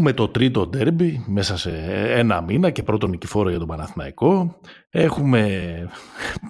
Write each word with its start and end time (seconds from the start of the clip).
Έχουμε 0.00 0.14
το 0.14 0.28
τρίτο 0.28 0.66
ντέρμπι 0.66 1.24
μέσα 1.26 1.56
σε 1.56 1.70
ένα 2.08 2.40
μήνα 2.40 2.70
και 2.70 2.82
πρώτο 2.82 3.06
νικηφόρο 3.06 3.48
για 3.50 3.58
τον 3.58 3.68
Παναθηναϊκό. 3.68 4.60
Έχουμε 4.90 5.88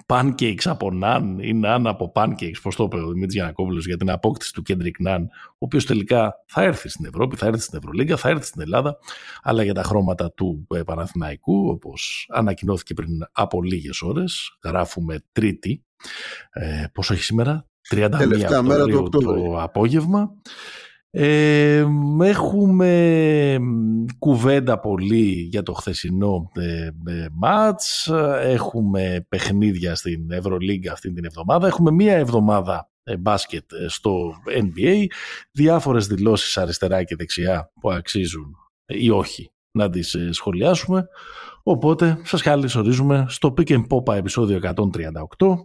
pancakes 0.06 0.64
από 0.64 0.91
Ναν 0.91 1.38
ή 1.38 1.52
Ναν 1.52 1.86
από 1.86 2.12
pancakes, 2.14 2.60
πώς 2.62 2.77
το 2.77 2.84
είπε 2.84 2.96
ο 2.96 3.06
Δημήτρης 3.06 3.34
Γιανακόπουλος 3.34 3.86
για 3.86 3.96
την 3.96 4.10
απόκτηση 4.10 4.52
του 4.52 4.62
Κέντρικ 4.62 5.00
Ναν, 5.00 5.22
ο 5.52 5.56
οποίος 5.58 5.86
τελικά 5.86 6.34
θα 6.46 6.62
έρθει 6.62 6.88
στην 6.88 7.05
Ευρώπη, 7.05 7.36
θα 7.36 7.46
έρθει 7.46 7.60
στην 7.60 7.78
Ευρωλίγκα, 7.78 8.16
θα 8.16 8.28
έρθει 8.28 8.46
στην 8.46 8.60
Ελλάδα, 8.60 8.98
αλλά 9.42 9.62
για 9.62 9.74
τα 9.74 9.82
χρώματα 9.82 10.32
του 10.32 10.66
ε, 10.74 10.82
Παναθηναϊκού, 10.82 11.69
όπως 11.69 12.28
ανακοινώθηκε 12.32 12.94
πριν 12.94 13.27
από 13.32 13.62
λίγες 13.62 14.02
ώρες. 14.02 14.58
Γράφουμε 14.64 15.24
τρίτη, 15.32 15.84
ε, 16.50 16.84
πόσο 16.92 17.12
έχει 17.12 17.22
σήμερα, 17.22 17.66
31 17.91 18.60
μέρα 18.62 18.86
το, 18.86 19.08
το 19.08 19.56
απόγευμα. 19.60 20.30
Ε, 21.12 21.87
έχουμε 22.20 23.59
κουβέντα 24.19 24.80
πολύ 24.80 25.48
για 25.50 25.62
το 25.62 25.73
χθεσινό 25.73 26.50
ε, 26.55 26.86
ε, 27.06 27.27
μάτς, 27.33 28.10
έχουμε 28.41 29.27
παιχνίδια 29.28 29.95
στην 29.95 30.30
Ευρωλίγκα 30.30 30.92
αυτή 30.92 31.12
την 31.12 31.24
εβδομάδα, 31.24 31.66
έχουμε 31.66 31.91
μία 31.91 32.16
εβδομάδα 32.16 32.91
ε, 33.03 33.16
μπάσκετ 33.16 33.64
στο 33.86 34.33
NBA, 34.47 35.05
διάφορες 35.53 36.06
δηλώσεις 36.06 36.56
αριστερά 36.58 37.05
και 37.05 37.16
δεξιά 37.16 37.72
που 37.81 37.91
αξίζουν 37.91 38.55
ή 38.86 39.11
όχι 39.11 39.53
να 39.70 39.91
τις 39.91 40.16
σχολιάσουμε. 40.31 41.08
Οπότε 41.62 42.20
σας 42.25 42.42
καλωσορίζουμε 42.42 43.25
στο 43.28 43.55
Pick 43.56 43.69
and 43.69 43.86
Pop 43.86 44.14
επεισόδιο 44.14 44.61
138 45.39 45.56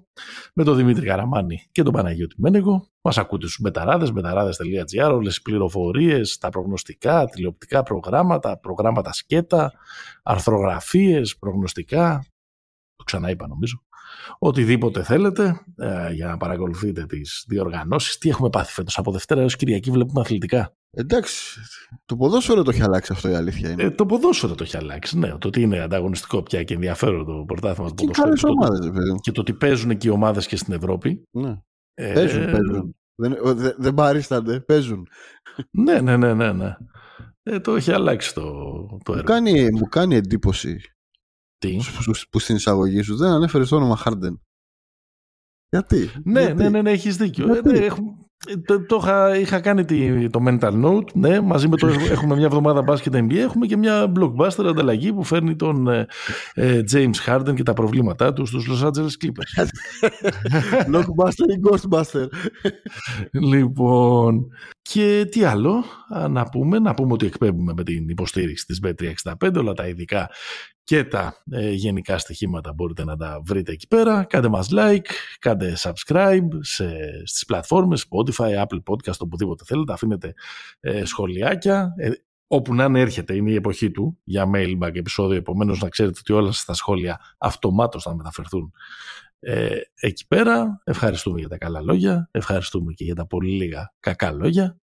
με 0.53 0.63
τον 0.63 0.75
Δημήτρη 0.75 1.05
Καραμάνη 1.05 1.67
και 1.71 1.83
τον 1.83 1.93
Παναγιώτη 1.93 2.35
Μένεγο. 2.37 2.89
Μας 3.01 3.17
ακούτε 3.17 3.45
στους 3.45 3.59
μπεταράδες, 3.61 4.11
μπεταράδες.gr, 4.11 5.11
όλες 5.13 5.37
οι 5.37 5.41
πληροφορίες, 5.41 6.37
τα 6.37 6.49
προγνωστικά, 6.49 7.25
τηλεοπτικά 7.25 7.83
προγράμματα, 7.83 8.59
προγράμματα 8.59 9.13
σκέτα, 9.13 9.71
αρθρογραφίες, 10.23 11.37
προγνωστικά, 11.37 12.25
το 12.95 13.03
ξαναείπα 13.03 13.47
νομίζω, 13.47 13.83
οτιδήποτε 14.47 15.03
θέλετε 15.03 15.61
ε, 15.77 16.11
για 16.13 16.27
να 16.27 16.37
παρακολουθείτε 16.37 17.05
τις 17.05 17.45
διοργανώσεις. 17.47 18.17
Τι 18.17 18.29
έχουμε 18.29 18.49
πάθει 18.49 18.73
φέτος 18.73 18.97
από 18.97 19.11
Δευτέρα 19.11 19.41
έως 19.41 19.55
Κυριακή 19.55 19.91
βλέπουμε 19.91 20.21
αθλητικά. 20.21 20.75
Εντάξει, 20.91 21.59
το 22.05 22.15
ποδόσφαιρο 22.15 22.63
το 22.63 22.69
έχει 22.69 22.81
αλλάξει 22.81 23.13
αυτό 23.13 23.29
η 23.29 23.33
αλήθεια 23.33 23.69
είναι. 23.69 23.83
Ε, 23.83 23.91
το 23.91 24.05
ποδόσφαιρο 24.05 24.55
το 24.55 24.63
έχει 24.63 24.77
αλλάξει, 24.77 25.17
ναι. 25.19 25.37
Το 25.37 25.47
ότι 25.47 25.61
είναι 25.61 25.79
ανταγωνιστικό 25.79 26.43
πια 26.43 26.63
και 26.63 26.73
ενδιαφέρον 26.73 27.25
το 27.25 27.43
πρωτάθλημα 27.47 27.93
του 27.93 28.05
ποδοσφαίρου. 28.05 28.53
Ομάδες, 28.53 28.91
και 29.21 29.31
το 29.31 29.41
ότι 29.41 29.53
παίζουν 29.53 29.97
και 29.97 30.07
οι 30.07 30.11
ομάδες 30.11 30.47
και 30.47 30.55
στην 30.55 30.73
Ευρώπη. 30.73 31.23
Ναι. 31.31 31.57
Ε, 31.93 32.13
παίζουν, 32.13 32.45
παίζουν. 32.45 32.95
Δεν, 33.15 33.37
δεν, 33.43 33.75
δεν 33.77 33.93
παρίστανται, 33.93 34.59
παίζουν. 34.59 35.07
Ναι, 35.71 35.99
ναι, 35.99 36.17
ναι, 36.17 36.33
ναι. 36.33 36.51
ναι. 36.51 36.75
Ε, 37.43 37.59
το 37.59 37.75
έχει 37.75 37.91
αλλάξει 37.91 38.33
το, 38.33 38.51
το 39.03 39.13
έργο. 39.13 39.15
Μου 39.17 39.23
κάνει, 39.23 39.71
μου 39.71 39.87
κάνει 39.89 40.15
εντύπωση 40.15 40.79
Τι; 41.67 41.77
που, 42.05 42.11
που 42.29 42.39
στην 42.39 42.55
εισαγωγή 42.55 43.01
σου 43.01 43.15
δεν 43.15 43.31
ανέφερες 43.31 43.69
το 43.69 43.75
όνομα 43.75 43.95
Χάρντεν. 43.95 44.41
Γιατί; 45.69 46.09
Ναι, 46.23 46.41
Γιατί; 46.41 46.63
ναι, 46.63 46.69
ναι, 46.69 46.81
ναι, 46.81 46.91
έχεις 46.91 47.17
δίκιο. 47.17 47.45
Γιατί; 47.45 47.69
Ε, 47.69 47.71
ναι, 47.71 47.85
έχουμε, 47.85 48.25
το, 48.65 48.85
το 48.85 48.99
είχα, 49.01 49.37
είχα 49.37 49.59
κάνει 49.59 49.85
τη, 49.85 50.29
το 50.29 50.39
mental 50.47 50.85
note, 50.85 51.13
ναι, 51.13 51.41
μαζί 51.41 51.67
με 51.67 51.77
το 51.77 51.87
έχουμε 51.87 52.35
μια 52.35 52.45
εβδομάδα 52.45 52.81
μπάσκετ 52.81 53.15
NBA, 53.15 53.35
έχουμε 53.35 53.65
και 53.65 53.77
μια 53.77 54.11
blockbuster 54.15 54.65
ανταλλαγή 54.65 55.13
που 55.13 55.23
φέρνει 55.23 55.55
τον 55.55 55.87
ε, 55.87 56.07
ε, 56.53 56.81
James 56.91 57.13
Harden 57.25 57.53
και 57.55 57.63
τα 57.63 57.73
προβλήματά 57.73 58.33
του 58.33 58.45
στους 58.45 58.67
Los 58.69 58.85
Angeles 58.87 59.25
Clippers. 59.25 59.65
Blockbuster 60.91 61.47
ή 61.49 61.59
Ghostbuster; 61.69 62.27
λοιπόν, 63.31 64.47
και 64.81 65.27
τι 65.31 65.43
άλλο; 65.43 65.83
Α, 66.09 66.27
να 66.27 66.43
πούμε, 66.43 66.79
να 66.79 66.93
πούμε 66.93 67.13
ότι 67.13 67.25
εκπέμπουμε 67.25 67.73
με 67.75 67.83
την 67.83 68.09
υποστήριξη 68.09 68.65
της 68.65 68.79
B365, 68.83 69.53
όλα 69.55 69.73
τα 69.73 69.87
ειδικά 69.87 70.29
και 70.85 71.03
τα 71.03 71.43
ε, 71.51 71.71
γενικά 71.71 72.17
στοιχήματα 72.17 72.73
μπορείτε 72.73 73.03
να 73.03 73.17
τα 73.17 73.41
βρείτε 73.45 73.71
εκεί 73.71 73.87
πέρα. 73.87 74.23
Κάντε 74.23 74.47
μας 74.47 74.69
like, 74.71 75.05
κάντε 75.39 75.75
subscribe 75.77 76.47
σε, 76.59 76.95
στις 77.23 77.45
πλατφόρμες 77.45 78.07
Spotify, 78.09 78.63
Apple 78.63 78.83
Podcast, 78.85 79.17
οπουδήποτε 79.19 79.63
θέλετε. 79.67 79.93
Αφήνετε 79.93 80.33
ε, 80.79 81.05
σχολιάκια. 81.05 81.93
Ε, 81.97 82.11
όπου 82.47 82.73
να 82.73 82.83
είναι 82.83 82.99
έρχεται, 82.99 83.35
είναι 83.35 83.51
η 83.51 83.55
εποχή 83.55 83.91
του 83.91 84.19
για 84.23 84.49
mailbag 84.55 84.95
επεισόδιο. 84.95 85.37
Επομένως 85.37 85.81
να 85.81 85.89
ξέρετε 85.89 86.19
ότι 86.19 86.33
όλα 86.33 86.51
σας 86.51 86.65
τα 86.65 86.73
σχόλια 86.73 87.19
αυτομάτως 87.37 88.03
θα 88.03 88.15
μεταφερθούν 88.15 88.71
ε, 89.39 89.77
εκεί 89.99 90.27
πέρα. 90.27 90.81
Ευχαριστούμε 90.83 91.39
για 91.39 91.49
τα 91.49 91.57
καλά 91.57 91.81
λόγια. 91.81 92.29
Ευχαριστούμε 92.31 92.93
και 92.93 93.03
για 93.03 93.15
τα 93.15 93.27
πολύ 93.27 93.51
λίγα 93.51 93.93
κακά 93.99 94.31
λόγια. 94.31 94.77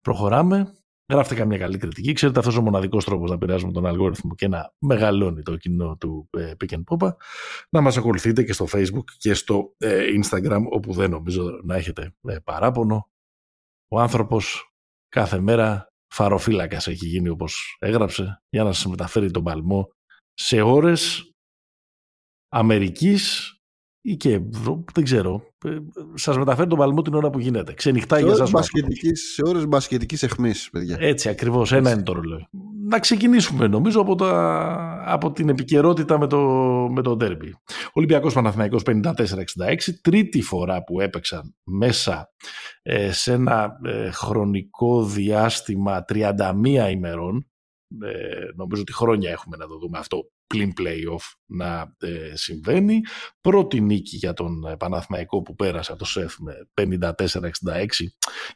Προχωράμε. 0.00 0.77
Γράφτε 1.12 1.34
καμία 1.34 1.58
καλή 1.58 1.78
κριτική. 1.78 2.12
Ξέρετε, 2.12 2.38
αυτός 2.38 2.56
ο 2.56 2.62
μοναδικός 2.62 3.04
τρόπος 3.04 3.28
να 3.28 3.34
επηρεάζουμε 3.34 3.72
τον 3.72 3.86
αλγόριθμο 3.86 4.34
και 4.34 4.48
να 4.48 4.74
μεγαλώνει 4.78 5.42
το 5.42 5.56
κοινό 5.56 5.96
του 5.96 6.28
ε, 6.30 6.52
Pick 6.60 6.74
and 6.74 6.82
Popa. 6.84 7.10
Να 7.70 7.80
μας 7.80 7.96
ακολουθείτε 7.96 8.42
και 8.42 8.52
στο 8.52 8.66
Facebook 8.72 9.04
και 9.18 9.34
στο 9.34 9.74
ε, 9.78 10.04
Instagram, 10.22 10.62
όπου 10.70 10.92
δεν 10.92 11.10
νομίζω 11.10 11.60
να 11.64 11.76
έχετε 11.76 12.14
ε, 12.22 12.38
παράπονο. 12.44 13.10
Ο 13.88 14.00
άνθρωπος 14.00 14.72
κάθε 15.08 15.40
μέρα 15.40 15.92
φαροφύλακας 16.14 16.86
έχει 16.86 17.06
γίνει 17.06 17.28
όπως 17.28 17.76
έγραψε 17.78 18.42
για 18.48 18.64
να 18.64 18.72
σας 18.72 18.86
μεταφέρει 18.86 19.30
τον 19.30 19.42
παλμό 19.42 19.92
σε 20.34 20.60
ώρες 20.60 21.32
Αμερικής 22.48 23.52
ή 24.00 24.16
και 24.16 24.40
Ευρώ, 24.54 24.84
δεν 24.94 25.04
ξέρω. 25.04 25.42
Ε, 25.64 25.76
Σας 26.14 26.38
μεταφέρει 26.38 26.68
τον 26.68 26.78
παλμό 26.78 27.02
την 27.02 27.14
ώρα 27.14 27.30
που 27.30 27.38
γίνεται. 27.38 27.72
Ξενυχτάει 27.72 28.22
για 28.22 28.32
εσάς. 28.32 28.50
Σε 29.12 29.42
ώρες 29.46 29.66
μπασκετικής 29.66 30.22
εχμής, 30.22 30.70
παιδιά. 30.70 30.96
Έτσι 31.00 31.28
ακριβώς, 31.28 31.72
ένα 31.72 31.90
είναι 31.90 32.02
το 32.02 32.12
ρολόι. 32.12 32.46
Να 32.86 32.98
ξεκινήσουμε 32.98 33.66
νομίζω 33.66 34.00
από, 34.00 34.14
τα, 34.14 35.02
από 35.06 35.32
την 35.32 35.48
επικαιρότητα 35.48 36.18
με 36.18 36.26
το, 36.26 36.38
με 36.90 37.02
το 37.02 37.16
ντέρμπι. 37.16 37.54
Ολυμπιακός 37.92 38.34
Παναθηναϊκός 38.34 38.82
54-66, 38.86 39.12
τρίτη 40.02 40.42
φορά 40.42 40.84
που 40.84 41.00
έπαιξαν 41.00 41.54
μέσα 41.64 42.32
ε, 42.82 43.12
σε 43.12 43.32
ένα 43.32 43.80
ε, 43.84 44.10
χρονικό 44.10 45.04
διάστημα 45.04 46.04
31 46.08 46.90
ημερών. 46.90 47.50
Ε, 48.02 48.44
νομίζω 48.56 48.82
ότι 48.82 48.92
χρόνια 48.92 49.30
έχουμε 49.30 49.56
να 49.56 49.66
το 49.66 49.78
δούμε 49.78 49.98
αυτό 49.98 50.30
πλην 50.48 50.72
play-off 50.80 51.36
να 51.46 51.94
ε, 51.98 52.36
συμβαίνει. 52.36 53.00
Πρώτη 53.40 53.80
νίκη 53.80 54.16
για 54.16 54.32
τον 54.32 54.66
ε, 54.66 54.76
Παναθηναϊκό 54.76 55.42
που 55.42 55.54
πέρασε 55.54 55.90
από 55.92 56.00
το 56.00 56.06
ΣΕΦ 56.06 56.34
με 56.38 56.68
54-66 56.74 57.10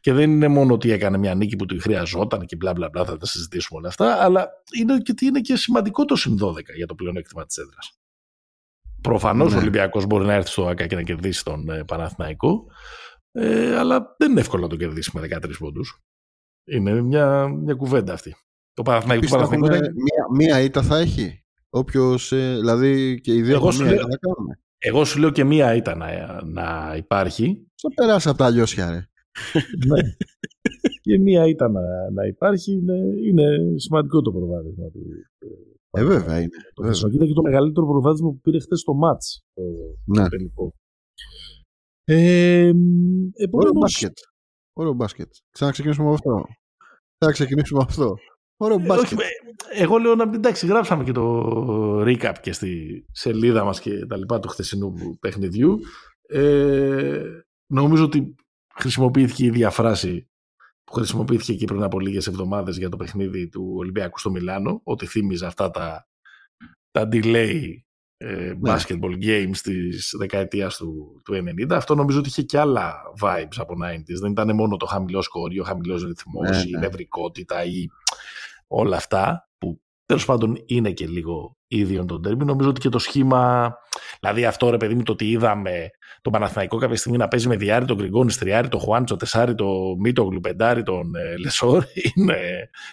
και 0.01 0.13
δεν 0.13 0.31
είναι 0.31 0.49
μόνο 0.49 0.75
ότι 0.75 0.91
έκανε 0.91 1.19
μια 1.19 1.35
νίκη 1.35 1.57
που 1.57 1.67
του 1.67 1.81
χρειαζόταν 1.81 2.47
και 2.47 2.57
μπλα 2.57 2.73
μπλα 2.73 2.89
μπλα 2.89 3.05
θα 3.05 3.17
τα 3.17 3.27
συζητήσουμε 3.27 3.79
όλα 3.79 3.89
αυτά 3.89 4.23
αλλά 4.23 4.49
είναι 4.79 4.99
και, 4.99 5.15
είναι 5.21 5.41
και 5.41 5.57
σημαντικό 5.57 6.05
το 6.05 6.17
συν 6.17 6.39
12 6.43 6.55
για 6.77 6.87
το 6.87 6.95
πλεονέκτημα 6.95 7.47
της 7.47 7.57
έδρας. 7.57 7.97
Προφανώς 9.03 9.51
ναι. 9.51 9.57
ο 9.57 9.61
Ολυμπιακός 9.61 10.07
μπορεί 10.07 10.25
να 10.25 10.33
έρθει 10.33 10.49
στο 10.51 10.67
ΑΚΑ 10.67 10.87
και 10.87 10.95
να 10.95 11.03
κερδίσει 11.03 11.45
τον 11.45 11.71
ε, 11.71 11.85
Παναθηναϊκό 11.85 12.67
ε, 13.33 13.77
αλλά 13.77 14.15
δεν 14.19 14.31
είναι 14.31 14.41
εύκολο 14.41 14.63
να 14.63 14.69
το 14.69 14.77
κερδίσει 14.77 15.11
με 15.15 15.29
13 15.31 15.51
πόντους. 15.59 16.03
Είναι 16.65 17.03
μια, 17.03 17.49
μια 17.49 17.75
κουβέντα 17.75 18.13
αυτή. 18.13 18.37
Το 18.75 18.83
Παναθηναϊκό, 18.83 19.27
Παναθηναϊκό 19.27 19.77
μία, 19.77 20.27
μία 20.37 20.61
ήττα 20.61 20.83
θα 20.83 20.99
έχει. 20.99 21.42
Όποιος, 21.75 22.33
ε, 22.33 22.57
δηλαδή 22.59 23.21
και 23.21 23.35
οι 23.35 23.43
δύο 23.43 23.55
Εγώ 23.55 23.63
από 23.63 23.73
σου 23.73 23.83
μία 23.83 23.91
λέω- 23.91 24.01
ήττα 24.01 24.09
θα 24.11 24.19
κάνουμε. 24.21 24.59
Εγώ 24.79 25.05
σου 25.05 25.19
λέω 25.21 25.31
και 25.31 25.45
μία 25.45 25.75
ήταν 25.75 25.99
να, 25.99 26.43
να 26.45 26.95
υπάρχει. 26.97 27.67
Θα 27.81 27.89
περάσει 27.95 28.29
από 28.29 28.39
τα 28.39 28.45
αλλιώσια, 28.45 28.91
ρε. 28.91 29.07
ναι. 29.89 30.01
και 31.01 31.19
μία 31.19 31.47
ήταν 31.49 31.73
να, 31.73 31.81
να 32.13 32.27
υπάρχει. 32.27 32.73
Είναι, 32.73 32.95
είναι 33.29 33.79
σημαντικό 33.79 34.23
το 34.23 34.33
προβάδισμα 34.33 34.91
του. 34.91 35.01
Ε, 35.91 36.05
βέβαια 36.05 36.37
είναι. 36.41 36.49
Το 36.75 36.83
βέβαια. 36.83 36.91
χθεσινό. 36.91 37.11
Και 37.11 37.17
ήταν 37.17 37.29
και 37.29 37.35
το 37.35 37.43
μεγαλύτερο 37.43 37.87
προβάδισμα 37.87 38.29
που 38.31 38.41
πήρε 38.41 38.61
χθες 38.61 38.83
το 38.83 38.95
μάτς. 38.95 39.45
Το 39.55 39.63
Ναι. 40.05 40.29
τελικό. 40.29 40.75
Ε, 42.05 42.15
Ωραίο 42.67 42.73
επομένως, 43.35 43.73
μπάσκετ. 43.81 44.17
Ωραίο 44.73 44.93
μπάσκετ. 44.93 45.33
Ξαναξεκινήσουμε 45.51 46.07
από 46.07 46.15
αυτό. 46.15 46.45
Θα 47.19 47.31
ξεκινήσουμε 47.33 47.81
από 47.83 47.91
αυτό. 47.91 48.15
Ωραίο 48.57 48.79
ε, 48.81 48.85
μπάσκετ. 48.87 49.19
όχι, 49.19 49.29
ε, 49.73 49.83
εγώ 49.83 49.99
λέω 49.99 50.15
να 50.15 50.23
εντάξει, 50.23 50.67
γράψαμε 50.67 51.05
και 51.05 51.13
το 51.13 52.01
recap 52.01 52.35
και 52.41 52.53
στη 52.53 53.05
σελίδα 53.13 53.65
μας 53.65 53.81
και 53.81 54.07
τα 54.07 54.17
λοιπά 54.17 54.41
του 54.41 54.49
χθεσινού 54.49 54.95
παιχνιδιού. 55.21 55.81
Ε, 56.29 57.23
νομίζω 57.67 58.05
ότι 58.05 58.35
χρησιμοποιήθηκε 58.75 59.43
η 59.43 59.47
ίδια 59.47 59.71
φράση 59.71 60.31
που 60.85 60.93
χρησιμοποιήθηκε 60.93 61.55
και 61.55 61.65
πριν 61.65 61.83
από 61.83 62.01
λίγες 62.01 62.27
εβδομάδες 62.27 62.77
για 62.77 62.89
το 62.89 62.97
παιχνίδι 62.97 63.49
του 63.49 63.73
Ολυμπιακού 63.77 64.19
στο 64.19 64.31
Μιλάνο, 64.31 64.81
ότι 64.85 65.07
θύμιζε 65.07 65.47
αυτά 65.47 65.71
τα, 65.71 66.07
τα 66.91 67.09
delay 67.13 67.63
ε, 68.17 68.53
basketball 68.65 69.15
games 69.23 69.57
της 69.63 70.15
δεκαετίας 70.19 70.77
του, 70.77 71.21
του 71.25 71.35
90. 71.35 71.73
Αυτό 71.73 71.95
νομίζω 71.95 72.19
ότι 72.19 72.29
είχε 72.29 72.43
και 72.43 72.59
άλλα 72.59 72.95
vibes 73.21 73.57
από 73.57 73.75
90s. 73.85 74.21
Δεν 74.21 74.31
ήταν 74.31 74.55
μόνο 74.55 74.77
το 74.77 74.87
χαμηλό 74.87 75.23
σκορ 75.23 75.53
ή 75.53 75.61
ο 75.61 75.65
χαμηλός 75.65 76.05
ρυθμός 76.05 76.51
Ναι, 76.51 76.57
ή 76.57 76.65
η 76.67 76.71
ναι. 76.71 76.79
νευρικότητα 76.79 77.65
ή 77.65 77.87
όλα 78.73 78.97
αυτά 78.97 79.49
που 79.59 79.81
τέλος 80.07 80.25
πάντων 80.25 80.63
είναι 80.67 80.91
και 80.91 81.07
λίγο 81.07 81.57
ίδιο 81.67 82.05
τον 82.05 82.23
τέρμι. 82.23 82.45
Νομίζω 82.45 82.69
ότι 82.69 82.81
και 82.81 82.89
το 82.89 82.99
σχήμα, 82.99 83.75
δηλαδή 84.21 84.45
αυτό 84.45 84.71
ρε 84.71 84.77
παιδί 84.77 84.95
μου 84.95 85.03
το 85.03 85.13
ότι 85.13 85.31
είδαμε 85.31 85.91
τον 86.23 86.33
Παναθηναϊκό 86.33 86.77
κάποια 86.77 86.97
στιγμή 86.97 87.19
να 87.19 87.29
παίζει 87.29 87.49
με 87.49 87.57
Διάρη, 87.57 87.85
τον 87.85 87.97
Γκριγκόνη, 87.97 88.31
Στριάρη, 88.31 88.69
τον 88.69 88.81
Χουάντσο, 88.81 89.17
Τεσάρη, 89.17 89.55
τον 89.55 89.99
Μίτο, 89.99 90.23
Γλουπεντάρη, 90.23 90.83
τον 90.83 91.15
ε, 91.15 91.37
Λεσόρ. 91.37 91.85
Είναι, 92.15 92.39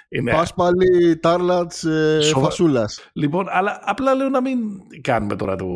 είναι... 0.09 0.31
Πάσπαλη, 0.31 1.17
Τάρλατς, 1.17 1.83
ε, 1.83 2.19
Σοβα... 2.21 2.45
Φασούλας. 2.45 3.09
Λοιπόν, 3.13 3.45
αλλά 3.49 3.79
απλά 3.83 4.13
λέω 4.13 4.29
να 4.29 4.41
μην 4.41 4.59
κάνουμε 5.01 5.35
τώρα 5.35 5.55
το, 5.55 5.67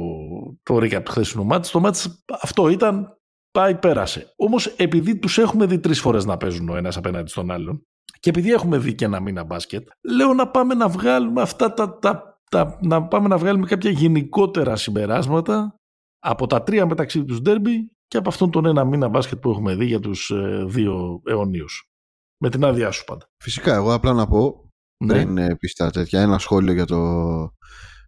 το 0.63 0.75
recap 0.75 1.03
του 1.03 1.11
χθεσινού 1.11 1.45
μάτς. 1.45 1.71
Το 1.71 1.79
μάτς 1.79 2.23
αυτό 2.41 2.69
ήταν, 2.69 3.17
πάει 3.51 3.75
πέρασε. 3.75 4.33
Όμως 4.35 4.65
επειδή 4.65 5.19
τους 5.19 5.38
έχουμε 5.38 5.65
δει 5.65 5.79
τρεις 5.79 5.99
φορές 6.01 6.25
να 6.25 6.38
παίζουν 6.38 6.69
ο 6.69 6.75
ένας 6.75 6.97
απέναντι 6.97 7.29
στον 7.29 7.51
άλλον 7.51 7.85
και 8.23 8.29
επειδή 8.29 8.51
έχουμε 8.51 8.77
δει 8.77 8.95
και 8.95 9.05
ένα 9.05 9.19
μήνα 9.19 9.43
μπάσκετ, 9.43 9.87
λέω 10.01 10.33
να 10.33 10.47
πάμε 10.47 10.73
να 10.73 10.87
βγάλουμε 10.87 11.41
αυτά 11.41 11.73
τα, 11.73 11.99
τα, 11.99 12.39
τα, 12.49 12.79
να 12.81 13.07
πάμε 13.07 13.27
να 13.27 13.37
βγάλουμε 13.37 13.65
κάποια 13.65 13.91
γενικότερα 13.91 14.75
συμπεράσματα 14.75 15.75
από 16.19 16.47
τα 16.47 16.63
τρία 16.63 16.85
μεταξύ 16.85 17.23
τους 17.25 17.41
ντέρμπι 17.41 17.91
και 18.07 18.17
από 18.17 18.29
αυτόν 18.29 18.51
τον 18.51 18.65
ένα 18.65 18.85
μήνα 18.85 19.07
μπάσκετ 19.07 19.39
που 19.39 19.49
έχουμε 19.49 19.75
δει 19.75 19.85
για 19.85 19.99
τους 19.99 20.29
ε, 20.29 20.63
δύο 20.67 21.21
αιωνίους. 21.25 21.89
Με 22.37 22.49
την 22.49 22.63
άδειά 22.63 22.91
σου 22.91 23.03
πάντα. 23.03 23.25
Φυσικά, 23.43 23.75
εγώ 23.75 23.93
απλά 23.93 24.13
να 24.13 24.27
πω, 24.27 24.69
ναι. 25.05 25.13
πριν 25.13 25.37
ε, 25.37 25.55
πει 25.55 25.67
τα 25.67 25.89
τέτοια, 25.89 26.21
ένα 26.21 26.37
σχόλιο 26.37 26.73
για 26.73 26.85
το, 26.85 26.99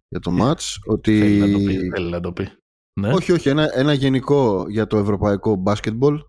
για 0.08 0.20
το 0.20 0.30
μάτς, 0.30 0.78
ότι... 0.86 1.18
Θέλει 1.18 1.40
να 1.40 1.52
το 1.52 1.64
πει. 1.64 1.90
Θέλει 1.94 2.10
να 2.10 2.20
το 2.20 2.32
πει. 2.32 2.48
Ναι. 3.00 3.12
Όχι, 3.12 3.32
όχι, 3.32 3.48
ένα, 3.48 3.70
ένα 3.78 3.92
γενικό 3.92 4.64
για 4.68 4.86
το 4.86 4.96
ευρωπαϊκό 4.96 5.54
μπάσκετμπολ. 5.54 6.20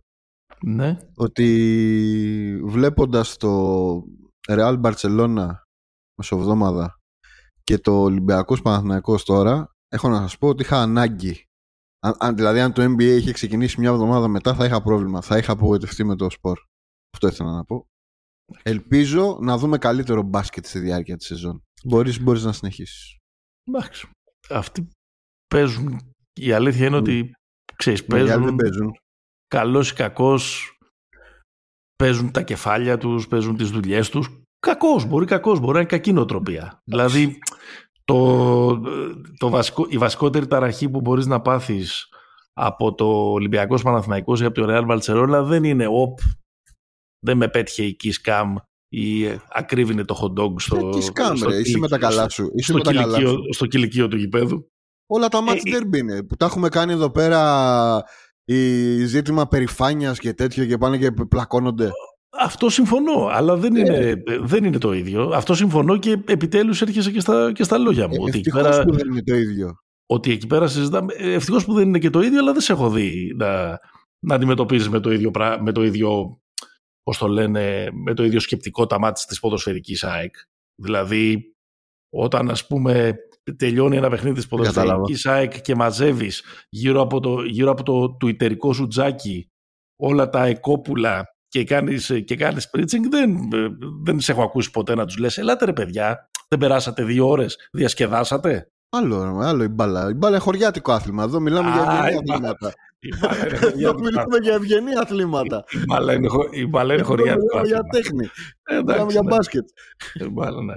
Ναι. 0.61 0.97
Ότι 1.15 2.61
βλέποντας 2.63 3.37
το 3.37 4.03
Real 4.49 4.81
Barcelona 4.81 5.49
μεσοβδόμαδα 6.17 6.99
και 7.63 7.77
το 7.77 8.01
Ολυμπιακός 8.01 8.61
Παναθηναϊκός 8.61 9.23
τώρα, 9.23 9.69
έχω 9.87 10.09
να 10.09 10.21
σας 10.21 10.37
πω 10.37 10.47
ότι 10.47 10.63
είχα 10.63 10.81
ανάγκη 10.81 11.47
αν, 11.99 12.35
δηλαδή, 12.35 12.59
αν 12.59 12.73
το 12.73 12.83
NBA 12.83 13.01
είχε 13.19 13.31
ξεκινήσει 13.31 13.79
μια 13.79 13.89
εβδομάδα 13.89 14.27
μετά, 14.27 14.55
θα 14.55 14.65
είχα 14.65 14.81
πρόβλημα. 14.81 15.21
Θα 15.21 15.37
είχα 15.37 15.51
απογοητευτεί 15.51 16.03
με 16.03 16.15
το 16.15 16.29
σπορ. 16.29 16.59
Αυτό 17.13 17.27
ήθελα 17.27 17.51
να 17.51 17.63
πω. 17.63 17.87
Ελπίζω 18.63 19.37
να 19.41 19.57
δούμε 19.57 19.77
καλύτερο 19.77 20.21
μπάσκετ 20.21 20.65
στη 20.65 20.79
διάρκεια 20.79 21.17
της 21.17 21.27
σεζόν. 21.27 21.63
Μπορείς, 21.83 22.21
μπορείς 22.21 22.43
να 22.43 22.51
συνεχίσεις. 22.51 23.17
Εντάξει. 23.63 24.09
Αυτοί 24.49 24.87
παίζουν. 25.47 25.99
Η 26.33 26.51
αλήθεια 26.51 26.87
είναι 26.87 26.95
ότι 26.95 27.31
ξέρεις, 27.75 28.05
παίζουν. 28.05 28.43
Δεν 28.43 28.55
παίζουν. 28.55 28.91
Καλός 29.47 29.89
ή 29.89 29.93
κακός 29.93 30.71
παίζουν 31.95 32.31
τα 32.31 32.41
κεφάλια 32.41 32.97
τους, 32.97 33.27
παίζουν 33.27 33.57
τις 33.57 33.69
δουλειές 33.69 34.09
τους. 34.09 34.41
Κακός, 34.59 35.05
μπορεί 35.05 35.25
κακός, 35.25 35.59
μπορεί 35.59 35.73
να 35.73 35.79
είναι 35.79 35.89
κακή 35.89 36.13
νοοτροπία. 36.13 36.81
δηλαδή 36.83 37.39
το, 38.03 38.81
το 39.37 39.49
βασικό, 39.49 39.85
η 39.89 39.97
βασικότερη 39.97 40.47
ταραχή 40.47 40.89
που 40.89 41.01
μπορείς 41.01 41.25
να 41.25 41.41
πάθεις 41.41 42.09
από 42.53 42.93
το 42.93 43.31
Ολυμπιακός 43.31 43.83
Παναθηναϊκός 43.83 44.41
ή 44.41 44.45
από 44.45 44.61
το 44.61 44.65
Real 44.69 44.97
Barcelona 44.97 45.43
δεν 45.43 45.63
είναι 45.63 45.87
«Οπ, 45.87 46.19
δεν 47.25 47.37
με 47.37 47.47
πέτυχε 47.47 47.83
η 47.83 47.97
Kiss 48.03 48.29
Cam» 48.29 48.55
ή 48.89 49.27
ακρίβεινε 49.49 50.03
το 50.03 50.19
hot 50.21 50.41
dog 50.41 50.61
στο, 50.61 50.77
Kiss 50.77 51.21
Cam, 51.21 51.47
ρε, 51.47 51.59
είσαι 51.59 51.77
με 51.77 51.87
τα 51.87 51.97
καλά 51.97 52.29
σου. 52.29 52.51
Είσαι 52.53 52.71
στο, 52.71 52.91
κηλικείο, 52.91 53.39
στο 53.53 53.65
κηλικείο 53.65 54.07
του 54.07 54.17
γηπέδου. 54.17 54.67
Όλα 55.09 55.27
τα 55.27 55.41
μάτς 55.41 55.63
ε, 55.63 55.97
είναι, 55.97 56.23
που 56.23 56.35
τα 56.35 56.45
έχουμε 56.45 56.69
κάνει 56.69 56.91
εδώ 56.91 57.11
πέρα 57.11 58.03
η 58.49 59.05
ζήτημα 59.05 59.47
περηφάνειας 59.47 60.19
και 60.19 60.33
τέτοιο 60.33 60.65
και 60.65 60.77
πάνε 60.77 60.97
και 60.97 61.11
πλακώνονται. 61.29 61.91
Αυτό 62.39 62.69
συμφωνώ, 62.69 63.27
αλλά 63.31 63.55
δεν, 63.55 63.75
είναι, 63.75 63.95
ε. 63.97 64.15
δεν 64.41 64.63
είναι 64.63 64.77
το 64.77 64.93
ίδιο. 64.93 65.29
Αυτό 65.33 65.53
συμφωνώ 65.55 65.97
και 65.97 66.11
επιτέλους 66.11 66.81
έρχεσαι 66.81 67.11
και 67.11 67.19
στα, 67.19 67.51
και 67.51 67.63
στα 67.63 67.77
λόγια 67.77 68.07
μου. 68.07 68.13
Ε, 68.13 68.21
ότι 68.21 68.41
πέρα, 68.51 68.83
που 68.83 68.95
δεν 68.95 69.11
είναι 69.11 69.23
το 69.23 69.35
ίδιο. 69.35 69.75
Ότι 70.05 70.31
εκεί 70.31 70.47
πέρα 70.47 70.67
συζητάμε. 70.67 71.13
Ε, 71.13 71.33
Ευτυχώς 71.33 71.65
που 71.65 71.73
δεν 71.73 71.87
είναι 71.87 71.99
και 71.99 72.09
το 72.09 72.21
ίδιο, 72.21 72.39
αλλά 72.39 72.51
δεν 72.51 72.61
σε 72.61 72.71
έχω 72.71 72.89
δει 72.89 73.33
να, 73.35 73.79
να 74.25 74.35
αντιμετωπίζεις 74.35 74.89
με 74.89 74.99
το 74.99 75.11
ίδιο, 75.11 75.31
με 75.61 75.71
το 75.71 75.83
ίδιο 75.83 76.39
πώς 77.03 77.17
το 77.17 77.27
λένε, 77.27 77.87
με 77.91 78.13
το 78.13 78.23
ίδιο 78.23 78.39
σκεπτικό 78.39 78.85
τα 78.85 78.99
μάτια 78.99 79.25
της 79.27 79.39
ποδοσφαιρικής 79.39 80.03
ΑΕΚ. 80.03 80.35
Δηλαδή, 80.81 81.55
όταν 82.09 82.49
ας 82.49 82.67
πούμε 82.67 83.15
τελειώνει 83.57 83.97
ένα 83.97 84.09
παιχνίδι 84.09 84.35
της 84.35 84.47
ποδοσφαιρικής 84.47 85.25
ΑΕΚ 85.25 85.61
και 85.61 85.75
μαζεύεις 85.75 86.43
γύρω 86.69 87.01
από 87.01 87.19
το, 87.19 87.43
γύρω 87.43 87.71
από 87.71 87.83
το 87.83 88.15
τουιτερικό 88.15 88.73
σου 88.73 88.87
τζάκι 88.87 89.51
όλα 89.95 90.29
τα 90.29 90.45
εκόπουλα 90.45 91.25
και 91.47 91.63
κάνεις, 91.63 92.11
και 92.25 92.35
κάνεις 92.35 92.69
preaching, 92.77 93.01
δεν, 93.09 93.37
δεν 94.03 94.19
σε 94.19 94.31
έχω 94.31 94.43
ακούσει 94.43 94.71
ποτέ 94.71 94.95
να 94.95 95.05
τους 95.05 95.17
λες 95.17 95.37
«Ελάτε 95.37 95.65
ρε 95.65 95.73
παιδιά, 95.73 96.29
δεν 96.47 96.59
περάσατε 96.59 97.03
δύο 97.03 97.27
ώρες, 97.29 97.69
διασκεδάσατε». 97.71 98.71
Άλλο, 98.89 99.39
άλλο 99.41 99.63
η 99.63 99.67
μπάλα. 99.67 100.09
Η 100.09 100.13
μπάλα 100.13 100.35
είναι 100.35 100.43
χωριάτικο 100.43 100.91
άθλημα. 100.91 101.23
Εδώ 101.23 101.39
μιλάμε 101.39 101.69
για 101.69 102.03
ευγενή 102.05 102.31
αθλήματα. 102.31 102.73
Εδώ 103.81 103.99
μιλάμε 103.99 104.37
για 104.41 104.53
ευγενή 104.53 104.95
αθλήματα. 104.95 105.63
Η 106.51 106.67
μπάλα 106.67 106.93
είναι 106.93 107.03
χωριάτικο 107.03 107.57
άθλημα. 107.57 107.65
Για 107.65 107.81
τέχνη. 107.91 108.29
Μιλάμε 108.85 109.11
για 109.11 109.23
μπάσκετ. 109.23 109.67
ναι. 110.65 110.75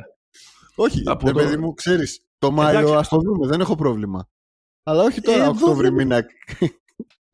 Όχι, 0.75 1.03
δεν 1.23 1.35
παιδί 1.35 1.57
μου, 1.57 1.75
ξέρεις, 1.75 2.25
το 2.41 2.51
Μάιο 2.51 2.93
ας 2.93 3.09
το 3.09 3.19
δούμε, 3.19 3.47
δεν 3.47 3.61
έχω 3.61 3.75
πρόβλημα. 3.75 4.29
Αλλά 4.83 5.03
όχι 5.03 5.21
τώρα, 5.21 5.49
Οκτώβρη 5.49 5.93
μήνα. 5.93 6.25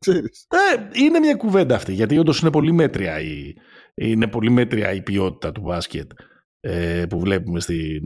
Ε, 0.05 1.03
είναι 1.03 1.19
μια 1.19 1.35
κουβέντα 1.35 1.75
αυτή, 1.75 1.93
γιατί 1.93 2.17
όντως 2.17 2.39
είναι 2.39 2.51
πολύ 2.51 2.71
μέτρια 2.71 3.19
η, 3.19 3.55
είναι 3.95 4.27
πολύ 4.27 4.49
μέτρια 4.49 4.93
η 4.93 5.01
ποιότητα 5.01 5.51
του 5.51 5.61
μπάσκετ 5.61 6.11
ε, 6.59 7.05
που 7.09 7.19
βλέπουμε 7.19 7.59
στην 7.59 8.01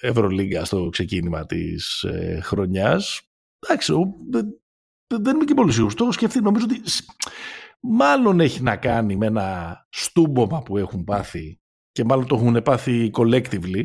Ευρωλίγκα 0.00 0.64
στο 0.64 0.88
ξεκίνημα 0.88 1.46
της 1.46 2.02
ε, 2.02 2.40
χρονιάς. 2.42 3.20
Εντάξει, 3.58 3.92
δεν, 4.30 4.60
δεν 5.06 5.34
είμαι 5.34 5.44
και 5.44 5.54
πολύ 5.54 5.72
σίγουρος. 5.72 5.94
Το 5.94 6.04
έχω 6.04 6.12
σκεφτεί, 6.12 6.40
νομίζω 6.40 6.66
ότι 6.70 6.80
μάλλον 7.80 8.40
έχει 8.40 8.62
να 8.62 8.76
κάνει 8.76 9.16
με 9.16 9.26
ένα 9.26 9.76
στούμπομα 9.88 10.62
που 10.62 10.76
έχουν 10.78 11.04
πάθει 11.04 11.60
και 11.92 12.04
μάλλον 12.04 12.26
το 12.26 12.36
έχουν 12.36 12.62
πάθει 12.62 13.10
collectively 13.14 13.84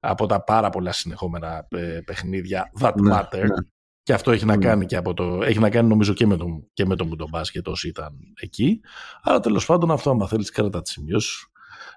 από 0.00 0.26
τα 0.26 0.44
πάρα 0.44 0.70
πολλά 0.70 0.92
συνεχόμενα 0.92 1.66
ε, 1.68 2.00
παιχνίδια 2.04 2.70
that 2.80 2.92
ναι, 2.94 3.10
matter. 3.14 3.40
Ναι. 3.40 3.66
Και 4.02 4.14
αυτό 4.14 4.30
έχει 4.30 4.44
να 4.44 4.54
mm. 4.54 4.60
κάνει 4.60 4.86
και 4.86 4.96
από 4.96 5.14
το. 5.14 5.42
Έχει 5.42 5.58
να 5.58 5.70
κάνει 5.70 5.88
νομίζω 5.88 6.12
και 6.12 6.26
με 6.26 6.36
τον, 6.36 6.66
και 6.72 6.86
με 6.86 6.96
τον 6.96 7.16
Μπάσκετ 7.30 7.68
όσοι 7.68 7.88
ήταν 7.88 8.12
εκεί. 8.40 8.80
Αλλά 9.22 9.40
τέλος 9.40 9.66
πάντων 9.66 9.90
αυτό, 9.90 10.10
άμα 10.10 10.28
θέλεις, 10.28 10.50
κράτα 10.50 10.82
τι 10.82 10.90
σημειώσεις 10.90 11.46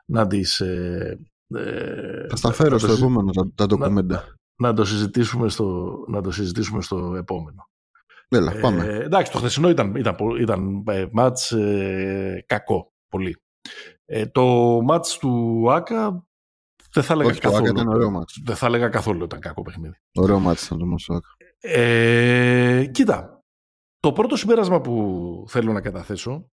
να 0.05 0.27
τις. 0.27 0.59
Ε, 0.59 1.19
ε, 1.55 2.27
θα 2.29 2.35
στα 2.35 2.51
φέρω 2.51 2.77
στο 2.77 2.91
επόμενο 2.91 3.31
τα, 3.31 3.51
τα 3.55 3.65
ντοκουμέντα. 3.65 4.25
Να, 4.55 4.67
να, 4.67 4.73
το 4.73 4.85
συζητήσουμε 4.85 5.49
στο, 5.49 5.97
να 6.07 6.21
το 6.21 6.31
συζητήσουμε 6.31 6.81
στο 6.81 7.15
επόμενο. 7.17 7.69
Έλα, 8.29 8.59
πάμε. 8.59 8.85
Ε, 8.85 9.03
εντάξει, 9.03 9.31
το 9.31 9.37
χθεσινό 9.37 9.69
ήταν, 9.69 9.95
ήταν, 9.95 10.15
ήταν 10.39 10.83
ε, 10.87 11.05
μάτς 11.11 11.51
ε, 11.51 12.43
κακό, 12.47 12.93
πολύ. 13.09 13.37
Ε, 14.05 14.25
το 14.25 14.45
μάτς 14.83 15.17
του 15.17 15.65
Άκα 15.71 16.25
δεν 16.93 17.03
θα 17.03 17.13
έλεγα 17.13 17.33
καθόλου. 17.33 17.65
Ήταν 17.65 17.87
ωραίο 17.87 18.09
μάτς. 18.09 18.41
Δεν 18.43 18.55
θα 18.55 18.65
έλεγα 18.65 18.89
καθόλου 18.89 19.23
ήταν 19.23 19.39
κακό 19.39 19.61
παιχνίδι. 19.61 19.95
Ωραίο 20.15 20.39
μάτς 20.39 20.65
ήταν 20.65 20.77
το 20.77 20.85
μάτς 20.85 21.03
του 21.03 21.13
Άκα. 21.13 21.27
Ε, 21.59 22.85
κοίτα, 22.85 23.43
το 23.99 24.13
πρώτο 24.13 24.35
συμπέρασμα 24.35 24.81
που 24.81 25.45
θέλω 25.47 25.71
να 25.71 25.81
καταθέσω 25.81 26.49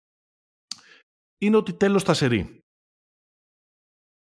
είναι 1.38 1.56
ότι 1.56 1.74
τέλος 1.74 2.04
τα 2.04 2.14
σερί. 2.14 2.58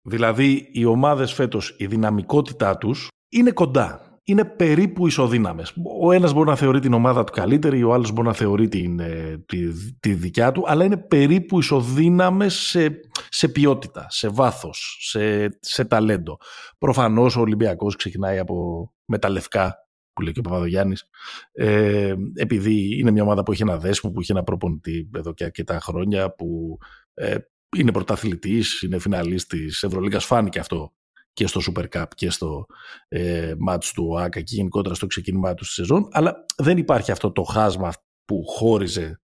Δηλαδή 0.01 0.69
οι 0.73 0.85
ομάδες 0.85 1.33
φέτος, 1.33 1.75
η 1.77 1.87
δυναμικότητά 1.87 2.77
τους 2.77 3.07
είναι 3.31 3.51
κοντά. 3.51 4.06
Είναι 4.29 4.45
περίπου 4.45 5.07
ισοδύναμες. 5.07 5.73
Ο 6.01 6.11
ένας 6.11 6.33
μπορεί 6.33 6.49
να 6.49 6.55
θεωρεί 6.55 6.79
την 6.79 6.93
ομάδα 6.93 7.23
του 7.23 7.31
καλύτερη, 7.31 7.83
ο 7.83 7.93
άλλος 7.93 8.11
μπορεί 8.11 8.27
να 8.27 8.33
θεωρεί 8.33 8.67
την, 8.67 8.99
ε, 8.99 9.43
τη, 9.45 9.67
τη 9.99 10.13
δικιά 10.13 10.51
του, 10.51 10.63
αλλά 10.67 10.83
είναι 10.83 10.97
περίπου 10.97 11.59
ισοδύναμες 11.59 12.53
σε, 12.53 12.99
σε 13.29 13.47
ποιότητα, 13.47 14.05
σε 14.09 14.27
βάθος, 14.27 14.97
σε, 15.01 15.49
σε 15.59 15.85
ταλέντο. 15.85 16.37
Προφανώς 16.77 17.35
ο 17.35 17.39
Ολυμπιακός 17.39 17.95
ξεκινάει 17.95 18.39
από, 18.39 18.87
με 19.05 19.17
τα 19.19 19.29
λευκά 19.29 19.75
που 20.13 20.21
λέει 20.21 20.33
και 20.33 20.39
ο 20.39 20.43
Παπαδογιάννης, 20.43 21.09
ε, 21.51 22.15
επειδή 22.35 22.99
είναι 22.99 23.11
μια 23.11 23.23
ομάδα 23.23 23.43
που 23.43 23.51
έχει 23.51 23.61
ένα 23.61 23.77
δέσμο, 23.77 24.11
που 24.11 24.19
έχει 24.19 24.31
ένα 24.31 24.43
προπονητή 24.43 25.09
εδώ 25.15 25.33
και 25.33 25.43
αρκετά 25.43 25.79
χρόνια, 25.79 26.35
που 26.35 26.77
ε, 27.13 27.35
είναι 27.77 27.91
πρωταθλητής, 27.91 28.81
είναι 28.81 28.99
φιναλίστης 28.99 29.83
Ευρωλίγκας, 29.83 30.25
φάνηκε 30.25 30.59
αυτό 30.59 30.91
και 31.37 31.47
στο 31.47 31.61
Super 31.65 31.85
Cup 31.93 32.05
και 32.15 32.29
στο 32.29 32.65
ε, 33.07 33.53
match 33.69 33.85
του 33.93 34.07
ΟΑΚΑ 34.09 34.41
και 34.41 34.55
γενικότερα 34.55 34.95
στο 34.95 35.07
ξεκίνημά 35.07 35.53
του 35.53 35.65
στη 35.65 35.73
σεζόν, 35.73 36.07
αλλά 36.11 36.45
δεν 36.57 36.77
υπάρχει 36.77 37.11
αυτό 37.11 37.31
το 37.31 37.43
χάσμα 37.43 37.91
που 38.25 38.43
χώριζε 38.45 39.21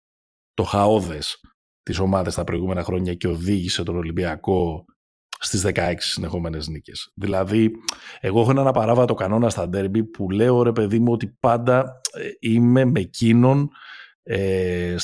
το 0.54 0.64
χαόδες 0.64 1.42
της 1.84 2.00
ομάδας 2.00 2.36
τα 2.36 2.44
προηγούμενα 2.44 2.84
χρόνια 2.84 3.14
και 3.14 3.28
οδήγησε 3.28 3.84
τον 3.84 3.98
Ολυμπιακό 3.98 4.86
στις 5.40 5.66
16 5.66 5.94
συνεχόμενες 5.98 6.68
νίκες. 6.68 7.12
Δηλαδή, 7.16 7.72
εγώ 8.20 8.42
έχω 8.42 8.52
έναν 8.52 8.68
απαράβατο 8.68 9.14
κανόνα 9.14 9.50
στα 9.50 9.70
ντέρμπι 9.70 10.04
που 10.04 10.30
λέω 10.30 10.64
ρε 10.64 10.72
παιδί 10.72 11.00
μου 11.00 11.12
ότι 11.12 11.38
πάντα 11.40 12.02
ε, 12.12 12.30
είμαι 12.40 12.86
με 12.86 13.00
εκείνον 13.00 13.70
ε, 14.24 14.96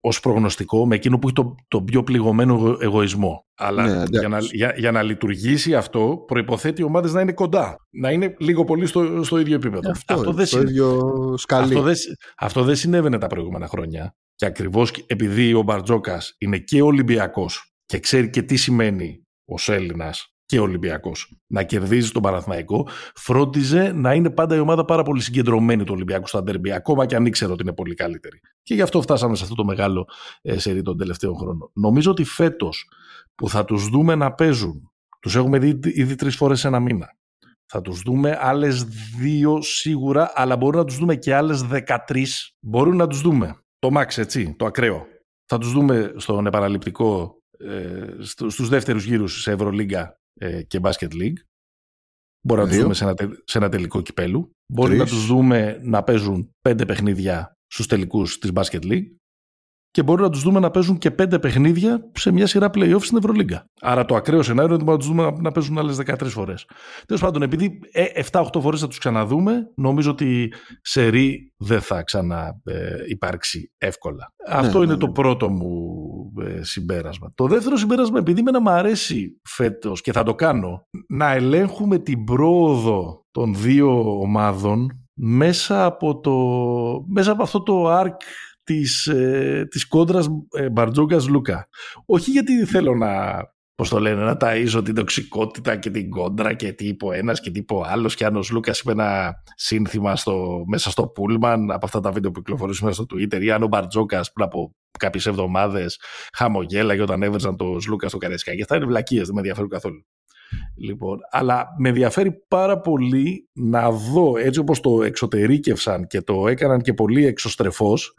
ως 0.00 0.20
προγνωστικό 0.20 0.86
με 0.86 0.94
εκείνο 0.94 1.18
που 1.18 1.26
έχει 1.26 1.36
το, 1.36 1.54
το 1.68 1.82
πιο 1.82 2.02
πληγωμένο 2.02 2.76
εγωισμό. 2.80 3.46
Αλλά 3.54 3.82
ναι, 3.86 4.02
για, 4.10 4.28
να, 4.28 4.38
για, 4.38 4.74
για, 4.76 4.90
να 4.90 5.02
λειτουργήσει 5.02 5.74
αυτό 5.74 6.24
προϋποθέτει 6.26 6.80
οι 6.80 6.84
ομάδες 6.84 7.12
να 7.12 7.20
είναι 7.20 7.32
κοντά. 7.32 7.76
Να 7.90 8.10
είναι 8.10 8.34
λίγο 8.38 8.64
πολύ 8.64 8.86
στο, 8.86 9.22
στο 9.24 9.38
ίδιο 9.38 9.54
επίπεδο. 9.54 9.90
Αυτό, 9.90 10.14
αυτό 10.14 10.32
δεν 10.32 10.46
στο 10.46 10.60
ίδιο 10.60 11.34
σκαλί. 11.36 11.62
Αυτό 11.62 11.80
δεν, 11.80 11.94
αυτό 12.36 12.62
δεν 12.62 12.76
συνέβαινε 12.76 13.18
τα 13.18 13.26
προηγούμενα 13.26 13.68
χρόνια. 13.68 14.16
Και 14.34 14.46
ακριβώς 14.46 14.90
επειδή 15.06 15.54
ο 15.54 15.62
Μπαρτζόκας 15.62 16.34
είναι 16.38 16.58
και 16.58 16.82
Ολυμπιακός 16.82 17.74
και 17.86 17.98
ξέρει 17.98 18.30
και 18.30 18.42
τι 18.42 18.56
σημαίνει 18.56 19.26
ως 19.44 19.68
Έλληνας 19.68 20.35
και 20.46 20.60
Ολυμπιακός 20.60 21.32
να 21.46 21.62
κερδίζει 21.62 22.10
τον 22.10 22.22
Παναθηναϊκό, 22.22 22.88
φρόντιζε 23.14 23.92
να 23.92 24.14
είναι 24.14 24.30
πάντα 24.30 24.54
η 24.54 24.58
ομάδα 24.58 24.84
πάρα 24.84 25.02
πολύ 25.02 25.20
συγκεντρωμένη 25.20 25.84
του 25.84 25.92
Ολυμπιακού 25.94 26.26
στα 26.26 26.42
ντέρμπι, 26.42 26.72
ακόμα 26.72 27.06
και 27.06 27.16
αν 27.16 27.26
ήξερε 27.26 27.52
ότι 27.52 27.62
είναι 27.62 27.72
πολύ 27.72 27.94
καλύτερη. 27.94 28.40
Και 28.62 28.74
γι' 28.74 28.82
αυτό 28.82 29.02
φτάσαμε 29.02 29.36
σε 29.36 29.42
αυτό 29.42 29.54
το 29.54 29.64
μεγάλο 29.64 30.08
ε, 30.42 30.58
σερί 30.58 30.82
των 30.82 30.98
τελευταίων 30.98 31.36
χρόνων. 31.36 31.70
Νομίζω 31.74 32.10
ότι 32.10 32.24
φέτος 32.24 32.90
που 33.34 33.48
θα 33.48 33.64
τους 33.64 33.88
δούμε 33.88 34.14
να 34.14 34.32
παίζουν, 34.32 34.90
τους 35.20 35.36
έχουμε 35.36 35.58
δει 35.58 35.80
ήδη 35.82 36.14
τρεις 36.14 36.36
φορές 36.36 36.64
ένα 36.64 36.80
μήνα. 36.80 37.08
Θα 37.66 37.80
τους 37.80 38.00
δούμε 38.00 38.38
άλλες 38.40 38.84
δύο 39.18 39.62
σίγουρα, 39.62 40.32
αλλά 40.34 40.56
μπορούμε 40.56 40.78
να 40.78 40.84
τους 40.84 40.98
δούμε 40.98 41.16
και 41.16 41.34
άλλες 41.34 41.62
13. 41.62 42.50
Μπορούν 42.60 42.96
να 42.96 43.06
τους 43.06 43.20
δούμε. 43.20 43.60
Το 43.78 43.88
Max, 43.96 44.18
έτσι, 44.18 44.54
το 44.58 44.66
ακραίο. 44.66 45.06
Θα 45.44 45.58
τους 45.58 45.72
δούμε 45.72 46.12
στον 46.16 46.46
επαναληπτικό 46.46 47.36
ε, 47.58 48.06
στους 48.48 48.68
δεύτερους 48.68 49.04
γύρους 49.04 49.42
σε 49.42 49.50
Ευρωλίγκα 49.52 50.20
ε, 50.40 50.62
και 50.62 50.80
Basket 50.82 51.12
League. 51.12 51.36
Μπορεί 52.46 52.60
να 52.60 52.68
τους 52.68 52.76
δούμε 52.76 52.94
σε 52.94 53.04
ένα, 53.04 53.14
σε 53.44 53.58
ένα 53.58 53.68
τελικό 53.68 54.02
κυπέλου. 54.02 54.50
Μπορεί 54.72 54.96
να 54.96 55.06
τους 55.06 55.26
δούμε 55.26 55.80
να 55.82 56.02
παίζουν 56.02 56.50
πέντε 56.60 56.86
παιχνίδια 56.86 57.52
στους 57.66 57.86
τελικούς 57.86 58.38
της 58.38 58.50
Basket 58.54 58.82
League 58.82 59.06
και 59.96 60.02
μπορεί 60.02 60.22
να 60.22 60.30
τους 60.30 60.42
δούμε 60.42 60.60
να 60.60 60.70
παίζουν 60.70 60.98
και 60.98 61.10
πέντε 61.10 61.38
παιχνίδια 61.38 62.10
σε 62.14 62.32
μια 62.32 62.46
σειρά 62.46 62.70
playoff 62.74 63.00
στην 63.00 63.16
Ευρωλίγκα. 63.16 63.70
Άρα 63.80 64.04
το 64.04 64.14
ακραίο 64.14 64.42
σενάριο 64.42 64.74
είναι 64.74 64.74
ότι 64.74 64.84
μπορούμε 64.84 65.22
να 65.22 65.26
τους 65.26 65.30
δούμε 65.30 65.42
να 65.42 65.52
παίζουν 65.52 65.78
άλλες 65.78 65.96
13 65.96 66.28
φορές. 66.28 66.66
Τέλος 67.06 67.22
πάντων, 67.22 67.42
επειδή 67.42 67.78
7-8 68.30 68.48
ε, 68.54 68.60
φορές 68.60 68.80
θα 68.80 68.86
τους 68.86 68.98
ξαναδούμε, 68.98 69.70
νομίζω 69.74 70.10
ότι 70.10 70.52
σε 70.82 71.06
ρί 71.06 71.52
δεν 71.56 71.80
θα 71.80 72.02
ξαναυπάρξει 72.02 73.72
ε, 73.78 73.86
εύκολα. 73.86 74.32
Ναι, 74.48 74.56
Αυτό 74.56 74.82
είναι 74.82 74.92
ναι, 74.92 74.98
το 74.98 75.06
ναι. 75.06 75.12
πρώτο 75.12 75.48
μου 75.48 75.72
ε, 76.46 76.62
συμπέρασμα. 76.62 77.32
Το 77.34 77.46
δεύτερο 77.46 77.76
συμπέρασμα, 77.76 78.18
επειδή 78.18 78.42
με 78.42 78.50
να 78.50 78.60
μου 78.60 78.70
αρέσει 78.70 79.40
φέτος 79.42 80.00
και 80.00 80.12
θα 80.12 80.22
το 80.22 80.34
κάνω, 80.34 80.86
να 81.08 81.32
ελέγχουμε 81.32 81.98
την 81.98 82.24
πρόοδο 82.24 83.24
των 83.30 83.54
δύο 83.54 84.20
ομάδων 84.20 85.06
μέσα 85.18 85.84
από, 85.84 86.20
το, 86.20 86.34
μέσα 87.08 87.32
από 87.32 87.42
αυτό 87.42 87.62
το 87.62 88.00
arc 88.00 88.16
της, 88.66 89.06
ε, 89.06 89.66
της 89.70 89.86
κόντρας 89.86 90.28
ε, 90.50 90.70
Μπαρτζόγκας 90.70 91.28
Λούκα. 91.28 91.68
Όχι 92.06 92.30
γιατί 92.30 92.64
θέλω 92.64 92.94
να, 92.94 93.36
πώς 93.74 93.88
το 93.88 94.00
λένε, 94.00 94.24
να 94.24 94.36
ταΐζω 94.40 94.84
την 94.84 94.94
τοξικότητα 94.94 95.76
και 95.76 95.90
την 95.90 96.10
κόντρα 96.10 96.54
και 96.54 96.72
τι 96.72 96.86
είπε 96.86 97.04
ο 97.04 97.12
ένας 97.12 97.40
και 97.40 97.50
τι 97.50 97.58
είπε 97.58 97.74
ο 97.74 97.84
άλλος 97.86 98.14
και 98.14 98.24
αν 98.24 98.36
ο 98.36 98.40
Λούκας 98.50 98.80
είπε 98.80 98.92
ένα 98.92 99.34
σύνθημα 99.54 100.16
στο, 100.16 100.64
μέσα 100.66 100.90
στο 100.90 101.06
Πούλμαν 101.06 101.70
από 101.70 101.86
αυτά 101.86 102.00
τα 102.00 102.10
βίντεο 102.10 102.30
που 102.30 102.40
κυκλοφορούσαν 102.40 102.92
στο 102.92 103.06
Twitter 103.14 103.42
ή 103.42 103.50
αν 103.50 103.62
ο 103.62 103.66
Μπαρτζόκας 103.66 104.32
πριν 104.32 104.46
από 104.46 104.74
κάποιες 104.98 105.26
εβδομάδες 105.26 106.00
χαμογέλαγε 106.32 107.02
όταν 107.02 107.22
έβρεζαν 107.22 107.56
το 107.56 107.78
Λούκα 107.88 108.08
στο 108.08 108.18
Καρέσκα. 108.18 108.54
Και 108.54 108.62
αυτά 108.62 108.76
είναι 108.76 108.86
βλακίες, 108.86 109.24
δεν 109.24 109.34
με 109.34 109.40
ενδιαφέρουν 109.40 109.68
καθόλου. 109.70 110.06
Λοιπόν, 110.76 111.18
αλλά 111.30 111.66
με 111.78 111.88
ενδιαφέρει 111.88 112.44
πάρα 112.48 112.80
πολύ 112.80 113.48
να 113.52 113.90
δω 113.90 114.36
έτσι 114.36 114.60
όπως 114.60 114.80
το 114.80 115.02
εξωτερήκευσαν 115.02 116.06
και 116.06 116.20
το 116.20 116.48
έκαναν 116.48 116.80
και 116.80 116.94
πολύ 116.94 117.26
εξωστρεφώς 117.26 118.14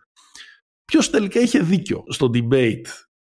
ποιος 0.92 1.10
τελικά 1.10 1.40
είχε 1.40 1.60
δίκιο 1.60 2.04
στο 2.08 2.30
debate 2.34 2.88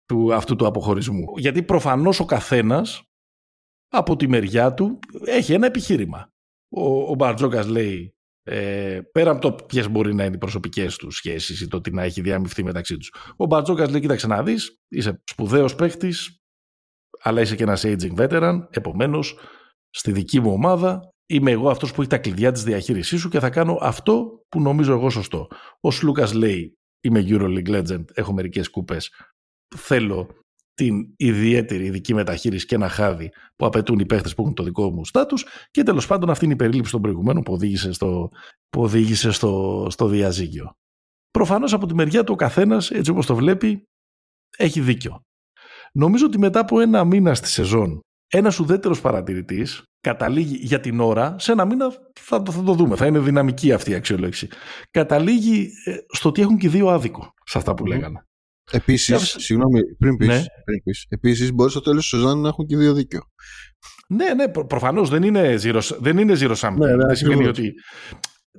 του, 0.05 0.35
αυτού 0.35 0.57
του 0.57 0.67
αποχωρισμού; 0.67 1.25
Γιατί 1.37 1.63
προφανώς 1.63 2.21
ο 2.21 2.25
καθένας 2.25 3.03
από 3.89 4.17
τη 4.17 4.29
μεριά 4.29 4.75
του 4.75 4.99
έχει 5.25 5.53
ένα 5.53 5.67
επιχείρημα. 5.67 6.29
Ο, 6.69 7.11
ο 7.11 7.15
Μπαρτζόκας 7.15 7.67
λέει 7.67 8.13
ε, 8.43 9.01
πέρα 9.13 9.31
από 9.31 9.41
το 9.41 9.53
ποιες 9.53 9.89
μπορεί 9.89 10.15
να 10.15 10.25
είναι 10.25 10.35
οι 10.35 10.39
προσωπικές 10.39 10.97
του 10.97 11.11
σχέσεις 11.11 11.61
ή 11.61 11.69
το 11.69 11.81
τι 11.81 11.91
να 11.91 12.03
έχει 12.03 12.21
διαμειφθεί 12.21 12.65
μεταξύ 12.65 12.97
τους. 12.97 13.15
Ο 13.37 13.47
Μπαρτζόκας 13.47 13.91
λέει: 13.91 14.01
Κοίταξε 14.01 14.27
να 14.27 14.43
δεις, 14.43 14.79
είσαι 14.89 15.23
σπουδαίος 15.25 15.75
παίχτης, 15.75 16.39
αλλά 17.21 17.41
είσαι 17.41 17.57
και 17.57 17.63
ένας 17.63 17.83
aging 17.87 18.15
veteran. 18.17 18.67
Επομένως, 18.71 19.39
στη 19.91 20.13
δική 20.13 20.41
μου 20.41 20.53
ομάδα 20.53 21.13
είμαι 21.27 21.51
εγώ 21.51 21.71
αυτός 21.71 21.93
που 21.93 22.01
έχει 22.01 22.11
τα 22.11 22.19
κλειδιά 22.19 22.53
της 22.53 22.63
διαχείρισής 22.63 23.21
σου 23.21 23.29
και 23.29 23.41
θα 23.41 23.51
κάνω 23.51 23.79
αυτό 23.81 24.45
που 24.49 24.61
νομίζω 24.61 24.93
εγώ 24.93 25.11
σωστό. 25.11 25.49
Ο 25.81 25.91
Σλούκας 25.91 26.33
λέει: 26.33 26.79
Είμαι 27.01 27.25
EuroLeague 27.29 27.69
Legend, 27.69 28.05
έχω 28.15 28.33
μερικές 28.33 28.71
κούπες. 28.71 29.13
Θέλω 29.77 30.29
την 30.75 31.15
ιδιαίτερη 31.17 31.85
ειδική 31.85 32.15
μεταχείριση 32.15 32.67
και 32.67 32.75
ένα 32.75 32.89
χάδι 32.89 33.31
που 33.57 33.67
απαιτούν 33.67 33.99
οι 33.99 34.07
παίχτες 34.07 34.35
που 34.35 34.43
έχουν 34.43 34.55
το 34.55 34.63
δικό 34.63 34.91
μου 34.91 35.05
στάτους. 35.05 35.47
Και 35.71 35.83
τέλος 35.83 36.07
πάντων 36.07 36.31
αυτή 36.31 36.45
είναι 36.45 36.55
η 36.55 36.57
περίληψη 36.57 36.93
των 36.93 37.01
προηγουμένων 37.03 37.43
που 37.43 37.53
οδήγησε 37.53 37.93
στο, 37.93 38.31
που 38.69 38.83
οδήγησε 38.83 39.31
στο, 39.31 39.87
στο 39.91 40.07
διαζύγιο. 40.07 40.73
Προφανώς 41.31 41.73
από 41.73 41.87
τη 41.87 41.95
μεριά 41.95 42.25
του 42.25 42.33
ο 42.33 42.37
καθένας, 42.37 42.91
έτσι 42.91 43.11
όπως 43.11 43.27
το 43.27 43.35
βλέπει, 43.35 43.83
έχει 44.57 44.81
δίκιο. 44.81 45.21
Νομίζω 45.93 46.27
ότι 46.27 46.39
μετά 46.39 46.61
από 46.61 46.81
ένα 46.81 47.05
μήνα 47.05 47.35
στη 47.35 47.49
σεζόν, 47.49 48.01
ένας 48.29 48.59
ουδέτερος 48.59 49.01
παρατηρητής 49.01 49.83
καταλήγει 50.01 50.57
για 50.61 50.81
την 50.81 51.01
ώρα, 51.01 51.37
σε 51.39 51.53
ένα 51.53 51.65
μήνα 51.65 51.93
θα 52.21 52.43
το, 52.43 52.53
θα 52.53 52.63
το 52.63 52.73
δούμε, 52.73 52.97
θα 52.97 53.07
είναι 53.07 53.19
δυναμική 53.19 53.73
αυτή 53.73 53.91
η 53.91 53.95
αξιολόγηση. 53.95 54.49
Καταλήγει 54.91 55.71
ε, 55.85 55.97
στο 56.13 56.29
ότι 56.29 56.41
έχουν 56.41 56.57
και 56.57 56.69
δύο 56.69 56.89
άδικο 56.89 57.33
σε 57.45 57.59
αυτά 57.59 57.75
που 57.75 57.87
λέγανε. 57.87 58.23
Επίσης, 58.71 59.35
συγγνώμη, 59.39 59.81
πριν 59.99 60.17
πεις. 60.17 60.29
Ναι. 60.29 60.43
Επίσης, 61.09 61.53
μπορείς 61.53 61.73
στο 61.73 61.81
τέλος 61.81 62.03
τη 62.03 62.17
σεζόν 62.17 62.41
να 62.41 62.49
έχουν 62.49 62.67
και 62.67 62.77
δύο 62.77 62.93
δίκιο. 62.93 63.21
Ναι, 64.09 64.35
ναι, 64.35 64.49
προ, 64.49 64.67
προφανώς 64.67 65.09
δεν 65.09 65.23
είναι 65.23 65.55
zero, 65.63 65.81
δεν 65.99 66.19
είναι 66.19 66.35
zero 66.39 66.55
sum. 66.55 66.75
Ναι, 66.79 66.95
ναι, 66.95 67.07
δεν 67.07 67.17
σημαίνει 67.17 67.47
ότι 67.47 67.73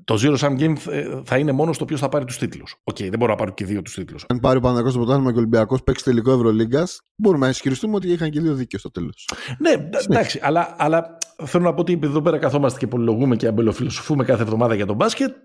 το 0.03 0.17
zero 0.22 0.38
sum 0.38 0.60
game 0.60 0.75
θα 1.24 1.38
είναι 1.38 1.51
μόνος 1.51 1.75
στο 1.75 1.86
ποιο 1.86 1.98
θα 1.98 2.10
πάρει 2.10 2.25
τους 2.25 2.38
τίτλους. 2.38 2.75
OK, 2.84 2.96
okay, 2.96 3.10
δεν 3.10 3.19
μπορώ 3.19 3.31
να 3.31 3.38
πάρω 3.38 3.51
και 3.51 3.65
δύο 3.65 3.81
τους 3.81 3.93
τίτλους. 3.93 4.25
Αν 4.27 4.39
πάρει 4.39 4.58
ο 4.58 4.62
Παναθηναϊκός 4.62 4.89
το 4.89 4.98
πρωτάθλημα 4.98 5.29
και 5.29 5.36
ο 5.36 5.39
Ολυμπιακός 5.39 5.84
παίξει 5.84 6.03
τελικό 6.03 6.31
Ευρωλίγκας, 6.31 7.01
μπορούμε 7.15 7.46
να 7.46 7.51
ισχυριστούμε 7.51 7.96
ότι 7.96 8.12
είχαν 8.12 8.29
και 8.29 8.37
οι 8.37 8.41
δύο 8.41 8.53
δίκιο 8.53 8.79
στο 8.79 8.91
τέλος. 8.91 9.29
Ναι, 9.60 9.72
εντάξει, 10.10 10.39
αλλά, 10.41 10.75
αλλά 10.77 11.17
θέλω 11.46 11.63
να 11.63 11.74
πω 11.74 11.81
ότι 11.81 11.93
επειδή 11.93 12.12
εδώ 12.12 12.22
πέρα 12.22 12.38
καθόμαστε 12.38 12.79
και 12.79 12.88
πολυλογούμε 12.88 13.36
και 13.36 13.48
αμπελοφιλοσοφούμε 13.48 14.24
κάθε 14.24 14.41
εβδομάδα 14.41 14.75
για 14.75 14.86
το 14.86 14.96
μπάσκετ, 14.96 15.36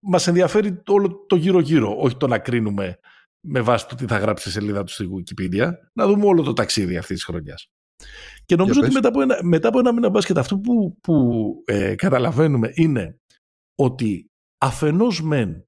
μας 0.00 0.26
ενδιαφέρει 0.26 0.82
όλο 0.86 1.24
το 1.26 1.36
γύρω-γύρω, 1.36 1.96
όχι 1.98 2.16
το 2.16 2.26
να 2.26 2.38
κρίνουμε 2.38 2.98
με 3.46 3.60
βάση 3.60 3.88
το 3.88 3.94
τι 3.94 4.06
θα 4.06 4.18
γράψει 4.18 4.48
η 4.48 4.52
σελίδα 4.52 4.84
του 4.84 4.92
στη 4.92 5.08
Wikipedia, 5.08 5.70
να 5.92 6.06
δούμε 6.06 6.26
όλο 6.26 6.42
το 6.42 6.52
ταξίδι 6.52 6.96
αυτής 6.96 7.16
της 7.16 7.24
χρονιάς. 7.24 7.70
Και 8.44 8.56
νομίζω 8.56 8.80
ότι 8.80 8.92
μετά 8.92 9.08
από, 9.08 9.20
ένα, 9.20 9.38
μετά 9.42 9.68
από 9.68 9.78
ένα 9.78 9.92
μήνα 9.92 10.08
μπάσκετ 10.08 10.38
αυτό 10.38 10.58
που, 10.58 10.98
που 11.00 11.54
ε, 11.64 11.94
καταλαβαίνουμε 11.94 12.70
είναι 12.74 13.19
ότι 13.80 14.30
αφενός 14.58 15.22
μεν 15.22 15.64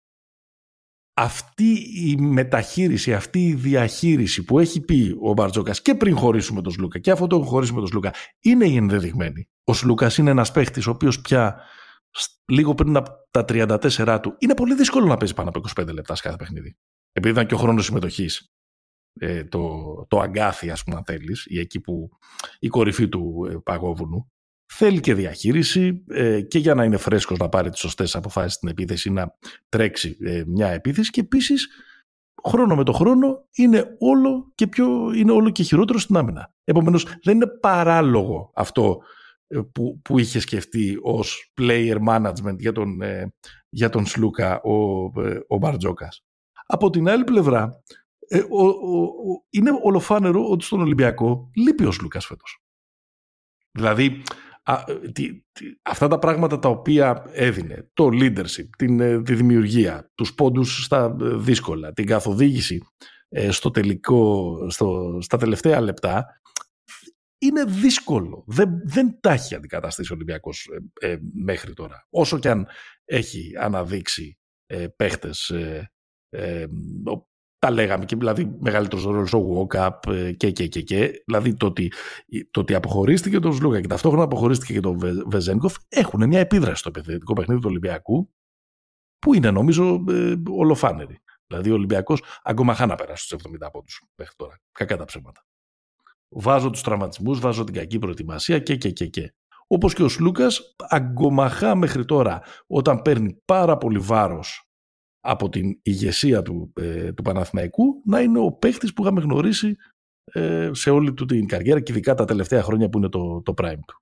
αυτή 1.14 1.73
η 2.11 2.16
μεταχείριση, 2.16 3.14
αυτή 3.14 3.47
η 3.47 3.54
διαχείριση 3.54 4.45
που 4.45 4.59
έχει 4.59 4.81
πει 4.81 5.16
ο 5.23 5.33
Μπαρτζόκας 5.33 5.83
και 5.83 5.95
πριν 5.95 6.16
χωρίσουμε 6.16 6.62
τον 6.62 6.73
Σλούκα 6.73 6.99
και 6.99 7.11
αφού 7.11 7.26
τον 7.26 7.45
χωρίσουμε 7.45 7.81
τον 7.81 7.88
Σλούκα 7.88 8.14
είναι 8.40 8.66
η 8.66 8.76
ενδεδειγμένη. 8.76 9.49
Ο 9.64 9.73
Σλούκας 9.73 10.16
είναι 10.16 10.31
ένας 10.31 10.52
παίχτης 10.52 10.87
ο 10.87 10.90
οποίος 10.90 11.21
πια 11.21 11.61
λίγο 12.45 12.75
πριν 12.75 12.97
από 12.97 13.11
τα 13.31 13.45
34 13.49 14.19
του 14.23 14.37
είναι 14.38 14.54
πολύ 14.54 14.75
δύσκολο 14.75 15.07
να 15.07 15.16
παίζει 15.16 15.35
πάνω 15.35 15.49
από 15.49 15.61
25 15.81 15.92
λεπτά 15.92 16.14
σε 16.14 16.23
κάθε 16.23 16.37
παιχνίδι 16.37 16.76
επειδή 17.12 17.35
ήταν 17.35 17.47
και 17.47 17.54
ο 17.54 17.59
χρόνος 17.59 17.85
συμμετοχής 17.85 18.52
ε, 19.21 19.45
το, 19.45 19.83
το 20.09 20.21
αγκάθι 20.21 20.71
ας 20.71 20.83
πούμε 20.83 20.97
αν 20.97 21.04
θέλεις 21.04 21.47
ή 21.47 21.59
εκεί 21.59 21.81
που 21.81 22.11
η 22.59 22.69
κορυφή 22.69 23.09
του 23.09 23.49
ε, 23.50 23.57
παγόβουνου 23.64 24.33
θέλει 24.76 25.00
και 25.00 25.14
διαχείριση 25.14 26.04
ε, 26.08 26.40
και 26.40 26.58
για 26.58 26.74
να 26.74 26.84
είναι 26.84 26.96
φρέσκος 26.96 27.38
να 27.38 27.48
πάρει 27.48 27.70
τις 27.70 27.80
σωστές 27.80 28.16
αποφάσεις 28.16 28.52
στην 28.52 28.68
επίθεση 28.68 29.10
να 29.10 29.36
τρέξει 29.68 30.16
ε, 30.20 30.42
μια 30.46 30.68
επίθεση 30.68 31.10
και 31.10 31.20
επίσης 31.20 31.68
χρόνο 32.44 32.74
με 32.74 32.84
το 32.84 32.92
χρόνο 32.92 33.44
είναι 33.52 33.96
όλο 33.98 34.52
και, 34.54 34.66
πιο, 34.66 35.12
είναι 35.12 35.32
όλο 35.32 35.50
και 35.50 35.62
χειρότερο 35.62 35.98
στην 35.98 36.16
άμυνα. 36.16 36.52
Επομένως 36.64 37.06
δεν 37.22 37.34
είναι 37.34 37.46
παράλογο 37.46 38.50
αυτό 38.54 39.02
ε, 39.46 39.60
που, 39.72 40.00
που 40.04 40.18
είχε 40.18 40.38
σκεφτεί 40.38 40.98
ως 41.02 41.52
player 41.60 41.98
management 42.08 42.56
για 42.58 42.72
τον, 42.72 42.98
για 43.68 43.88
τον 43.88 44.06
Σλούκα 44.06 44.60
ο, 44.60 44.74
ο 45.46 45.56
Μπαρτζόκας. 45.58 46.24
Από 46.66 46.90
την 46.90 47.08
άλλη 47.08 47.24
πλευρά, 47.24 47.82
ε, 48.28 48.38
ο, 48.38 48.66
ο, 48.66 49.02
ο, 49.02 49.44
είναι 49.50 49.70
ολοφάνερο 49.82 50.48
ότι 50.50 50.64
στον 50.64 50.80
Ολυμπιακό 50.80 51.50
λείπει 51.54 51.84
ο 51.84 51.92
Λούκας 52.02 52.26
φέτος. 52.26 52.62
Δηλαδή, 53.72 54.22
α, 54.62 54.85
τι, 55.12 55.42
τι, 55.52 55.64
αυτά 55.83 56.09
τα 56.09 56.19
πράγματα 56.19 56.59
τα 56.59 56.69
οποία 56.69 57.25
έδινε, 57.33 57.90
το 57.92 58.09
leadership, 58.12 58.69
την, 58.78 59.00
ε, 59.00 59.23
τη 59.23 59.35
δημιουργία, 59.35 60.11
τους 60.14 60.35
πόντους 60.35 60.85
στα 60.85 61.16
ε, 61.21 61.37
δύσκολα, 61.37 61.92
την 61.92 62.07
καθοδήγηση 62.07 62.83
ε, 63.28 63.50
στο 63.50 63.71
τελικό, 63.71 64.57
στο, 64.71 65.19
στα 65.21 65.37
τελευταία 65.37 65.81
λεπτά, 65.81 66.26
είναι 67.38 67.64
δύσκολο. 67.64 68.45
Δεν, 68.47 68.69
δεν 68.85 69.21
τα 69.21 69.33
έχει 69.33 69.54
αντικαταστήσει 69.54 70.12
ο 70.12 70.14
Ολυμπιακός 70.14 70.69
μέχρι 71.35 71.73
τώρα. 71.75 72.07
Όσο 72.11 72.38
και 72.38 72.49
αν 72.49 72.66
έχει 73.04 73.52
αναδείξει 73.59 74.38
ε, 74.66 74.87
παίχτες 74.97 75.52
Ε, 76.35 76.66
τα 77.62 77.71
λέγαμε 77.71 78.04
και 78.04 78.16
δηλαδή 78.16 78.57
μεγαλύτερος 78.61 79.04
ρόλος 79.04 79.33
ο 79.33 79.69
Walkup 79.71 80.12
ε, 80.12 80.33
και, 80.33 80.50
και, 80.50 80.66
και, 80.66 80.83
και. 80.83 81.23
Δηλαδή 81.26 81.54
το 81.54 81.66
ότι, 81.66 81.92
το 82.50 82.61
ότι 82.61 82.75
αποχωρίστηκε 82.75 83.38
τον 83.38 83.52
Σλούκα 83.52 83.81
και 83.81 83.87
ταυτόχρονα 83.87 84.25
αποχωρίστηκε 84.25 84.73
και 84.73 84.81
τον 84.81 84.99
Βεζένκοφ 85.26 85.76
έχουν 85.88 86.26
μια 86.26 86.40
επίδραση 86.40 86.76
στο 86.76 86.88
επιθετικό 86.88 87.33
παιχνίδι 87.33 87.61
του 87.61 87.66
Ολυμπιακού 87.71 88.31
που 89.19 89.35
είναι 89.35 89.50
νομίζω 89.50 90.04
ε, 90.09 90.35
ολοφάνερη. 90.49 91.19
Δηλαδή 91.47 91.71
ο 91.71 91.75
Ολυμπιακός 91.75 92.23
αγκομαχά 92.42 92.87
να 92.87 92.95
περάσει 92.95 93.25
στους 93.25 93.42
70 93.64 93.69
πόντους 93.73 94.02
μέχρι 94.16 94.35
τώρα. 94.37 94.61
Κακά 94.73 94.97
τα 94.97 95.04
ψέματα. 95.04 95.45
Βάζω 96.28 96.71
τους 96.71 96.83
τραυματισμούς, 96.83 97.40
βάζω 97.40 97.64
την 97.64 97.75
κακή 97.75 97.99
προετοιμασία 97.99 98.59
και 98.59 98.76
και 98.76 98.90
και 98.90 99.07
και. 99.07 99.35
Όπως 99.66 99.95
και 99.95 100.02
ο 100.02 100.09
Σλούκας, 100.09 100.75
αγκομαχά 100.88 101.75
μέχρι 101.75 102.04
τώρα, 102.04 102.42
όταν 102.66 103.02
παίρνει 103.02 103.42
πάρα 103.45 103.76
πολύ 103.76 103.99
βάρος 103.99 104.71
από 105.24 105.48
την 105.48 105.78
ηγεσία 105.82 106.42
του, 106.42 106.72
ε, 106.74 107.12
του 107.12 107.22
Παναθηναϊκού, 107.22 108.02
να 108.04 108.20
είναι 108.20 108.38
ο 108.38 108.52
παίχτης 108.52 108.92
που 108.92 109.02
είχαμε 109.02 109.20
γνωρίσει 109.20 109.76
ε, 110.24 110.70
σε 110.72 110.90
όλη 110.90 111.12
του 111.14 111.24
την 111.24 111.46
καριέρα 111.46 111.80
και 111.80 111.92
ειδικά 111.92 112.14
τα 112.14 112.24
τελευταία 112.24 112.62
χρόνια 112.62 112.88
που 112.88 112.98
είναι 112.98 113.08
το, 113.08 113.42
το 113.42 113.54
prime 113.56 113.80
του. 113.86 114.00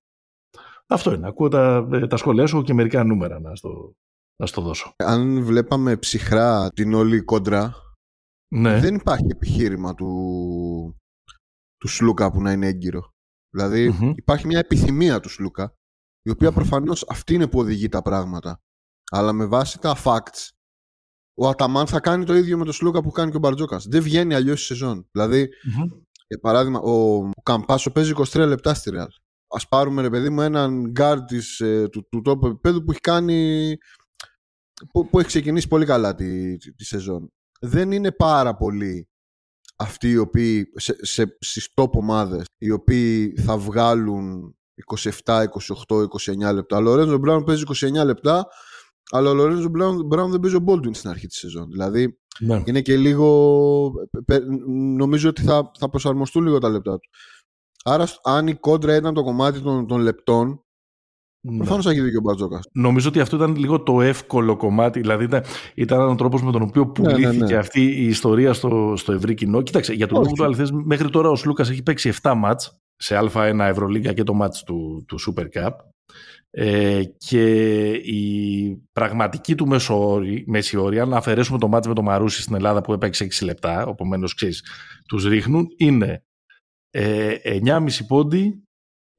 Αυτό 0.86 1.12
είναι. 1.12 1.26
Ακούω 1.26 1.48
τα, 1.48 1.88
ε, 1.92 2.06
τα 2.06 2.16
σχόλιά 2.16 2.46
σου 2.46 2.62
και 2.62 2.74
μερικά 2.74 3.04
νούμερα 3.04 3.40
να 3.40 3.54
στο, 3.54 3.94
να 4.36 4.46
στο 4.46 4.60
δώσω. 4.60 4.94
Αν 4.96 5.42
βλέπαμε 5.44 5.96
ψυχρά 5.96 6.70
την 6.70 6.94
όλη 6.94 7.20
κόντρα, 7.20 7.74
ναι. 8.54 8.80
δεν 8.80 8.94
υπάρχει 8.94 9.26
επιχείρημα 9.30 9.94
του, 9.94 10.96
του 11.78 11.88
Σλούκα 11.88 12.30
που 12.30 12.42
να 12.42 12.52
είναι 12.52 12.66
έγκυρο. 12.66 13.10
δηλαδη 13.54 14.14
υπάρχει 14.16 14.46
μια 14.46 14.58
επιθυμία 14.58 15.20
του 15.20 15.28
Σλούκα, 15.28 15.74
η 16.22 16.30
οποία 16.30 16.52
προφανώς 16.52 17.04
αυτή 17.08 17.34
είναι 17.34 17.48
που 17.48 17.58
οδηγεί 17.58 17.88
τα 17.88 18.02
πράγματα. 18.02 18.60
Αλλά 19.10 19.32
με 19.32 19.46
βάση 19.46 19.78
τα 19.78 19.96
facts, 20.04 20.48
ο 21.42 21.49
Αταμάν 21.49 21.87
θα 21.87 22.00
κάνει 22.00 22.25
το 22.25 22.35
ίδιο 22.35 22.59
με 22.59 22.64
τον 22.64 22.73
Σλούκα 22.73 23.02
που 23.02 23.11
κάνει 23.11 23.30
και 23.30 23.37
ο 23.37 23.40
Μπαρτζόκας. 23.40 23.87
Δεν 23.88 24.02
βγαίνει 24.02 24.35
αλλιώς 24.35 24.62
η 24.62 24.64
σεζόν. 24.64 25.09
Δηλαδή, 25.12 25.49
για 26.26 26.38
παράδειγμα, 26.40 26.80
ο, 26.80 27.16
ο 27.16 27.42
Καμπάσο 27.42 27.90
παίζει 27.90 28.12
23 28.16 28.47
λεπτά 28.47 28.75
στη 28.75 28.90
Ρεάλ. 28.90 29.09
Ας 29.49 29.68
πάρουμε, 29.68 30.02
ρε 30.02 30.11
παιδί 30.11 30.30
μου, 30.30 30.40
έναν 30.40 30.90
γκαρντ 30.90 31.18
ε, 31.59 31.88
του, 31.88 32.09
του 32.09 32.20
top 32.23 32.47
επιπέδου 32.47 32.85
που 32.85 32.90
έχει 32.90 33.00
κάνει 33.00 33.76
που, 34.92 35.09
που 35.09 35.18
έχει 35.18 35.28
ξεκινήσει 35.28 35.68
πολύ 35.68 35.87
καλά 35.87 36.14
τη, 36.14 36.56
τη, 36.56 36.85
σεζόν. 36.85 37.32
Δεν 37.61 37.92
είναι 37.92 38.12
πάρα 38.12 38.56
πολλοί 38.56 39.09
αυτοί 39.76 40.11
οι 40.11 40.16
οποίοι 40.16 40.73
σε, 40.75 40.97
σε, 41.00 41.37
στις 41.40 41.68
top 41.75 41.90
ομάδες 41.90 42.44
οι 42.59 42.70
οποίοι 42.70 43.35
θα 43.37 43.59
βγάλουν 43.59 44.54
27, 45.25 45.44
28, 45.88 46.49
29 46.49 46.54
λεπτά. 46.54 46.76
Ο 46.76 46.80
Λορέντζο 46.80 47.18
Μπράουν 47.18 47.44
παίζει 47.44 47.62
29 47.66 48.04
λεπτά 48.04 48.47
αλλά 49.11 49.31
ο 49.31 49.35
Λορέντζο 49.35 49.69
Μπράουν 50.07 50.31
δεν 50.31 50.40
παίζει 50.40 50.57
ο 50.57 50.64
Baldwin 50.67 50.95
στην 50.95 51.11
αρχή 51.11 51.26
της 51.26 51.38
σεζόν. 51.38 51.71
Δηλαδή 51.71 52.19
ναι. 52.40 52.62
είναι 52.64 52.81
και 52.81 52.97
λίγο 52.97 53.93
νομίζω 54.97 55.29
ότι 55.29 55.43
θα, 55.43 55.71
θα 55.79 55.88
προσαρμοστούν 55.88 56.43
λίγο 56.43 56.59
τα 56.59 56.69
λεπτά 56.69 56.99
του. 56.99 57.09
Άρα 57.85 58.09
αν 58.23 58.47
η 58.47 58.55
κόντρα 58.55 58.97
ήταν 58.97 59.14
το 59.14 59.23
κομμάτι 59.23 59.61
των, 59.61 59.87
των 59.87 60.00
λεπτών 60.00 60.64
ναι. 61.43 61.57
Προφανώς 61.57 61.87
έχει 61.87 62.00
δίκιο 62.00 62.19
ο 62.19 62.23
Μπατζόκα. 62.23 62.61
Νομίζω 62.73 63.09
ότι 63.09 63.21
αυτό 63.21 63.37
ήταν 63.37 63.57
λίγο 63.57 63.83
το 63.83 64.00
εύκολο 64.00 64.57
κομμάτι. 64.57 65.00
Δηλαδή 65.00 65.25
ήταν, 65.25 65.43
ήταν 65.75 66.09
ο 66.09 66.14
τρόπος 66.14 66.43
με 66.43 66.52
τον 66.52 66.62
οποίο 66.62 66.93
ναι, 66.99 67.07
ναι, 67.07 67.12
πουλήθηκε 67.12 67.52
ναι, 67.52 67.59
αυτή 67.59 67.81
η 67.81 68.07
ιστορία 68.07 68.52
στο, 68.52 68.95
στο 68.97 69.12
ευρύ 69.12 69.35
κοινό. 69.35 69.62
Κοίταξε, 69.62 69.93
για 69.93 70.07
τον 70.07 70.23
λόγο 70.23 70.33
του 70.33 70.45
αληθέ, 70.45 70.67
μέχρι 70.85 71.11
τώρα 71.11 71.31
ο 71.31 71.37
Σλούκας 71.37 71.71
έχει 71.71 71.83
παίξει 71.83 72.12
7 72.23 72.33
μάτς 72.37 72.81
σε 72.97 73.19
Α1 73.35 73.59
Ευρωλίγκα 73.59 74.12
και 74.12 74.23
το 74.23 74.35
μάτς 74.35 74.62
του, 74.62 75.05
του 75.09 75.19
Super 75.26 75.45
Cup. 75.55 75.71
Ε, 76.52 77.02
και 77.16 77.90
η 77.92 78.76
πραγματική 78.92 79.54
του 79.54 79.66
μέση 80.47 80.76
όρη, 80.76 81.00
αν 81.00 81.14
αφαιρέσουμε 81.14 81.59
το 81.59 81.69
μάτς 81.69 81.87
με 81.87 81.95
το 81.95 82.02
Μαρούσι 82.02 82.42
στην 82.42 82.54
Ελλάδα 82.54 82.80
που 82.80 82.92
έπαιξε 82.92 83.25
6 83.25 83.45
λεπτά, 83.45 83.87
οπομένω 83.87 84.29
ξέρεις, 84.29 84.64
τους 85.09 85.24
ρίχνουν, 85.24 85.66
είναι 85.77 86.24
ε, 86.90 87.35
9,5 87.64 87.87
πόντι, 88.07 88.64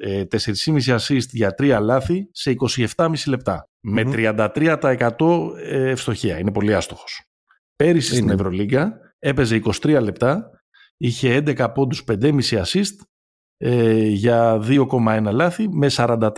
4,5 0.04 0.98
assist 0.98 1.28
για 1.32 1.56
3 1.58 1.80
λάθη 1.82 2.30
σε 2.32 2.56
27,5 2.96 3.14
λεπτά. 3.28 3.70
Με 3.80 4.04
33% 4.06 5.10
ε, 5.58 5.90
ευστοχία. 5.90 6.40
Είναι 6.40 6.52
πολύ 6.52 6.74
άστοχος. 6.74 7.24
Πέρυσι 7.76 8.16
στην 8.16 8.30
Ευρωλίγκα 8.30 9.00
έπαιζε 9.20 9.62
23 9.64 10.00
λεπτά, 10.02 10.50
είχε 10.98 11.44
11 11.46 11.72
πόντους 11.74 12.04
5,5 12.08 12.42
assist 12.42 12.96
ε, 13.64 14.08
για 14.08 14.62
2,1 14.68 15.30
λάθη 15.32 15.70
με 15.70 15.88
44% 15.92 16.30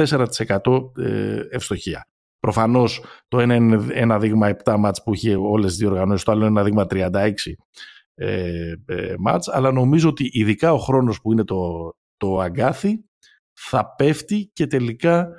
ε, 0.98 1.40
ευστοχία. 1.50 2.08
Προφανώς 2.40 3.04
το 3.28 3.40
ένα 3.40 3.56
είναι 3.56 3.86
ένα 3.92 4.20
δείγμα 4.20 4.56
7 4.64 4.76
μάτς 4.80 5.04
που 5.04 5.14
είχε 5.14 5.36
όλες 5.36 5.70
τις 5.70 5.78
διοργανώσεις, 5.78 6.24
το 6.26 6.32
άλλο 6.32 6.46
είναι 6.46 6.50
ένα 6.50 6.64
δείγμα 6.64 6.88
36 6.90 7.32
ε, 8.16 8.74
ε, 8.86 9.14
μάτς, 9.20 9.48
αλλά 9.48 9.72
νομίζω 9.72 10.10
ότι 10.10 10.30
ειδικά 10.32 10.74
ο 10.74 10.78
χρόνος 10.78 11.22
που 11.22 11.32
είναι 11.32 11.44
το, 11.44 11.92
το 12.18 12.40
αγκάθι 12.40 13.06
θα 13.54 13.96
πέφτει 13.96 14.50
και 14.54 14.68
τελικά 14.68 15.30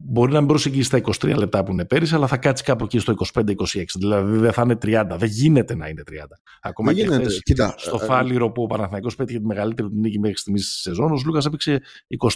μπορεί 0.00 0.32
να 0.32 0.38
μην 0.38 0.48
προσεγγίσει 0.48 0.82
στα 0.82 1.00
23 1.28 1.36
λεπτά 1.36 1.64
που 1.64 1.72
είναι 1.72 1.84
πέρυσι, 1.84 2.14
αλλά 2.14 2.26
θα 2.26 2.36
κάτσει 2.36 2.64
κάπου 2.64 2.84
εκεί 2.84 2.98
στο 2.98 3.14
25-26. 3.34 3.84
Δηλαδή 3.94 4.36
δεν 4.36 4.52
θα 4.52 4.62
είναι 4.62 4.78
30. 4.82 5.16
Δεν 5.16 5.28
γίνεται 5.28 5.74
να 5.74 5.88
είναι 5.88 6.02
30. 6.10 6.12
Ακόμα 6.60 6.92
δεν 6.92 7.04
και 7.04 7.10
γίνεται. 7.10 7.34
Κοίτα, 7.42 7.74
στο 7.76 7.98
ε, 8.00 8.04
ε, 8.04 8.06
Φάληρο 8.06 8.50
που 8.50 8.62
ο 8.62 8.66
Παναθηναϊκός 8.66 9.14
πέτυχε 9.16 9.38
τη 9.38 9.46
μεγαλύτερη 9.46 9.88
του 9.88 9.94
νίκη 9.94 10.18
μέχρι 10.18 10.36
στιγμής 10.36 10.62
της 10.62 10.80
σεζόν, 10.80 11.12
ο 11.12 11.20
Λούκας 11.26 11.46
έπαιξε 11.46 11.82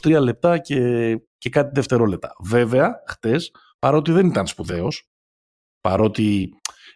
23 0.03 0.21
λεπτά 0.21 0.59
και, 0.59 1.17
και 1.39 1.51
κάτι 1.51 1.71
δευτερόλεπτα. 1.75 2.35
Βέβαια, 2.45 3.03
χτε, 3.07 3.37
παρότι 3.79 4.13
δεν 4.13 4.27
ήταν 4.27 4.47
σπουδαίος, 4.47 5.09
παρότι 5.81 6.51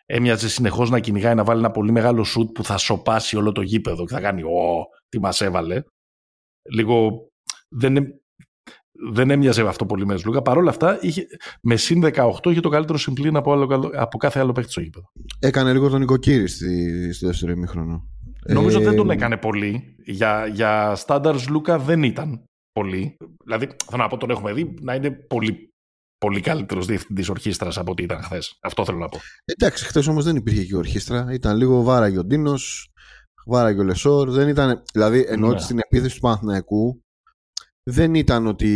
έμοιαζε 0.07 0.49
συνεχώς 0.49 0.91
να 0.91 1.01
κυνηγάει 1.01 1.35
να 1.35 1.45
βάλει 1.45 1.59
ένα 1.59 1.71
πολύ 1.71 1.93
μεγάλο 1.93 2.25
σουτ 2.25 2.51
που 2.51 2.65
θα 2.65 2.77
σοπάσει 2.77 3.37
όλο 3.37 3.53
το 3.53 3.61
γήπεδο 3.63 4.05
και 4.05 4.15
θα 4.15 4.21
κάνει 4.21 4.43
Ω, 4.43 4.87
τι 5.09 5.21
μας 5.21 5.41
έβαλε. 5.41 5.83
Λίγο 6.71 7.29
δεν, 7.69 8.21
δεν 9.13 9.31
έμοιαζε 9.31 9.63
αυτό 9.63 9.87
πολύ 9.87 10.07
με 10.07 10.19
Λούκα. 10.25 10.43
Παρ' 10.43 10.57
όλα 10.57 10.71
αυτά, 10.71 10.99
είχε, 11.01 11.27
με 11.63 11.77
συν 11.77 12.05
18 12.05 12.31
είχε 12.45 12.61
το 12.61 12.69
καλύτερο 12.69 12.99
συμπλήν 12.99 13.37
από, 13.37 13.53
άλλο, 13.53 13.91
από 13.95 14.19
κάθε 14.19 14.41
άλλο 14.41 14.53
παίχτη 14.53 14.71
στο 14.71 14.81
γήπεδο. 14.81 15.07
Έκανε 15.39 15.73
λίγο 15.73 15.89
τον 15.89 16.01
Νοικοκύρη 16.01 16.49
στη, 16.49 17.13
στη 17.13 17.27
δεύτερη 17.27 17.53
ημίχρονο. 17.53 18.09
Νομίζω 18.49 18.81
ε... 18.81 18.85
δεν 18.85 18.97
τον 18.97 19.11
έκανε 19.11 19.37
πολύ. 19.37 19.97
Για, 20.05 20.47
για 20.47 20.95
στάνταρ 20.95 21.49
Λούκα 21.49 21.79
δεν 21.79 22.03
ήταν 22.03 22.45
πολύ. 22.73 23.17
Δηλαδή, 23.45 23.69
θέλω 23.87 24.03
να 24.03 24.09
πω, 24.09 24.17
τον 24.17 24.31
έχουμε 24.31 24.53
δει 24.53 24.75
να 24.81 24.95
είναι 24.95 25.11
πολύ, 25.11 25.69
πολύ 26.19 26.41
καλύτερος 26.41 26.87
διευθυντής 26.87 27.29
ορχήστρας 27.29 27.79
από 27.79 27.91
ό,τι 27.91 28.03
ήταν 28.03 28.23
χθες. 28.23 28.59
Αυτό 28.63 28.85
θέλω 28.85 28.99
να 28.99 29.09
πω. 29.09 29.19
Εντάξει, 29.45 29.85
χθες 29.85 30.07
όμως 30.07 30.25
δεν 30.25 30.37
υπήρχε 30.37 30.65
και 30.65 30.77
ορχήστρα. 30.77 31.27
Ήταν 31.33 31.57
λίγο 31.57 31.83
βάραγε 31.83 32.19
ο 32.19 32.25
Ντίνος, 32.25 32.91
βάραγε 33.47 33.81
ο 33.81 33.85
Λεσόρ. 33.85 34.31
Δεν 34.31 34.49
ήταν, 34.49 34.83
δηλαδή, 34.93 35.25
ενώ 35.29 35.49
ναι. 35.49 35.59
στην 35.59 35.79
επίθεση 35.79 36.15
του 36.15 36.21
Παναθηναϊκού 36.21 37.01
δεν 37.91 38.15
ήταν 38.15 38.47
ότι 38.47 38.71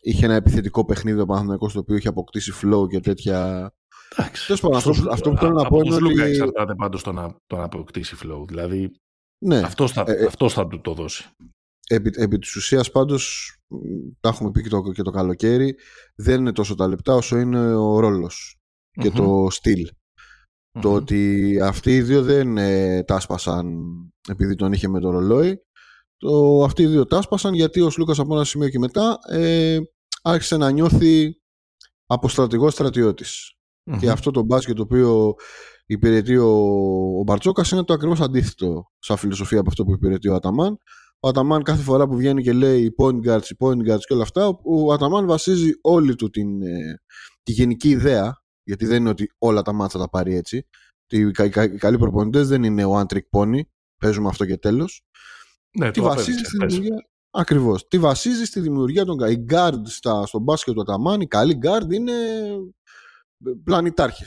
είχε 0.00 0.24
ένα 0.24 0.34
επιθετικό 0.34 0.84
παιχνίδι 0.84 1.20
ο 1.20 1.26
Παναθηναϊκός 1.26 1.72
το 1.72 1.78
οποίο 1.78 1.96
είχε 1.96 2.08
αποκτήσει 2.08 2.52
flow 2.62 2.88
και 2.88 3.00
τέτοια... 3.00 3.70
Εντάξει, 4.16 4.52
αυτό, 4.52 4.90
αυτό 5.10 5.30
που 5.30 5.36
θέλω 5.36 5.52
να 5.52 5.68
πω 5.68 5.80
είναι 5.84 5.94
ότι... 5.94 6.20
εξαρτάται 6.20 6.74
πάντως 6.74 7.02
το 7.02 7.12
να, 7.12 7.36
το 7.46 7.56
να 7.56 7.64
αποκτήσει 7.64 8.16
flow. 8.22 8.46
Δηλαδή 8.46 8.96
ναι. 9.44 9.58
αυτός, 9.58 9.92
θα, 9.92 10.04
ε, 10.06 10.12
ε, 10.12 10.24
αυτός 10.24 10.52
θα 10.52 10.66
του 10.66 10.80
το 10.80 10.94
δώσει. 10.94 11.30
Επί, 11.88 12.10
επί 12.14 12.38
της 12.38 12.56
ουσίας 12.56 12.90
πάντως 12.90 13.54
τα 14.20 14.28
έχουμε 14.28 14.50
πει 14.50 14.62
και 14.62 14.68
το, 14.68 14.92
και 14.92 15.02
το 15.02 15.10
καλοκαίρι 15.10 15.76
δεν 16.14 16.40
είναι 16.40 16.52
τόσο 16.52 16.74
τα 16.74 16.88
λεπτά 16.88 17.14
όσο 17.14 17.38
είναι 17.38 17.74
ο 17.74 18.00
ρόλος 18.00 18.56
και 18.90 19.10
το 19.10 19.46
στυλ. 19.50 19.90
Το 20.80 20.92
ότι 20.92 21.60
αυτοί 21.62 21.96
οι 21.96 22.02
δύο 22.02 22.22
δεν 22.22 22.56
ε, 22.56 23.02
τα 23.02 23.14
άσπασαν 23.14 23.84
επειδή 24.28 24.54
τον 24.54 24.72
είχε 24.72 24.88
με 24.88 25.00
το 25.00 25.10
ρολόι 25.10 25.62
το, 26.16 26.62
αυτοί 26.64 26.82
οι 26.82 26.86
δύο 26.86 27.06
τάσπασαν 27.06 27.54
γιατί 27.54 27.80
ο 27.80 27.90
Σλούκας 27.90 28.18
από 28.18 28.34
ένα 28.34 28.44
σημείο 28.44 28.68
και 28.68 28.78
μετά 28.78 29.18
ε, 29.28 29.78
άρχισε 30.22 30.56
να 30.56 30.70
νιώθει 30.70 31.36
από 32.06 32.28
στρατηγό 32.28 32.70
Και 33.98 34.10
αυτό 34.10 34.30
το 34.30 34.42
μπάσκετ 34.42 34.76
το 34.76 34.82
οποίο 34.82 35.34
υπηρετεί 35.86 36.36
ο, 36.36 36.50
ο 37.18 37.22
Μπαρτσόκας 37.22 37.70
είναι 37.70 37.84
το 37.84 37.92
ακριβώς 37.92 38.20
αντίθετο 38.20 38.90
σαν 38.98 39.16
φιλοσοφία 39.16 39.58
από 39.58 39.68
αυτό 39.68 39.84
που 39.84 39.92
υπηρετεί 39.92 40.28
ο 40.28 40.34
Αταμάν. 40.34 40.78
Ο 41.20 41.28
Αταμάν 41.28 41.62
κάθε 41.62 41.82
φορά 41.82 42.08
που 42.08 42.16
βγαίνει 42.16 42.42
και 42.42 42.52
λέει 42.52 42.94
point 42.98 43.20
guards, 43.26 43.48
point 43.58 43.90
guards 43.90 44.04
και 44.06 44.12
όλα 44.12 44.22
αυτά, 44.22 44.46
ο 44.62 44.92
Αταμάν 44.92 45.26
βασίζει 45.26 45.70
όλη 45.80 46.14
του 46.14 46.30
την, 46.30 46.62
ε, 46.62 47.02
τη 47.42 47.52
γενική 47.52 47.88
ιδέα, 47.88 48.42
γιατί 48.62 48.86
δεν 48.86 49.00
είναι 49.00 49.08
ότι 49.08 49.32
όλα 49.38 49.62
τα 49.62 49.72
μάτσα 49.72 49.98
τα 49.98 50.08
πάρει 50.08 50.34
έτσι. 50.34 50.66
Οι, 51.08 51.18
οι, 51.18 51.32
οι 51.72 51.78
καλοί 51.78 51.98
προπονητές 51.98 52.48
δεν 52.48 52.62
είναι 52.62 52.84
one 52.86 53.14
trick 53.14 53.38
pony, 53.38 53.60
παίζουμε 54.00 54.28
αυτό 54.28 54.46
και 54.46 54.56
τέλος. 54.56 55.04
Ναι, 55.78 55.90
τι 55.90 56.00
βασίζεις 56.00 56.46
στη 56.46 56.56
δημιουργία. 56.56 57.08
Ακριβώς. 57.30 57.88
Τι 57.88 57.98
βασίζεις 57.98 58.48
στη 58.48 58.60
δημιουργία 58.60 59.04
των 59.04 59.18
Οι 59.30 59.44
guard 59.50 59.80
στα, 59.84 60.26
στο 60.26 60.38
μπάσκετ 60.38 60.74
του 60.74 60.80
Αταμάν, 60.80 61.20
οι 61.20 61.26
καλοί 61.26 61.58
guard 61.62 61.92
είναι 61.92 62.12
πλανητάρχε. 63.64 64.24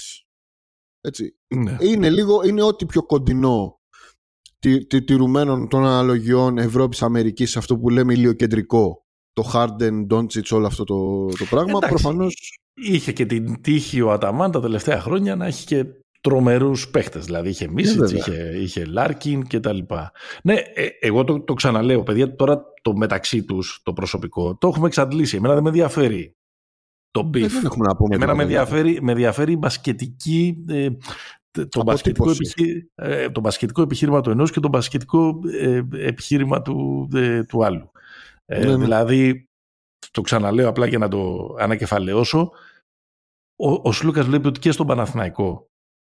Έτσι. 1.02 1.36
Ναι. 1.56 1.78
Είναι 1.80 2.10
λίγο, 2.10 2.44
είναι 2.44 2.62
ό,τι 2.62 2.86
πιο 2.86 3.04
κοντινό 3.04 3.80
τη, 4.60 4.86
τη, 4.86 5.04
τηρουμένων 5.04 5.68
των 5.68 5.86
αναλογιών 5.86 6.58
Ευρώπης-Αμερικής 6.58 7.58
αυτό 7.58 7.78
που 7.78 7.90
λέμε 7.90 8.14
ηλιοκεντρικό 8.14 9.06
το 9.34 9.52
Harden, 9.54 10.08
Doncic, 10.12 10.50
όλο 10.52 10.66
αυτό 10.66 10.84
το, 10.84 11.26
το 11.26 11.46
πράγμα. 11.50 11.80
Προφανώς... 11.80 12.60
Είχε 12.74 13.12
και 13.12 13.26
την 13.26 13.62
τύχη 13.62 14.02
ο 14.02 14.12
Αταμάν 14.12 14.52
τα 14.52 14.62
τελευταία 14.62 15.02
χρόνια 15.02 15.36
να 15.36 15.46
έχει 15.46 15.66
και 15.66 15.86
τρομερούς 16.22 16.90
παίχτες. 16.90 17.26
Δηλαδή 17.26 17.50
είχε 17.50 17.68
Μίσιτς, 17.68 18.12
είχε, 18.12 18.58
είχε 18.58 18.86
Λάρκιν 18.86 19.44
και 19.44 19.60
τα 19.60 19.74
λοιπά. 19.74 20.12
Ναι, 20.44 20.54
ε, 20.54 20.88
εγώ 21.00 21.24
το, 21.24 21.40
το 21.40 21.54
ξαναλέω, 21.54 22.04
παιδιά, 22.04 22.36
τώρα 22.36 22.64
το 22.82 22.96
μεταξύ 22.96 23.44
τους, 23.44 23.82
το 23.84 23.94
προσωπικό, 23.94 24.58
το 24.58 24.68
έχουμε 24.68 24.88
εξαντλήσει. 24.88 25.36
Εμένα 25.38 25.54
δεν 25.54 25.64
με 25.64 25.70
ενδιαφέρει 25.70 26.36
το 27.12 27.24
beef. 27.24 27.44
Ε, 27.44 27.48
δεν 27.48 27.66
έχουμε 27.66 27.86
να 27.88 27.96
πούμε. 27.96 28.16
Εμένα 28.16 28.36
με 28.36 28.44
ενδιαφέρει, 28.44 29.00
με 29.02 29.12
ενδιαφέρει 29.12 29.52
η 29.52 29.58
μπασκετική... 29.60 30.66
Ε, 30.68 30.90
το 31.70 31.84
μπασκετικό, 31.84 32.32
επιχεί, 32.32 32.92
ε, 32.96 33.30
το 33.30 33.40
μπασκετικό 33.40 33.82
επιχείρημα 33.82 34.22
του 34.22 34.30
ενός 34.30 34.52
και 34.52 34.60
το 34.60 34.68
μπασκετικό 34.68 35.40
ε, 35.60 35.82
επιχείρημα 35.92 36.62
του, 36.62 37.10
ε, 37.14 37.44
του 37.44 37.66
άλλου. 37.66 37.92
Ε, 38.46 38.60
ναι, 38.60 38.66
ναι. 38.66 38.84
Δηλαδή, 38.84 39.50
το 40.12 40.22
ξαναλέω 40.22 40.70
απλά 40.70 40.88
για 40.88 40.98
να 40.98 41.08
το 41.08 41.56
ανακεφαλαιώσω, 41.60 42.52
ο, 43.56 43.72
ο 43.72 43.92
Σλούκας 43.92 44.26
βλέπει 44.26 44.48
ότι 44.48 44.60
και 44.60 44.72
στον 44.72 44.88
Παναθηναϊκό 44.88 45.67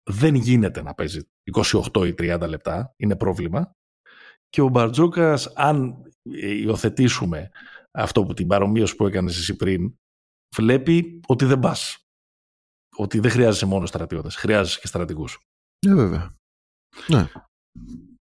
δεν 0.09 0.35
γίνεται 0.35 0.81
να 0.81 0.93
παίζει 0.93 1.21
28 1.93 2.07
ή 2.07 2.13
30 2.17 2.45
λεπτά, 2.47 2.93
είναι 2.97 3.15
πρόβλημα. 3.15 3.75
Και 4.49 4.61
ο 4.61 4.67
Μπαρτζόκας, 4.67 5.47
αν 5.55 6.03
υιοθετήσουμε 6.61 7.49
αυτό 7.91 8.23
που 8.23 8.33
την 8.33 8.47
παρομοίωση 8.47 8.95
που 8.95 9.07
έκανες 9.07 9.37
εσύ 9.37 9.55
πριν, 9.55 9.95
βλέπει 10.55 11.19
ότι 11.27 11.45
δεν 11.45 11.59
πας. 11.59 12.07
Ότι 12.97 13.19
δεν 13.19 13.31
χρειάζεσαι 13.31 13.65
μόνο 13.65 13.85
στρατιώτες, 13.85 14.35
χρειάζεσαι 14.35 14.79
και 14.79 14.87
στρατηγούς. 14.87 15.39
Ναι, 15.87 15.93
βέβαια. 15.93 16.35
Ναι. 17.07 17.29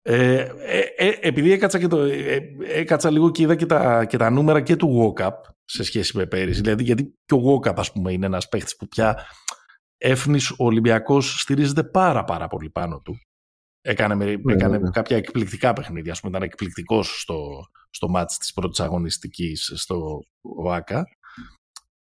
Ε, 0.01 0.51
ε, 0.57 0.79
ε, 0.95 1.17
επειδή 1.21 1.51
έκατσα, 1.51 1.79
και 1.79 1.87
το, 1.87 2.01
ε, 2.01 2.55
έκατσα 2.59 3.09
λίγο 3.09 3.31
και 3.31 3.41
είδα 3.43 3.55
και 3.55 3.65
τα, 3.65 4.05
και 4.05 4.17
τα 4.17 4.29
νούμερα 4.29 4.61
και 4.61 4.75
του 4.75 5.13
walk-up 5.15 5.31
σε 5.65 5.83
σχέση 5.83 6.17
με 6.17 6.25
πέρυσι. 6.25 6.61
Δηλαδή, 6.61 6.83
γιατί 6.83 7.15
και 7.25 7.33
ο 7.33 7.41
walk-up, 7.43 7.73
ας 7.75 7.91
πούμε, 7.91 8.11
είναι 8.11 8.25
ένας 8.25 8.49
παίχτης 8.49 8.75
που 8.75 8.87
πια 8.87 9.25
Έφνης 9.97 10.51
ο 10.51 10.65
Ολυμπιακός 10.65 11.41
στηρίζεται 11.41 11.83
πάρα 11.83 12.23
πάρα 12.23 12.47
πολύ 12.47 12.69
πάνω 12.69 12.99
του. 12.99 13.19
Έκανε, 13.81 14.15
ναι, 14.15 14.53
έκανε 14.53 14.77
ναι. 14.77 14.89
κάποια 14.89 15.17
εκπληκτικά 15.17 15.73
παιχνίδια. 15.73 16.11
Ας 16.11 16.19
πούμε, 16.19 16.37
ήταν 16.37 16.49
εκπληκτικός 16.49 17.21
στο, 17.21 17.65
στο 17.89 18.09
μάτς 18.09 18.37
της 18.37 18.53
πρώτης 18.53 18.79
αγωνιστικής 18.79 19.71
στο 19.75 20.19
ΟΑΚΑ. 20.41 21.03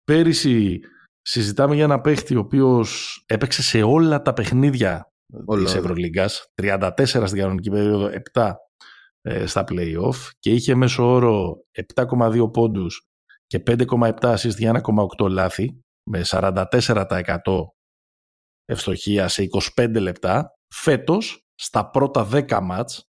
Πέρυσι 0.04 0.80
συζητάμε 1.22 1.76
για 1.76 1.84
ένα 1.84 2.02
παίχτη 2.02 2.36
ο 2.36 2.40
οποίος 2.40 3.24
έπαιξε 3.26 3.64
σε 3.64 3.82
όλα 3.82 4.22
τα 4.22 4.34
παιχνίδια 4.34 5.12
όλα, 5.46 5.64
της 5.64 5.76
Ευρωλίγκας. 5.76 6.46
34 6.62 6.92
στην 7.06 7.40
κανονική 7.40 7.70
περίοδο, 7.70 8.10
7 8.34 8.54
ε, 9.22 9.46
στα 9.46 9.64
play-off 9.68 10.16
και 10.40 10.52
είχε 10.52 10.76
μέσο 10.76 11.06
όρο 11.06 11.58
7,2 11.96 12.52
πόντους 12.54 13.08
και 13.48 13.64
5,7 13.68 14.14
assist 14.20 14.58
για 14.58 14.84
1,8 15.20 15.30
λάθη 15.30 15.80
με 16.10 16.22
44% 16.26 16.64
ευστοχία 18.66 19.28
σε 19.28 19.48
25 19.76 20.00
λεπτά. 20.00 20.52
Φέτος, 20.74 21.46
στα 21.56 21.90
πρώτα 21.90 22.28
10 22.32 22.60
μάτς, 22.62 23.04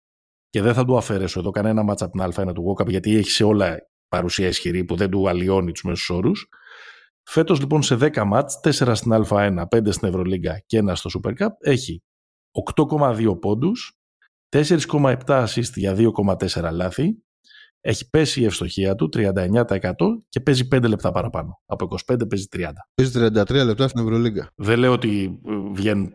και 0.50 0.62
δεν 0.62 0.74
θα 0.74 0.84
του 0.84 0.96
αφαιρέσω 0.96 1.40
εδώ 1.40 1.50
κανένα 1.50 1.82
μάτς 1.82 2.02
από 2.02 2.12
την 2.12 2.44
Α1 2.44 2.54
του 2.54 2.64
Walkup 2.66 2.88
γιατί 2.88 3.16
έχει 3.16 3.30
σε 3.30 3.44
όλα 3.44 3.76
παρουσία 4.08 4.48
ισχυρή 4.48 4.84
που 4.84 4.96
δεν 4.96 5.10
του 5.10 5.28
αλλοιώνει 5.28 5.72
τους 5.72 5.82
μέσους 5.82 6.10
όρους. 6.10 6.48
Φέτος 7.22 7.60
λοιπόν 7.60 7.82
σε 7.82 7.96
10 8.00 8.24
μάτς, 8.24 8.60
4 8.62 8.92
στην 8.94 9.12
Α1, 9.12 9.64
5 9.68 9.92
στην 9.92 10.08
Ευρωλίγκα 10.08 10.58
και 10.66 10.78
1 10.78 10.92
στο 10.94 11.10
Super 11.14 11.32
Cup, 11.38 11.48
έχει 11.58 12.02
8,2 12.76 13.40
πόντους, 13.40 13.98
4,7 14.48 15.16
assist 15.26 15.72
για 15.74 15.94
2,4 15.94 16.70
λάθη, 16.72 17.25
έχει 17.80 18.10
πέσει 18.10 18.40
η 18.40 18.44
ευστοχία 18.44 18.94
του 18.94 19.08
39% 19.12 19.92
και 20.28 20.40
παίζει 20.40 20.68
5 20.74 20.82
λεπτά 20.88 21.10
παραπάνω. 21.12 21.60
Από 21.66 21.88
25 22.12 22.28
παίζει 22.28 22.46
30. 22.56 22.70
Παίζει 22.94 23.30
33 23.60 23.64
λεπτά 23.64 23.88
στην 23.88 24.00
Ευρωλίγκα. 24.00 24.50
Δεν 24.54 24.78
λέω 24.78 24.92
ότι 24.92 25.40
ε, 25.46 25.52
βγαίνουν 25.72 26.14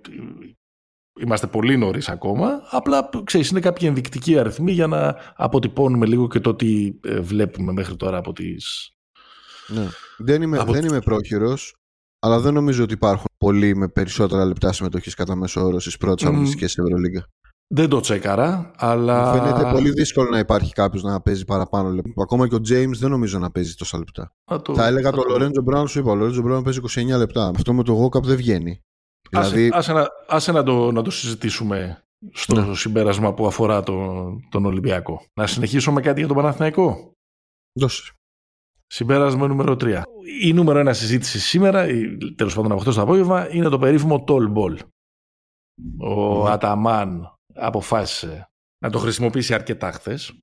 είμαστε 1.20 1.48
πολύ 1.48 1.78
νωρίς 1.78 2.10
ακόμα. 2.10 2.62
Απλά 2.70 3.10
ξέρεις, 3.24 3.50
είναι 3.50 3.60
κάποιοι 3.60 3.88
ενδεικτικοί 3.90 4.40
αριθμοί 4.40 4.72
για 4.72 4.88
να 4.88 5.16
αποτυπώνουμε 5.36 6.06
λίγο 6.06 6.28
και 6.28 6.40
το 6.40 6.56
τι 6.56 6.92
ε, 7.04 7.20
βλέπουμε 7.20 7.72
μέχρι 7.72 7.96
τώρα 7.96 8.18
από 8.18 8.34
τις. 8.34 8.96
Ναι. 9.68 9.88
Δεν 10.18 10.42
είμαι, 10.42 10.58
από... 10.58 10.72
δεν 10.72 10.86
είμαι 10.86 11.00
πρόχειρος, 11.00 11.76
αλλά 12.20 12.40
δεν 12.40 12.54
νομίζω 12.54 12.84
ότι 12.84 12.94
υπάρχουν 12.94 13.28
πολλοί 13.38 13.76
με 13.76 13.88
περισσότερα 13.88 14.46
λεπτά 14.46 14.74
συμμετοχής 14.74 15.14
κατά 15.14 15.36
μέσο 15.36 15.66
όρο 15.66 15.80
στις 15.80 15.98
πρώτες 15.98 16.28
mm. 16.28 16.32
αγωνιστικές 16.32 16.78
Ευρωλίγκα. 16.78 17.28
Δεν 17.74 17.90
το 17.90 18.00
τσέκαρα, 18.00 18.72
αλλά. 18.76 19.34
Μου 19.34 19.40
φαίνεται 19.40 19.72
πολύ 19.72 19.92
δύσκολο 19.92 20.30
να 20.30 20.40
υπάρχει 20.40 20.74
κάποιος 20.74 21.04
να 21.04 21.22
παίζει 21.22 21.46
παραπάνω 21.46 21.90
λεπτά. 21.90 22.22
Ακόμα 22.22 22.48
και 22.48 22.56
ο 22.56 22.58
James 22.58 22.96
δεν 22.98 23.10
νομίζω 23.10 23.40
να 23.40 23.52
παίζει 23.52 23.74
τόσα 23.76 23.98
λεπτά. 23.98 24.34
Το... 24.62 24.76
Θα 24.76 24.86
έλεγα 24.86 25.12
το 25.12 25.24
Λορέντζο 25.28 25.62
Μπράουν, 25.62 25.88
σου 25.88 26.00
είπα. 26.00 26.12
Ο 26.12 26.16
Λορέντζο 26.16 26.42
Μπράουν 26.42 26.64
παίζει 26.64 26.80
29 27.14 27.18
λεπτά. 27.18 27.48
Αυτό 27.48 27.74
με 27.74 27.84
το 27.84 27.94
Γόκαπ 27.94 28.26
δεν 28.26 28.36
βγαίνει. 28.36 28.82
Δηλαδή... 29.30 29.70
Άσε, 29.74 29.94
να, 29.94 30.08
άσε 30.28 30.52
να, 30.52 30.64
το, 30.64 30.92
να 30.92 31.02
το 31.02 31.12
συζητήσουμε 31.12 32.04
στο 32.32 32.62
ναι. 32.62 32.76
συμπέρασμα 32.76 33.34
που 33.34 33.48
αφορά 33.48 33.84
τον, 33.84 34.40
τον 34.50 34.66
Ολυμπιακό. 34.66 35.26
Να 35.34 35.48
συνεχίσω 35.48 35.92
με 35.92 36.02
κάτι 36.02 36.20
για 36.20 36.28
τον 36.28 36.38
Παναθηναϊκό; 36.38 37.12
Δώσε. 37.80 38.14
Συμπέρασμα 38.88 39.48
νούμερο 39.48 39.74
3. 39.74 40.02
Η 40.42 40.54
νούμερο 40.54 40.80
ένα 40.80 40.94
συζήτηση 40.94 41.40
σήμερα, 41.40 41.86
τέλος 42.36 42.56
πάντων 42.56 42.72
από 42.72 42.80
αυτό 42.80 42.94
το 42.94 43.02
απόγευμα, 43.02 43.54
είναι 43.54 43.70
το 43.70 43.80
περίφημο 43.80 44.24
Tall 44.28 44.54
Ball. 44.54 44.78
Ο 45.98 46.44
mm. 46.44 46.50
Αταμάν 46.50 47.36
αποφάσισε 47.54 48.52
να 48.80 48.90
το 48.90 49.00
χρησιμοποιήσει 49.00 49.54
αρκετά 49.54 49.92
χθες. 49.92 50.40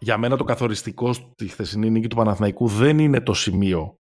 Για 0.00 0.18
μένα 0.18 0.36
το 0.36 0.44
καθοριστικό 0.44 1.12
στη 1.12 1.48
χθεσινή 1.48 1.90
νίκη 1.90 2.06
του 2.06 2.16
Παναθηναϊκού 2.16 2.68
δεν 2.68 2.98
είναι 2.98 3.20
το 3.20 3.34
σημείο 3.34 3.98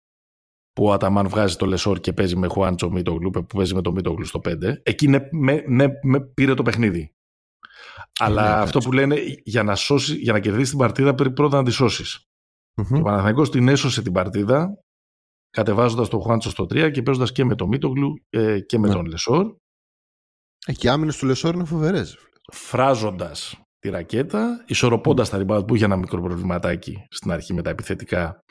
που 0.73 0.85
ο 0.85 0.93
Αταμάν 0.93 1.29
βγάζει 1.29 1.57
το 1.57 1.67
Λεσόρ 1.67 2.01
και 2.01 2.13
παίζει 2.13 2.37
με 2.37 2.47
Χουάντσο 2.47 2.91
Μίτογλου, 2.91 3.31
που 3.31 3.47
παίζει 3.47 3.75
με 3.75 3.83
το 3.83 3.93
Μίτογλου 3.93 4.25
στο 4.25 4.41
5. 4.45 4.55
Εκεί 4.83 5.09
ναι, 5.09 5.29
με, 5.31 5.63
με, 5.67 5.89
με 6.03 6.21
πήρε 6.21 6.55
το 6.55 6.63
παιχνίδι. 6.63 7.13
Αλλά 8.19 8.43
ναι, 8.43 8.63
αυτό 8.63 8.79
που 8.79 8.93
λένε 8.93 9.17
για 9.45 9.63
να, 9.63 9.75
σώσει, 9.75 10.15
για 10.15 10.33
να 10.33 10.41
κερδίσει 10.41 10.71
την 10.71 10.79
παρτίδα 10.79 11.15
πρέπει 11.15 11.35
πρώτα 11.35 11.57
να 11.57 11.65
τη 11.65 11.71
σώσεις. 11.71 12.29
Mm-hmm. 12.75 12.99
Ο 12.99 13.03
Παναθηναϊκός 13.03 13.51
την 13.51 13.69
έσωσε 13.69 14.03
την 14.03 14.13
παρτίδα 14.13 14.83
κατεβάζοντας 15.51 16.09
τον 16.09 16.21
Χουάντσο 16.21 16.51
στο 16.51 16.65
3 16.65 16.91
και 16.93 17.03
παίζοντας 17.03 17.33
και 17.33 17.45
με 17.45 17.55
τον 17.55 17.69
Μίτογλου 17.69 18.15
ε, 18.31 18.61
και 18.61 18.79
με 18.79 18.89
ναι. 18.89 18.95
τον 18.95 19.07
Λεσόρ. 19.07 19.57
Και 20.59 20.87
οι 20.87 20.91
άμυνες 20.91 21.17
του 21.17 21.27
Λεσόρ 21.27 21.55
είναι 21.55 21.65
φοβερές. 21.65 22.28
Φράζοντας 22.53 23.63
τη 23.79 23.89
ρακέτα, 23.89 24.65
ισορροπώντας 24.67 25.29
τα 25.29 25.45
rebound 25.45 25.67
που 25.67 25.75
είχε 25.75 25.85
ένα 25.85 25.97
μικρό 25.97 26.23
προβληματάκι 26.23 27.07
στην 27.11 27.31
αρχή 27.31 27.55
με 27.55 27.63
τα 27.63 27.71
επιθετικά 27.71 28.45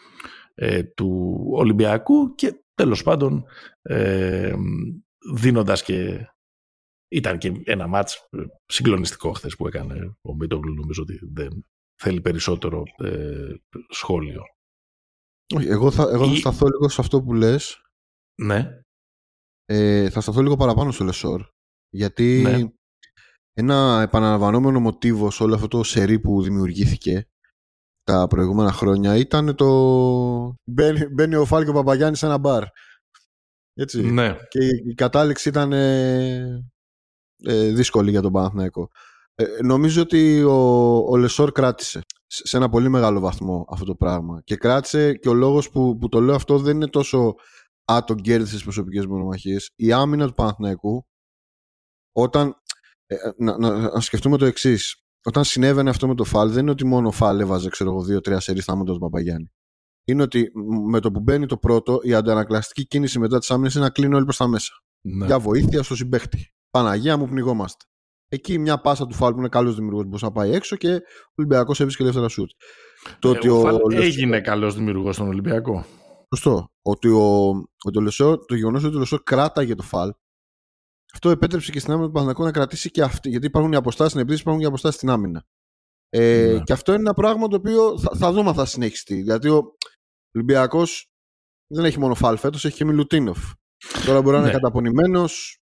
ε, 0.54 0.84
του 0.84 1.40
Ολυμπιακού 1.52 2.36
και 2.36 2.64
τέλος 2.74 3.04
πάντων 3.04 3.46
ε, 3.82 4.54
δίνοντας 5.34 5.84
και 5.84 6.28
ήταν 7.08 7.38
και 7.38 7.62
ένα 7.64 7.88
μάτς 7.88 8.28
συγκλονιστικό 8.66 9.32
χθες 9.32 9.56
που 9.56 9.68
έκανε 9.68 10.18
ο 10.22 10.36
Μίτογλου 10.36 10.74
νομίζω 10.74 11.02
ότι 11.02 11.20
δεν 11.32 11.66
θέλει 12.02 12.22
περισσότερο 12.22 12.84
ε, 12.98 13.54
σχόλιο. 13.90 14.42
Εγώ 15.56 15.92
θα, 15.92 16.04
εγώ 16.04 16.28
θα 16.28 16.36
σταθώ 16.36 16.68
λίγο 16.68 16.90
σε 16.90 17.02
αυτό 17.02 17.22
που 17.22 17.34
λες. 17.34 17.82
Ναι. 18.42 18.82
Ε, 19.66 20.10
θα 20.10 20.22
σταθώ 20.22 20.42
λίγο 20.42 20.56
παραπάνω 20.56 20.92
στο 20.92 21.04
Λεσόρ. 21.04 21.46
Γιατί 21.90 22.42
ναι. 22.44 22.77
Ένα 23.60 24.02
επαναλαμβανόμενο 24.02 24.80
μοτίβο 24.80 25.32
σε 25.32 25.44
όλο 25.44 25.56
αυτό 25.56 25.68
το 25.68 25.84
σερί 25.84 26.20
που 26.20 26.42
δημιουργήθηκε 26.42 27.28
τα 28.04 28.28
προηγούμενα 28.28 28.72
χρόνια 28.72 29.16
ήταν 29.16 29.56
το 29.56 29.68
μπαίνει, 30.64 31.06
μπαίνει 31.06 31.36
ο 31.36 31.46
Φαλ 31.46 31.62
κι 31.62 31.70
ο 31.70 31.74
Παπαγιάννης 31.74 32.20
σε 32.20 32.26
ένα 32.26 32.38
μπαρ. 32.38 32.64
Έτσι. 33.74 34.02
Ναι. 34.02 34.38
Και 34.50 34.60
η 34.66 34.94
κατάληξη 34.94 35.50
ήταν 35.50 35.74
ε, 35.74 36.64
ε, 37.44 37.72
δύσκολη 37.72 38.10
για 38.10 38.22
τον 38.22 38.32
Παναθηναϊκό. 38.32 38.90
Ε, 39.36 39.46
νομίζω 39.64 40.02
ότι 40.02 40.44
ο, 40.44 40.98
ο 41.10 41.18
Λεσόρ 41.18 41.52
κράτησε 41.52 42.02
σε 42.28 42.58
ένα 42.58 42.70
πολύ 42.70 42.90
μεγάλο 42.90 43.20
βαθμό 43.20 43.66
αυτό 43.70 43.86
το 43.86 43.96
πράγμα. 43.96 44.42
Και 44.44 44.56
κράτησε 44.56 45.14
και 45.14 45.30
ο 45.30 45.34
λόγος 45.34 45.70
που, 45.70 45.98
που 45.98 46.10
το 46.10 46.20
λέω 46.20 46.36
αυτό 46.36 46.60
δεν 46.60 46.76
είναι 46.76 46.88
τόσο 46.88 47.36
«Α, 47.92 48.04
τον 48.06 48.18
κέρδισες 48.18 48.52
στις 48.52 48.64
προσωπικές 48.64 49.06
μονομαχίες». 49.06 49.72
Η 49.76 49.92
άμυνα 49.92 50.28
του 50.28 50.34
Παναθηναϊκού 50.34 51.08
όταν... 52.12 52.62
Ε, 53.08 53.16
να, 53.38 53.58
να, 53.58 53.80
να, 53.80 54.00
σκεφτούμε 54.00 54.38
το 54.38 54.46
εξής. 54.46 55.02
Όταν 55.24 55.44
συνέβαινε 55.44 55.90
αυτό 55.90 56.08
με 56.08 56.16
το 56.16 56.24
Φαλ, 56.24 56.50
δεν 56.52 56.62
είναι 56.62 56.72
ότι 56.72 56.86
μόνο 56.86 57.08
ο 57.08 57.12
Φαλ 57.12 57.40
έβαζε, 57.40 57.70
ξέρω 57.70 57.90
εγώ, 57.90 58.04
δύο-τρία 58.04 58.40
σερί 58.40 58.62
θάματα 58.62 58.94
του 58.94 59.00
Παπαγιάννη. 59.00 59.52
Είναι 60.06 60.22
ότι 60.22 60.52
με 60.90 61.00
το 61.00 61.12
που 61.12 61.20
μπαίνει 61.20 61.46
το 61.46 61.58
πρώτο, 61.58 62.00
η 62.04 62.14
αντανακλαστική 62.14 62.88
κίνηση 62.88 63.20
μετά 63.20 63.40
της 63.40 63.48
άμυνας 63.50 63.72
είναι 63.76 63.84
να 63.84 63.90
κλείνει 63.90 64.16
όλοι 64.16 64.24
προς 64.24 64.38
τα 64.38 64.48
μέσα. 64.48 64.72
Ναι. 65.02 65.26
Για 65.26 65.40
βοήθεια 65.40 65.84
στο 65.84 65.96
συμπαίκτη. 65.96 66.54
Παναγία 66.70 67.18
μου 67.18 67.28
πνιγόμαστε. 67.28 67.86
Εκεί 68.30 68.60
μια 68.60 68.82
πάσα 68.82 69.06
του 69.08 69.14
Φαλ 69.14 69.34
που 69.34 69.40
είναι 69.40 69.50
καλός 69.50 69.76
δημιουργός 69.76 70.04
μπορούσε 70.04 70.26
να 70.26 70.32
πάει 70.32 70.52
έξω 70.52 70.76
και 70.76 70.94
ο 70.94 71.34
Ολυμπιακός 71.36 71.80
έβρισκε 71.80 72.04
ελεύθερα 72.04 72.28
σουτ. 72.28 72.50
Το 73.20 73.30
ε, 73.44 73.50
ο, 73.50 73.62
ο 73.62 73.82
έγινε 73.92 74.42
καλός 74.42 74.76
δημιουργός 74.76 75.16
στον 75.16 75.28
Ολυμπιακό. 75.28 75.86
Σωστό. 76.36 76.72
Ότι 76.82 77.08
ο, 77.08 77.50
ότι 77.84 77.98
ο 77.98 78.02
Λεσόρ, 78.02 78.46
το 78.46 78.56
γεγονός 78.56 78.84
ότι 78.84 78.96
ο 78.96 79.00
Λεσόρ 79.00 79.20
κράταγε 79.24 79.76
το 79.76 79.84
Φαλ 79.84 80.12
αυτό 81.14 81.30
επέτρεψε 81.30 81.72
και 81.72 81.80
στην 81.80 81.92
άμυνα 81.92 82.08
του 82.08 82.14
Παναθηναϊκού 82.14 82.44
να 82.44 82.52
κρατήσει 82.52 82.92
και 82.92 83.02
αυτή. 83.02 83.30
Γιατί 83.30 83.46
υπάρχουν 83.46 83.72
οι 83.72 83.76
αποστάσεις 83.76 84.12
στην 84.12 84.22
επίθεση, 84.22 84.42
υπάρχουν 84.42 84.64
οι 84.64 84.66
αποστάσεις 84.66 84.98
στην 84.98 85.10
άμυνα. 85.10 85.46
Ε, 86.10 86.54
ναι. 86.54 86.64
Και 86.64 86.74
αυτό 86.74 86.92
είναι 86.92 87.02
ένα 87.02 87.14
πράγμα 87.14 87.48
το 87.48 87.56
οποίο 87.56 88.00
θα, 88.00 88.12
θα 88.16 88.32
δούμε 88.32 88.50
αν 88.50 88.56
θα 88.56 88.66
συνεχιστεί. 88.66 89.22
Γιατί 89.22 89.50
ο 89.50 89.76
Ολυμπιακός 90.36 91.12
δεν 91.68 91.86
έχει 91.86 92.00
μόνο 92.00 92.16
φάλ 92.16 92.38
φέτος, 92.38 92.66
έχει 92.66 92.76
και 92.76 92.86
Μιλουτίνοφ. 92.86 93.52
Τώρα 94.06 94.22
μπορεί 94.22 94.36
να 94.36 94.42
είναι 94.42 94.52
ναι. 94.52 94.54
καταπονημένος. 94.54 95.60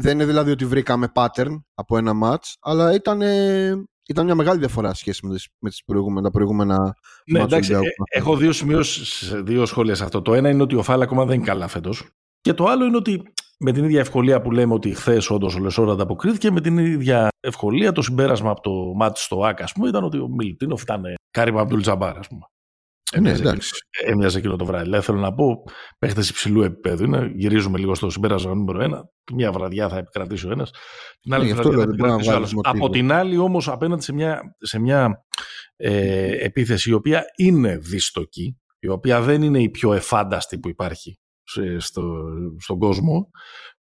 δεν 0.00 0.12
είναι 0.12 0.24
δηλαδή 0.24 0.50
ότι 0.50 0.66
βρήκαμε 0.66 1.12
pattern 1.14 1.60
από 1.74 1.96
ένα 1.96 2.12
match, 2.22 2.52
αλλά 2.60 2.94
ήταν, 2.94 3.20
ήταν 4.08 4.24
μια 4.24 4.34
μεγάλη 4.34 4.58
διαφορά 4.58 4.94
σχέση 4.94 5.26
με, 5.26 5.34
τις, 5.34 5.48
με 5.58 5.68
τις 5.68 5.84
προηγούμενα, 5.84 6.22
τα 6.22 6.30
προηγούμενα 6.30 6.96
ναι, 7.26 7.40
εντάξει, 7.40 7.72
ε, 7.72 7.78
έχω 8.10 8.36
δύο, 8.36 8.52
σημείωσεις, 8.52 9.32
δύο 9.42 9.66
σχόλια 9.66 9.94
σε 9.94 10.04
αυτό. 10.04 10.22
Το 10.22 10.34
ένα 10.34 10.48
είναι 10.48 10.62
ότι 10.62 10.74
ο 10.74 10.82
Φάλ 10.82 11.02
ακόμα 11.02 11.24
δεν 11.24 11.34
είναι 11.34 11.44
καλά 11.44 11.68
φέτος. 11.68 12.10
Και 12.40 12.54
το 12.54 12.64
άλλο 12.64 12.84
είναι 12.84 12.96
ότι 12.96 13.32
με 13.60 13.72
την 13.72 13.84
ίδια 13.84 14.00
ευκολία 14.00 14.40
που 14.40 14.50
λέμε 14.50 14.74
ότι 14.74 14.94
χθες 14.94 15.30
όντως 15.30 15.54
ο 15.54 15.58
Λεσόρα 15.58 15.92
ανταποκρίθηκε, 15.92 16.50
με 16.50 16.60
την 16.60 16.78
ίδια 16.78 17.28
ευκολία 17.40 17.92
το 17.92 18.02
συμπέρασμα 18.02 18.50
από 18.50 18.60
το 18.60 18.70
μάτι 18.94 19.20
στο 19.20 19.44
ΑΚ, 19.44 19.62
ας 19.62 19.72
πούμε, 19.72 19.88
ήταν 19.88 20.04
ότι 20.04 20.18
ο 20.18 20.28
Μιλτίνοφ 20.28 20.82
ήταν 20.82 21.02
κάριμα 21.30 21.60
Αμπτούλ 21.60 21.80
Τζαμπάρ, 21.80 22.18
ας 22.18 22.26
πούμε. 22.28 22.40
Ναι, 23.18 23.30
εντάξει. 23.30 23.70
Έμοιαζε 24.04 24.38
εκείνο 24.38 24.56
το 24.56 24.64
βράδυ. 24.64 24.90
Δεν 24.90 25.02
θέλω 25.02 25.18
να 25.18 25.34
πω 25.34 25.62
παίχτες 25.98 26.28
υψηλού 26.28 26.62
επίπεδου. 26.62 27.04
Είναι, 27.04 27.32
γυρίζουμε 27.34 27.78
λίγο 27.78 27.94
στο 27.94 28.10
συμπέρασμα 28.10 28.54
νούμερο 28.54 28.80
ένα. 28.80 29.10
Μια 29.32 29.52
βραδιά 29.52 29.88
θα 29.88 29.98
επικρατήσει 29.98 30.46
ο 30.46 30.50
ένας. 30.50 30.70
Την 31.20 31.34
άλλη 31.34 31.46
ναι, 31.46 31.54
βραδιά 31.54 31.76
θα 31.76 31.82
επικρατήσει 31.82 32.30
ο 32.30 32.34
άλλος. 32.34 32.54
Από 32.62 32.90
την 32.90 33.12
άλλη, 33.12 33.36
όμως, 33.36 33.68
απέναντι 33.68 34.02
σε 34.02 34.12
μια, 34.12 34.56
σε 34.58 34.78
μια 34.78 35.24
ε, 35.76 36.44
επίθεση 36.44 36.90
η 36.90 36.92
οποία 36.92 37.24
είναι 37.36 37.76
δυστοκή, 37.76 38.58
η 38.78 38.88
οποία 38.88 39.20
δεν 39.20 39.42
είναι 39.42 39.62
η 39.62 39.70
πιο 39.70 39.92
εφάνταστη 39.92 40.58
που 40.58 40.68
υπάρχει 40.68 41.18
στο, 41.78 42.02
στον 42.58 42.78
κόσμο, 42.78 43.30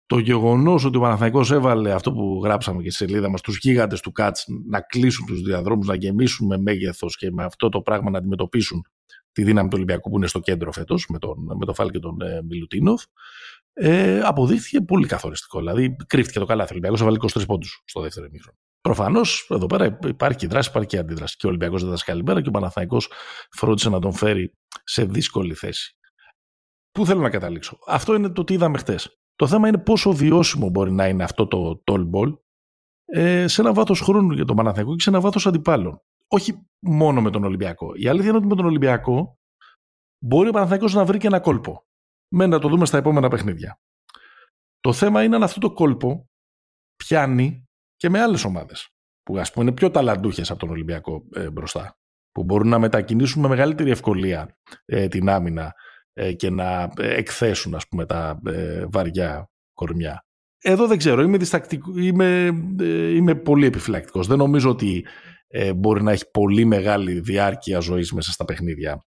το 0.07 0.19
γεγονός 0.19 0.85
ότι 0.85 0.97
ο 0.97 1.01
Παναθηναϊκός 1.01 1.51
έβαλε 1.51 1.93
αυτό 1.93 2.13
που 2.13 2.41
γράψαμε 2.45 2.83
και 2.83 2.91
στη 2.91 3.05
σελίδα 3.05 3.29
μας, 3.29 3.41
τους 3.41 3.59
γίγαντες 3.59 4.01
του 4.01 4.13
ΚΑΤΣ 4.13 4.45
να 4.69 4.81
κλείσουν 4.81 5.27
τους 5.27 5.43
διαδρόμους, 5.43 5.87
να 5.87 5.95
γεμίσουν 5.95 6.47
με 6.47 6.59
μέγεθος 6.59 7.17
και 7.17 7.31
με 7.31 7.45
αυτό 7.45 7.69
το 7.69 7.81
πράγμα 7.81 8.11
να 8.11 8.19
αντιμετωπίσουν 8.19 8.87
τη 9.33 9.45
δύναμη 9.45 9.69
του 9.69 9.75
Ολυμπιακού 9.77 10.11
που 10.11 10.17
είναι 10.17 10.27
στο 10.27 10.41
κέντρο 10.41 10.73
φέτος 10.73 11.07
με 11.09 11.19
τον, 11.19 11.37
με 11.59 11.65
τον 11.65 11.75
Φάλ 11.75 11.91
και 11.91 11.99
τον 11.99 12.21
ε, 12.21 12.43
Μιλουτίνοφ, 12.49 13.03
ε, 13.73 14.21
αποδείχθηκε 14.21 14.81
πολύ 14.81 15.07
καθοριστικό. 15.07 15.59
Δηλαδή, 15.59 15.97
κρύφτηκε 16.07 16.39
το 16.39 16.45
καλάθι. 16.45 16.69
Ο 16.69 16.73
Ολυμπιακός 16.73 17.01
έβαλε 17.01 17.19
23 17.21 17.47
πόντους 17.47 17.83
στο 17.85 18.01
δεύτερο 18.01 18.27
ημίχρονο. 18.27 18.59
Προφανώς 18.81 19.47
εδώ 19.51 19.67
πέρα 19.67 19.99
υπάρχει 20.07 20.39
και 20.39 20.47
δράση, 20.47 20.69
υπάρχει 20.69 20.89
και 20.89 20.99
αντίδραση. 20.99 21.37
Και 21.37 21.47
ο 21.47 21.49
Ολυμπιακός 21.49 21.81
δεν 21.81 21.91
δάσκει 21.91 22.11
καλή 22.11 22.43
και 22.43 22.49
ο 22.49 22.51
Παναθαϊκό 22.51 23.01
φρόντισε 23.51 23.89
να 23.89 23.99
τον 23.99 24.13
φέρει 24.13 24.53
σε 24.85 25.05
δύσκολη 25.05 25.55
θέση. 25.55 25.97
Πού 26.95 27.07
θέλω 27.07 27.21
να 27.21 27.31
καταλήξω. 27.31 27.79
Αυτό 27.87 28.15
είναι 28.15 28.29
το 28.29 28.45
τι 28.45 28.55
είδαμε 28.55 28.79
χτες. 28.79 29.19
Το 29.37 29.47
θέμα 29.47 29.69
είναι 29.69 29.79
πόσο 29.79 30.13
βιώσιμο 30.13 30.69
μπορεί 30.69 30.93
να 30.93 31.09
είναι 31.09 31.25
αυτό 31.25 31.47
το 31.47 31.83
tall 31.87 32.11
ball 32.11 32.39
ε, 33.05 33.47
σε 33.47 33.61
ένα 33.61 33.73
βάθος 33.73 34.01
χρόνου 34.01 34.33
για 34.33 34.45
τον 34.45 34.57
Παναθηναϊκό 34.57 34.95
και 34.95 35.03
σε 35.03 35.11
ένα 35.11 35.21
βάθος 35.21 35.47
αντιπάλων. 35.47 36.03
Όχι 36.29 36.69
μόνο 36.79 37.21
με 37.21 37.31
τον 37.31 37.45
Ολυμπιακό. 37.45 37.95
Η 37.95 38.09
αλήθεια 38.09 38.29
είναι 38.29 38.39
ότι 38.39 38.47
με 38.47 38.55
τον 38.55 38.65
Ολυμπιακό 38.65 39.39
μπορεί 40.19 40.49
ο 40.49 40.53
Παναθηναϊκός 40.53 40.95
να 40.95 41.05
βρει 41.05 41.19
και 41.19 41.27
ένα 41.27 41.41
κόλπο. 41.41 41.87
Μένει 42.29 42.51
να 42.51 42.59
το 42.59 42.69
δούμε 42.69 42.87
στα 42.87 42.99
επόμενα 42.99 43.29
παιχνίδια. 43.29 43.81
Το 44.81 44.93
θέμα 44.93 45.23
είναι 45.23 45.37
αν 45.37 45.43
αυτό 45.43 45.61
το 45.61 45.73
κόλπο 45.73 46.29
πιάνει 46.97 47.69
και 47.97 48.09
με 48.09 48.21
άλλες 48.21 48.45
ομάδες. 48.45 48.89
Που 49.23 49.39
ας 49.39 49.53
πούμε 49.53 49.65
είναι 49.65 49.75
πιο 49.75 49.91
ταλαντούχες 49.91 50.51
από 50.51 50.61
τον 50.61 50.71
Ολυμπιακό 50.71 51.25
ε, 51.33 51.51
μπροστά. 51.51 51.99
Που 52.31 52.45
μπορούν 52.45 52.69
να 52.69 52.79
μετακινήσουν 52.79 53.43
με 53.43 53.49
μεγαλύτερη 53.49 53.91
ευκολία 53.91 54.59
ε, 54.85 55.09
την 55.09 55.29
άμυνα 55.29 55.65
ε, 55.65 55.73
και 56.37 56.51
να 56.51 56.93
εκθέσουν 56.97 57.75
ας 57.75 57.89
πούμε 57.89 58.07
τα 58.07 58.41
ε, 58.47 58.87
βαριά 58.87 59.51
κορμιά. 59.73 60.25
Εδώ 60.63 60.87
δεν 60.87 60.99
ξέρω, 60.99 61.23
είμαι, 61.23 61.39
είμαι, 61.97 62.51
ε, 62.81 63.15
είμαι 63.15 63.35
πολύ 63.35 63.67
επιφυλακτικός. 63.67 64.27
Δεν 64.27 64.39
νομίζω 64.39 64.71
ότι 64.71 65.07
μπορεί 65.77 66.03
να 66.03 66.13
έχει 66.13 66.31
πολύ 66.31 66.65
μεγάλη 66.65 67.21
διάρκεια 67.21 67.79
ζωής 67.79 68.13
μέσα 68.13 68.33
στα 68.33 68.45
παιχνίδια 68.45 69.05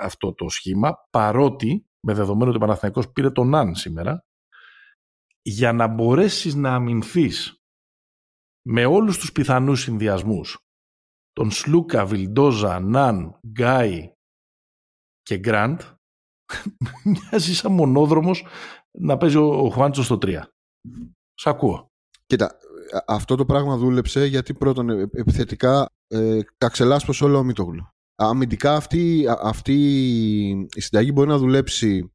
αυτό 0.00 0.34
το 0.34 0.48
σχήμα, 0.48 0.94
παρότι 1.10 1.86
με 2.00 2.14
δεδομένο 2.14 2.46
ότι 2.46 2.56
ο 2.56 2.60
Παναθηναϊκός 2.60 3.12
πήρε 3.12 3.30
τον 3.30 3.48
Ναν 3.48 3.74
σήμερα, 3.74 4.24
για 5.42 5.72
να 5.72 5.86
μπορέσεις 5.86 6.54
να 6.54 6.74
αμυνθείς 6.74 7.62
με 8.66 8.84
όλους 8.84 9.18
τους 9.18 9.32
πιθανούς 9.32 9.80
συνδυασμούς 9.80 10.58
τον 11.32 11.50
Σλούκα, 11.50 12.06
Βιλντόζα, 12.06 12.80
Ναν, 12.80 13.40
Γκάι 13.46 14.12
και 15.22 15.38
Γκραντ 15.38 15.80
μοιάζει 17.04 17.54
σαν 17.54 17.72
μονόδρομος 17.72 18.46
να 18.90 19.16
παίζει 19.16 19.36
ο 19.36 19.70
Χουάντσο 19.72 20.02
στο 20.02 20.18
3. 20.22 20.40
Σ' 21.34 21.46
ακούω. 21.46 21.86
Κοίτα, 22.26 22.58
αυτό 23.06 23.34
το 23.34 23.44
πράγμα 23.44 23.76
δούλεψε 23.76 24.26
γιατί 24.26 24.54
πρώτον 24.54 24.90
ε, 24.90 25.00
επιθετικά 25.12 25.88
ε, 26.06 26.40
ξελάσπωσε 26.70 27.24
όλο 27.24 27.38
ο 27.38 27.42
Μητόγλου. 27.42 27.88
Αμυντικά 28.16 28.74
αυτή, 28.74 29.26
αυτή 29.42 29.74
η 30.74 30.80
συνταγή 30.80 31.10
μπορεί 31.14 31.28
να 31.28 31.38
δουλέψει 31.38 32.12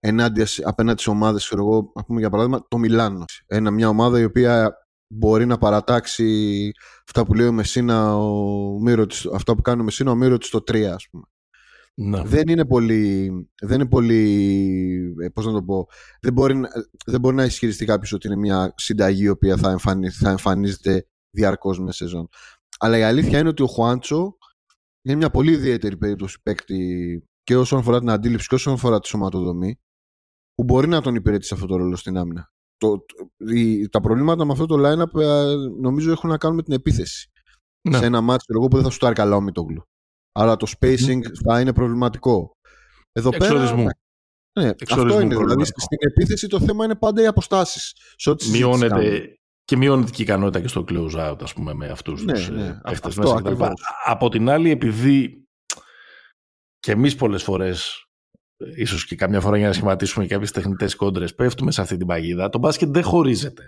ενάντια, 0.00 0.46
απέναντι 0.62 1.02
σε 1.02 1.10
ομάδες, 1.10 1.50
εγώ, 1.50 1.92
πούμε 2.06 2.20
για 2.20 2.30
παράδειγμα, 2.30 2.66
το 2.68 2.78
Μιλάνο. 2.78 3.24
Ένα, 3.46 3.70
μια 3.70 3.88
ομάδα 3.88 4.20
η 4.20 4.24
οποία 4.24 4.74
μπορεί 5.14 5.46
να 5.46 5.58
παρατάξει 5.58 6.70
αυτά 7.06 7.24
που 7.24 7.34
λέει 7.34 7.46
ο 7.46 7.52
Μεσίνα, 7.52 8.16
ο 8.16 8.78
αυτά 9.34 9.54
που 9.54 9.62
κάνει 9.62 9.80
ο 9.80 9.84
Μεσίνα, 9.84 10.10
ο 10.10 10.14
Μύρο 10.14 10.36
στο 10.40 10.58
3, 10.58 10.82
ας 10.82 11.08
πούμε. 11.10 11.24
Ναι. 11.94 12.22
Δεν 12.22 12.48
είναι 12.48 12.66
πολύ. 12.66 13.30
Δεν 13.62 13.80
είναι 13.80 13.88
πολύ. 13.88 15.14
Ε, 15.22 15.28
πώς 15.28 15.46
να 15.46 15.52
το 15.52 15.62
πω. 15.62 15.86
Δεν 16.20 16.32
μπορεί, 16.32 16.60
δεν 17.06 17.20
μπορεί 17.20 17.36
να 17.36 17.44
ισχυριστεί 17.44 17.84
κάποιος 17.84 18.12
ότι 18.12 18.26
είναι 18.26 18.36
μια 18.36 18.74
συνταγή 18.76 19.22
η 19.22 19.28
οποία 19.28 19.56
θα, 19.56 19.78
θα 20.12 20.30
εμφανίζεται 20.30 21.06
διαρκώς 21.30 21.80
μες 21.80 21.96
σεζόν. 21.96 22.28
Αλλά 22.78 22.98
η 22.98 23.02
αλήθεια 23.02 23.38
είναι 23.38 23.48
ότι 23.48 23.62
ο 23.62 23.66
Χουάντσο 23.66 24.36
είναι 25.02 25.16
μια 25.16 25.30
πολύ 25.30 25.52
ιδιαίτερη 25.52 25.96
περίπτωση 25.96 26.42
παίκτη 26.42 27.24
και 27.42 27.56
όσον 27.56 27.78
αφορά 27.78 27.98
την 27.98 28.10
αντίληψη 28.10 28.48
και 28.48 28.54
όσον 28.54 28.72
αφορά 28.72 29.00
τη 29.00 29.08
σωματοδομή 29.08 29.80
που 30.54 30.64
μπορεί 30.64 30.88
να 30.88 31.00
τον 31.00 31.14
υπηρετήσει 31.14 31.54
αυτό 31.54 31.66
το 31.66 31.76
ρόλο 31.76 31.96
στην 31.96 32.16
άμυνα. 32.16 32.52
Το, 32.76 33.04
τα 33.90 34.00
προβλήματα 34.00 34.44
με 34.44 34.52
αυτό 34.52 34.66
το 34.66 34.76
line-up 34.78 35.20
ε, 35.20 35.54
νομίζω 35.80 36.10
έχουν 36.10 36.30
να 36.30 36.38
κάνουν 36.38 36.56
με 36.56 36.62
την 36.62 36.72
επίθεση. 36.72 37.30
Ναι. 37.88 37.98
Σε 37.98 38.04
ένα 38.04 38.20
μάτσο 38.20 38.58
που 38.58 38.68
δεν 38.72 38.82
θα 38.82 38.90
σου 38.90 38.98
το 38.98 39.12
καλά 39.12 39.36
ο 39.36 39.40
Μητόγλου. 39.40 39.89
Άρα 40.32 40.56
το 40.56 40.72
spacing 40.78 41.20
θα 41.44 41.60
είναι 41.60 41.72
προβληματικό. 41.72 42.56
Εδώ 43.12 43.30
πέρα. 43.30 43.74
Ναι, 44.60 44.70
αυτό 44.90 45.20
είναι. 45.20 45.36
Δηλαδή 45.36 45.64
στην 45.64 45.98
επίθεση 45.98 46.46
το 46.46 46.60
θέμα 46.60 46.84
είναι 46.84 46.94
πάντα 46.94 47.22
οι 47.22 47.26
αποστάσεις. 47.26 47.94
Μειώνεται 48.50 49.34
και 49.64 49.76
μειώνεται 49.76 50.10
και 50.10 50.22
η 50.22 50.24
ικανότητα 50.24 50.60
και 50.60 50.68
στο 50.68 50.84
close 50.88 51.30
out, 51.30 51.42
ας 51.42 51.52
πούμε, 51.52 51.74
με 51.74 51.88
αυτούς 51.88 52.24
ναι, 52.24 52.32
τους 52.32 52.50
ναι, 52.50 52.80
ε, 52.84 52.98
μέσα 53.16 53.72
Από 54.04 54.28
την 54.28 54.48
άλλη, 54.48 54.70
επειδή 54.70 55.44
και 56.78 56.92
εμείς 56.92 57.14
πολλές 57.14 57.42
φορές, 57.42 58.04
ίσως 58.76 59.06
και 59.06 59.16
καμιά 59.16 59.40
φορά 59.40 59.56
για 59.56 59.66
να 59.66 59.72
σχηματίσουμε 59.72 60.26
κάποιες 60.26 60.50
τεχνητές 60.50 60.96
κόντρες, 60.96 61.34
πέφτουμε 61.34 61.72
σε 61.72 61.80
αυτή 61.80 61.96
την 61.96 62.06
παγίδα, 62.06 62.48
το 62.48 62.58
μπάσκετ 62.58 62.88
δεν 62.88 63.02
χωρίζεται 63.02 63.66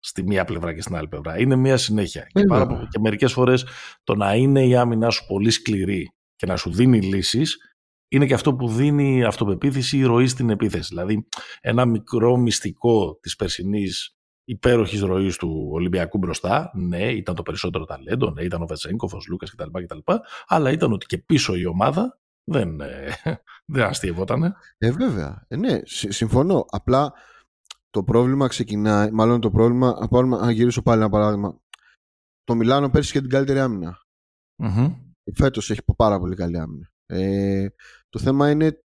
στη 0.00 0.22
μία 0.22 0.44
πλευρά 0.44 0.74
και 0.74 0.82
στην 0.82 0.96
άλλη 0.96 1.08
πλευρά. 1.08 1.38
Είναι 1.38 1.56
μία 1.56 1.76
συνέχεια. 1.76 2.26
Και, 2.32 2.44
πάρα, 2.44 2.88
και 2.90 2.98
μερικές 3.00 3.32
φορές 3.32 3.66
το 4.04 4.14
να 4.14 4.34
είναι 4.34 4.66
η 4.66 4.76
άμυνά 4.76 5.10
σου 5.10 5.26
πολύ 5.26 5.50
σκληρή 5.50 6.14
και 6.36 6.46
να 6.46 6.56
σου 6.56 6.70
δίνει 6.70 7.00
λύσεις, 7.00 7.56
είναι 8.08 8.26
και 8.26 8.34
αυτό 8.34 8.54
που 8.54 8.68
δίνει 8.68 9.24
αυτοπεποίθηση 9.24 9.98
ή 9.98 10.04
ροή 10.04 10.26
στην 10.26 10.50
επίθεση. 10.50 10.88
Δηλαδή, 10.88 11.26
ένα 11.60 11.84
μικρό 11.84 12.36
μυστικό 12.36 13.18
της 13.22 13.36
περσινής 13.36 14.14
υπέροχης 14.44 15.00
ροής 15.00 15.36
του 15.36 15.68
Ολυμπιακού 15.72 16.18
μπροστά. 16.18 16.70
Ναι, 16.74 17.12
ήταν 17.12 17.34
το 17.34 17.42
περισσότερο 17.42 17.84
ταλέντο, 17.84 18.30
ναι, 18.30 18.42
ήταν 18.42 18.62
ο 18.62 18.66
Βετσέγκοφ, 18.66 19.14
ο 19.14 19.18
Λούκας 19.28 19.50
κτλ, 19.50 19.82
κτλ. 19.84 20.12
Αλλά 20.46 20.70
ήταν 20.70 20.92
ότι 20.92 21.06
και 21.06 21.18
πίσω 21.18 21.54
η 21.54 21.66
ομάδα 21.66 22.20
δεν, 22.44 22.80
ε, 22.80 23.08
δεν 23.72 23.84
αστείευότανε. 23.84 24.52
Ε, 24.78 24.90
βέβαια. 24.90 25.44
Ε, 25.48 25.56
ναι, 25.56 25.80
συμφωνώ. 25.84 26.64
Απλά 26.68 27.12
το 27.90 28.04
πρόβλημα 28.04 28.46
ξεκινάει, 28.46 29.10
μάλλον 29.10 29.40
το 29.40 29.50
πρόβλημα, 29.50 30.08
να 30.26 30.50
γυρίσω 30.50 30.82
πάλι 30.82 31.00
ένα 31.00 31.10
παράδειγμα. 31.10 31.60
Το 32.44 32.54
Μιλάνο 32.54 32.90
πέρσι 32.90 33.10
είχε 33.10 33.20
την 33.20 33.30
καλύτερη 33.30 33.58
άμυνα. 33.58 33.98
Mm-hmm. 34.62 34.96
Φέτος 35.34 35.70
έχει 35.70 35.80
πάρα 35.96 36.18
πολύ 36.18 36.36
καλή 36.36 36.58
άμυνα. 36.58 36.90
Ε, 37.06 37.66
το 38.08 38.18
θέμα 38.18 38.50
είναι, 38.50 38.82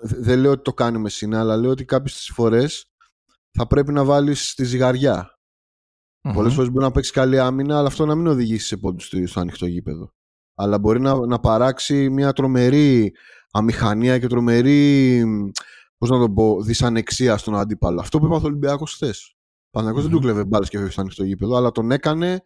δεν 0.00 0.38
λέω 0.38 0.50
ότι 0.50 0.62
το 0.62 0.74
κάνει 0.74 0.98
με 0.98 1.08
σύνα, 1.08 1.40
αλλά 1.40 1.56
λέω 1.56 1.70
ότι 1.70 1.84
κάποιες 1.84 2.14
τις 2.14 2.30
φορές 2.34 2.84
θα 3.50 3.66
πρέπει 3.66 3.92
να 3.92 4.04
βάλεις 4.04 4.54
τη 4.54 4.64
ζυγαριά. 4.64 5.38
Mm-hmm. 6.22 6.34
Πολλές 6.34 6.54
φορές 6.54 6.70
μπορεί 6.70 6.84
να 6.84 6.90
παίξει 6.90 7.12
καλή 7.12 7.38
άμυνα, 7.38 7.78
αλλά 7.78 7.86
αυτό 7.86 8.06
να 8.06 8.14
μην 8.14 8.26
οδηγήσει 8.26 8.66
σε 8.66 8.76
πόντους 8.76 9.12
στο 9.24 9.40
ανοιχτό 9.40 9.66
γήπεδο. 9.66 10.12
Αλλά 10.54 10.78
μπορεί 10.78 11.00
να, 11.00 11.26
να 11.26 11.38
παράξει 11.38 12.10
μια 12.10 12.32
τρομερή 12.32 13.12
αμηχανία 13.50 14.18
και 14.18 14.26
τρομερή 14.26 15.22
πώς 15.98 16.10
να 16.10 16.18
το 16.18 16.30
πω, 16.30 16.62
δυσανεξία 16.62 17.36
στον 17.36 17.56
αντίπαλο. 17.56 18.00
Αυτό 18.00 18.18
που 18.18 18.24
είπε 18.24 18.34
ο 18.34 18.40
Ολυμπιακός 18.42 18.94
χθες. 18.94 19.32
Ο 19.70 19.80
mm 19.80 19.94
δεν 19.94 20.10
του 20.10 20.20
κλέβε 20.20 20.44
μπάλες 20.44 20.68
και 20.68 20.78
όχι 20.78 20.92
στο 20.92 21.00
ανοιχτό 21.00 21.24
γήπεδο, 21.24 21.56
αλλά 21.56 21.70
τον 21.70 21.90
έκανε. 21.90 22.42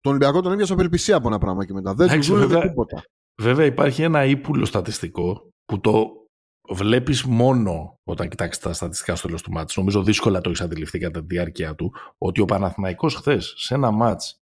Τον 0.00 0.12
Ολυμπιακό 0.12 0.40
τον 0.40 0.52
έβγαζε 0.52 0.72
απελπισία 0.72 1.16
από 1.16 1.28
ένα 1.28 1.38
πράγμα 1.38 1.64
και 1.64 1.72
μετά. 1.72 1.94
Δεν 1.94 2.20
του 2.20 2.26
δούλευε 2.26 2.60
τίποτα. 2.60 3.04
Βέβαια 3.40 3.66
υπάρχει 3.66 4.02
ένα 4.02 4.24
ύπουλο 4.24 4.64
στατιστικό 4.64 5.48
που 5.64 5.80
το 5.80 6.22
βλέπεις 6.68 7.24
μόνο 7.24 7.94
όταν 8.04 8.28
κοιτάξεις 8.28 8.62
τα 8.62 8.72
στατιστικά 8.72 9.16
στο 9.16 9.26
τέλος 9.26 9.42
του 9.42 9.50
μάτς. 9.50 9.76
Νομίζω 9.76 10.02
δύσκολα 10.02 10.40
το 10.40 10.48
έχεις 10.48 10.62
αντιληφθεί 10.62 10.98
κατά 10.98 11.20
τη 11.20 11.26
διάρκεια 11.26 11.74
του 11.74 11.94
ότι 12.18 12.40
ο 12.40 12.44
Παναθηναϊκός 12.44 13.14
χθες 13.14 13.54
σε 13.56 13.74
ένα 13.74 13.90
μάτς 13.90 14.36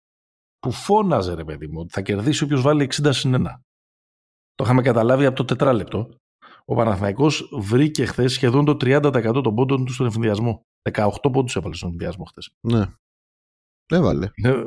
που 0.58 0.72
φώναζε 0.72 1.34
ρε 1.34 1.44
παιδί 1.44 1.66
μου 1.66 1.80
ότι 1.80 1.92
θα 1.92 2.00
κερδίσει 2.00 2.44
όποιος 2.44 2.62
βάλει 2.62 2.90
60 3.02 3.08
συν 3.12 3.34
1. 3.34 3.60
Το 4.54 4.64
είχαμε 4.64 4.82
καταλάβει 4.82 5.26
από 5.26 5.36
το 5.36 5.44
τετράλεπτο 5.44 6.08
ο 6.64 6.74
Παναθηναϊκός 6.74 7.48
βρήκε 7.58 8.06
χθες 8.06 8.32
σχεδόν 8.32 8.64
το 8.64 8.72
30% 8.80 9.40
των 9.42 9.54
πόντων 9.54 9.84
του 9.84 9.92
στον 9.92 10.06
εφηδιασμό. 10.06 10.62
18 10.92 11.08
πόντους 11.32 11.56
έβαλε 11.56 11.74
στον 11.74 11.90
ενδιασμό 11.90 12.24
χθες. 12.24 12.50
Ναι. 12.60 12.84
Έβαλε. 13.86 14.30
Ε, 14.34 14.62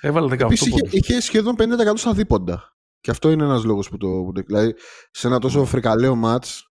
έβαλε 0.00 0.28
18 0.36 0.40
Επίσης 0.40 0.70
πόντους. 0.70 0.92
είχε, 0.92 0.98
είχε 0.98 1.20
σχεδόν 1.20 1.54
50% 1.58 1.92
στα 1.94 2.12
δίποντα. 2.14 2.72
Και 3.00 3.10
αυτό 3.10 3.30
είναι 3.30 3.44
ένας 3.44 3.64
λόγος 3.64 3.88
που 3.88 3.96
το... 3.96 4.06
που 4.24 4.32
το- 4.32 4.42
Δηλαδή, 4.46 4.74
σε 5.10 5.26
ένα 5.26 5.38
τόσο 5.38 5.64
φρικαλαίο 5.64 6.14
μάτς, 6.14 6.68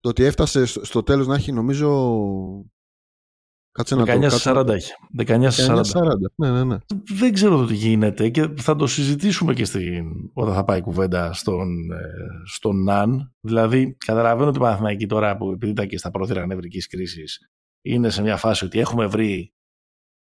το 0.00 0.08
ότι 0.08 0.24
έφτασε 0.24 0.64
στο, 0.64 0.84
στο 0.84 1.02
τέλος 1.02 1.26
να 1.26 1.34
έχει, 1.34 1.52
νομίζω... 1.52 1.88
Κάτσε 3.78 3.94
να 3.94 4.04
το... 4.04 4.12
19 4.12 4.20
κάτσε 4.20 4.52
να 4.52 4.60
40 4.60 4.66
το- 4.66 4.72
έχει. 4.72 4.92
19 5.18 5.22
19 5.24 5.50
40. 5.50 5.80
40. 5.80 5.82
Ναι, 6.34 6.50
ναι, 6.50 6.64
ναι. 6.64 6.76
Δεν 7.18 7.32
ξέρω 7.32 7.56
το 7.56 7.66
τι 7.66 7.74
γίνεται 7.74 8.28
και 8.28 8.48
θα 8.56 8.76
το 8.76 8.86
συζητήσουμε 8.86 9.54
και 9.54 9.64
στην, 9.64 10.30
όταν 10.32 10.54
θα 10.54 10.64
πάει 10.64 10.78
η 10.78 10.82
κουβέντα 10.82 11.32
στον, 11.32 11.92
ε, 11.92 11.98
στον 12.44 12.82
ΝΑΝ. 12.82 13.34
Δηλαδή, 13.40 13.96
καταλαβαίνω 14.06 14.48
ότι 14.48 14.58
η 14.58 14.60
Παναθηναϊκή 14.60 15.06
τώρα 15.06 15.36
που 15.36 15.50
επειδή 15.52 15.72
ήταν 15.72 15.88
και 15.88 15.98
στα 15.98 16.10
πρόθυρα 16.10 16.46
νευρικής 16.46 16.86
κρίσης 16.86 17.50
είναι 17.84 18.10
σε 18.10 18.22
μια 18.22 18.36
φάση 18.36 18.64
ότι 18.64 18.78
έχουμε 18.78 19.06
βρει 19.06 19.52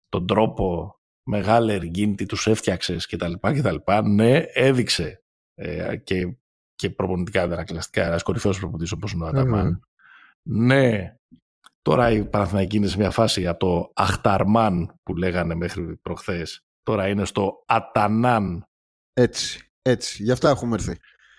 τον 0.08 0.26
τρόπο 0.26 0.94
μεγάλη 1.28 1.72
εργίνη, 1.72 2.14
τι 2.14 2.26
τους 2.26 2.46
έφτιαξες 2.46 3.06
κτλ. 3.06 3.32
κτλ. 3.40 3.76
Ναι, 4.04 4.42
έδειξε 4.52 5.22
ε, 5.54 5.96
και, 5.96 6.36
και 6.74 6.90
προπονητικά 6.90 7.42
αντανακλαστικά 7.42 8.06
ένας 8.06 8.22
κορυφαίος 8.22 8.58
προπονητής 8.58 8.92
όπως 8.92 9.12
είναι 9.12 9.24
ο 9.24 9.26
Αταμάν. 9.26 9.80
Ναι, 10.42 11.14
τώρα 11.82 12.10
η 12.10 12.24
Παναθηναϊκή 12.24 12.76
είναι 12.76 12.86
σε 12.86 12.96
μια 12.98 13.10
φάση 13.10 13.46
από 13.46 13.58
το 13.58 13.90
Αχταρμάν 13.94 14.94
που 15.02 15.16
λέγανε 15.16 15.54
μέχρι 15.54 15.96
προχθές. 16.02 16.64
Τώρα 16.82 17.08
είναι 17.08 17.24
στο 17.24 17.64
Ατανάν 17.66 18.66
Έτσι, 19.12 19.70
έτσι. 19.82 20.22
Γι' 20.22 20.30
αυτά 20.30 20.50
έχουμε 20.50 20.74
έρθει. 20.74 20.96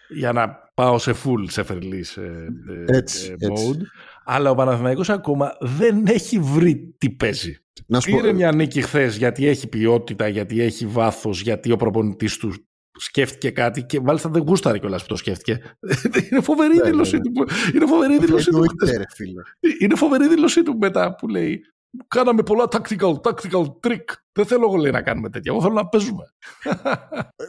για 0.10 0.32
να 0.32 0.72
πάω 0.74 0.98
σε 0.98 1.12
full 1.24 1.46
σε 1.48 1.64
φερλής 1.64 2.18
ε, 2.18 2.48
ε, 2.88 2.98
Έτσι, 2.98 3.36
ε, 3.40 3.46
έτσι. 3.46 3.72
mode. 3.76 3.82
Αλλά 4.26 4.50
ο 4.50 4.56
Παναθηναϊκός 4.56 5.10
ακόμα 5.10 5.58
δεν 5.60 6.06
έχει 6.08 6.40
βρει 6.40 6.96
τι 6.98 7.10
παίζει. 7.10 7.56
Να 7.88 8.00
σου 8.00 8.12
πω, 8.12 8.18
Πήρε 8.18 8.34
μια 8.34 8.52
νίκη 8.52 8.82
χθες 8.82 9.18
γιατί 9.18 9.48
έχει 9.48 9.68
ποιότητα, 9.68 10.28
γιατί 10.28 10.62
έχει 10.62 10.86
βάθος, 10.86 11.42
γιατί 11.42 11.72
ο 11.72 11.76
προπονητής 11.76 12.38
του 12.38 12.54
σκέφτηκε 13.02 13.50
κάτι 13.52 13.84
και 13.84 14.00
μάλιστα 14.02 14.30
δεν 14.30 14.44
γούσταρε 14.48 14.78
κιόλας 14.80 15.02
που 15.02 15.08
το 15.08 15.16
σκέφτηκε. 15.16 15.62
είναι 16.32 16.42
φοβερή 16.42 16.74
η 16.76 16.78
Ναι, 16.78 16.84
δήλωσή 16.84 17.16
ναι. 17.16 17.22
του. 17.22 17.32
που- 17.32 17.46
Είναι 17.76 17.86
φοβερή 17.86 18.14
η 18.14 18.18
δήλωσή 18.18 18.50
του. 18.50 18.58
χθες. 18.58 18.72
εννοείται, 18.80 18.98
ρε 18.98 19.04
φίλε. 19.16 19.42
Είναι 19.80 19.96
φοβερή 19.96 20.26
η 20.26 20.28
δήλωσή 20.28 20.64
του 20.64 20.78
μετά 20.78 21.16
που 21.16 21.28
λέει 21.28 21.62
Κάναμε 22.08 22.44
πολλά 22.44 22.66
tactical, 22.72 23.14
tactical 23.22 23.66
trick. 23.88 24.04
Δεν 24.32 24.46
θέλω 24.46 24.66
εγώ 24.68 24.76
λέει, 24.76 24.92
να 24.92 25.02
κάνουμε 25.02 25.30
τέτοια. 25.30 25.52
Εγώ 25.52 25.62
θέλω 25.62 25.74
να 25.74 25.88
παίζουμε. 25.88 26.24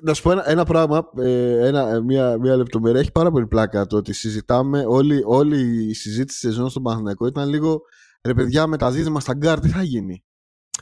Να 0.03 0.15
σου 0.15 0.23
πω 0.23 0.31
ένα, 0.31 0.51
ένα 0.51 0.65
πράγμα, 0.65 1.09
ε, 1.19 1.67
ένα, 1.67 1.89
ε, 1.89 2.01
μια, 2.01 2.39
μια 2.39 2.57
λεπτομέρεια. 2.57 3.01
Έχει 3.01 3.13
πάρα 3.13 3.31
πολύ 3.31 3.47
πλάκα 3.47 3.87
το 3.87 3.97
ότι 3.97 4.13
συζητάμε, 4.13 4.85
όλη, 4.87 5.23
όλη 5.27 5.85
η 5.89 5.95
συζήτηση 5.95 6.39
της 6.41 6.51
σεζόν 6.51 6.71
στον 6.71 6.83
Παναθηναϊκό 6.83 7.27
ήταν 7.27 7.49
λίγο 7.49 7.83
ρε 8.25 8.35
παιδιά 8.35 8.67
με 8.67 8.77
τα 8.77 8.91
δίδυμα 8.91 9.21
στα 9.21 9.35
γκάρ 9.35 9.61
τι 9.61 9.69
θα 9.69 9.83
γίνει; 9.83 10.25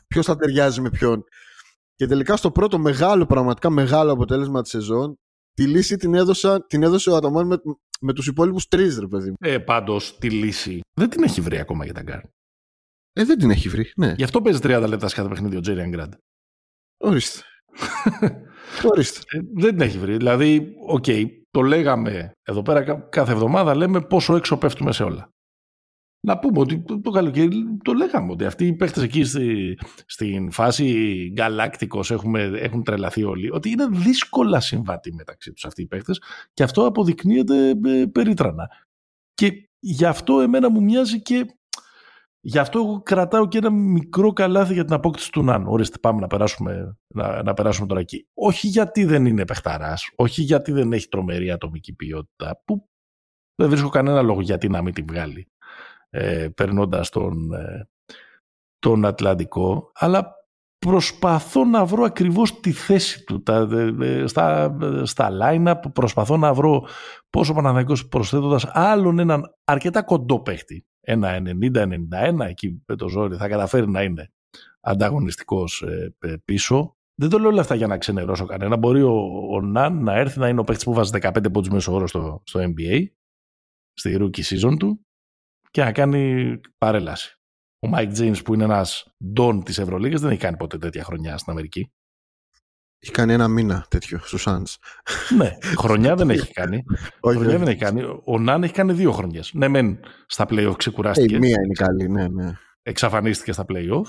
Ποιος 0.07 0.27
θα 0.27 0.37
ταιριάζει 0.37 0.81
με 0.81 0.91
ποιον; 0.91 1.25
Και 2.01 2.07
τελικά 2.07 2.37
στο 2.37 2.51
πρώτο 2.51 2.79
μεγάλο, 2.79 3.27
πραγματικά 3.27 3.71
μεγάλο 3.71 4.13
αποτέλεσμα 4.13 4.63
της 4.63 4.71
σεζόν, 4.71 5.15
τη 5.53 5.67
λύση 5.67 5.97
την, 5.97 6.15
έδωσα, 6.15 6.67
την 6.67 6.83
έδωσε 6.83 7.11
ο 7.11 7.17
Αταμάν 7.17 7.47
με, 7.47 7.57
με 8.01 8.13
τους 8.13 8.27
υπόλοιπους 8.27 8.67
τρεις, 8.69 8.99
ρε 8.99 9.07
παιδί 9.07 9.29
μου. 9.29 9.35
Ε, 9.41 9.59
Πάντως 9.59 10.19
τη 10.19 10.31
λύση 10.31 10.81
δεν 10.99 11.09
την 11.11 11.23
έχει 11.23 11.41
βρει 11.41 11.59
ακόμα 11.59 11.85
για 11.85 11.95
τα 11.95 12.03
γκάρ. 12.03 12.21
Ε, 13.13 13.25
δεν 13.25 13.39
την 13.39 13.51
έχει 13.51 13.69
βρει. 13.69 13.93
Ναι, 13.97 14.15
Γι' 14.17 14.25
αυτό 14.25 14.43
παίζει 14.43 14.59
30 14.63 14.85
λεπτά 14.89 15.09
σε 15.09 15.15
κάθε 15.15 15.29
παιχνίδι 15.29 15.57
ο 15.57 15.61
Τζέριαν 15.61 15.89
Γκραντ. 15.91 16.13
ορίστε. 17.05 17.43
ορίστε. 18.93 19.21
Ε, 19.39 19.41
δεν 19.55 19.71
την 19.71 19.81
έχει 19.81 19.99
βρει. 19.99 20.17
Δηλαδή, 20.17 20.75
οκ, 20.87 21.05
το 21.51 21.63
λέγαμε 21.63 22.33
εδώ 22.43 22.63
πέρα 22.63 22.83
κα- 22.85 23.09
κάθε 23.11 23.33
εβδομάδα, 23.33 23.75
λέμε 23.75 24.01
πόσο 24.01 24.37
έξω 24.37 24.57
πέφτουμε 24.59 24.93
σε 24.93 25.03
όλα. 25.03 25.29
Να 26.27 26.39
πούμε 26.39 26.61
ότι 26.61 26.83
το, 26.83 27.01
το 27.01 27.11
καλοκαίρι 27.11 27.79
το 27.85 27.93
λέγαμε 27.93 28.33
ότι 28.33 28.45
αυτοί 28.45 28.67
οι 28.67 28.75
παίχτες 28.75 29.03
εκεί 29.03 29.25
στη, 29.25 29.79
στην 30.07 30.51
φάση 30.51 31.29
galácticos 31.33 32.11
έχουμε, 32.11 32.43
έχουν 32.43 32.85
τρελαθεί 32.85 33.25
όλοι, 33.25 33.51
ότι 33.51 33.71
είναι 33.71 33.87
δύσκολα 33.87 34.61
συμβατοί 34.61 35.15
μεταξύ 35.15 35.53
τους 35.53 35.65
αυτοί 35.65 35.83
οι 35.83 35.87
παίχτες 35.87 36.23
και 36.53 36.63
αυτό 36.63 36.87
αποδεικνύεται 36.87 37.71
ε, 37.85 38.05
περίτρανα. 38.13 38.69
Και 39.35 39.69
γι' 39.79 40.05
αυτό 40.05 40.41
εμένα 40.41 40.71
μου 40.71 40.83
μοιάζει 40.83 41.23
και 41.23 41.47
Γι' 42.43 42.59
αυτό 42.59 42.79
εγώ 42.79 43.03
κρατάω 43.03 43.49
και 43.49 43.59
ένα 43.59 43.71
μικρό 43.71 44.33
καλάθι 44.33 44.73
για 44.73 44.85
την 44.85 44.95
απόκτηση 44.95 45.33
του 45.33 45.43
Ναν. 45.43 45.67
Ορίστε, 45.67 45.99
πάμε 45.99 46.21
να 46.21 46.27
περάσουμε, 46.27 46.97
να, 47.15 47.43
να 47.43 47.55
περάσουμε 47.55 47.87
τώρα 47.87 48.01
εκεί. 48.01 48.27
Όχι 48.35 48.67
γιατί 48.67 49.05
δεν 49.05 49.27
είναι 49.27 49.45
παιχταράς, 49.45 50.11
όχι 50.17 50.43
γιατί 50.43 50.73
δεν 50.73 50.93
έχει 50.93 51.09
τρομερή 51.09 51.51
ατομική 51.51 51.95
ποιότητα, 51.95 52.63
που 52.65 52.89
δεν 53.55 53.69
βρίσκω 53.69 53.89
κανένα 53.89 54.23
λόγο 54.23 54.41
γιατί 54.41 54.69
να 54.69 54.83
μην 54.83 54.95
τη 54.95 55.03
βγάλει 55.03 55.49
ε, 56.11 56.49
περνώντας 56.55 57.09
τον, 57.09 57.53
ε, 57.53 57.89
τον 58.79 59.05
Ατλαντικό, 59.05 59.91
αλλά 59.95 60.35
προσπαθώ 60.79 61.65
να 61.65 61.85
βρω 61.85 62.05
ακριβώς 62.05 62.61
τη 62.61 62.73
θέση 62.73 63.25
του 63.25 63.43
τα, 63.43 63.69
ε, 63.73 63.95
ε, 64.01 64.27
στα, 64.27 64.77
ε, 64.83 65.05
στα 65.05 65.31
line-up, 65.43 65.81
προσπαθώ 65.93 66.37
να 66.37 66.55
βρω 66.55 66.87
πώς 67.31 67.49
ο 67.49 67.55
Παναθηναϊκός 67.55 68.09
προσθέτοντας 68.09 68.65
άλλον 68.73 69.19
έναν 69.19 69.57
αρκετά 69.65 70.03
κοντό 70.03 70.41
παίχτη, 70.41 70.87
ένα 71.01 71.43
90-91 71.43 72.47
εκεί 72.49 72.83
με 72.87 72.97
το 72.97 73.09
ζόρι 73.09 73.37
θα 73.37 73.49
καταφέρει 73.49 73.89
να 73.89 74.03
είναι 74.03 74.31
ανταγωνιστικός 74.81 75.83
ε, 75.83 76.15
ε, 76.19 76.35
πίσω. 76.45 76.95
Δεν 77.15 77.29
το 77.29 77.39
λέω 77.39 77.49
όλα 77.49 77.61
αυτά 77.61 77.75
για 77.75 77.87
να 77.87 77.99
ξενερώσω 77.99 78.47
κανένα. 78.47 78.77
Μπορεί 78.77 79.03
ο, 79.03 79.13
ο 79.51 79.61
Ναν 79.61 80.03
να 80.03 80.15
έρθει 80.15 80.39
να 80.39 80.49
είναι 80.49 80.61
ο 80.61 80.65
παίχτης 80.65 80.85
που 80.85 80.93
βάζει 80.93 81.11
15 81.23 81.53
πόντους 81.53 81.69
μέσο 81.69 81.95
όρο 81.95 82.07
στο, 82.07 82.43
στο 82.45 82.61
NBA, 82.61 83.05
στη 83.93 84.17
rookie 84.21 84.43
season 84.43 84.77
του 84.79 85.07
και 85.71 85.85
να 85.85 85.93
κάνει 85.93 86.55
παρέλαση. 86.79 87.35
Ο 87.79 87.89
Mike 87.89 88.13
James 88.19 88.45
που 88.45 88.55
είναι 88.55 88.65
ένας 88.65 89.15
ντόν 89.33 89.63
της 89.63 89.79
Ευρωλίγας 89.79 90.21
δεν 90.21 90.31
έχει 90.31 90.41
κάνει 90.41 90.57
ποτέ 90.57 90.79
τέτοια 90.79 91.05
χρονιά 91.05 91.39
στην 91.39 91.53
Αμερική. 91.53 91.93
Έχει 93.03 93.13
κάνει 93.13 93.33
ένα 93.33 93.49
μήνα 93.49 93.87
τέτοιο 93.89 94.19
στου 94.19 94.41
Suns. 94.41 94.75
ναι, 95.37 95.59
χρονιά 95.77 96.15
δεν 96.15 96.31
έχει 96.31 96.53
κάνει. 96.53 96.83
Όχι, 97.21 97.37
χρονιά 97.37 97.49
όχι. 97.55 97.57
δεν 97.65 97.69
έχει 97.69 97.79
κάνει. 97.79 98.21
Ο 98.25 98.39
Ναν 98.39 98.63
έχει 98.63 98.73
κάνει 98.73 98.93
δύο 98.93 99.13
χρονιές. 99.13 99.53
Ναι, 99.55 99.69
μεν 99.69 100.01
στα 100.27 100.45
play-off 100.49 100.73
Ε, 100.73 100.77
ξεκουράστηκε. 100.77 101.35
η 101.35 101.39
μία 101.39 101.57
είναι 101.65 101.73
καλή, 101.75 102.09
ναι, 102.09 102.29
ναι. 102.29 102.53
εξαφανίστηκε 102.83 103.53
στα 103.53 103.65
play-off, 103.69 104.05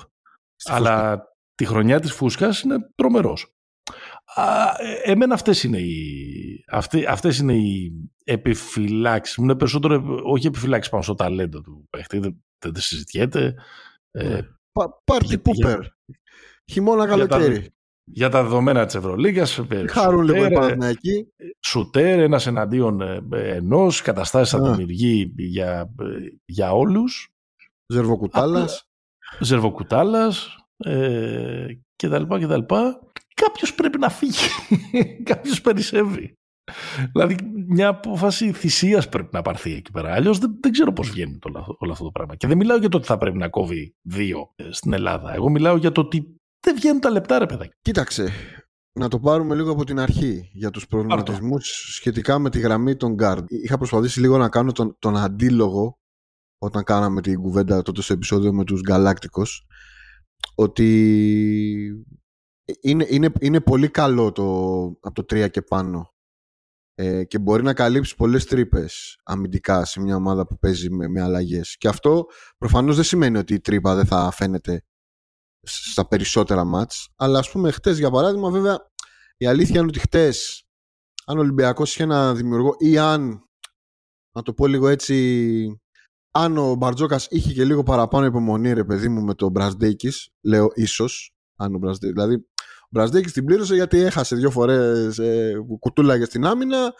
Στη 0.55 0.71
αλλά 0.71 1.23
τη 1.55 1.65
χρονιά 1.65 1.99
της 1.99 2.11
φούσκας 2.13 2.61
είναι 2.61 2.77
τρομερός. 2.95 3.53
Α, 4.35 4.43
ε, 4.77 5.11
εμένα 5.11 5.33
αυτές 5.33 5.63
είναι 5.63 5.77
οι, 5.77 6.63
αυτές, 6.71 7.05
αυτές 7.05 7.37
είναι 7.37 7.53
οι 7.53 7.91
επιφυλάξεις 8.23 9.37
μου. 9.37 9.43
Είναι 9.43 9.55
περισσότερο, 9.55 10.19
όχι 10.23 10.47
επιφυλάξεις 10.47 10.91
πάνω 10.91 11.03
στο 11.03 11.15
ταλέντο 11.15 11.61
του 11.61 11.87
παίχτη, 11.89 12.19
δεν, 12.19 12.43
δεν, 12.59 12.71
δεν 12.73 12.81
συζητιέται. 12.81 13.55
Ε, 14.11 14.23
Ναι. 14.27 14.41
Πα- 14.71 15.01
Πάρτι 15.03 15.25
για- 15.25 15.39
πούπερ. 15.41 15.79
Χειμώνα 16.71 17.05
για 17.15 17.27
τα- 17.27 17.37
καλοκαίρι. 17.37 17.69
για 18.03 18.29
τα 18.29 18.43
δεδομένα 18.43 18.85
της 18.85 18.95
Ευρωλίγας, 18.95 19.57
ε, 19.57 19.87
Χαρούν 19.87 20.21
λίγο 20.23 20.35
οι 20.35 20.39
σουτέρ, 20.39 20.51
ε, 20.51 20.55
Παναθηναϊκοί. 20.55 21.27
σουτέρ, 21.59 22.19
ένας 22.19 22.47
εναντίον 22.47 23.01
ε, 23.01 23.21
ενός, 23.31 24.01
καταστάσεις 24.01 24.49
θα 24.49 24.57
Α. 24.67 24.71
δημιουργεί 24.71 25.33
για, 25.37 25.93
ε, 25.99 26.05
για 26.45 26.71
όλους. 26.73 27.29
Ζερβοκουτάλας. 27.87 28.89
Ζερβοκουτάλας 29.39 30.55
ε, 30.77 31.65
και 31.95 32.07
τα 32.07 32.19
λοιπά 32.19 32.39
και 32.39 32.47
τα 32.47 32.57
λοιπά. 32.57 32.99
Κάποιος 33.35 33.73
πρέπει 33.75 33.97
να 33.97 34.09
φύγει. 34.09 34.47
Κάποιος 35.31 35.61
περισσεύει. 35.61 36.33
Δηλαδή 37.11 37.35
μια 37.67 37.87
απόφαση 37.87 38.51
θυσίας 38.51 39.09
πρέπει 39.09 39.29
να 39.31 39.41
πάρθει 39.41 39.73
εκεί 39.73 39.91
πέρα. 39.91 40.13
Αλλιώς 40.13 40.37
δεν, 40.39 40.57
δεν 40.61 40.71
ξέρω 40.71 40.93
πώς 40.93 41.09
βγαίνει 41.09 41.37
το, 41.37 41.49
όλο- 41.49 41.75
όλο 41.79 41.91
αυτό 41.91 42.03
το 42.03 42.11
πράγμα. 42.11 42.35
Και 42.35 42.47
δεν 42.47 42.57
μιλάω 42.57 42.77
για 42.77 42.89
το 42.89 42.97
ότι 42.97 43.05
θα 43.07 43.17
πρέπει 43.17 43.37
να 43.37 43.49
κόβει 43.49 43.95
δύο 44.01 44.51
ε, 44.55 44.71
στην 44.71 44.93
Ελλάδα. 44.93 45.33
Εγώ 45.33 45.49
μιλάω 45.49 45.75
για 45.77 45.91
το 45.91 46.01
ότι 46.01 46.35
δεν 46.65 46.75
βγαίνουν 46.75 46.99
τα 47.01 47.09
λεπτά 47.09 47.39
ρε 47.39 47.45
παιδάκι. 47.45 47.71
Κοίταξε, 47.81 48.29
να 48.99 49.07
το 49.07 49.19
πάρουμε 49.19 49.55
λίγο 49.55 49.71
από 49.71 49.83
την 49.83 49.99
αρχή 49.99 50.49
για 50.53 50.69
τους 50.71 50.87
προβληματισμούς 50.87 51.67
σχετικά 51.95 52.39
με 52.39 52.49
τη 52.49 52.59
γραμμή 52.59 52.95
των 52.95 53.15
guard. 53.19 53.43
Είχα 53.47 53.77
προσπαθήσει 53.77 54.19
λίγο 54.19 54.37
να 54.37 54.49
κάνω 54.49 54.71
τον, 54.71 54.95
τον 54.99 55.17
αντίλογο 55.17 55.99
όταν 56.57 56.83
κάναμε 56.83 57.21
την 57.21 57.41
κουβέντα 57.41 57.81
τότε 57.81 58.01
στο 58.01 58.13
επεισόδιο 58.13 58.53
με 58.53 58.63
τους 58.63 58.81
Γκαλάκτικος 58.81 59.65
ότι 60.55 62.05
είναι, 62.81 63.05
είναι, 63.09 63.31
είναι 63.39 63.61
πολύ 63.61 63.89
καλό 63.89 64.31
το, 64.31 64.83
από 65.01 65.23
το 65.23 65.35
3 65.35 65.49
και 65.51 65.61
πάνω 65.61 66.13
ε, 66.93 67.23
και 67.23 67.39
μπορεί 67.39 67.63
να 67.63 67.73
καλύψει 67.73 68.15
πολλές 68.15 68.45
τρύπες 68.45 69.19
αμυντικά 69.23 69.85
σε 69.85 69.99
μια 69.99 70.15
ομάδα 70.15 70.47
που 70.47 70.57
παίζει 70.57 70.89
με, 70.89 71.07
με 71.07 71.21
αλλαγές. 71.21 71.77
Και 71.77 71.87
αυτό 71.87 72.25
προφανώς 72.57 72.95
δεν 72.95 73.03
σημαίνει 73.03 73.37
ότι 73.37 73.53
η 73.53 73.59
τρύπα 73.59 73.95
δεν 73.95 74.05
θα 74.05 74.31
φαίνεται 74.31 74.83
στα 75.65 76.07
περισσότερα 76.07 76.63
μάτς 76.63 77.09
αλλά 77.15 77.39
ας 77.39 77.51
πούμε 77.51 77.71
χτες 77.71 77.97
για 77.97 78.11
παράδειγμα 78.11 78.49
βέβαια 78.49 78.79
η 79.37 79.45
αλήθεια 79.45 79.79
είναι 79.79 79.87
ότι 79.87 79.99
χτες 79.99 80.63
αν 81.25 81.37
ο 81.37 81.39
Ολυμπιακός 81.39 81.93
είχε 81.93 82.03
ένα 82.03 82.33
δημιουργό 82.33 82.75
ή 82.77 82.97
αν 82.97 83.49
να 84.31 84.41
το 84.41 84.53
πω 84.53 84.67
λίγο 84.67 84.87
έτσι 84.87 85.81
αν 86.31 86.57
ο 86.57 86.75
Μπαρτζόκας 86.75 87.27
είχε 87.29 87.53
και 87.53 87.65
λίγο 87.65 87.83
παραπάνω 87.83 88.25
υπομονή 88.25 88.73
ρε 88.73 88.83
παιδί 88.83 89.09
μου 89.09 89.21
με 89.21 89.33
τον 89.33 89.51
Μπρασδέκης 89.51 90.29
λέω 90.41 90.71
ίσως 90.73 91.31
αν 91.61 91.75
ο 91.75 91.77
Μπρασδέκης, 91.77 92.15
δηλαδή 92.15 92.35
ο 92.83 92.89
Μπρασδέκης 92.89 93.31
την 93.31 93.45
πλήρωσε 93.45 93.75
γιατί 93.75 93.99
έχασε 93.99 94.35
δύο 94.35 94.51
φορές 94.51 95.19
ε, 95.19 95.53
που 95.67 95.77
κουτούλαγες 95.79 96.27
στην 96.27 96.45
άμυνα 96.45 96.93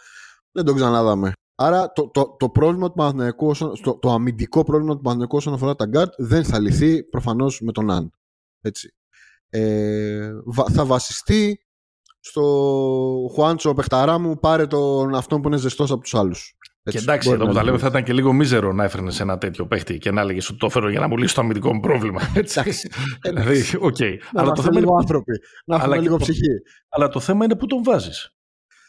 δεν 0.52 0.64
τον 0.64 0.74
ξανάδαμε. 0.74 1.32
Άρα 1.54 1.92
το, 1.92 2.08
το, 2.08 2.36
το 2.38 2.48
πρόβλημα 2.50 2.88
του 2.88 2.94
Παναθηναϊκού, 2.94 3.54
το, 3.82 3.98
το 3.98 4.10
αμυντικό 4.10 4.64
πρόβλημα 4.64 4.94
του 4.94 5.00
Παναθηναϊκού 5.00 5.36
όσον 5.36 5.54
αφορά 5.54 5.74
τα 5.74 5.86
γκάρτ 5.86 6.12
δεν 6.16 6.44
θα 6.44 6.60
λυθεί 6.60 7.04
προφανώς 7.04 7.60
με 7.60 7.72
τον 7.72 7.90
Ναν. 7.90 8.12
Έτσι. 8.60 8.94
Ε, 9.48 10.32
θα 10.72 10.84
βασιστεί 10.84 11.60
στο 12.20 12.42
Χουάντσο, 13.32 13.74
παίχτρα 13.74 14.18
μου, 14.18 14.38
πάρε 14.38 14.66
τον 14.66 15.14
αυτόν 15.14 15.40
που 15.40 15.48
είναι 15.48 15.56
ζεστός 15.56 15.90
από 15.90 16.02
τους 16.02 16.14
άλλους. 16.14 16.56
Έτσι, 16.84 16.98
και 16.98 17.10
εντάξει, 17.10 17.30
εδώ 17.30 17.46
που 17.46 17.52
τα 17.52 17.62
λέμε 17.64 17.78
θα 17.78 17.86
ήταν 17.86 18.04
και 18.04 18.12
λίγο 18.12 18.32
μίζερο 18.32 18.72
να 18.72 18.84
έφερνες 18.84 19.20
ένα 19.20 19.38
τέτοιο 19.38 19.66
παίχτη 19.66 19.98
και 19.98 20.10
να 20.10 20.20
έλεγες 20.20 20.48
ότι 20.48 20.58
το 20.58 20.66
έφερω 20.66 20.90
για 20.90 21.00
να 21.00 21.08
μου 21.08 21.16
λύσει 21.16 21.34
το 21.34 21.40
αμυντικό 21.40 21.74
μου 21.74 21.80
πρόβλημα. 21.80 22.20
Έτσι. 22.34 22.88
δηλαδή, 23.22 23.62
okay. 23.82 24.16
αλλά 24.32 24.52
το 24.52 24.62
θέμα 24.62 24.80
είναι. 24.80 24.88
Άνθρωποι, 24.98 25.32
να 25.66 25.76
έχουμε 25.76 25.98
λίγο 25.98 26.16
ψυχή. 26.16 26.60
Αλλά 26.88 27.08
το 27.08 27.20
θέμα 27.20 27.44
είναι 27.44 27.56
πού 27.56 27.66
τον 27.66 27.82
βάζεις. 27.82 28.30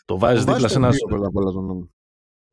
Τον 0.06 0.18
βάζεις 0.18 0.44
δίπλα 0.44 0.68
σε 0.68 0.78
ένα. 0.78 0.90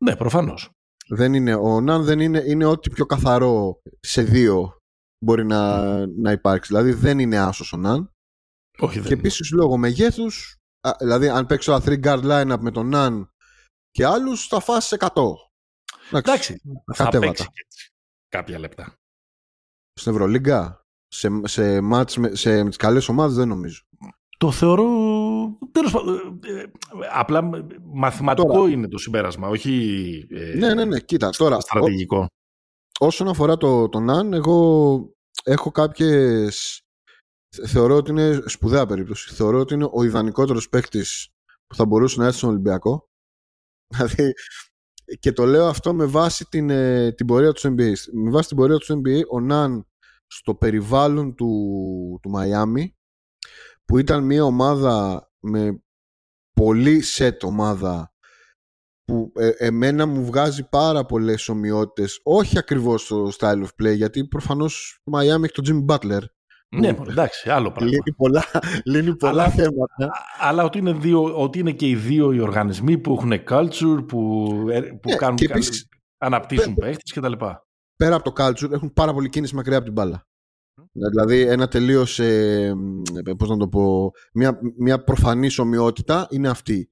Ναι, 0.04 0.16
προφανώς. 0.16 0.70
Δεν 1.08 1.34
είναι, 1.34 1.54
ο 1.54 1.80
Ναν 1.80 2.02
δεν 2.02 2.20
είναι, 2.20 2.42
είναι 2.46 2.64
ό,τι 2.64 2.90
πιο 2.90 3.06
καθαρό 3.06 3.80
σε 4.00 4.22
δυάρι 4.22 4.80
μπορεί 5.24 5.44
να, 5.44 5.82
να 6.06 6.32
υπάρξει. 6.32 6.72
Δηλαδή 6.72 6.92
δεν 6.92 7.18
είναι 7.18 7.38
άσος 7.38 7.72
ο 7.72 7.76
Ναν. 7.76 8.12
Όχι, 8.78 9.00
και 9.00 9.12
επίσης 9.12 9.50
λόγω 9.50 9.76
μεγέθους, 9.76 10.56
δηλαδή 10.98 11.28
αν 11.28 11.46
παίξω 11.46 11.72
ένα 11.72 11.82
3 11.84 12.04
guard 12.04 12.22
lineup 12.22 12.58
με 12.60 12.70
τον 12.70 12.88
Ναν 12.88 13.30
και 13.90 14.06
άλλους, 14.06 14.46
θα 14.46 14.60
φας 14.60 14.96
100. 14.98 15.08
Εντάξει, 16.12 16.60
θα 16.94 17.08
παίξει 17.08 17.46
κάποια 18.28 18.58
λεπτά. 18.58 18.98
Στην 19.92 20.12
Ευρωλίγκα, 20.12 20.84
σε, 21.08 21.28
σε, 21.44 21.80
μάτς, 21.80 22.16
με, 22.16 22.34
σε, 22.34 22.62
με 22.62 22.68
τις 22.68 22.78
καλές 22.78 23.08
ομάδες 23.08 23.36
δεν 23.36 23.48
νομίζω. 23.48 23.82
Το 24.38 24.50
θεωρώ 24.50 24.88
τέλος 25.72 25.94
ε, 25.94 26.58
ε, 26.58 26.70
απλά 27.12 27.50
μαθηματικό 27.82 28.66
είναι 28.66 28.88
το 28.88 28.98
συμπέρασμα, 28.98 29.48
όχι 29.48 30.26
ε, 30.30 30.54
ναι, 30.56 30.74
ναι, 30.74 30.84
ναι, 30.84 31.00
κοίτα, 31.00 31.30
τώρα, 31.30 31.60
στρατηγικό. 31.60 32.26
Ό, 32.98 33.06
όσον 33.06 33.28
αφορά 33.28 33.56
το, 33.56 33.88
τον 33.88 34.10
Αν, 34.10 34.32
εγώ 34.32 35.14
έχω 35.44 35.70
κάποιες... 35.70 36.80
Θεωρώ 37.66 37.96
ότι 37.96 38.10
είναι 38.10 38.42
σπουδαία 38.46 38.86
περίπτωση. 38.86 39.34
Θεωρώ 39.34 39.58
ότι 39.58 39.74
είναι 39.74 39.88
ο 39.92 40.02
ιδανικότερος 40.02 40.68
παίκτης 40.68 41.28
που 41.66 41.74
θα 41.74 41.86
μπορούσε 41.86 42.18
να 42.20 42.26
έρθει 42.26 42.38
στον 42.38 42.50
Ολυμπιακό. 42.50 43.09
Δηλαδή, 43.90 44.32
και 45.18 45.32
το 45.32 45.44
λέω 45.44 45.66
αυτό 45.66 45.94
με 45.94 46.04
βάση 46.04 46.44
την, 46.44 46.68
την 47.14 47.26
πορεία 47.26 47.52
τους 47.52 47.64
NBA. 47.66 47.92
Με 48.12 48.30
βάση 48.30 48.48
την 48.48 48.56
πορεία 48.56 48.76
τους 48.76 48.90
NBA, 48.90 49.20
ο 49.30 49.40
Ναν 49.40 49.86
στο 50.26 50.54
περιβάλλον 50.54 51.34
του, 51.34 51.48
του 52.22 52.30
Μαϊάμι 52.30 52.96
που 53.84 53.98
ήταν 53.98 54.24
μια 54.24 54.44
ομάδα 54.44 55.28
με 55.38 55.82
πολύ 56.52 57.00
σετ 57.00 57.44
ομάδα 57.44 58.14
που 59.04 59.32
ε, 59.34 59.48
εμένα 59.48 60.06
μου 60.06 60.24
βγάζει 60.24 60.68
πάρα 60.68 61.06
πολλές 61.06 61.48
ομοιότητες 61.48 62.20
όχι 62.22 62.58
ακριβώς 62.58 63.02
στο 63.02 63.30
style 63.38 63.64
of 63.64 63.82
play 63.82 63.96
γιατί 63.96 64.26
προφανώς 64.26 65.00
το 65.04 65.18
Miami 65.18 65.42
έχει 65.42 65.52
τον 65.52 65.86
Jimmy 65.88 65.94
Butler 65.94 66.22
ναι, 66.76 66.88
εντάξει, 67.08 67.50
άλλο 67.50 67.72
πράγμα. 67.72 67.90
Λύνει 67.90 68.12
πολλά, 68.16 68.44
λύνει 68.84 69.16
πολλά 69.16 69.42
αλλά, 69.42 69.50
θέματα. 69.50 70.10
Αλλά 70.40 70.64
ότι 70.64 70.78
είναι, 70.78 70.92
δύο, 70.92 71.42
ότι 71.42 71.58
είναι 71.58 71.72
και 71.72 71.88
οι 71.88 71.94
δύο 71.94 72.32
οι 72.32 72.40
οργανισμοί 72.40 72.98
που 72.98 73.12
έχουν 73.12 73.32
culture, 73.48 74.04
που, 74.08 74.48
ε, 74.70 74.80
που 74.80 75.08
ναι, 75.08 75.16
κάνουν, 75.16 75.38
επίσης, 75.40 75.88
αναπτύσσουν 76.18 76.74
παίχτες 76.74 77.12
κτλ. 77.12 77.32
Πέρα 77.96 78.14
από 78.14 78.32
το 78.32 78.44
culture 78.44 78.72
έχουν 78.72 78.92
πάρα 78.92 79.12
πολύ 79.12 79.28
κίνηση 79.28 79.54
μακριά 79.54 79.76
από 79.76 79.84
την 79.84 79.94
μπάλα. 79.94 80.24
Δηλαδή 80.92 81.40
ένα 81.40 81.68
τελείως, 81.68 82.18
ε, 82.18 82.72
πώς 83.38 83.48
να 83.48 83.56
το 83.56 83.68
πω, 83.68 84.10
μια, 84.32 84.58
μια 84.78 85.04
προφανής 85.04 85.58
ομοιότητα 85.58 86.26
είναι 86.30 86.48
αυτή. 86.48 86.90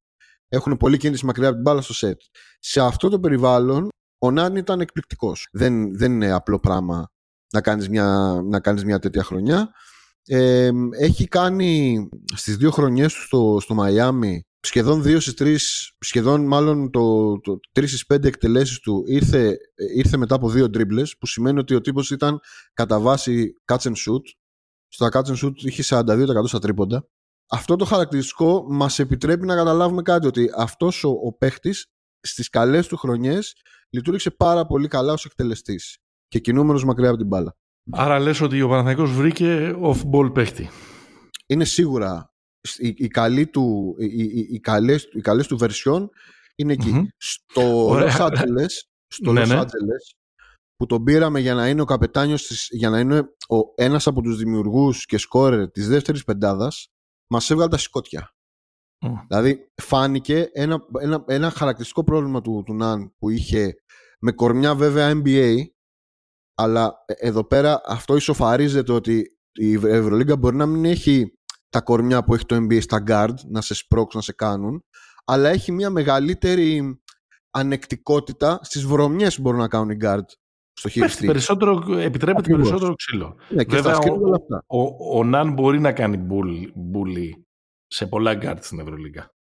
Έχουν 0.49 0.77
πολύ 0.77 0.97
κίνηση 0.97 1.27
μακριά 1.27 1.47
από 1.47 1.55
την 1.55 1.65
μπάλα 1.65 1.81
στο 1.81 1.95
σετ. 1.95 2.21
Σε 2.59 2.81
αυτό 2.81 3.09
το 3.09 3.21
περιβάλλον 3.21 3.89
ο 4.19 4.31
Νάν 4.31 4.57
ήταν 4.57 4.81
εκπληκτικός. 4.81 5.49
Δεν, 5.53 5.97
δεν 5.97 6.13
είναι 6.13 6.31
απλό 6.31 6.59
πράγμα 6.59 7.09
να 7.53 7.61
κάνεις 7.61 7.89
μια, 7.89 8.41
να 8.45 8.61
κάνεις 8.61 8.85
μια 8.85 8.99
τέτοια 8.99 9.23
χρονιά. 9.23 9.71
Ε, 10.27 10.71
έχει 10.99 11.29
κάνει 11.29 11.99
στις 12.35 12.57
δύο 12.57 12.71
χρονιές 12.71 13.15
του 13.15 13.23
στο, 13.23 13.59
στο 13.61 13.75
Μαϊάμι 13.75 14.43
σχεδόν 14.61 15.03
2 15.03 15.17
στις 15.21 15.35
3, 15.39 15.57
σχεδόν 16.01 16.47
μάλλον 16.47 16.91
το, 16.91 17.39
το 17.41 17.59
3 17.73 17.87
στις 17.87 18.05
5 18.15 18.25
εκτελέσεις 18.25 18.79
του 18.79 19.05
ήρθε, 19.07 19.57
ήρθε 19.95 20.17
μετά 20.17 20.35
από 20.35 20.51
δύο 20.51 20.71
τρίμπλε, 20.71 21.03
που 21.19 21.27
σημαίνει 21.27 21.59
ότι 21.59 21.75
ο 21.75 21.81
τύπος 21.81 22.11
ήταν 22.11 22.41
κατά 22.73 23.01
βάση 23.01 23.53
catch 23.65 23.79
and 23.79 23.93
shoot. 23.93 24.23
Στο 24.89 25.09
catch 25.13 25.25
and 25.25 25.45
shoot 25.45 25.53
είχε 25.57 25.83
42% 25.89 26.27
στα 26.45 26.59
τρίποντα. 26.59 27.09
Αυτό 27.51 27.77
το 27.77 27.85
χαρακτηριστικό 27.85 28.65
μας 28.69 28.99
επιτρέπει 28.99 29.47
να 29.47 29.55
καταλάβουμε 29.55 30.03
κάτι, 30.03 30.27
ότι 30.27 30.51
αυτός 30.57 31.05
ο, 31.05 31.09
ο 31.09 31.33
παίχτης 31.33 31.87
στις 32.21 32.49
καλές 32.49 32.87
του 32.87 32.97
χρονιές 32.97 33.55
λειτουργήσε 33.91 34.31
πάρα 34.31 34.67
πολύ 34.67 34.89
καλά 34.89 35.13
ως 35.13 35.25
εκτελεστής 35.25 35.99
και 36.29 36.39
κινούμενος 36.39 36.85
μακριά 36.85 37.09
από 37.09 37.19
την 37.19 37.27
μπάλα. 37.27 37.57
Άρα 37.91 38.19
λες 38.19 38.41
ότι 38.41 38.63
ο 38.63 38.69
Παναθηναϊκός 38.69 39.13
βρήκε 39.13 39.77
off-ball 39.83 40.31
παίχτη. 40.35 40.69
Είναι 41.47 41.65
σίγουρα 41.65 42.33
οι, 42.79 42.95
οι, 42.97 43.09
καλοί 43.09 43.47
του, 43.47 43.95
οι, 43.99 44.07
οι, 44.07 44.49
οι, 44.51 44.61
καλές, 44.61 45.09
οι 45.13 45.21
καλές 45.21 45.47
του 45.47 45.59
version 45.61 46.09
είναι 46.57 46.73
εκεί. 46.73 47.11
Στο 47.17 47.91
Los 47.93 48.19
Angeles, 48.19 48.73
στο 49.07 49.33
ναι, 49.33 49.43
Los 49.43 49.47
ναι. 49.47 49.61
Angeles 49.61 50.19
που 50.77 50.87
τον 50.87 51.05
πήραμε 51.05 51.41
για 51.41 51.55
να 51.55 51.69
είναι 51.69 51.81
ο 51.81 51.85
καπετάνιος 51.85 52.47
της, 52.47 52.69
για 52.71 52.91
να 52.91 52.99
είναι 53.01 53.19
ο, 53.49 53.57
ένας 53.75 54.07
από 54.07 54.23
τους 54.23 54.37
δημιουργούς 54.37 55.05
και 55.05 55.19
σκόρερ 55.19 55.71
της 55.71 55.89
δεύτερης 55.89 56.25
πεντάδας 56.25 56.89
μας 57.31 57.51
έβγαλε 57.51 57.71
τα 57.71 57.79
σηκώτια. 57.79 58.33
Δηλαδή 59.29 59.71
φάνηκε 59.83 60.51
ένα, 60.53 60.87
ένα, 61.01 61.25
ένα 61.27 61.51
χαρακτηριστικό 61.51 62.05
πρόβλημα 62.05 62.41
του, 62.41 62.63
του 62.67 62.75
Ναν 62.75 63.15
που 63.19 63.31
είχε 63.31 63.75
με 64.21 64.33
κορμιά 64.33 64.75
βέβαια 64.75 65.23
NBA 65.25 65.57
αλλά 66.61 67.05
ε, 67.07 67.13
εδώ 67.17 67.45
πέρα 67.45 67.81
αυτό 67.85 68.17
ισοφαρίζεται 68.17 68.93
ότι 68.93 69.39
η 69.53 69.75
Ευρωλίγκα 69.75 70.37
μπορεί 70.37 70.57
να 70.57 70.67
μην 70.67 70.85
έχει 70.85 71.33
τα 71.69 71.81
κορμιά 71.81 72.25
που 72.25 72.35
έχει 72.35 72.45
το 72.45 72.57
NBA 72.57 72.83
στα 72.83 73.03
guard 73.07 73.35
να 73.49 73.61
σε 73.61 73.75
σπρώξουν, 73.75 74.21
να 74.21 74.23
σε 74.23 74.33
κάνουν 74.33 74.85
αλλά 75.25 75.49
έχει 75.49 75.73
μια 75.73 75.91
μεγαλύτερη 75.91 77.01
ανεκτικότητα 77.51 78.59
στις 78.63 78.87
βρωμιές 78.87 79.37
που 79.37 79.43
μπορούν 79.43 79.59
να 79.59 79.69
κάνουν 79.69 79.91
οι 79.91 79.97
guard 80.01 80.25
στο 80.73 80.89
χειριστή. 80.89 81.27
Περισσότερο, 81.27 81.73
επιτρέπεται 81.99 82.39
Ακριβώς. 82.39 82.63
περισσότερο 82.63 82.95
ξύλο. 82.95 83.37
Ναι, 83.49 83.65
και 83.65 83.77
Βέβαια, 83.77 83.97
ο, 83.97 84.13
ο, 84.67 84.83
ο, 84.83 85.19
ο, 85.19 85.25
Ναν 85.25 85.53
μπορεί 85.53 85.81
να 85.81 85.93
κάνει 85.93 86.27
bully 86.95 87.31
σε 87.87 88.07
πολλά 88.07 88.39
guard 88.43 88.59
στην 88.61 88.81
Ευρωλίγκα. 88.81 89.33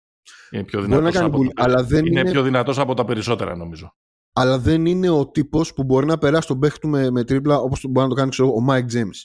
Είναι 0.51 0.65
πιο 0.65 0.83
δυνατός, 0.83 1.17
από, 1.17 1.39
bully, 1.39 1.51
αλλά 1.55 1.85
δεν 1.85 2.07
είναι, 2.07 2.21
είναι 2.21 2.31
πιο 2.31 2.43
δυνατός 2.43 2.79
από 2.79 2.95
τα 2.95 3.05
περισσότερα 3.05 3.57
νομίζω. 3.57 3.95
Αλλά 4.39 4.59
δεν 4.59 4.87
είναι 4.87 5.09
ο 5.09 5.29
τύπος 5.29 5.75
που 5.75 5.85
μπορεί 5.85 6.07
να 6.07 6.19
περάσει 6.19 6.47
τον 6.47 6.59
παίχτη 6.59 6.79
του 6.79 6.89
με, 6.89 7.11
με 7.11 7.25
τρίπλα 7.25 7.59
όπως 7.59 7.85
μπορεί 7.89 8.07
να 8.07 8.09
το 8.09 8.15
κάνει 8.15 8.31
ξέρω, 8.31 8.49
ο 8.49 8.65
Mike 8.71 8.93
James. 8.93 9.19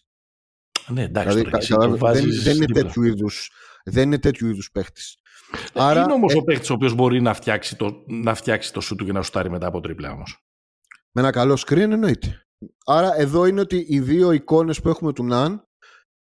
Ναι, 0.88 1.04
εντάξει, 1.04 1.38
δηλαδή, 1.38 1.68
τώρα, 1.68 2.14
δεν, 2.14 2.26
δεν, 2.44 2.56
είναι 2.56 2.66
τέτοιου 2.66 3.04
είδους, 3.04 3.52
δεν 3.84 4.04
είναι 4.04 4.20
τέτοιου 4.20 4.48
είδους 4.48 4.72
παίχτης. 4.72 5.18
Ε, 5.74 5.84
Άρα, 5.84 6.04
είναι 6.04 6.14
όμως 6.14 6.34
ε... 6.34 6.38
ο 6.38 6.44
παίχτης 6.44 6.70
ο 6.70 6.74
οποίος 6.74 6.94
μπορεί 6.94 7.22
να 7.22 7.34
φτιάξει 7.34 7.76
το, 7.76 8.04
να 8.08 8.34
φτιάξει 8.34 8.74
το 8.74 8.82
σου 8.82 8.96
του 8.96 9.06
και 9.06 9.12
να 9.12 9.22
σουτάρει 9.22 9.50
μετά 9.50 9.68
από 9.68 9.80
τρίπλα 9.80 10.12
όμως. 10.12 10.46
Με 11.12 11.22
ένα 11.22 11.32
καλό 11.32 11.58
screen 11.66 11.78
εννοείται. 11.78 12.46
Άρα 12.86 13.20
εδώ 13.20 13.46
είναι 13.46 13.60
ότι 13.60 13.86
οι 13.90 14.00
δύο 14.00 14.32
εικόνες 14.32 14.82
που 14.82 14.90
έχουμε 14.90 15.14
του 15.14 15.24
Ναν 15.24 15.68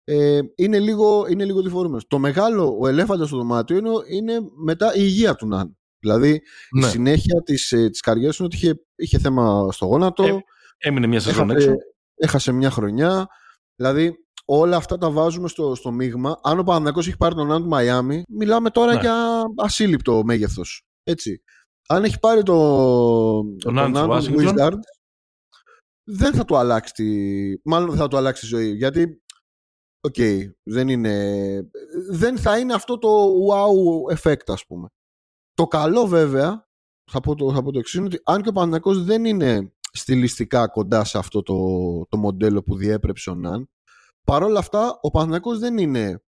ε, 0.04 0.40
είναι 0.56 0.80
λίγο, 0.80 1.26
είναι 1.30 1.46
λίγο 1.46 1.62
διφορούμενες. 1.62 2.08
Το 2.08 2.20
μεγάλο, 2.20 2.78
ο 2.80 2.88
ελέφαντας 2.88 3.28
στο 3.28 3.38
δωμάτιο 3.38 3.78
είναι, 3.78 3.90
είναι 4.08 4.40
μετά 4.64 4.96
η 4.96 5.02
υγεία 5.02 5.36
του 5.36 5.48
Ναν. 5.48 5.79
Δηλαδή 6.00 6.42
ναι. 6.72 6.86
η 6.86 6.90
συνέχεια 6.90 7.42
της, 7.44 7.72
ε, 7.72 7.90
της 7.90 8.02
καριέρας 8.02 8.38
είναι 8.38 8.48
ότι 8.48 8.56
είχε, 8.56 8.86
είχε 8.96 9.20
θέμα 9.20 9.72
στο 9.72 9.86
γόνατο. 9.86 10.24
Ε, 10.24 10.38
έμεινε 10.78 11.08
μια 11.08 11.20
σεζόν 11.20 11.50
έξω. 11.50 11.74
Έχασε 12.16 12.52
μια 12.52 12.70
χρονιά. 12.70 13.28
Δηλαδή 13.76 14.16
όλα 14.46 14.76
αυτά 14.76 14.98
τα 14.98 15.12
βάζουμε 15.12 15.48
στο, 15.48 15.76
στο 15.76 15.92
μείγμα. 15.92 16.40
Αν 16.44 16.60
ο 16.60 16.64
Παναθηναϊκός 16.64 17.08
έχει 17.08 17.18
πάρει 17.18 17.36
τον 17.36 17.52
Ναν 17.52 17.59
του 17.59 17.66
Μαϊάμι, 17.66 18.24
μιλάμε 18.30 18.70
τώρα 18.70 18.94
ναι. 18.94 19.00
για 19.00 19.44
ασύλληπτο 19.58 20.24
μέγεθος. 20.24 20.84
Έτσι. 21.04 21.42
Αν 21.88 22.04
έχει 22.04 22.20
πάρει 22.20 22.44
το, 22.44 22.56
τον, 23.58 23.58
τον 23.76 23.98
Ναν 23.98 23.98
των 23.98 23.98
Wizards, 24.38 24.80
δεν 26.04 26.34
θα 26.34 26.46
του 26.46 26.58
αλλάξει 26.58 26.94
τη... 26.94 27.08
Μάλλον 27.64 27.90
δεν 27.90 27.98
θα 27.98 28.08
του 28.08 28.18
αλλάξει 28.18 28.42
τη 28.42 28.48
ζωή. 28.48 28.76
Γιατί, 28.76 29.22
οκ, 30.02 30.16
okay, 30.18 30.40
δεν 30.64 30.88
είναι... 30.88 31.70
Δεν 32.12 32.38
θα 32.38 32.60
είναι 32.60 32.74
αυτό 32.74 32.98
το 32.98 33.10
wow 33.50 34.16
effect, 34.18 34.48
ας 34.48 34.66
πούμε. 34.66 34.88
Το 35.60 35.68
καλό 35.68 36.08
βέβαια, 36.08 36.68
θα 37.12 37.20
πω 37.20 37.36
το, 37.36 37.54
θα 37.54 37.64
πω 37.64 37.72
το 37.72 37.80
εξής, 37.80 37.94
είναι 37.94 38.06
ότι 38.06 38.22
αν 38.24 38.42
και 38.42 38.50
ο 38.50 38.52
Παναθηναϊκός 38.52 39.04
δεν 39.04 39.26
είναι 39.26 39.74
στιλιστικά 39.92 40.68
κοντά 40.68 41.04
σε 41.04 41.18
αυτό 41.18 41.42
το, 41.42 41.56
το 42.10 42.18
μοντέλο 42.18 42.64
που 42.64 42.76
διέπρεψε 42.76 43.30
ο 43.30 43.36
Ναν, 43.36 43.70
Παρ' 44.24 44.44
όλα 44.44 44.60
αυτά, 44.60 44.98
ο 45.02 45.10
Παναθηναϊκός 45.10 45.60
δεν 45.60 45.78
είναι 45.78 46.24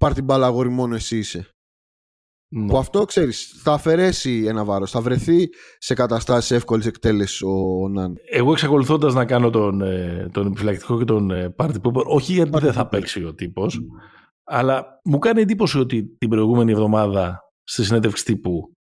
πάρ 0.00 0.12
την 0.12 0.24
μπάλα 0.24 0.46
αγόρι 0.46 0.68
μόνο 0.68 0.94
εσύ 0.94 1.18
είσαι. 1.18 1.54
Ναι. 2.48 2.66
Που 2.66 2.78
αυτό 2.78 3.04
ξέρεις, 3.04 3.60
θα 3.62 3.72
αφαιρέσει 3.72 4.44
ένα 4.46 4.64
βάρος, 4.64 4.90
θα 4.90 5.00
βρεθεί 5.00 5.48
σε 5.78 5.94
καταστάσεις 5.94 6.50
εύκολης 6.50 6.86
εκτέλεσης 6.86 7.42
ο 7.42 7.88
Ναν. 7.88 8.16
Εγώ 8.30 8.52
εξακολουθώντας 8.52 9.14
να 9.14 9.24
κάνω 9.24 9.50
τον, 9.50 9.80
ε, 9.80 10.28
τον 10.32 10.46
επιφυλακτικό 10.46 10.98
και 10.98 11.04
τον 11.04 11.30
ε, 11.30 11.54
party 11.58 11.76
pooper, 11.82 12.04
όχι 12.04 12.32
γιατί 12.32 12.58
δεν 12.58 12.72
θα 12.72 12.88
παίξει 12.88 13.24
ο 13.24 13.34
τύπος, 13.34 13.80
αλλά 14.44 15.00
μου 15.04 15.18
κάνει 15.18 15.40
εντύπωση 15.40 15.78
ότι 15.78 16.16
την 16.18 16.28
προηγούμενη 16.28 16.72
εβδομάδα 16.72 17.49
στη 17.70 17.84
συνέντευξη 17.84 18.24
τύπου 18.24 18.72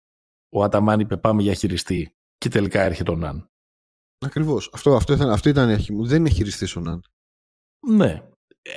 ο 0.56 0.64
Αταμάν 0.64 1.00
είπε 1.00 1.18
πάμε 1.18 1.42
για 1.42 1.54
χειριστή 1.54 2.12
και 2.38 2.50
τελικά 2.50 2.82
έρχεται 2.82 3.12
ο 3.12 3.16
Ναν. 3.16 3.48
Ακριβώς. 4.26 4.70
Αυτό, 4.74 4.96
αυτό, 4.96 5.14
ήταν, 5.14 5.30
αυτό 5.30 5.50
ήταν 5.50 5.70
η 5.70 5.74
αρχή 5.74 5.94
μου. 5.94 6.06
Δεν 6.06 6.20
είναι 6.20 6.30
χειριστής 6.30 6.76
ο 6.76 6.80
Ναν. 6.80 7.02
Ναι. 7.88 8.24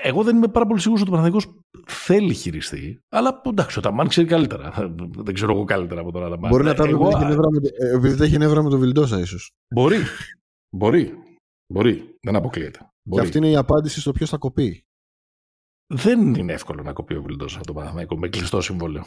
Εγώ 0.03 0.23
δεν 0.23 0.37
είμαι 0.37 0.49
πάρα 0.49 0.67
πολύ 0.67 0.81
σίγουρος 0.81 1.03
ότι 1.03 1.11
ο 1.11 1.15
Παναθηναϊκός 1.15 1.59
θέλει 1.87 2.35
χειριστή, 2.35 3.01
αλλά 3.09 3.43
εντάξει, 3.45 3.79
ο 3.79 3.83
Ταμάν 3.83 4.09
ξέρει 4.09 4.27
καλύτερα. 4.27 4.95
Δεν 5.27 5.35
ξέρω 5.35 5.53
εγώ 5.53 5.65
καλύτερα 5.65 6.01
από 6.01 6.13
τον 6.13 6.25
Αταμάν. 6.25 6.51
Μπορεί 6.51 6.65
να 6.65 6.75
τα 6.75 6.89
εγώ... 6.89 7.11
επειδή 7.95 8.25
έχει 8.25 8.39
νεύρα 8.39 8.63
με 8.63 8.71
τον 8.71 8.79
Βιλντόσα, 8.79 9.19
ίσως. 9.19 9.51
Μπορεί. 9.75 9.99
Μπορεί. 10.77 11.13
Μπορεί. 11.73 12.19
Δεν 12.21 12.37
αποκλείεται. 12.37 12.79
Μπορεί. 13.03 13.21
Και 13.21 13.27
αυτή 13.27 13.39
είναι 13.39 13.51
η 13.51 13.57
απάντηση 13.57 14.01
στο 14.01 14.13
ποιος 14.13 14.31
θα 14.31 14.37
κοπεί. 14.37 14.85
Δεν 15.95 16.35
είναι 16.35 16.53
εύκολο 16.53 16.83
να 16.83 16.93
κοπεί 16.93 17.15
ο 17.15 17.23
Βιλντόσα 17.23 17.57
από 17.57 17.67
τον 17.67 17.75
Παναθηναϊκό 17.75 18.19
με 18.19 18.29
κλειστό 18.29 18.61
συμβόλαιο. 18.61 19.05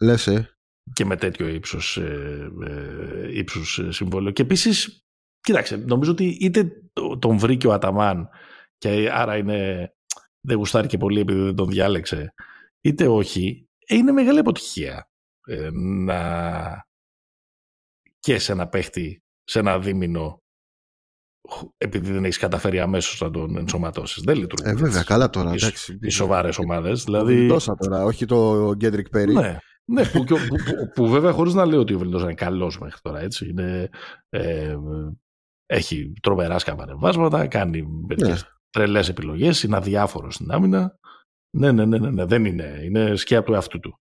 Λες, 0.00 0.26
ε. 0.26 0.48
Και 0.92 1.04
με 1.04 1.16
τέτοιο 1.16 1.48
ύψος 1.48 1.96
ε, 1.96 2.50
ε, 2.66 3.38
ύψους 3.38 3.78
ε, 3.78 3.92
συμβόλαιο. 3.92 4.32
Και 4.32 4.42
επίσης, 4.42 5.04
κοιτάξτε, 5.40 5.76
νομίζω 5.76 6.10
ότι 6.10 6.24
είτε 6.40 6.72
τον 7.18 7.38
βρήκε 7.38 7.66
ο 7.66 7.72
Αταμάν 7.72 8.28
και 8.78 9.10
άρα 9.12 9.36
είναι, 9.36 9.90
δεν 10.40 10.56
γουστάρει 10.56 10.88
και 10.88 10.98
πολύ 10.98 11.20
επειδή 11.20 11.40
δεν 11.40 11.54
τον 11.54 11.68
διάλεξε, 11.68 12.34
είτε 12.80 13.08
όχι, 13.08 13.68
είναι 13.86 14.12
μεγάλη 14.12 14.38
αποτυχία 14.38 15.08
ε, 15.46 15.70
να 15.72 16.86
και 18.18 18.38
σε 18.38 18.52
ένα 18.52 18.68
παίχτη 18.68 19.22
σε 19.44 19.58
ένα 19.58 19.78
δίμηνο 19.78 20.38
επειδή 21.76 22.12
δεν 22.12 22.24
έχεις 22.24 22.38
καταφέρει 22.38 22.80
αμέσως 22.80 23.20
να 23.20 23.30
τον 23.30 23.56
ενσωματώσεις. 23.56 24.22
Δεν 24.22 24.36
λειτουργεί. 24.36 24.70
Ε, 24.70 24.74
βέβαια, 24.74 25.02
καλά 25.02 25.30
τώρα. 25.30 25.54
Οι, 26.00 26.10
σοβαρές 26.10 26.58
ομάδες. 26.58 27.04
Δηλαδή... 27.04 27.48
Τόσα 27.48 27.74
τώρα, 27.74 28.04
όχι 28.04 28.24
το 28.24 28.70
Γκέντρικ 28.74 29.08
Πέρι. 29.08 29.32
Ναι, 29.32 29.58
ναι 29.84 30.04
που, 30.04 30.24
που, 30.24 30.36
που, 30.46 30.90
που, 30.94 31.08
βέβαια 31.08 31.32
χωρίς 31.32 31.54
να 31.54 31.66
λέω 31.66 31.80
ότι 31.80 31.94
ο 31.94 31.98
Βελντόσα 31.98 32.24
είναι 32.24 32.34
καλός 32.34 32.78
μέχρι 32.78 33.00
τώρα. 33.02 33.20
Έτσι. 33.20 33.48
Είναι, 33.48 33.88
ε, 34.28 34.76
έχει 35.66 36.12
τρομερά 36.22 36.58
σκαμπανεβάσματα, 36.58 37.46
κάνει 37.46 37.82
ναι 38.22 38.34
τρελές 38.74 39.08
επιλογές, 39.08 39.62
είναι 39.62 39.76
αδιάφορος 39.76 40.34
στην 40.34 40.50
άμυνα. 40.50 40.98
Ναι, 41.56 41.72
ναι, 41.72 41.84
ναι, 41.84 41.98
ναι, 41.98 42.10
ναι, 42.10 42.24
δεν 42.24 42.44
είναι. 42.44 42.80
Είναι 42.84 43.16
σκιά 43.16 43.42
του 43.42 43.52
εαυτού 43.52 43.80
του. 43.80 44.00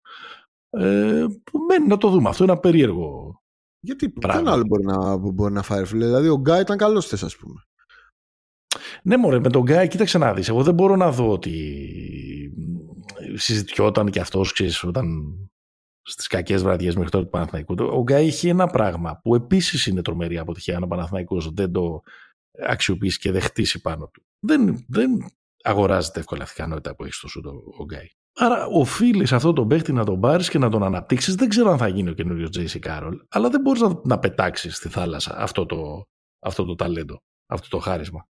Ε, 0.70 1.26
μένει 1.68 1.88
να 1.88 1.98
το 1.98 2.10
δούμε. 2.10 2.30
Αυτό 2.30 2.44
είναι 2.44 2.52
ένα 2.52 2.62
περίεργο. 2.62 3.40
Γιατί 3.80 4.10
ποιον 4.10 4.48
άλλο 4.48 4.64
μπορεί 4.64 4.84
να, 4.84 5.18
μπορεί 5.18 5.54
να 5.54 5.62
φάει, 5.62 5.86
φίλε; 5.86 6.06
Δηλαδή, 6.06 6.28
ο 6.28 6.38
Γκάι 6.38 6.62
ήταν 6.62 6.78
καλός 6.78 7.08
θες, 7.08 7.24
ας 7.24 7.36
πούμε. 7.36 7.62
Ναι, 9.04 9.18
μωρέ, 9.18 9.40
με 9.40 9.50
τον 9.50 9.62
Γκάι, 9.62 9.88
κοίταξε 9.88 10.18
να 10.18 10.34
δεις. 10.34 10.50
Εγώ 10.50 10.64
δεν 10.64 10.74
μπορώ 10.74 10.96
να 10.96 11.12
δω 11.12 11.32
ότι 11.32 11.80
συζητιόταν 13.34 14.10
και 14.10 14.20
αυτός, 14.20 14.54
ξέρεις, 14.54 14.84
όταν 14.84 15.08
στις 16.08 16.28
κακές 16.28 16.64
βραδιές 16.64 16.96
μέχρι 16.96 17.12
τώρα 17.12 17.24
του 17.24 17.30
Παναθηναϊκού. 17.30 17.76
Ο 17.80 18.02
Γκάι 18.02 18.28
έχει 18.28 18.48
ένα 18.48 18.68
πράγμα 18.68 19.20
που 19.24 19.36
επίσης 19.36 19.86
είναι 19.86 20.02
τρομερή 20.02 20.38
αποτυχία 20.38 20.76
αν 20.78 20.84
ο 20.84 20.88
Παναθηναϊκός 20.88 21.52
δεν 21.54 21.72
το 21.72 22.02
αξιοποιήσει 22.68 23.20
και 23.20 23.32
δεν 23.32 23.42
χτίσει 23.42 23.82
πάνω 23.82 24.10
του 24.14 24.26
δεν, 24.40 24.86
δεν 24.88 25.10
αγοράζεται 25.64 26.20
εύκολα 26.20 26.44
αυτή 26.44 26.62
η 26.62 26.64
ικανότητα 26.64 26.96
που 26.96 27.04
έχει 27.04 27.14
στο 27.14 27.28
σούτο 27.28 27.52
ο 27.78 27.84
Γκάι. 27.84 28.08
Άρα 28.38 28.66
οφείλεις 28.66 29.34
αυτό 29.34 29.54
τον 29.54 29.68
παίχτη 29.68 29.94
να 29.94 30.06
τον 30.06 30.20
πάρεις 30.20 30.50
και 30.50 30.58
να 30.58 30.70
τον 30.70 30.84
αναπτύξεις. 30.84 31.36
Δεν 31.36 31.50
ξέρω 31.50 31.72
αν 31.72 31.78
θα 31.78 31.88
γίνει 31.88 32.10
ο 32.10 32.14
καινούριος 32.14 32.50
Τζέισι 32.50 32.80
Κάρολ, 32.80 33.22
αλλά 33.30 33.50
δεν 33.50 33.62
μπορείς 33.62 33.82
να, 33.82 34.02
να 34.04 34.20
πετάξεις 34.20 34.76
στη 34.76 34.90
θάλασσα 34.90 35.38
αυτό 35.38 35.66
το, 35.66 36.06
αυτό 36.40 36.66
το 36.66 36.76
ταλέντο, 36.76 37.22
αυτό 37.46 37.68
το 37.70 37.78
χάρισμα. 37.78 38.28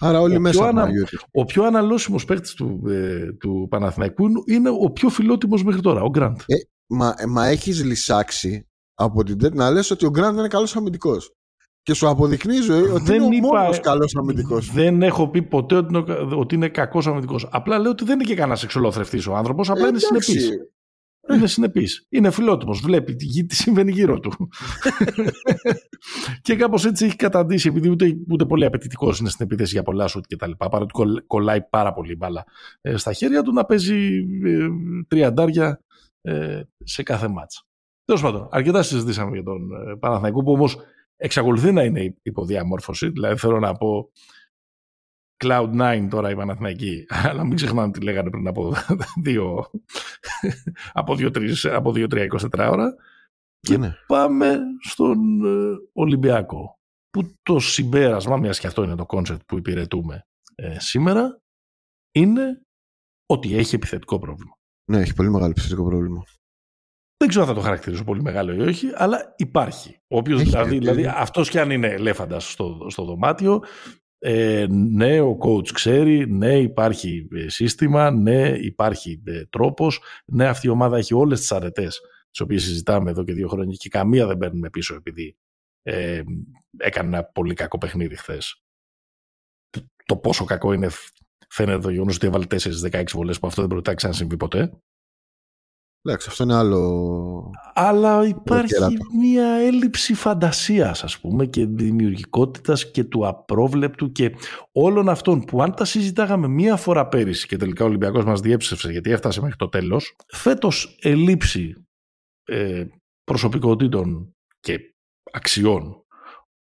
Άρα 0.00 0.20
όλοι 0.20 0.36
ο 0.36 0.40
μέσα 0.40 0.58
πιο 0.58 0.68
ανα... 0.68 0.88
Ο 1.32 1.44
πιο 1.44 1.64
αναλώσιμος 1.64 2.24
παίχτης 2.24 2.54
του, 2.54 2.82
ε, 2.88 3.32
του 3.32 3.66
Παναθηναϊκού 3.70 4.26
είναι 4.46 4.70
ο 4.70 4.90
πιο 4.90 5.08
φιλότιμος 5.08 5.64
μέχρι 5.64 5.80
τώρα, 5.80 6.02
ο 6.02 6.08
Γκραντ. 6.08 6.40
Ε, 6.46 6.56
μα, 6.86 7.14
μα 7.28 7.46
έχεις 7.46 7.84
λυσάξει 7.84 8.68
από 8.94 9.22
την 9.22 9.50
να 9.54 9.70
λες 9.70 9.90
ότι 9.90 10.06
ο 10.06 10.10
Γκραντ 10.10 10.38
είναι 10.38 10.48
καλός 10.48 10.76
αμυντικός 10.76 11.36
και 11.86 11.94
σου 11.94 12.08
αποδεικνύει 12.08 12.60
ζωή 12.60 12.82
ότι 12.82 13.04
δεν 13.04 13.22
είναι 13.22 13.46
ο 13.46 13.48
μόνος 13.48 13.80
καλός 13.80 14.16
αμυντικός. 14.16 14.72
Δεν 14.72 15.02
έχω 15.02 15.28
πει 15.28 15.42
ποτέ 15.42 15.74
ότι 15.74 15.96
είναι, 15.96 16.04
ότι 16.36 16.54
είναι 16.54 16.68
κακός 16.68 17.06
αμυντικός. 17.06 17.48
Απλά 17.50 17.78
λέω 17.78 17.90
ότι 17.90 18.04
δεν 18.04 18.14
είναι 18.14 18.28
και 18.28 18.34
κανένας 18.34 18.62
εξολοθρευτής 18.62 19.26
ο 19.26 19.34
άνθρωπος, 19.34 19.70
απλά 19.70 19.88
είναι 19.88 19.98
συνεπής. 19.98 20.50
Είναι 21.34 21.46
συνεπής. 21.46 22.06
Είναι 22.08 22.30
φιλότιμος. 22.30 22.80
Βλέπει 22.80 23.14
τι 23.46 23.54
συμβαίνει 23.54 23.92
γύρω 23.92 24.20
του. 24.20 24.32
και 26.42 26.56
κάπως 26.56 26.84
έτσι 26.84 27.04
έχει 27.04 27.16
καταντήσει, 27.16 27.68
επειδή 27.68 27.88
ούτε, 27.88 28.16
ούτε 28.30 28.44
πολύ 28.44 28.64
απαιτητικός 28.64 29.18
είναι 29.18 29.28
στην 29.28 29.46
επίθεση 29.46 29.72
για 29.72 29.82
πολλά 29.82 30.06
σουτ 30.06 30.24
κτλ. 30.28 30.50
Παρότι 30.50 30.92
κολλάει 31.26 31.62
πάρα 31.62 31.92
πολύ 31.92 32.16
μπάλα 32.16 32.44
ε, 32.80 32.96
στα 32.96 33.12
χέρια 33.12 33.42
του 33.42 33.52
να 33.52 33.64
παίζει 33.64 34.26
ε, 34.44 34.66
τριαντάρια 35.08 35.80
ε, 36.26 36.62
σε 36.84 37.02
κάθε 37.02 37.28
ματς. 37.28 37.62
Τέλος 38.04 38.22
πάντων, 38.22 38.48
αρκετά 38.50 38.82
συζητήσαμε 38.82 39.30
για 39.30 39.42
τον 39.42 39.88
ε, 39.88 39.96
Παναθηναϊκό 39.96 40.42
που 40.42 40.52
όμως 40.52 40.76
εξακολουθεί 41.16 41.72
να 41.72 41.82
είναι 41.82 42.16
υπό 42.22 42.39
διαμόρφωση. 42.39 43.08
Δηλαδή 43.08 43.36
θέλω 43.36 43.58
να 43.58 43.74
πω 43.74 44.10
cloud 45.44 45.78
nine 45.78 46.06
τώρα 46.10 46.30
οι 46.30 46.36
Παναθηναϊκοί, 46.36 47.06
αλλά 47.28 47.44
μην 47.44 47.56
ξεχνάμε 47.56 47.92
τι 47.92 48.00
λέγανε 48.00 48.30
πριν 48.30 48.46
από 48.46 48.74
δύο, 49.22 49.70
από 50.92 51.16
από 51.72 51.92
2-3-24 51.94 52.68
ώρα. 52.70 52.94
Και 53.60 53.76
ναι. 53.76 53.94
πάμε 54.06 54.58
στον 54.80 55.44
ε, 55.44 55.76
Ολυμπιακό. 55.92 56.78
Που 57.10 57.34
το 57.42 57.58
συμπέρασμα, 57.58 58.36
μιας 58.36 58.60
και 58.60 58.66
αυτό 58.66 58.82
είναι 58.82 58.94
το 58.94 59.06
κόνσεπτ 59.06 59.40
που 59.46 59.56
υπηρετούμε 59.56 60.26
ε, 60.54 60.78
σήμερα, 60.78 61.40
είναι 62.12 62.62
ότι 63.26 63.56
έχει 63.56 63.74
επιθετικό 63.74 64.18
πρόβλημα. 64.18 64.55
Ναι, 64.90 65.00
έχει 65.00 65.14
πολύ 65.14 65.30
μεγάλο 65.30 65.50
επιθετικό 65.50 65.84
πρόβλημα. 65.84 66.24
Δεν 67.16 67.28
ξέρω 67.28 67.44
αν 67.44 67.48
θα 67.50 67.56
το 67.56 67.60
χαρακτηρίσω 67.60 68.04
πολύ 68.04 68.22
μεγάλο 68.22 68.52
ή 68.52 68.60
όχι, 68.60 68.90
αλλά 68.94 69.34
υπάρχει. 69.36 69.98
Όποιος, 70.08 70.42
δηλαδή, 70.42 70.78
δηλαδή 70.78 71.06
αυτός 71.06 71.50
και 71.50 71.60
αν 71.60 71.70
είναι 71.70 71.88
ελέφαντας 71.88 72.50
στο, 72.50 72.86
στο 72.90 73.04
δωμάτιο, 73.04 73.62
ε, 74.18 74.66
ναι, 74.70 75.20
ο 75.20 75.38
coach 75.40 75.68
ξέρει, 75.68 76.30
ναι, 76.30 76.58
υπάρχει 76.58 77.28
ε, 77.32 77.48
σύστημα, 77.48 78.10
ναι, 78.10 78.48
υπάρχει 78.48 79.22
ε, 79.24 79.44
τρόπος, 79.46 80.02
ναι, 80.24 80.46
αυτή 80.46 80.66
η 80.66 80.70
ομάδα 80.70 80.96
έχει 80.96 81.14
όλες 81.14 81.40
τις 81.40 81.52
αρετές 81.52 82.00
τις 82.36 82.40
οποίες 82.40 82.62
συζητάμε 82.62 83.10
εδώ 83.10 83.24
και 83.24 83.32
δύο 83.32 83.48
χρόνια 83.48 83.74
και 83.78 83.88
καμία 83.88 84.26
δεν 84.26 84.38
παίρνουμε 84.38 84.70
πίσω 84.70 84.94
επειδή 84.94 85.36
ε, 85.82 86.22
έκανε 86.76 87.08
ένα 87.08 87.24
πολύ 87.24 87.54
κακό 87.54 87.78
παιχνίδι 87.78 88.16
χθες. 88.16 88.62
Το 90.04 90.16
πόσο 90.16 90.44
κακό 90.44 90.72
είναι 90.72 90.88
φαίνεται 91.48 91.78
το 91.78 91.90
γεγονός 91.90 92.16
ότι 92.16 92.26
έβαλε 92.26 92.46
4-16 92.48 93.04
βολές 93.12 93.38
που 93.38 93.46
αυτό 93.46 93.60
δεν 93.60 93.70
πρόκειται 93.70 93.90
να 93.90 93.96
ξανασυμβεί 93.96 94.36
ποτέ. 94.36 94.70
Εντάξει, 96.02 96.28
αυτό 96.30 96.42
είναι 96.42 96.54
άλλο. 96.54 97.50
Αλλά 97.74 98.26
υπάρχει 98.26 98.96
μια 99.20 99.46
έλλειψη 99.46 100.14
φαντασίας 100.14 101.04
ας 101.04 101.18
πούμε 101.18 101.46
και 101.46 101.66
δημιουργικότητας 101.66 102.90
και 102.90 103.04
του 103.04 103.26
απρόβλεπτου 103.26 104.12
και 104.12 104.34
όλων 104.72 105.08
αυτών 105.08 105.44
που 105.44 105.62
αν 105.62 105.74
τα 105.74 105.84
συζητάγαμε 105.84 106.48
μία 106.48 106.76
φορά 106.76 107.08
πέρυσι 107.08 107.46
και 107.46 107.56
τελικά 107.56 107.84
ο 107.84 107.86
Ολυμπιακός 107.86 108.24
μας 108.24 108.40
διέψευσε 108.40 108.90
γιατί 108.90 109.10
έφτασε 109.10 109.40
μέχρι 109.40 109.56
το 109.56 109.68
τέλος 109.68 110.16
φέτος 110.26 110.98
ελλείψη 111.00 111.86
ε, 112.44 112.84
προσωπικότητων 113.24 114.34
και 114.60 114.78
αξιών 115.32 116.05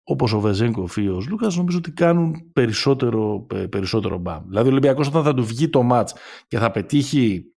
όπως 0.04 0.34
ο 0.34 0.40
Βεζέγκοφ 0.40 0.98
ή 0.98 1.08
ο 1.08 1.24
Λούκας 1.30 1.56
νομίζω 1.56 1.78
ότι 1.78 1.92
κάνουν 1.92 2.52
περισσότερο, 2.54 3.48
ε, 3.54 3.68
περισσότερο 3.68 4.18
μπαμ. 4.18 4.48
Δηλαδή 4.48 4.68
ο 4.68 4.72
Ολυμπιακός 4.72 5.08
όταν 5.08 5.24
θα 5.24 5.34
του 5.34 5.46
βγει 5.46 5.70
το 5.70 5.84
μάτς 5.84 6.16
και 6.48 6.58
θα 6.58 6.72
πετύχει 6.72 7.54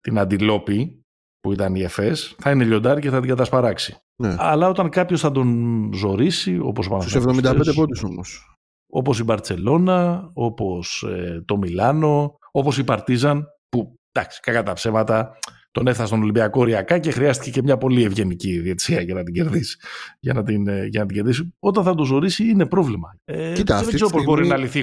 την 0.00 0.18
αντιλόπη 0.18 1.04
που 1.40 1.52
ήταν 1.52 1.74
η 1.74 1.82
ΕΦΕΣ 1.82 2.34
θα 2.38 2.50
είναι 2.50 2.64
λιοντάρι 2.64 3.00
και 3.00 3.10
θα 3.10 3.20
την 3.20 3.28
κατασπαράξει. 3.28 3.96
Ναι. 4.16 4.36
Αλλά 4.38 4.68
όταν 4.68 4.88
κάποιος 4.88 5.20
θα 5.20 5.30
τον 5.30 5.90
ζωρίσει, 5.94 6.58
όπως 6.58 6.84
Στους 6.84 7.14
75 7.14 7.74
πόντους 7.74 8.02
όμως. 8.02 8.56
Όπως 8.92 9.18
η 9.18 9.24
Μπαρσελόνα, 9.24 10.30
όπως 10.32 11.02
ε, 11.02 11.42
το 11.46 11.56
Μιλάνο, 11.56 12.38
όπως 12.50 12.78
η 12.78 12.84
Παρτίζαν, 12.84 13.46
που 13.68 13.94
εντάξει, 14.12 14.40
κακά 14.40 14.62
τα 14.62 14.72
ψέματα, 14.72 15.38
τον 15.74 15.86
έφτασε 15.86 16.06
στον 16.06 16.22
Ολυμπιακό 16.22 16.60
οριακά 16.60 16.98
και 16.98 17.10
χρειάστηκε 17.10 17.50
και 17.50 17.62
μια 17.62 17.78
πολύ 17.78 18.02
ευγενική 18.02 18.58
διετησία 18.60 19.00
για 19.00 19.14
να 19.14 19.22
την 19.22 19.34
κερδίσει. 19.34 19.78
Για 20.20 20.32
να 20.32 20.42
την, 20.42 20.68
ε, 20.68 20.86
για 20.86 21.00
να 21.00 21.06
την 21.06 21.16
κερδίσει. 21.16 21.54
Όταν 21.58 21.84
θα 21.84 21.94
τον 21.94 22.04
ζωρίσει 22.04 22.48
είναι 22.48 22.66
πρόβλημα. 22.66 23.16
Ε, 23.24 23.52
Κοίτα, 23.52 23.82
δεν 23.82 23.94
ξέρω 23.94 24.10
πώς 24.10 24.24
μπορεί 24.24 24.46
να 24.46 24.56
λυθεί 24.56 24.80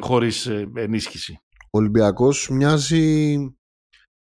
χωρίς 0.00 0.46
ε, 0.46 0.70
ενίσχυση. 0.74 1.40
Ο 1.70 1.78
Ολυμπιακός 1.78 2.48
μοιάζει 2.50 3.32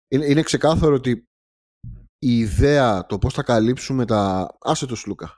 είναι, 0.08 0.26
είναι 0.26 0.41
ξεκάθαρο 0.41 0.95
ότι 0.95 1.28
η 2.20 2.38
ιδέα, 2.38 3.06
το 3.06 3.18
πώς 3.18 3.34
θα 3.34 3.43
καλύψουμε 3.43 4.06
τα... 4.06 4.49
Άσε 4.60 4.86
το 4.86 4.95
Σλούκα. 4.95 5.38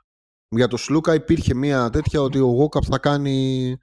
Για 0.56 0.68
το 0.68 0.76
Σλούκα 0.76 1.14
υπήρχε 1.14 1.54
μια 1.54 1.90
τέτοια 1.90 2.20
ότι 2.20 2.38
ο 2.38 2.46
Γόκαπ 2.46 2.82
θα 2.86 2.98
κάνει, 2.98 3.78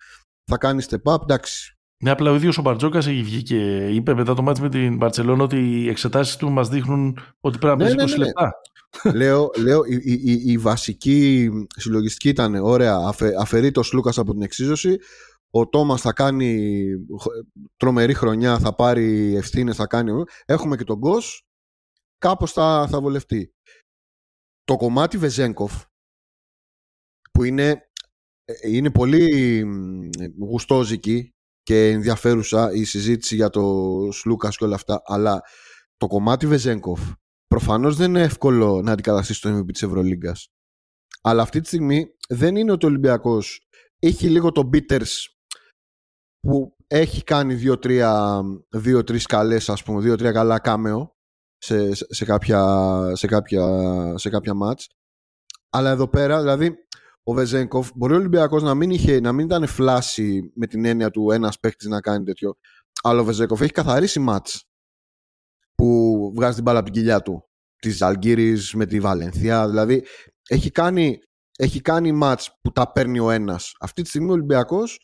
θα 0.52 0.58
κάνει 0.58 0.84
step 0.90 1.14
up, 1.14 1.22
εντάξει. 1.22 1.72
Ναι, 2.04 2.10
απλά 2.10 2.32
ο 2.32 2.36
ίδιος 2.36 2.58
ο 2.58 2.62
Μπαρτζόκας 2.62 3.08
έχει 3.08 3.24
βγει 3.24 3.43
και 3.43 3.88
είπε 3.88 4.14
μετά 4.14 4.34
το 4.34 4.41
μάτι 4.41 4.62
με 4.62 4.70
την 4.70 4.97
Μπαρσελόνα 4.97 5.43
ότι 5.43 5.58
οι 5.58 5.89
εξετάσεις 5.89 6.36
του 6.36 6.51
μας 6.51 6.70
δείχνουν 6.70 7.20
ότι 7.39 7.58
πρέπει 7.58 7.78
να 7.78 7.89
ναι, 7.89 7.95
παίζει 7.95 8.14
20 8.16 8.18
ναι, 8.18 8.24
ναι, 8.24 8.26
λεπτά. 8.26 8.54
λέω, 9.14 9.49
λέω 9.58 9.84
η, 9.86 9.95
η, 10.04 10.51
η, 10.51 10.58
βασική 10.58 11.49
συλλογιστική 11.76 12.30
ήταν 12.30 12.56
ωραία. 12.56 12.95
Αφε, 12.95 13.34
αφαιρεί 13.39 13.72
το 13.72 13.84
Σλούκας 13.84 14.18
από 14.18 14.34
την 14.34 14.41
εξίζωση 14.41 14.97
ο 15.56 15.70
Τόμας 15.70 16.01
θα 16.01 16.14
κάνει 16.14 16.86
τρομερή 17.78 18.14
χρονιά, 18.14 18.60
θα 18.60 18.76
πάρει 18.76 19.36
ευθύνες, 19.36 19.76
θα 19.76 19.88
κάνει... 19.88 20.12
Έχουμε 20.45 20.76
και 20.76 20.84
τον 20.84 20.97
Γκος, 20.97 21.43
κάπως 22.18 22.51
θα, 22.51 22.88
θα 22.89 23.01
βολευτεί. 23.01 23.54
το 24.64 24.76
κομμάτι 24.76 25.18
Βεζέγκοφ 25.18 25.84
που 27.32 27.43
είναι, 27.43 27.89
ε, 28.45 28.70
είναι 28.70 28.91
πολύ 28.91 29.64
γουστόζικη 30.38 31.33
και 31.64 31.89
ενδιαφέρουσα 31.89 32.72
η 32.72 32.84
συζήτηση 32.84 33.36
για 33.36 33.49
το 33.49 33.84
Σλούκας 34.11 34.57
και 34.57 34.64
όλα 34.64 34.76
αυτά 34.76 35.01
αλλά 35.05 35.41
το 35.97 36.07
κομμάτι 36.07 36.47
Βεζέγκοφ 36.47 37.01
προφανώς 37.47 37.95
δεν 37.95 38.09
είναι 38.09 38.22
εύκολο 38.22 38.82
να 38.82 38.91
αντικαταστήσει 38.91 39.41
το 39.41 39.57
MVP 39.57 39.72
της 39.72 39.84
Ευρωλίγκας 39.84 40.47
αλλά 41.22 41.41
αυτή 41.41 41.61
τη 41.61 41.68
στιγμή 41.68 42.07
δεν 42.30 42.55
είναι 42.55 42.72
ότι 42.72 42.86
ο 42.86 42.89
Ολυμπιακός 42.89 43.68
έχει 43.99 44.30
λίγο 44.30 44.51
το 44.51 44.70
bitters 44.74 45.34
που 46.39 46.76
έχει 46.88 47.24
κάνει 47.24 47.53
δύο-τρία 47.53 48.41
δύο-τρεις 48.70 49.26
καλές 49.26 49.70
ας 49.70 49.84
πούμε, 49.84 50.01
δύο-τρία 50.01 50.32
καλά 50.32 50.59
κάμεο 50.59 51.16
σε, 51.57 51.93
σε, 51.93 52.26
κάποια, 52.26 52.61
σε, 53.14 53.28
κάποια, 53.28 53.64
σε 54.18 54.30
κάποια 54.30 54.53
μάτς. 54.53 54.89
Αλλά 55.70 55.89
εδώ 55.89 56.07
πέρα, 56.07 56.39
δηλαδή, 56.39 56.76
ο 57.24 57.34
Βεζέγκοφ 57.34 57.89
μπορεί 57.95 58.13
ο 58.13 58.15
Ολυμπιακός 58.15 58.63
να 58.63 58.74
μην, 58.74 58.89
είχε, 58.89 59.19
να 59.19 59.32
μην 59.32 59.45
ήταν 59.45 59.67
φλάση 59.67 60.51
με 60.55 60.67
την 60.67 60.86
έννοια 60.86 61.09
του 61.09 61.32
ένας 61.32 61.59
παίκτης 61.59 61.88
να 61.88 62.01
κάνει 62.01 62.24
τέτοιο. 62.26 62.55
Αλλά 63.01 63.21
ο 63.21 63.24
Βεζέγκοφ 63.24 63.61
έχει 63.61 63.71
καθαρίσει 63.71 64.19
μάτς 64.19 64.67
που 65.76 66.32
βγάζει 66.36 66.53
την 66.53 66.63
μπάλα 66.63 66.80
από 66.80 66.91
την 66.91 67.01
κοιλιά 67.01 67.21
του. 67.21 67.49
Της 67.76 68.01
Αλγύρη 68.01 68.57
με 68.74 68.86
τη 68.86 68.99
Βαλενθιά. 68.99 69.69
Δηλαδή 69.69 70.05
έχει 70.47 70.71
κάνει, 70.71 71.19
έχει 71.57 71.82
κάνει 71.82 72.11
μάτς 72.11 72.59
που 72.61 72.71
τα 72.71 72.91
παίρνει 72.91 73.19
ο 73.19 73.30
ένας. 73.32 73.76
Αυτή 73.80 74.01
τη 74.01 74.09
στιγμή 74.09 74.30
ο 74.30 74.34
Ολυμπιακός 74.34 74.99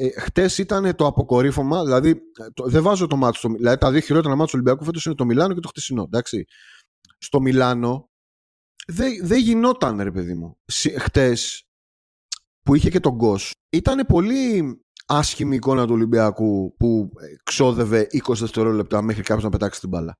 ε, 0.00 0.20
Χτες 0.20 0.58
ήταν 0.58 0.96
το 0.96 1.06
αποκορύφωμα, 1.06 1.84
δηλαδή 1.84 2.20
το, 2.54 2.64
δεν 2.68 2.82
βάζω 2.82 3.06
το 3.06 3.16
μάτι 3.16 3.36
στο 3.36 3.48
Δηλαδή 3.48 3.78
τα 3.78 3.90
δύο 3.90 4.00
χειρότερα 4.00 4.36
μάτια 4.36 4.46
του 4.46 4.52
Ολυμπιακού 4.54 4.84
φέτος 4.84 5.04
είναι 5.04 5.14
το 5.14 5.24
Μιλάνο 5.24 5.54
και 5.54 5.60
το 5.60 5.68
χτεσινό. 5.68 6.02
Εντάξει. 6.02 6.44
Στο 7.18 7.40
Μιλάνο 7.40 8.10
δεν 8.92 9.26
δε 9.26 9.36
γινόταν, 9.36 10.00
ρε 10.00 10.10
παιδί 10.10 10.34
μου. 10.34 10.58
Χτες 10.98 11.68
που 12.62 12.74
είχε 12.74 12.90
και 12.90 13.00
τον 13.00 13.14
Γκος 13.14 13.54
ήταν 13.70 14.06
πολύ 14.06 14.80
άσχημη 15.06 15.56
εικόνα 15.56 15.86
του 15.86 15.92
Ολυμπιακού 15.92 16.74
που 16.76 17.10
ξόδευε 17.42 18.06
20 18.10 18.34
δευτερόλεπτα 18.34 19.02
μέχρι 19.02 19.22
κάποιος 19.22 19.44
να 19.44 19.50
πετάξει 19.50 19.80
την 19.80 19.88
μπάλα. 19.88 20.14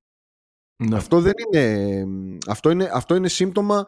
Ναι. 0.84 0.96
Αυτό 0.96 1.20
δεν 1.20 1.32
είναι. 1.52 2.04
Αυτό 2.46 2.70
είναι, 2.70 2.90
αυτό 2.92 3.14
είναι 3.14 3.28
σύμπτωμα 3.28 3.86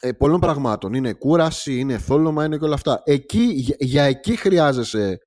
ε, 0.00 0.12
πολλών 0.12 0.40
πραγμάτων. 0.40 0.94
Είναι 0.94 1.12
κούραση, 1.12 1.78
είναι 1.78 1.98
θόλωμα, 1.98 2.44
είναι 2.44 2.58
και 2.58 2.64
όλα 2.64 2.74
αυτά. 2.74 3.02
Εκεί, 3.04 3.74
για, 3.78 4.02
εκεί 4.02 4.36
χρειάζεσαι 4.36 5.18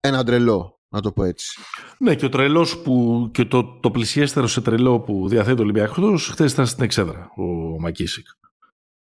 ένα 0.00 0.24
τρελό, 0.24 0.73
να 0.94 1.00
το 1.00 1.12
πω 1.12 1.24
έτσι. 1.24 1.60
Ναι, 1.98 2.14
και 2.14 2.24
ο 2.24 2.28
τρελός 2.28 2.82
που. 2.82 3.28
και 3.32 3.44
το, 3.44 3.78
το 3.80 3.90
πλησιέστερο 3.90 4.46
σε 4.46 4.60
τρελό 4.60 5.00
που 5.00 5.28
διαθέτει 5.28 5.60
ο 5.60 5.62
Ολυμπιακός 5.62 6.28
χθες 6.28 6.52
ήταν 6.52 6.66
στην 6.66 6.84
Εξέδρα, 6.84 7.30
ο 7.36 7.42
Μακίσικ. 7.80 8.26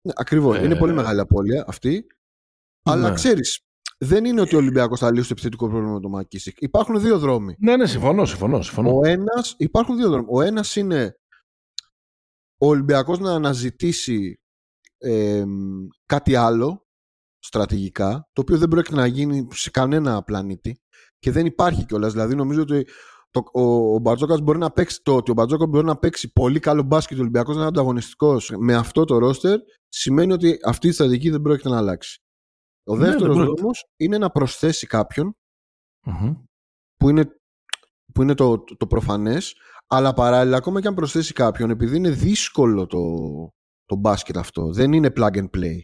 Ναι, 0.02 0.14
Ακριβώς. 0.16 0.58
Ε... 0.58 0.64
Είναι 0.64 0.76
πολύ 0.76 0.94
μεγάλη 0.94 1.20
απώλεια 1.20 1.64
αυτή. 1.68 1.92
Ναι. 1.92 2.94
Αλλά 2.94 3.12
ξέρεις, 3.12 3.60
δεν 3.98 4.26
είναι 4.26 4.42
ότι 4.42 4.56
ο 4.56 4.58
Ολυμπιακός 4.58 5.00
θα 5.00 5.12
λύσει 5.12 5.28
το 5.28 5.30
επιθετικό 5.32 5.70
πρόβλημα 5.70 5.94
με 5.94 6.00
τον 6.00 6.12
Μακίσικ. 6.12 6.62
Υπάρχουν 6.62 7.00
δύο 7.00 7.20
δρόμοι. 7.20 7.56
Ναι, 7.60 7.78
ναι, 7.78 7.86
συμφωνώ, 7.86 8.26
συμφωνώ. 8.26 8.62
συμφωνώ. 8.62 8.98
Ο 8.98 9.08
ένας, 9.08 9.56
υπάρχουν 9.58 9.98
δύο 9.98 10.10
δρόμοι. 10.10 10.28
Ο 10.30 10.42
ένας 10.42 10.76
είναι 10.76 11.18
ο 12.58 12.68
Ολυμπιακός 12.68 13.20
να 13.20 13.34
αναζητήσει 13.34 14.40
κάτι 16.06 16.36
άλλο 16.36 16.88
στρατηγικά, 17.40 18.30
το 18.34 18.42
οποίο 18.42 18.58
δεν 18.58 18.68
πρόκειται 18.68 18.96
να 18.96 19.06
γίνει 19.06 19.48
σε 19.52 19.70
κανένα 19.70 20.24
πλανήτη 20.24 20.83
και 21.24 21.32
δεν 21.32 21.46
υπάρχει 21.46 21.86
κιόλας. 21.86 22.12
Δηλαδή, 22.12 22.36
νομίζω 22.36 22.62
ότι 22.62 22.88
το, 23.32 23.44
ο, 23.54 23.94
ο 23.96 24.00
Μπαρτζόκας 24.00 24.42
μπορεί 24.42 24.58
να 24.58 24.72
παίξει 24.72 25.02
το 25.04 25.16
ότι 25.16 25.32
ο 25.32 25.34
Μπαρτζόκας 25.34 25.68
μπορεί 25.68 25.86
να 25.86 25.98
παίξει 25.98 26.34
πολύ 26.34 26.60
καλό 26.60 26.84
μπάσκετ 26.84 27.18
ο 27.18 27.22
Ολυμπιακός 27.22 27.56
να 27.56 27.62
είναι 27.62 27.70
ανταγωνιστικός 27.70 28.54
με 28.58 28.74
αυτό 28.76 29.06
το 29.06 29.18
ρόστερ, 29.18 29.60
σημαίνει 29.88 30.34
ότι 30.34 30.58
αυτή 30.66 30.88
η 30.88 30.92
στρατηγική 30.92 31.30
δεν 31.30 31.42
πρόκειται 31.42 31.70
να 31.70 31.78
αλλάξει. 31.78 32.22
Ο 32.84 32.96
ναι, 32.96 33.06
δεύτερος 33.06 33.38
δρόμος 33.38 33.86
είναι 33.98 34.18
να 34.18 34.30
προσθέσει 34.30 34.88
που 36.98 37.10
είναι, 37.10 37.26
που 38.14 38.22
είναι 38.22 38.34
το, 38.34 38.60
το, 38.60 38.76
το 38.78 38.88
προφανές, 38.88 39.56
αλλά 39.88 40.14
παράλληλα, 40.14 40.58
ακόμα 40.58 40.82
και 40.82 40.88
αν 40.88 40.94
προσθέσει 40.94 41.34
κάποιον, 41.34 41.70
επειδή 41.70 41.98
είναι 41.98 42.10
δύσκολο 42.10 42.86
το, 42.86 43.00
το 43.86 43.96
μπάσκετ 43.96 44.38
αυτό. 44.38 44.72
Δεν 44.72 44.94
είναι 44.94 45.14
plug 45.16 45.36
and 45.36 45.50
play. 45.58 45.80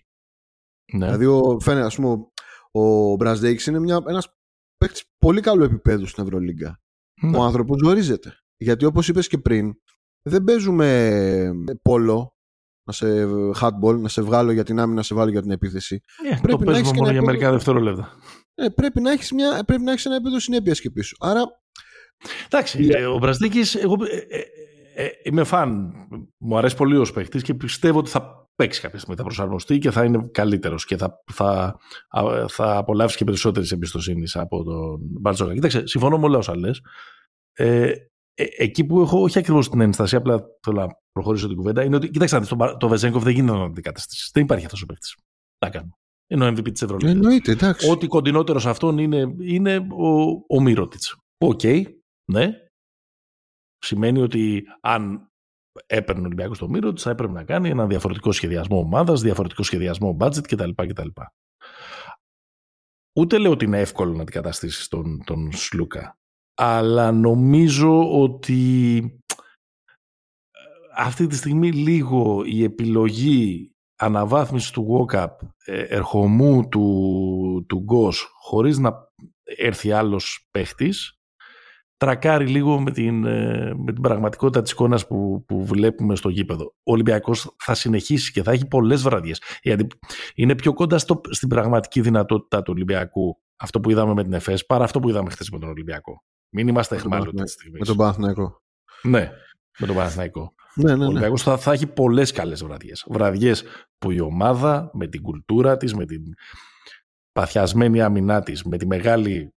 Ναι. 0.94 1.06
Δηλαδή, 1.06 1.26
ο, 1.26 1.60
φαίνεται, 1.60 1.86
ας 1.86 1.96
πούμε, 1.96 2.28
ο 2.72 3.16
Μπραζδέικης 3.16 3.66
είναι 3.66 3.80
μια, 3.80 4.04
ένας 4.08 4.39
παίκτης 4.80 5.04
πολύ 5.18 5.42
καλού 5.42 5.64
επίπεδου 5.64 6.06
στην 6.06 6.24
Ευρωλίγκα. 6.24 6.80
Ναι. 7.22 7.38
Ο 7.38 7.44
άνθρωπος 7.44 7.78
ζορίζεται. 7.84 8.34
Γιατί 8.58 8.86
όπως 8.86 9.08
είπες 9.08 9.28
και 9.28 9.38
πριν, 9.38 9.74
δεν 10.22 10.44
παίζουμε 10.44 11.08
ε, 11.68 11.74
πόλο, 11.82 12.36
να 12.84 12.94
σε 12.94 13.26
hardball, 13.60 14.00
να 14.00 14.08
σε 14.08 14.22
βγάλω 14.22 14.52
για 14.52 14.64
την 14.64 14.80
άμυνα, 14.80 14.96
να 14.96 15.04
σε 15.04 15.16
βάλω 15.16 15.32
για 15.32 15.42
την 15.42 15.52
επίθεση. 15.52 16.00
Yeah, 16.34 16.40
πρέπει 16.42 16.64
το 16.64 16.72
να 16.72 16.78
έχεις 16.78 16.92
μόνο 16.92 17.12
για 17.12 17.22
μερικά 17.22 17.52
δευτερόλεπτα. 17.52 18.14
Ε, 18.56 18.70
πρέπει, 18.70 19.02
να 19.02 19.12
έχεις 19.12 19.32
μια, 19.32 19.64
πρέπει 19.64 19.84
να 19.84 19.92
έχεις 19.92 20.06
ένα 20.06 20.16
επίπεδο 20.16 20.40
συνέπειας 20.40 20.82
και 20.82 20.92
πίσω. 20.92 21.16
Άρα 21.20 21.42
Εντάξει, 22.46 22.88
yeah. 22.92 23.14
ο 23.14 23.18
Μπραζδίκης, 23.18 23.76
εγώ 23.76 23.96
ε, 24.30 25.04
ε, 25.04 25.10
είμαι 25.24 25.44
φαν. 25.44 25.94
Μου 26.38 26.58
αρέσει 26.58 26.76
πολύ 26.76 26.98
ο 26.98 27.06
παίχτης 27.14 27.42
και 27.42 27.54
πιστεύω 27.54 28.00
ότι 28.00 28.10
θα 28.10 28.49
παίξει 28.60 28.82
κάποια 28.82 28.98
στιγμή, 28.98 29.18
θα 29.18 29.24
προσαρμοστεί 29.24 29.78
και 29.78 29.92
θα 29.92 30.04
είναι 30.04 30.30
καλύτερος 30.32 30.86
και 30.86 30.98
θα, 30.98 31.24
θα, 31.32 31.80
θα 32.48 32.78
απολαύσει 32.78 33.18
και 33.18 33.24
περισσότερης 33.24 33.72
εμπιστοσύνης 33.72 34.36
από 34.36 34.64
τον 34.64 35.00
Μπαρτζόκα. 35.02 35.54
Κοίταξε, 35.54 35.88
συμφωνώ 35.88 36.18
με 36.18 36.26
όλα 36.26 36.38
όσα 36.38 36.58
λες. 36.58 36.82
Ε, 37.54 37.92
ε, 38.34 38.46
εκεί 38.58 38.86
που 38.86 39.02
έχω 39.02 39.22
όχι 39.22 39.40
ακριβώς 39.40 39.70
την 39.70 39.82
ένσταση, 39.82 40.16
απλά 40.16 40.44
θέλω 40.62 40.82
να 40.82 40.88
προχωρήσω 41.12 41.48
την 41.48 41.56
κουβέντα, 41.56 41.84
είναι 41.84 41.96
ότι 41.96 42.10
κοίταξε, 42.10 42.40
το, 42.40 42.78
το 42.80 42.88
Βεζένκοφ 42.88 43.24
δεν 43.24 43.34
γίνεται 43.34 43.58
να 43.58 43.64
αντικαταστήσει. 43.64 44.30
Δεν 44.34 44.44
υπάρχει 44.44 44.66
αυτός 44.66 44.82
ο 44.82 44.86
παίχτης. 44.86 45.08
Τα 45.58 45.70
κάνω. 45.70 45.98
Είναι 46.28 46.46
ο 46.46 46.48
MVP 46.48 46.72
της 46.72 46.82
Ευρωλίγκα. 46.82 47.12
Εννοείται, 47.12 47.52
εντάξει. 47.52 47.90
Ό,τι 47.90 48.08
κοντινότερος 48.08 48.62
σε 48.62 48.70
αυτόν 48.70 48.98
είναι, 48.98 49.36
είναι 49.40 49.78
ο, 49.78 50.30
ο 50.48 50.62
Μίροτιτς. 50.62 51.16
Οκ, 51.38 51.60
okay, 51.64 51.84
ναι, 52.32 52.52
Σημαίνει 53.80 54.22
ότι 54.22 54.64
αν 54.82 55.29
έπαιρνε 55.86 56.22
ο 56.22 56.26
Ολυμπιακός 56.26 56.58
στο 56.58 56.70
μύρο 56.70 56.94
του, 56.94 57.02
θα 57.02 57.10
έπρεπε 57.10 57.34
να 57.34 57.44
κάνει 57.44 57.70
ένα 57.70 57.88
διαφορετικό 57.88 58.32
σχεδιασμό 58.32 58.80
ομάδας, 58.80 59.22
διαφορετικό 59.22 59.64
σχεδιασμό 59.64 60.18
budget 60.20 60.48
κτλ. 60.48 60.70
κτλ. 60.76 61.08
Ούτε 63.20 63.38
λέω 63.38 63.52
ότι 63.52 63.66
είναι 63.66 63.80
εύκολο 63.80 64.14
να 64.14 64.22
αντικαταστήσεις 64.22 64.88
τον, 64.88 65.24
τον 65.26 65.52
Σλούκα. 65.52 66.18
Αλλά 66.56 67.12
νομίζω 67.12 68.22
ότι 68.22 68.98
ε, 70.52 70.60
αυτή 70.96 71.28
τη 71.28 71.36
στιγμή 71.36 71.72
λίγο 71.72 72.44
η 72.46 72.64
επιλογή 72.64 73.72
αναβάθμισης 73.96 74.72
του 74.72 75.08
walk-up, 75.08 75.28
ε, 75.66 75.82
ερχομού 75.82 76.68
του, 76.68 77.66
του 77.68 77.80
Γκος, 77.80 78.30
χωρίς 78.40 78.78
να 78.78 79.08
έρθει 79.44 79.92
άλλος 79.92 80.48
παίχτης, 80.52 81.19
τρακάρει 82.00 82.48
λίγο 82.48 82.80
με 82.80 82.92
την, 82.92 83.26
ε, 83.26 83.74
με 83.76 83.94
την 83.94 84.02
πραγματικότητα 84.02 84.62
της 84.62 84.72
εικόνας 84.72 85.08
που, 85.08 85.44
που 85.48 85.66
βλέπουμε 85.66 86.16
στο 86.16 86.30
γήπεδο. 86.30 86.66
Ο 86.66 86.92
Ολυμπιακός 86.92 87.56
θα 87.58 87.74
συνεχίσει 87.74 88.32
και 88.32 88.44
θα 88.44 88.52
έχει 88.52 88.68
πολλές 88.68 89.02
βραδιές. 89.02 89.42
Γιατί 89.62 89.88
είναι 90.36 90.56
πιο 90.56 90.74
κοντά 90.74 90.98
στο, 90.98 91.22
στην 91.30 91.50
πραγματική 91.50 92.02
δυνατότητα 92.02 92.62
του 92.62 92.72
Ολυμπιακού 92.76 93.38
αυτό 93.60 93.80
που 93.80 93.90
είδαμε 93.90 94.14
με 94.14 94.24
την 94.24 94.34
ΕΦΕΣ 94.34 94.66
παρά 94.66 94.84
αυτό 94.84 95.00
που 95.00 95.10
είδαμε 95.10 95.30
χθες 95.30 95.50
με 95.50 95.60
τον 95.60 95.70
Ολυμπιακό. 95.70 96.24
Μην 96.50 96.68
είμαστε 96.68 96.96
εχμάλωτοι 96.96 97.44
τη 97.44 97.50
στιγμή. 97.50 97.80
Με 97.80 97.86
τον 97.86 97.98
Παναθηναϊκό. 97.98 98.62
Ναι, 99.02 99.32
με 99.80 99.88
τον 99.88 99.96
Παναθηναϊκό. 99.96 100.54
Ναι, 100.76 100.92
ναι, 100.92 100.98
ναι. 100.98 101.04
Ο 101.04 101.08
Ολυμπιακός 101.08 101.44
θα, 101.44 101.58
θα 101.58 101.72
έχει 101.72 101.88
πολλές 101.88 102.32
καλές 102.32 102.64
βραδιές. 102.64 103.06
Βραδιές 103.10 103.64
που 103.98 104.12
η 104.12 104.20
ομάδα 104.20 104.90
με 104.94 105.08
την 105.08 105.22
κουλτούρα 105.22 105.78
της, 105.78 105.94
με 105.94 106.06
την 106.06 106.22
παθιασμένη 107.40 108.02
άμυνά 108.02 108.42
της 108.44 108.64
με, 108.64 108.78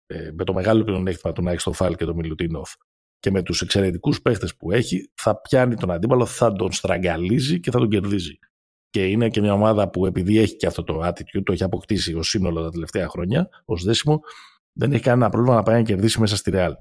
ε, 0.07 0.31
με 0.33 0.45
το 0.45 0.53
μεγάλο 0.53 0.85
πλεονέκτημα 0.85 1.33
του 1.33 1.43
να 1.43 1.51
έχει 1.51 1.61
στο 1.61 1.73
Φάλ 1.73 1.97
και 1.97 2.05
τον 2.05 2.17
Μιλουτίνοφ 2.17 2.73
και 3.19 3.31
με 3.31 3.43
τους 3.43 3.61
εξαιρετικούς 3.61 4.23
παίχτες 4.23 4.57
που 4.57 4.73
έχει, 4.73 5.11
θα 5.15 5.41
πιάνει 5.41 5.75
τον 5.75 5.91
αντίπαλο, 5.91 6.27
θα 6.27 6.53
τον 6.53 6.73
στραγγαλίζει 6.73 7.61
και 7.61 7.71
θα 7.71 7.79
τον 7.79 7.89
κερδίζει. 7.89 8.39
Και 8.91 9.07
είναι 9.07 9.29
και 9.29 9.41
μια 9.41 9.53
ομάδα 9.53 9.91
που 9.91 10.07
επειδή 10.07 10.39
έχει 10.39 10.57
και 10.57 10.67
αυτό 10.67 10.85
το 10.85 11.07
attitude, 11.07 11.43
το 11.45 11.53
έχει 11.53 11.63
αποκτήσει 11.63 12.15
ως 12.15 12.29
σύνολο 12.29 12.63
τα 12.63 12.71
τελευταία 12.71 13.09
χρόνια, 13.09 13.49
ως 13.65 13.85
δέσιμο, 13.85 14.21
δεν 14.73 14.93
έχει 14.93 15.03
κανένα 15.03 15.29
πρόβλημα 15.29 15.55
να 15.57 15.63
πάει 15.63 15.77
να 15.77 15.83
κερδίσει 15.83 16.21
μέσα 16.21 16.37
στη 16.37 16.51
Ρεάλ. 16.51 16.75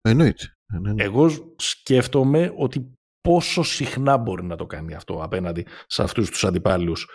Εννοείται. 0.00 0.56
Εγώ 0.96 1.54
σκέφτομαι 1.56 2.52
ότι 2.56 2.92
πόσο 3.20 3.62
συχνά 3.62 4.16
μπορεί 4.16 4.44
να 4.44 4.56
το 4.56 4.66
κάνει 4.66 4.94
αυτό 4.94 5.22
απέναντι 5.22 5.66
σε 5.86 6.02
αυτούς 6.02 6.30
τους 6.30 6.44
αντιπάλους 6.44 7.08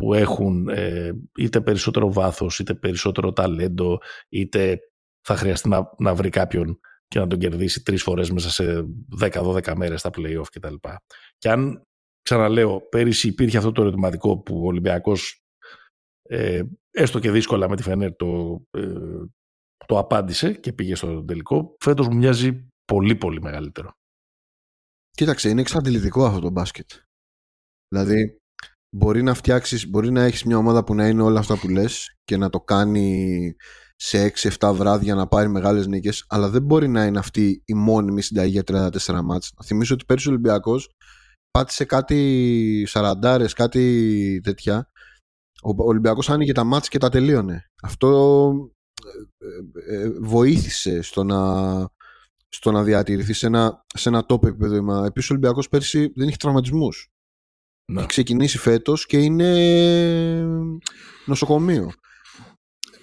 που 0.00 0.14
έχουν 0.14 0.68
ε, 0.68 1.12
είτε 1.36 1.60
περισσότερο 1.60 2.12
βάθος, 2.12 2.58
είτε 2.58 2.74
περισσότερο 2.74 3.32
ταλέντο, 3.32 3.98
είτε 4.28 4.78
θα 5.20 5.36
χρειαστεί 5.36 5.68
να, 5.68 5.94
να 5.98 6.14
βρει 6.14 6.28
κάποιον 6.28 6.80
και 7.06 7.18
να 7.18 7.26
τον 7.26 7.38
κερδίσει 7.38 7.82
τρεις 7.82 8.02
φορές 8.02 8.30
μέσα 8.30 8.50
σε 8.50 8.84
10-12 9.20 9.74
μέρες 9.76 10.00
στα 10.00 10.10
play-off 10.16 10.44
κτλ. 10.52 10.74
Και 11.38 11.50
αν, 11.50 11.82
ξαναλέω, 12.22 12.80
πέρυσι 12.88 13.28
υπήρχε 13.28 13.56
αυτό 13.56 13.72
το 13.72 13.82
ερωτηματικό 13.82 14.38
που 14.38 14.62
ο 14.62 14.66
Ολυμπιακός 14.66 15.42
ε, 16.22 16.62
έστω 16.90 17.18
και 17.18 17.30
δύσκολα 17.30 17.68
με 17.68 17.76
τη 17.76 17.82
Φενέρ 17.82 18.16
το, 18.16 18.60
ε, 18.70 18.92
το 19.86 19.98
απάντησε 19.98 20.52
και 20.52 20.72
πήγε 20.72 20.94
στο 20.94 21.24
τελικό, 21.24 21.76
φέτος 21.80 22.08
μου 22.08 22.16
μοιάζει 22.16 22.68
πολύ 22.84 23.16
πολύ 23.16 23.42
μεγαλύτερο. 23.42 23.92
Κοίταξε, 25.10 25.48
είναι 25.48 25.60
εξαντλητικό 25.60 26.24
αυτό 26.24 26.40
το 26.40 26.50
μπάσκετ. 26.50 26.90
Δηλαδή, 27.88 28.39
μπορεί 28.90 29.22
να 29.22 29.34
φτιάξεις, 29.34 29.88
μπορεί 29.88 30.10
να 30.10 30.22
έχεις 30.22 30.44
μια 30.44 30.56
ομάδα 30.56 30.84
που 30.84 30.94
να 30.94 31.08
είναι 31.08 31.22
όλα 31.22 31.38
αυτά 31.38 31.58
που 31.58 31.68
λες 31.68 32.16
και 32.24 32.36
να 32.36 32.50
το 32.50 32.60
κάνει 32.60 33.54
σε 33.96 34.32
6-7 34.58 34.72
βράδια 34.74 35.14
να 35.14 35.26
πάρει 35.26 35.48
μεγάλες 35.48 35.86
νίκες, 35.86 36.24
αλλά 36.28 36.48
δεν 36.48 36.62
μπορεί 36.62 36.88
να 36.88 37.04
είναι 37.04 37.18
αυτή 37.18 37.62
η 37.64 37.74
μόνιμη 37.74 38.22
συνταγή 38.22 38.50
για 38.50 38.62
34 38.66 39.20
μάτς. 39.22 39.52
Να 39.58 39.64
θυμίσω 39.64 39.94
ότι 39.94 40.04
πέρυσι 40.04 40.28
ο 40.28 40.30
Ολυμπιακός 40.30 40.94
πάτησε 41.50 41.84
κάτι 41.84 42.84
σαραντάρες, 42.86 43.52
κάτι 43.52 44.40
τέτοια. 44.42 44.90
Ο 45.62 45.84
Ολυμπιακός 45.84 46.30
άνοιγε 46.30 46.52
τα 46.52 46.64
μάτς 46.64 46.88
και 46.88 46.98
τα 46.98 47.08
τελείωνε. 47.08 47.64
Αυτό 47.82 48.52
ε, 49.38 49.94
ε, 49.94 50.02
ε, 50.02 50.10
βοήθησε 50.20 51.02
στο 51.02 51.24
να, 51.24 51.40
στο 52.48 52.72
να 52.72 52.82
διατηρηθεί 52.82 53.32
σε 53.32 53.46
ένα, 53.46 53.84
σε 53.94 54.08
ένα 54.08 54.24
top 54.28 54.44
επίπεδο. 54.44 55.04
Επίσης 55.04 55.30
ο 55.30 55.32
Ολυμπιακός 55.34 55.68
πέρσι 55.68 56.12
δεν 56.14 56.28
είχε 56.28 56.36
τραυματισμούς. 56.36 57.10
Ναι. 57.90 57.98
Έχει 57.98 58.08
ξεκινήσει 58.08 58.58
φέτος 58.58 59.06
και 59.06 59.18
είναι 59.18 59.50
νοσοκομείο. 61.26 61.92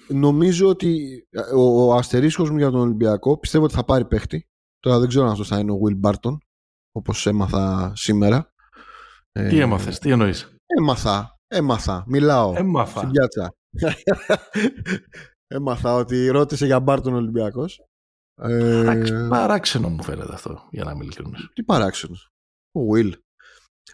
Νομίζω 0.08 0.68
ότι 0.68 1.22
ο, 1.54 1.86
ο 1.86 1.94
αστερίσκος 1.94 2.50
μου 2.50 2.58
για 2.58 2.70
τον 2.70 2.80
Ολυμπιακό 2.80 3.38
πιστεύω 3.38 3.64
ότι 3.64 3.74
θα 3.74 3.84
πάρει 3.84 4.04
παίχτη. 4.04 4.48
Τώρα 4.80 4.98
δεν 4.98 5.08
ξέρω 5.08 5.24
αν 5.24 5.30
αυτό 5.30 5.44
θα 5.44 5.58
είναι 5.58 5.72
ο 5.72 5.78
Will 5.86 6.08
Barton, 6.08 6.36
όπως 6.92 7.26
έμαθα 7.26 7.92
σήμερα. 7.96 8.52
Τι 9.32 9.58
έμαθες, 9.58 9.98
τι 9.98 10.10
εννοείς; 10.10 10.54
Έμαθα, 10.66 11.38
έμαθα, 11.46 12.04
μιλάω. 12.06 12.52
Έμαθα. 12.56 12.98
Στην 12.98 13.10
πιάτσα. 13.10 13.54
έμαθα 15.54 15.94
ότι 15.94 16.28
ρώτησε 16.28 16.66
για 16.66 16.80
Μπάρτον 16.80 17.14
Ολυμπιακός. 17.14 17.80
Ε... 18.42 19.26
Παράξενο 19.28 19.88
μου 19.88 20.02
φαίνεται 20.02 20.32
αυτό, 20.32 20.68
για 20.70 20.84
να 20.84 20.96
μιλήσουμε. 20.96 21.38
Τι 21.52 21.62
παράξενος. 21.62 22.28
Ο 22.72 22.80
Will. 22.94 23.12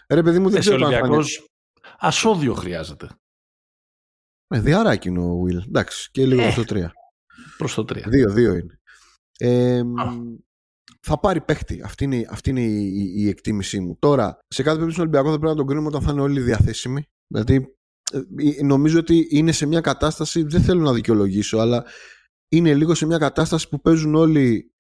Ρε 0.08 0.22
παιδί 0.22 0.38
μου 0.38 0.50
δεν 0.50 0.60
ξέρω 0.60 0.86
Ολυμπιακός 0.86 1.48
ασώδιο 1.98 2.54
χρειάζεται. 2.54 3.08
Ε, 4.48 4.60
διαράκι 4.60 5.08
είναι 5.08 5.20
ο 5.20 5.42
Will. 5.42 5.66
Εντάξει, 5.66 6.10
και 6.10 6.26
λίγο 6.26 6.42
ε, 6.42 6.52
προς 6.52 6.66
το 6.66 6.74
3. 6.74 6.86
Προς 7.56 7.74
το 7.74 7.82
3. 7.82 8.02
Δύο, 8.06 8.30
δύο 8.30 8.54
είναι. 8.54 8.78
Ε, 9.38 9.82
θα 11.00 11.20
πάρει 11.20 11.40
παίχτη. 11.40 11.82
Αυτή 11.84 12.04
είναι, 12.04 12.26
αυτή 12.30 12.50
είναι 12.50 12.62
η, 12.62 12.86
η, 12.86 13.12
η, 13.22 13.28
εκτίμησή 13.28 13.80
μου. 13.80 13.96
Τώρα, 13.98 14.38
σε 14.48 14.62
κάθε 14.62 14.76
περίπτωση 14.76 14.96
τον 14.96 15.06
Ολυμπιακό 15.06 15.30
θα 15.30 15.38
πρέπει 15.38 15.52
να 15.52 15.58
τον 15.58 15.66
κρίνουμε 15.66 15.88
όταν 15.88 16.02
θα 16.02 16.12
είναι 16.12 16.20
όλοι 16.20 16.40
διαθέσιμοι. 16.40 17.04
Δηλαδή, 17.26 17.76
ε, 18.12 18.62
νομίζω 18.62 18.98
ότι 18.98 19.26
είναι 19.30 19.52
σε 19.52 19.66
μια 19.66 19.80
κατάσταση, 19.80 20.42
δεν 20.42 20.62
θέλω 20.62 20.82
να 20.82 20.92
δικαιολογήσω, 20.92 21.58
αλλά 21.58 21.84
είναι 22.48 22.74
λίγο 22.74 22.94
σε 22.94 23.06
μια 23.06 23.18
κατάσταση 23.18 23.68
που 23.68 23.80
παίζουν 23.80 24.14
όλοι 24.14 24.73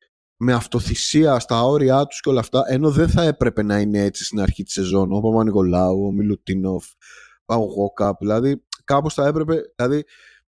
με 0.44 0.52
αυτοθυσία 0.52 1.38
στα 1.38 1.62
όρια 1.62 2.06
τους 2.06 2.20
και 2.20 2.28
όλα 2.28 2.40
αυτά, 2.40 2.62
ενώ 2.66 2.90
δεν 2.90 3.08
θα 3.08 3.22
έπρεπε 3.22 3.62
να 3.62 3.78
είναι 3.78 3.98
έτσι 3.98 4.24
στην 4.24 4.40
αρχή 4.40 4.62
της 4.62 4.72
σεζόν. 4.72 5.12
Ο 5.12 5.20
Παπα-Νικολάου, 5.20 6.06
ο 6.06 6.12
Μιλουτίνοφ, 6.12 6.84
ο 7.44 7.54
Γόκαπ, 7.54 8.18
δηλαδή 8.18 8.64
κάπως 8.84 9.14
θα 9.14 9.26
έπρεπε, 9.26 9.60
δηλαδή 9.76 10.04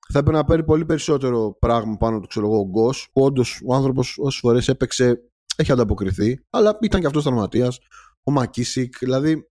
θα 0.10 0.20
έπρεπε 0.20 0.38
να 0.38 0.44
παίρνει 0.44 0.64
πολύ 0.64 0.86
περισσότερο 0.86 1.58
πράγμα 1.60 1.98
πάνω 1.98 2.20
του, 2.20 2.28
ξέρω 2.28 2.46
εγώ, 2.46 2.60
ο 2.60 2.66
Γκος, 2.66 3.10
που 3.14 3.24
όντως 3.24 3.62
ο 3.66 3.76
άνθρωπος 3.76 4.18
όσες 4.18 4.40
φορές 4.40 4.68
έπαιξε, 4.68 5.22
έχει 5.56 5.72
ανταποκριθεί, 5.72 6.46
αλλά 6.50 6.78
ήταν 6.82 7.02
και 7.02 7.08
αυτός 7.08 7.24
τραυματίας, 7.24 7.80
ο 8.24 8.32
Μακίσικ, 8.32 8.98
δηλαδή 8.98 9.50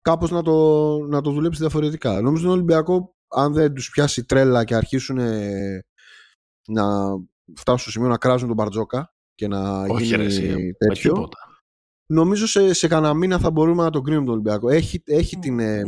κάπως 0.00 0.30
να 0.30 0.42
το, 0.42 0.98
να 0.98 1.20
το 1.20 1.30
δουλέψει 1.30 1.60
διαφορετικά. 1.60 2.20
Νομίζω 2.20 2.42
τον 2.42 2.52
Ολυμπιακό, 2.52 3.16
αν 3.28 3.52
δεν 3.52 3.74
τους 3.74 3.90
πιάσει 3.90 4.24
τρέλα 4.24 4.64
και 4.64 4.74
αρχίσουν 4.74 5.18
να 6.68 6.84
φτάσουν 7.54 7.78
στο 7.78 7.90
σημείο 7.90 8.08
να 8.08 8.16
κράζουν 8.16 8.46
τον 8.46 8.56
Μπαρτζόκα 8.56 9.12
και 9.38 9.48
να 9.48 9.80
Όχι, 9.82 10.04
γίνει 10.04 10.26
ρε, 10.26 10.72
τέτοιο. 10.78 11.28
Νομίζω 12.06 12.46
σε, 12.46 12.72
σε 12.72 12.88
κανένα 12.88 13.14
μήνα 13.14 13.38
θα 13.38 13.50
μπορούμε 13.50 13.82
να 13.82 13.90
τον 13.90 14.02
κρίνουμε 14.02 14.24
τον 14.24 14.34
Ολυμπιακό. 14.34 14.68
Έχει, 14.68 15.02
έχει, 15.06 15.36
την, 15.36 15.58
ε, 15.60 15.82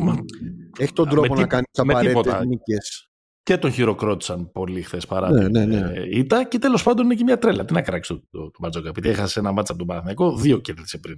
έχει 0.79 0.93
τον 0.93 1.09
τρόπο 1.09 1.35
να 1.35 1.47
κάνει 1.47 1.65
τις 1.71 1.83
απαραίτητες 1.83 2.45
νίκες. 2.47 3.09
Και 3.43 3.59
τον 3.59 3.73
χειροκρότησαν 3.73 4.51
πολύ 4.53 4.83
χθες 4.83 5.07
παρά 5.07 5.31
ναι, 5.31 5.49
ναι, 5.49 5.65
ναι. 5.65 5.93
ήττα. 6.11 6.45
Και 6.45 6.59
τέλος 6.59 6.83
πάντων 6.83 7.05
είναι 7.05 7.15
και 7.15 7.25
μια 7.25 7.39
τρέλα. 7.39 7.65
Τι 7.65 7.73
να 7.73 7.83
κράξει 7.83 8.15
το, 8.15 8.21
το, 8.31 8.51
το 8.51 8.59
Μπαρτζόκα. 8.61 8.89
Επειδή 8.89 9.09
έχασε 9.09 9.39
ένα 9.39 9.53
μάτσα 9.53 9.73
από 9.73 9.81
τον 9.81 9.89
Παναθηναϊκό, 9.89 10.37
δύο 10.37 10.59
κέρδισε 10.59 10.99
πριν. 10.99 11.17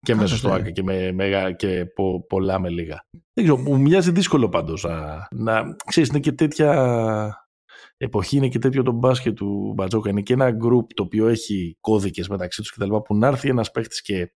Και 0.00 0.14
μέσα 0.14 0.36
στο 0.36 0.52
ΆΚΑ 0.52 0.70
και, 0.70 0.82
με, 0.82 1.12
με, 1.12 1.54
και 1.58 1.84
πο, 1.84 2.26
πολλά 2.26 2.58
με 2.58 2.68
λίγα. 2.68 3.06
Δεν 3.32 3.44
ξέρω, 3.44 3.56
μου 3.56 3.80
μοιάζει 3.80 4.10
δύσκολο 4.10 4.48
πάντως 4.48 4.82
να, 4.82 5.28
να 5.30 5.76
ξέρεις, 5.86 6.08
είναι 6.08 6.20
και 6.20 6.32
τέτοια 6.32 7.43
εποχή 8.04 8.36
είναι 8.36 8.48
και 8.48 8.58
τέτοιο 8.58 8.82
το 8.82 8.92
μπάσκετ 8.92 9.34
του 9.34 9.72
Μπατζόκα. 9.76 10.10
Είναι 10.10 10.20
και 10.20 10.32
ένα 10.32 10.50
γκρουπ 10.50 10.94
το 10.94 11.02
οποίο 11.02 11.28
έχει 11.28 11.76
κώδικες 11.80 12.28
μεταξύ 12.28 12.60
τους 12.60 12.70
κτλ. 12.70 12.96
Που 12.96 13.16
να 13.16 13.26
έρθει 13.26 13.48
ένας 13.48 13.70
παίχτη 13.70 14.02
και 14.02 14.32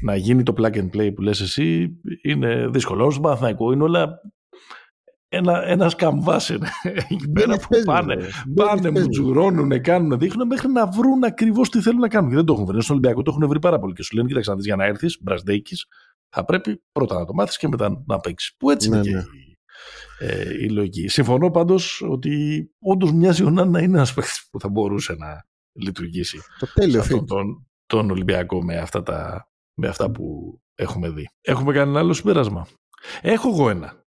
να 0.00 0.16
γίνει 0.16 0.42
το 0.42 0.54
plug 0.56 0.74
and 0.74 0.90
play 0.96 1.14
που 1.14 1.22
λες 1.22 1.40
εσύ 1.40 1.96
είναι 2.22 2.68
δύσκολο. 2.68 3.10
Στον 3.10 3.22
Παναθηναϊκό 3.22 3.72
είναι 3.72 3.82
όλα 3.82 4.20
ένα, 5.28 5.62
ένας 5.66 5.94
καμβάς 5.94 6.48
είναι 6.48 6.68
εκεί 7.08 7.30
πέρα 7.30 7.56
που 7.56 7.82
πάνε, 7.84 8.16
πάνε 8.54 8.90
μου 8.90 9.08
τζουρώνουν, 9.08 9.80
κάνουν, 9.80 10.18
δείχνουν 10.18 10.46
μέχρι 10.46 10.68
να 10.68 10.86
βρουν 10.86 11.24
ακριβώς 11.24 11.70
τι 11.70 11.80
θέλουν 11.80 12.00
να 12.00 12.08
κάνουν. 12.08 12.30
Και 12.30 12.36
δεν 12.36 12.44
το 12.44 12.52
έχουν 12.52 12.64
βρει. 12.64 12.82
Στον 12.82 12.96
Ολυμπιακό 12.96 13.22
το 13.22 13.30
έχουν 13.36 13.48
βρει 13.48 13.58
πάρα 13.58 13.78
πολύ 13.78 13.92
και 13.92 14.02
σου 14.02 14.14
λένε: 14.14 14.28
Κοίταξε 14.28 14.50
να 14.50 14.56
δεις 14.56 14.64
για 14.64 14.76
να 14.76 14.84
έρθεις, 14.84 15.18
μπρασδέκη, 15.20 15.76
θα 16.28 16.44
πρέπει 16.44 16.82
πρώτα 16.92 17.18
να 17.18 17.24
το 17.24 17.34
μάθεις 17.34 17.56
και 17.56 17.68
μετά 17.68 18.04
να 18.06 18.20
παίξεις. 18.20 18.54
Που 18.58 18.70
έτσι 18.70 18.88
ναι, 18.90 18.96
είναι 18.96 19.10
ναι. 19.10 19.20
και 19.20 19.55
ε, 20.18 20.64
η 20.64 20.68
λογική. 20.68 21.08
Συμφωνώ 21.08 21.50
πάντως 21.50 22.02
ότι 22.08 22.66
όντως 22.78 23.12
μοιάζει 23.12 23.44
ο 23.44 23.50
Νάν 23.50 23.70
να 23.70 23.80
είναι 23.80 23.96
ένας 23.96 24.14
παίκτης 24.14 24.48
που 24.50 24.60
θα 24.60 24.68
μπορούσε 24.68 25.14
να 25.14 25.46
λειτουργήσει 25.72 26.38
το 26.58 26.72
τέλειο 26.74 27.00
αυτόν 27.00 27.26
τον, 27.26 27.66
τον 27.86 28.10
Ολυμπιακό 28.10 28.64
με 28.64 28.76
αυτά, 28.76 29.02
τα, 29.02 29.48
με 29.74 29.88
αυτά 29.88 30.10
που 30.10 30.56
έχουμε 30.74 31.10
δει. 31.10 31.28
Έχουμε 31.40 31.72
κάνει 31.72 31.90
ένα 31.90 31.98
άλλο 31.98 32.12
συμπέρασμα. 32.12 32.66
Έχω 33.20 33.48
εγώ 33.48 33.70
ένα. 33.70 34.04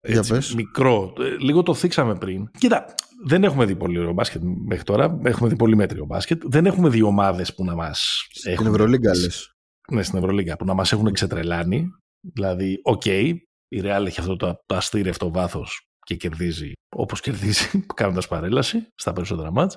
Έτσι, 0.00 0.54
μικρό. 0.54 1.12
Ε, 1.18 1.36
λίγο 1.36 1.62
το 1.62 1.74
θίξαμε 1.74 2.16
πριν. 2.16 2.50
Κοίτα, 2.58 2.94
δεν 3.26 3.44
έχουμε 3.44 3.64
δει 3.64 3.76
πολύ 3.76 3.98
ωραίο 3.98 4.12
μπάσκετ 4.12 4.42
μέχρι 4.42 4.84
τώρα. 4.84 5.20
Έχουμε 5.22 5.48
δει 5.48 5.56
πολύ 5.56 5.76
μέτριο 5.76 6.04
μπάσκετ. 6.04 6.42
Δεν 6.44 6.66
έχουμε 6.66 6.88
δει 6.88 7.02
ομάδες 7.02 7.54
που 7.54 7.64
να 7.64 7.74
μας. 7.74 8.26
Στην 8.30 8.66
Ευρωλίγκα, 8.66 9.16
λες. 9.16 9.54
Ναι, 9.92 10.02
στην 10.02 10.18
Ευρωλίγκα, 10.18 10.56
που 10.56 10.64
να 10.64 10.74
μας 10.74 10.92
έχουν 10.92 11.12
ξετρελάνει. 11.12 11.88
Δηλαδή, 12.20 12.80
οκ, 12.82 13.02
okay, 13.04 13.34
η 13.72 13.80
Real 13.84 14.04
έχει 14.06 14.20
αυτό 14.20 14.36
το, 14.36 14.62
το 14.66 14.74
αστήρευτο 14.74 15.30
βάθος 15.30 15.90
και 16.02 16.16
κερδίζει 16.16 16.72
όπως 16.96 17.20
κερδίζει 17.20 17.84
κάνοντας 17.94 18.28
παρέλαση 18.28 18.88
στα 18.94 19.12
περισσότερα 19.12 19.50
ματς. 19.50 19.76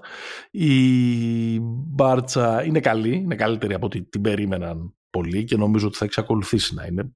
Η 0.52 1.60
Μπάρτσα 1.62 2.64
είναι 2.64 2.80
καλή, 2.80 3.16
είναι 3.16 3.36
καλύτερη 3.36 3.74
από 3.74 3.86
ό,τι 3.86 4.04
την 4.04 4.22
περίμεναν 4.22 4.96
πολλοί 5.10 5.44
και 5.44 5.58
νομίζω 5.58 5.88
ότι 5.88 5.98
θα 5.98 6.06
εξακολουθήσει 6.06 6.74
να 6.74 6.86
είναι. 6.86 7.12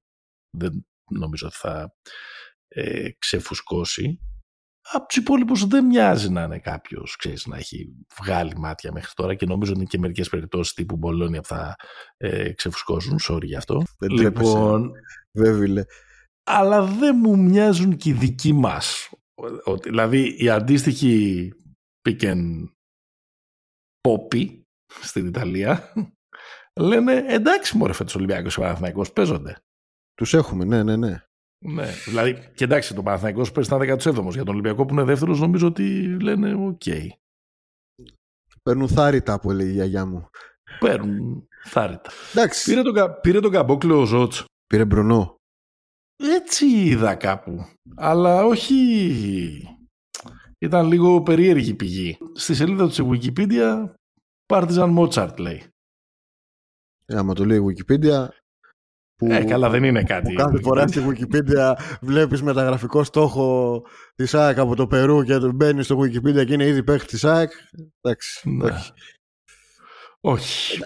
Δεν 0.56 0.86
νομίζω 1.10 1.46
ότι 1.46 1.56
θα 1.56 1.94
ε, 2.68 3.10
ξεφουσκώσει. 3.18 4.20
Από 4.90 5.06
τους 5.06 5.16
υπόλοιπους 5.16 5.66
δεν 5.66 5.84
μοιάζει 5.84 6.30
να 6.30 6.42
είναι 6.42 6.58
κάποιος 6.58 7.16
να 7.46 7.56
έχει 7.56 7.94
βγάλει 8.20 8.56
μάτια 8.56 8.92
μέχρι 8.92 9.12
τώρα 9.14 9.34
και 9.34 9.46
νομίζω 9.46 9.70
ότι 9.70 9.80
είναι 9.80 9.88
και 9.88 9.98
μερικές 9.98 10.28
περιπτώσεις 10.28 10.74
τύπου 10.74 10.96
Μπολόνια 10.96 11.40
που 11.40 11.46
θα 11.46 11.76
ε, 12.16 12.52
ξεφουσκώσουν. 12.52 13.18
Sorry 13.28 13.44
γι' 13.44 13.56
αυτό. 13.56 13.82
Δεν 13.98 14.10
λοιπόν, 14.10 14.92
Βέβαιλε 15.32 15.84
αλλά 16.48 16.84
δεν 16.84 17.16
μου 17.18 17.38
μοιάζουν 17.38 17.96
και 17.96 18.08
οι 18.08 18.12
δικοί 18.12 18.52
μας. 18.52 19.10
Δηλαδή 19.82 20.44
η 20.44 20.48
αντίστοιχη 20.48 21.52
πικεν 22.00 22.70
πόπι 24.00 24.66
στην 25.00 25.26
Ιταλία 25.26 25.92
λένε 26.80 27.24
εντάξει 27.28 27.76
μωρέ 27.76 27.92
φέτος 27.92 28.14
Ολυμπιακός 28.14 28.54
και 28.54 28.60
Παναθηναϊκός 28.60 29.12
παίζονται. 29.12 29.56
Τους 30.14 30.34
έχουμε, 30.34 30.64
ναι, 30.64 30.82
ναι, 30.82 30.96
ναι. 30.96 31.22
Ναι, 31.64 31.86
δηλαδή 32.04 32.50
και 32.54 32.64
εντάξει 32.64 32.94
το 32.94 33.02
Παναθηναϊκός 33.02 33.52
παίζει 33.52 33.68
στα 33.68 33.78
17 33.78 34.30
για 34.30 34.44
τον 34.44 34.54
Ολυμπιακό 34.54 34.86
που 34.86 34.92
είναι 34.92 35.02
δεύτερος 35.04 35.40
νομίζω 35.40 35.66
ότι 35.66 36.16
λένε 36.20 36.54
οκ. 36.54 36.82
Okay. 36.84 37.06
Παίρνουν 38.62 38.88
θάρρυτα 38.88 39.40
που 39.40 39.50
έλεγε 39.50 39.70
η 39.70 39.72
γιαγιά 39.72 40.06
μου. 40.06 40.28
Παίρνουν 40.78 41.48
θάρρυτα. 41.64 42.10
Εντάξει. 42.32 42.70
Πήρε 42.70 42.82
τον, 42.82 43.20
πήρε 43.20 43.40
τον 43.40 43.50
καμπόκλεο 43.50 44.00
ο 44.00 44.04
Ζώτς. 44.04 44.44
Πήρε 44.66 44.84
μπρονό. 44.84 45.37
Έτσι 46.18 46.66
είδα 46.66 47.14
κάπου. 47.14 47.66
Αλλά 47.96 48.44
όχι... 48.44 49.78
Ήταν 50.58 50.86
λίγο 50.86 51.22
περίεργη 51.22 51.74
πηγή. 51.74 52.18
Στη 52.34 52.54
σελίδα 52.54 52.88
του 52.88 53.10
Wikipedia 53.12 53.84
Partizan 54.46 54.98
Mozart 54.98 55.38
λέει. 55.38 55.62
Ε, 57.06 57.16
άμα 57.16 57.34
το 57.34 57.44
λέει 57.44 57.60
Wikipedia... 57.66 58.28
Που, 59.16 59.26
ε, 59.30 59.44
καλά 59.44 59.70
δεν 59.70 59.84
είναι 59.84 60.02
κάτι. 60.02 60.28
Που 60.28 60.34
κάθε 60.34 60.60
φορά 60.60 60.86
στη 60.86 61.00
Wikipedia 61.08 61.74
βλέπεις 62.00 62.42
μεταγραφικό 62.42 63.04
στόχο 63.04 63.82
της 64.14 64.34
ΑΕΚ 64.34 64.58
από 64.58 64.76
το 64.76 64.86
Περού 64.86 65.22
και 65.22 65.38
μπαίνει 65.54 65.82
στο 65.82 65.98
Wikipedia 66.00 66.46
και 66.46 66.52
είναι 66.52 66.66
ήδη 66.66 66.82
παίχτη 66.82 67.06
της 67.06 67.24
ΑΕΚ. 67.24 67.50
Εντάξει. 68.00 68.58
Ναι. 70.32 70.32
Όχι. 70.32 70.82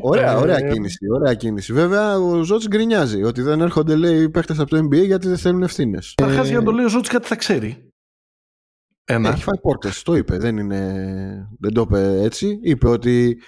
Ωραία, 0.00 0.38
ωραία 0.38 0.56
ε, 0.56 0.72
κίνηση, 0.72 1.06
ωραία 1.10 1.34
κίνηση. 1.34 1.72
Βέβαια, 1.72 2.18
ο 2.18 2.42
Ζώτς 2.42 2.68
γκρινιάζει 2.68 3.22
ότι 3.22 3.42
δεν 3.42 3.60
έρχονται 3.60 3.96
λέει 3.96 4.28
παίχτες 4.28 4.58
από 4.58 4.70
το 4.70 4.78
NBA 4.78 5.06
γιατί 5.06 5.28
δεν 5.28 5.38
θέλουν 5.38 5.62
ευθύνες. 5.62 6.14
Καταρχά, 6.16 6.42
ε... 6.42 6.46
για 6.46 6.58
να 6.58 6.64
το 6.64 6.70
λέει 6.70 6.84
ο 6.84 6.88
Ζώτς 6.88 7.08
κάτι 7.08 7.26
θα 7.26 7.36
ξέρει. 7.36 7.88
Ένα. 9.04 9.28
Έχει 9.28 9.42
φάει 9.42 9.60
πόρτες, 9.60 10.02
το 10.02 10.14
είπε. 10.14 10.36
Δεν, 10.36 10.56
είναι... 10.56 11.48
δεν 11.58 11.72
το 11.72 11.80
είπε 11.80 12.22
έτσι. 12.22 12.58
Είπε 12.62 12.88
ότι 12.88 13.42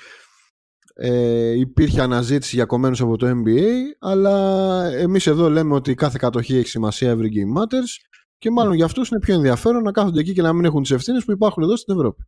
ε, 0.94 1.50
υπήρχε 1.50 2.00
αναζήτηση 2.00 2.56
για 2.56 2.64
κομμένους 2.64 3.00
από 3.00 3.16
το 3.16 3.26
NBA 3.30 3.70
αλλά 3.98 4.84
εμείς 4.86 5.26
εδώ 5.26 5.50
λέμε 5.50 5.74
ότι 5.74 5.94
κάθε 5.94 6.18
κατοχή 6.20 6.56
έχει 6.56 6.68
σημασία 6.68 7.14
every 7.14 7.28
game 7.28 7.62
matters 7.62 8.04
και 8.38 8.50
μάλλον 8.50 8.74
για 8.74 8.84
αυτούς 8.84 9.08
είναι 9.08 9.20
πιο 9.20 9.34
ενδιαφέρον 9.34 9.82
να 9.82 9.92
κάθονται 9.92 10.20
εκεί 10.20 10.32
και 10.32 10.42
να 10.42 10.52
μην 10.52 10.64
έχουν 10.64 10.82
τις 10.82 10.90
ευθύνες 10.90 11.24
που 11.24 11.32
υπάρχουν 11.32 11.62
εδώ 11.62 11.76
στην 11.76 11.94
Ευρώπη. 11.94 12.22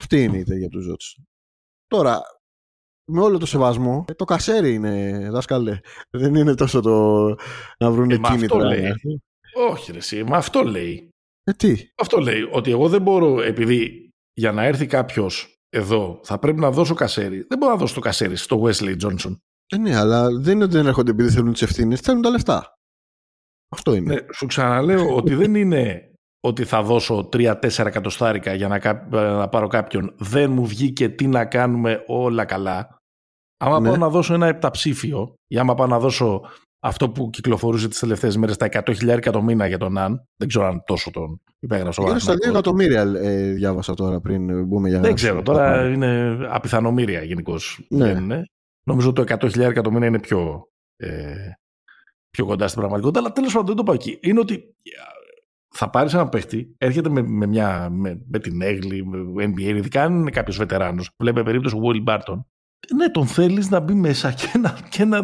Αυτή 0.00 0.22
είναι 0.22 0.36
η 0.36 0.40
ιδέα 0.40 0.58
για 0.58 0.68
τους 0.68 0.84
Ζώτς. 0.84 1.16
Τώρα, 1.90 2.20
με 3.12 3.20
όλο 3.20 3.38
το 3.38 3.46
σεβασμό, 3.46 4.04
το 4.16 4.24
κασέρι 4.24 4.74
είναι, 4.74 5.28
δάσκαλε. 5.30 5.80
Δεν 6.10 6.34
είναι 6.34 6.54
τόσο 6.54 6.80
το 6.80 7.26
να 7.78 7.90
βρουν 7.90 8.10
Ε, 8.10 8.14
ε, 8.14 8.18
μα 8.18 8.28
κίνητρα. 8.28 8.56
αυτό 8.56 8.68
λέει. 8.68 8.92
Όχι 9.68 9.92
ρε 9.92 9.98
εσύ, 9.98 10.24
μα 10.24 10.36
αυτό 10.36 10.62
λέει. 10.62 11.08
Ε, 11.44 11.52
τι; 11.52 11.90
Αυτό 11.96 12.18
λέει 12.18 12.48
ότι 12.52 12.70
εγώ 12.70 12.88
δεν 12.88 13.02
μπορώ, 13.02 13.42
επειδή 13.42 14.08
για 14.32 14.52
να 14.52 14.62
έρθει 14.64 14.86
κάποιος 14.86 15.54
εδώ 15.68 16.20
θα 16.22 16.38
πρέπει 16.38 16.60
να 16.60 16.70
δώσω 16.70 16.94
κασέρι. 16.94 17.44
Δεν 17.48 17.58
μπορώ 17.58 17.72
να 17.72 17.78
δώσω 17.78 17.94
το 17.94 18.00
κασέρι 18.00 18.36
στο 18.36 18.62
Wesley 18.64 18.96
Johnson. 19.02 19.36
Ε, 19.66 19.76
ναι, 19.76 19.96
αλλά 19.96 20.30
δεν 20.30 20.54
είναι 20.54 20.64
ότι 20.64 20.72
δεν 20.76 20.86
έρχονται 20.86 21.10
επειδή 21.10 21.30
θέλουν 21.30 21.52
τις 21.52 21.62
ευθύνες, 21.62 22.00
θέλουν 22.00 22.22
τα 22.22 22.30
λεφτά. 22.30 22.74
Αυτό 23.68 23.94
είναι. 23.94 24.14
Ναι, 24.14 24.20
σου 24.34 24.46
ξαναλέω 24.46 25.14
ότι 25.16 25.34
δεν 25.34 25.54
είναι 25.54 26.09
ότι 26.40 26.64
θα 26.64 26.82
δώσω 26.82 27.28
3-4 27.32 27.86
εκατοστάρικα 27.86 28.54
για 28.54 28.68
να, 28.68 28.78
κά- 28.78 29.10
να 29.12 29.48
πάρω 29.48 29.66
κάποιον. 29.66 30.14
Δεν 30.18 30.50
μου 30.50 30.66
βγήκε 30.66 31.08
τι 31.08 31.26
να 31.26 31.44
κάνουμε 31.44 32.04
όλα 32.06 32.44
καλά. 32.44 32.98
Άμα 33.62 33.80
Ναι. 33.80 33.88
πάω 33.88 33.96
να 33.96 34.08
δώσω 34.08 34.34
ένα 34.34 34.46
επταψήφιο 34.46 35.34
ή 35.46 35.58
άμα 35.58 35.74
πάω 35.74 35.86
να 35.86 35.98
δώσω 35.98 36.42
αυτό 36.82 37.10
που 37.10 37.30
κυκλοφορούσε 37.30 37.88
τις 37.88 37.98
τελευταίες 37.98 38.36
μέρες 38.36 38.56
τα 38.56 38.66
100.000 38.66 39.30
το 39.32 39.42
μήνα 39.42 39.66
για 39.66 39.78
τον 39.78 39.98
Αν, 39.98 40.24
δεν 40.36 40.48
ξέρω 40.48 40.66
αν 40.66 40.82
τόσο 40.86 41.10
τον 41.10 41.40
υπέγραψε 41.58 42.00
ο 42.00 42.04
Γύρω 42.04 42.18
στα 42.18 42.32
2 42.32 42.38
Παναθηναϊκός. 42.38 42.82
εκατομμύρια 42.92 43.30
ε, 43.30 43.52
διάβασα 43.52 43.94
τώρα 43.94 44.20
πριν 44.20 44.64
μπούμε 44.66 44.88
για 44.88 45.00
Δεν 45.00 45.14
ξέρω, 45.14 45.42
τώρα 45.42 45.88
είναι 45.88 46.38
απιθανομήρια 46.50 47.22
γενικώς. 47.22 47.86
Ναι. 47.88 48.42
Νομίζω 48.86 49.12
το 49.12 49.24
100.000 49.28 49.82
το 49.82 49.90
μήνα 49.92 50.06
είναι 50.06 50.20
πιο, 50.20 50.68
ε, 50.96 51.34
πιο 52.30 52.46
κοντά 52.46 52.66
στην 52.68 52.78
πραγματικότητα. 52.80 53.20
Αλλά 53.20 53.32
τέλος 53.32 53.50
πάντων 53.52 53.66
δεν 53.66 53.76
το 53.76 53.82
πάω 53.82 53.94
εκεί. 53.94 54.18
Είναι 54.22 54.40
ότι 54.40 54.54
ε, 54.54 54.90
θα 55.74 55.90
πάρεις 55.90 56.14
ένα 56.14 56.28
παίχτη, 56.28 56.74
έρχεται 56.78 57.08
με, 57.08 57.22
με, 57.22 57.46
μια, 57.46 57.88
με, 57.90 58.22
με 58.28 58.38
την 58.38 58.62
έγκλη, 58.62 59.04
με 59.06 59.44
NBA, 59.46 59.60
ειδικά 59.60 60.02
αν 60.02 60.14
είναι 60.20 60.30
κάποιος 60.30 60.56
βετεράνος. 60.56 61.10
Βλέπε 61.18 61.42
περίπτωση 61.42 61.74
του 61.74 61.82
Will 61.84 62.08
Barton. 62.08 62.44
Ναι, 62.96 63.10
τον 63.10 63.26
θέλεις 63.26 63.70
να 63.70 63.80
μπει 63.80 63.94
μέσα 63.94 64.32
και 64.32 64.58
να, 64.58 64.78
και 64.90 65.04
να 65.04 65.20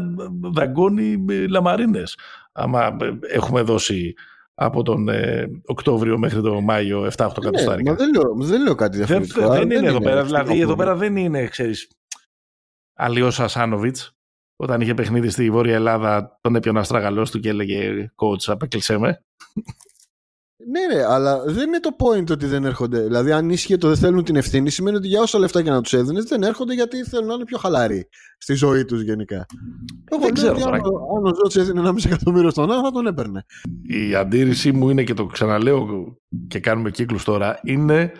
δαγκώνει 0.52 1.24
λαμαρίνες. 1.48 2.18
Άμα 2.52 2.96
ε, 3.00 3.18
έχουμε 3.34 3.62
δώσει 3.62 4.14
από 4.54 4.82
τον 4.82 5.08
ε, 5.08 5.46
Οκτώβριο 5.66 6.18
μέχρι 6.18 6.40
τον 6.40 6.64
Μάιο 6.64 7.00
7-8 7.02 7.08
Ναι, 7.18 7.26
εκατοστάρικα. 7.36 7.90
μα 7.90 7.96
δεν 7.96 8.10
λέω, 8.12 8.34
δεν 8.36 8.62
λέω 8.62 8.74
κάτι 8.74 8.96
Δεν, 8.96 9.06
διαφορετικό. 9.06 9.40
δεν 9.40 9.50
αλλά 9.50 9.62
είναι 9.78 9.88
εδώ 9.88 10.00
πέρα. 10.00 10.20
αυτό 10.20 10.26
Δηλαδή, 10.26 10.48
το 10.48 10.54
εδώ 10.62 10.74
πρόβλημα. 10.74 10.76
πέρα 10.76 10.96
δεν 10.96 11.16
είναι, 11.16 11.46
ξέρεις, 11.46 11.90
αλλιώ 12.98 13.26
Ασάνοβιτ. 13.38 13.96
Όταν 14.58 14.80
είχε 14.80 14.94
παιχνίδι 14.94 15.28
στη 15.28 15.50
Βόρεια 15.50 15.74
Ελλάδα, 15.74 16.38
τον 16.40 16.54
έπιανε 16.56 16.78
ο 16.78 16.80
αστράγαλός 16.80 17.30
του 17.30 17.40
και 17.40 17.48
έλεγε 17.48 18.10
coach, 18.16 18.42
απέκλεισέ 18.46 18.98
με. 18.98 19.24
Ναι, 20.70 20.94
ρε, 20.94 21.04
αλλά 21.12 21.42
δεν 21.44 21.66
είναι 21.68 21.80
το 21.80 21.90
point 21.98 22.30
ότι 22.30 22.46
δεν 22.46 22.64
έρχονται. 22.64 23.00
Δηλαδή, 23.02 23.32
αν 23.32 23.50
ίσχυε 23.50 23.76
το 23.76 23.88
δεν 23.88 23.96
θέλουν 23.96 24.24
την 24.24 24.36
ευθύνη, 24.36 24.70
σημαίνει 24.70 24.96
ότι 24.96 25.06
για 25.08 25.20
όσα 25.20 25.38
λεφτά 25.38 25.62
και 25.62 25.70
να 25.70 25.80
τους 25.80 25.92
έδινες, 25.92 26.24
δεν 26.24 26.42
έρχονται 26.42 26.74
γιατί 26.74 27.04
θέλουν 27.04 27.26
να 27.26 27.34
είναι 27.34 27.44
πιο 27.44 27.58
χαλαροί 27.58 28.08
στη 28.38 28.54
ζωή 28.54 28.84
τους 28.84 29.02
γενικά. 29.02 29.46
Εγώ 30.04 30.20
λέω 30.20 30.32
ξέρω 30.32 30.52
ότι 30.52 30.62
τώρα. 30.62 30.76
αν, 30.76 30.80
ο- 30.84 31.16
αν 31.16 31.24
ο 31.26 31.34
Ζώτση 31.34 31.60
έδινε 31.60 31.80
ένα 31.80 31.92
μισή 31.92 32.08
εκατομμύριο 32.08 32.50
στον 32.50 32.72
άλλο, 32.72 32.80
θα 32.82 32.90
τον 32.90 33.06
έπαιρνε. 33.06 33.44
Η 33.82 34.14
αντίρρησή 34.14 34.72
μου 34.72 34.90
είναι 34.90 35.02
και 35.04 35.14
το 35.14 35.26
ξαναλέω 35.26 35.86
και 36.48 36.60
κάνουμε 36.60 36.90
κύκλους 36.90 37.24
τώρα, 37.24 37.58
είναι 37.62 38.12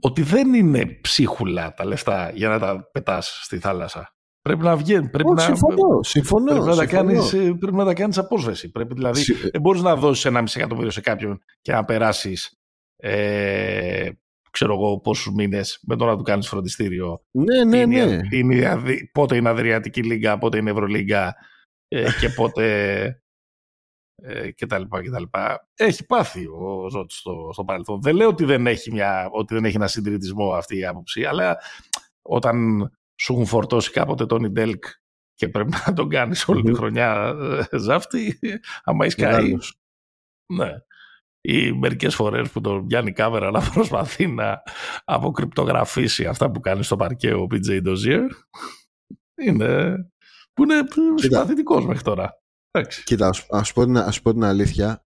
ότι 0.00 0.22
δεν 0.22 0.54
είναι 0.54 0.86
ψίχουλα 1.00 1.74
τα 1.74 1.84
λεφτά 1.86 2.30
για 2.34 2.48
να 2.48 2.58
τα 2.58 2.88
πετάς 2.92 3.40
στη 3.42 3.58
θάλασσα. 3.58 4.14
Πρέπει 4.42 4.62
να 4.62 4.76
βγαίνει, 4.76 5.08
πρέπει, 5.08 5.28
Όχι, 5.28 5.34
να, 5.36 5.42
συμφωνώ. 5.56 6.02
συμφωνώ, 6.02 6.44
πρέπει, 6.52 6.60
να 6.66 6.74
τα 6.76 6.86
συμφωνώ. 6.86 7.02
κάνεις, 7.12 7.32
ε, 7.32 7.52
πρέπει 7.58 7.76
να 7.76 7.84
τα 7.84 7.94
κάνεις 7.94 8.18
απόσβεση. 8.18 8.70
Πρέπει 8.70 8.94
δηλαδή 8.94 9.20
Συ- 9.20 9.50
Δεν 9.50 9.60
μπορείς 9.60 9.82
να 9.82 9.96
δώσεις 9.96 10.24
ένα 10.24 10.42
μισή 10.42 10.58
εκατομμύριο 10.58 10.90
σε 10.90 11.00
κάποιον 11.00 11.42
και 11.60 11.72
να 11.72 11.84
περάσεις 11.84 12.58
ε, 12.96 14.10
ξέρω 14.50 14.74
εγώ 14.74 15.00
πόσους 15.00 15.32
μήνες 15.34 15.80
με 15.82 15.96
το 15.96 16.04
να 16.04 16.16
του 16.16 16.22
κάνεις 16.22 16.48
φροντιστήριο. 16.48 17.24
Ναι, 17.30 17.64
ναι, 17.64 17.78
Είναι 17.78 17.98
η- 18.00 18.06
ναι. 18.06 18.20
είναι 18.30 18.54
η 18.54 18.64
Αδη- 18.64 19.10
πότε 19.12 19.36
είναι 19.36 19.48
Αδριατική 19.48 20.02
Λίγκα, 20.02 20.38
πότε 20.38 20.58
είναι 20.58 20.70
Ευρωλίγκα 20.70 21.34
ε, 21.88 22.06
και 22.20 22.28
πότε. 22.36 23.14
Ε, 24.22 24.50
και 24.50 24.66
τα 24.66 24.78
λοιπά 24.78 25.02
και 25.02 25.10
τα 25.10 25.20
λοιπά. 25.20 25.68
Έχει 25.74 26.06
πάθει 26.06 26.46
ο 26.46 26.88
Ζώτης 26.90 27.16
στο, 27.18 27.50
στο 27.52 27.64
παρελθόν. 27.64 28.00
Δεν 28.02 28.14
λέω 28.16 28.28
ότι 28.28 28.44
δεν, 28.44 28.66
έχει 28.66 28.92
μια, 28.92 29.28
ότι 29.32 29.54
δεν 29.54 29.64
έχει 29.64 29.76
ένα 29.76 29.86
συντηρητισμό 29.86 30.52
αυτή 30.52 30.76
η 30.78 30.84
άποψη, 30.86 31.24
αλλά 31.24 31.58
όταν 32.22 32.90
σου 33.20 33.32
έχουν 33.32 33.46
φορτώσει 33.46 33.90
κάποτε 33.90 34.26
τον 34.26 34.52
Ντέλκ 34.52 34.84
και 35.34 35.48
πρέπει 35.48 35.70
να 35.86 35.92
τον 35.92 36.08
κάνεις 36.08 36.48
όλη 36.48 36.62
τη 36.62 36.68
Μμμ. 36.70 36.76
χρονιά 36.76 37.36
ε, 37.70 37.78
ζάφτη, 37.78 38.38
άμα 38.84 39.04
έχει 39.04 39.14
καεί, 39.16 39.42
Μεγάλος. 39.42 39.78
ναι. 40.52 40.70
Ή 41.42 41.72
μερικές 41.72 42.14
φορές 42.14 42.50
που 42.50 42.60
τον 42.60 42.86
πιάνει 42.86 43.08
η 43.08 43.12
κάμερα 43.12 43.50
να 43.50 43.70
προσπαθεί 43.72 44.26
να 44.26 44.62
αποκρυπτογραφήσει 45.04 46.26
αυτά 46.26 46.50
που 46.50 46.60
κάνει 46.60 46.82
στο 46.82 46.96
παρκέ 46.96 47.32
ο 47.34 47.46
PJ 47.50 47.86
Dozier. 47.86 48.26
Είναι. 49.42 49.94
που 50.52 50.62
είναι 50.62 50.82
συμπαθητικός 51.14 51.86
μέχρι 51.86 52.02
τώρα. 52.02 52.40
Εντάξει. 52.70 53.02
Κοίτα, 53.02 53.28
ας, 53.28 53.46
ας, 53.50 53.72
πω 53.72 53.84
την, 53.84 53.96
ας 53.96 54.22
πω 54.22 54.32
την 54.32 54.44
αλήθεια. 54.44 55.04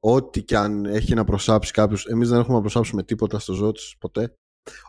Ό,τι 0.00 0.42
και 0.42 0.56
αν 0.56 0.84
έχει 0.84 1.14
να 1.14 1.24
προσάψει 1.24 1.72
κάποιος. 1.72 2.06
Εμείς 2.06 2.28
δεν 2.28 2.38
έχουμε 2.38 2.54
να 2.54 2.60
προσάψουμε 2.60 3.02
τίποτα 3.02 3.38
στο 3.38 3.52
Ζώτς 3.52 3.96
ποτέ. 3.98 4.36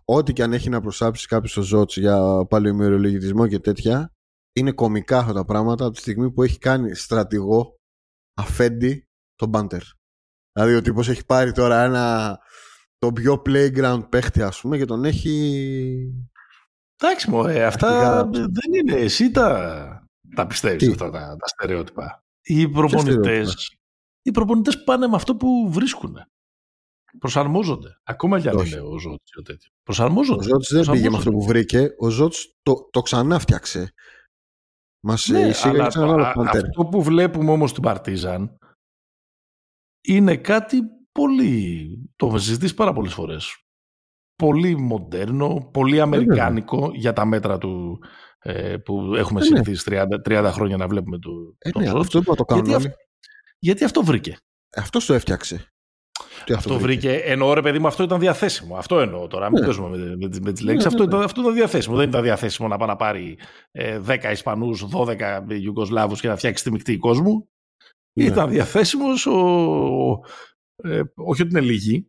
Ό,τι 0.05 0.33
και 0.33 0.43
αν 0.43 0.53
έχει 0.53 0.69
να 0.69 0.81
προσάψει 0.81 1.27
κάποιος 1.27 1.51
στο 1.51 1.61
Ζώτς 1.61 1.97
για 1.97 2.45
παλαιομερολογητισμό 2.49 3.47
και 3.47 3.59
τέτοια. 3.59 4.09
Είναι 4.53 4.71
κομικά 4.71 5.17
αυτά 5.17 5.33
τα 5.33 5.45
πράγματα 5.45 5.85
από 5.85 5.93
τη 5.93 5.99
στιγμή 5.99 6.31
που 6.31 6.43
έχει 6.43 6.57
κάνει 6.57 6.95
στρατηγό 6.95 7.75
αφέντη 8.37 9.07
τον 9.35 9.49
Μπάντερ. 9.49 9.81
Δηλαδή 10.53 10.75
ο 10.75 10.81
τύπος 10.81 11.09
έχει 11.09 11.25
πάρει 11.25 11.51
τώρα 11.51 11.83
ένα 11.83 12.37
τον 12.97 13.13
πιο 13.13 13.41
playground 13.45 14.03
παίχτη 14.09 14.41
ας 14.41 14.61
πούμε 14.61 14.77
και 14.77 14.85
τον 14.85 15.05
έχει 15.05 16.13
Εντάξει, 17.01 17.29
μωρέ, 17.29 17.65
αυτά 17.65 18.19
Αρχικά- 18.19 18.29
δεν 18.31 18.73
είναι. 18.73 18.93
Εσύ 19.01 19.31
τα, 19.31 20.07
τα 20.35 20.47
πιστεύεις 20.47 20.85
Τι; 20.85 20.91
αυτά 20.91 21.09
τα, 21.09 21.19
τα 21.19 21.47
στερεότυπα. 21.47 22.23
Οι 22.41 22.69
προπονητές. 22.69 23.13
στερεότυπα; 23.23 23.53
Οι 24.21 24.31
προπονητές 24.31 24.83
πάνε 24.83 25.07
με 25.07 25.15
αυτό 25.15 25.35
που 25.35 25.69
βρίσκουν. 25.71 26.17
Προσαρμόζονται. 27.19 27.99
Ακόμα 28.03 28.39
κι 28.41 28.49
αν 28.49 28.55
Όχι. 28.55 28.71
είναι 28.71 28.81
ο 28.81 28.97
Ζώτης 28.99 29.35
ο 29.37 29.41
τέτοιος. 29.41 29.71
Ο 29.75 29.81
Προσαρμόζονται. 29.83 30.43
Ζώτς 30.43 30.69
δεν 30.73 30.81
πήγε 30.91 31.09
με 31.09 31.17
αυτό 31.17 31.31
Προσαρμόζονται. 31.31 31.37
που 31.37 31.45
βρήκε. 31.45 31.93
Ο 31.99 32.09
Ζώτς 32.09 32.55
το, 32.61 32.89
το 32.91 33.01
ξανά 33.01 33.39
φτιάξε. 33.39 33.93
Μας 35.03 35.27
Ναι, 35.27 35.39
ναι, 35.39 35.47
εισήγαγε 35.47 35.79
αλλά 35.81 35.89
σε 35.91 35.97
ένα 35.99 36.07
το- 36.07 36.13
άλλο 36.13 36.23
α- 36.25 36.33
Παντέρ. 36.33 36.63
αυτό 36.65 36.85
που 36.85 37.03
βλέπουμε 37.03 37.51
όμως 37.51 37.69
στην 37.69 37.83
Παρτίζαν 37.83 38.57
είναι 40.07 40.37
κάτι 40.37 40.81
πολύ, 41.11 41.89
το 42.15 42.25
έχουμε 42.25 42.39
συζητήσει 42.41 42.73
πάρα 42.73 42.93
πολλές 42.93 43.13
φορές, 43.13 43.57
πολύ 44.35 44.77
μοντέρνο, 44.77 45.69
πολύ 45.73 46.01
αμερικάνικο 46.01 46.91
για 46.93 47.13
τα 47.13 47.25
μέτρα 47.25 47.57
του 47.57 48.03
ε, 48.39 48.77
που 48.77 49.15
έχουμε 49.15 49.39
Ε, 49.39 49.43
ναι. 49.43 49.49
συνηθίσει 49.49 49.83
30, 49.91 50.05
30 50.25 50.49
χρόνια 50.53 50.77
να 50.77 50.87
βλέπουμε 50.87 51.19
του, 51.19 51.55
Ε, 51.59 51.69
τον 51.69 51.81
ναι, 51.81 51.87
Ζώτ. 51.89 51.99
αυτό 51.99 52.17
είπα 52.19 52.35
το 52.35 52.43
κάνουν 52.45 52.65
Γιατί, 52.65 52.83
όλοι. 52.83 52.91
αυ- 52.93 52.99
γιατί 53.59 53.83
αυτό 53.83 54.03
βρήκε; 54.03 54.37
Αυτός 54.77 55.05
το 55.05 55.13
έφτιαξε. 55.13 55.73
Τι 56.45 56.53
Αυτό 56.53 56.79
βρήκε. 56.79 57.11
Εννοώ 57.13 57.53
ρε 57.53 57.61
παιδί 57.61 57.79
μου, 57.79 57.87
αυτό 57.87 58.03
ήταν 58.03 58.19
διαθέσιμο. 58.19 58.75
Αυτό 58.75 58.99
εννοώ 58.99 59.27
τώρα. 59.27 59.49
Μην 59.49 59.59
Ναι. 59.59 59.65
παίζουμε 59.65 59.97
με, 59.97 60.15
με, 60.15 60.29
τις- 60.29 60.39
με 60.39 60.51
τις 60.51 60.61
Ναι, 60.63 60.71
λέξεις. 60.71 60.91
ναι, 60.93 60.95
αυτό, 60.95 61.03
ναι. 61.03 61.09
Ήταν, 61.15 61.21
αυτό 61.21 61.41
ήταν 61.41 61.53
διαθέσιμο. 61.53 61.95
Δεν 61.95 62.09
ήταν 62.09 62.21
διαθέσιμο 62.23 62.67
να 62.67 62.77
πάει 62.77 62.87
να 62.87 62.95
πάρει 62.95 63.37
ε, 63.71 63.99
10 63.99 64.31
Ισπανούς, 64.31 64.85
12 64.85 65.43
Ιουγκοσλάβους 65.61 66.21
και 66.21 66.27
να 66.27 66.35
φτιάξει 66.35 66.63
τη 66.63 66.71
μεικτή 66.71 66.97
κόσμου. 66.97 67.49
Ναι. 68.19 68.25
Ήταν 68.25 68.49
διαθέσιμος 68.49 69.25
ο, 69.25 69.39
ε, 70.75 71.01
όχι 71.15 71.41
ότι 71.41 71.49
είναι 71.51 71.61
λίγοι 71.61 72.07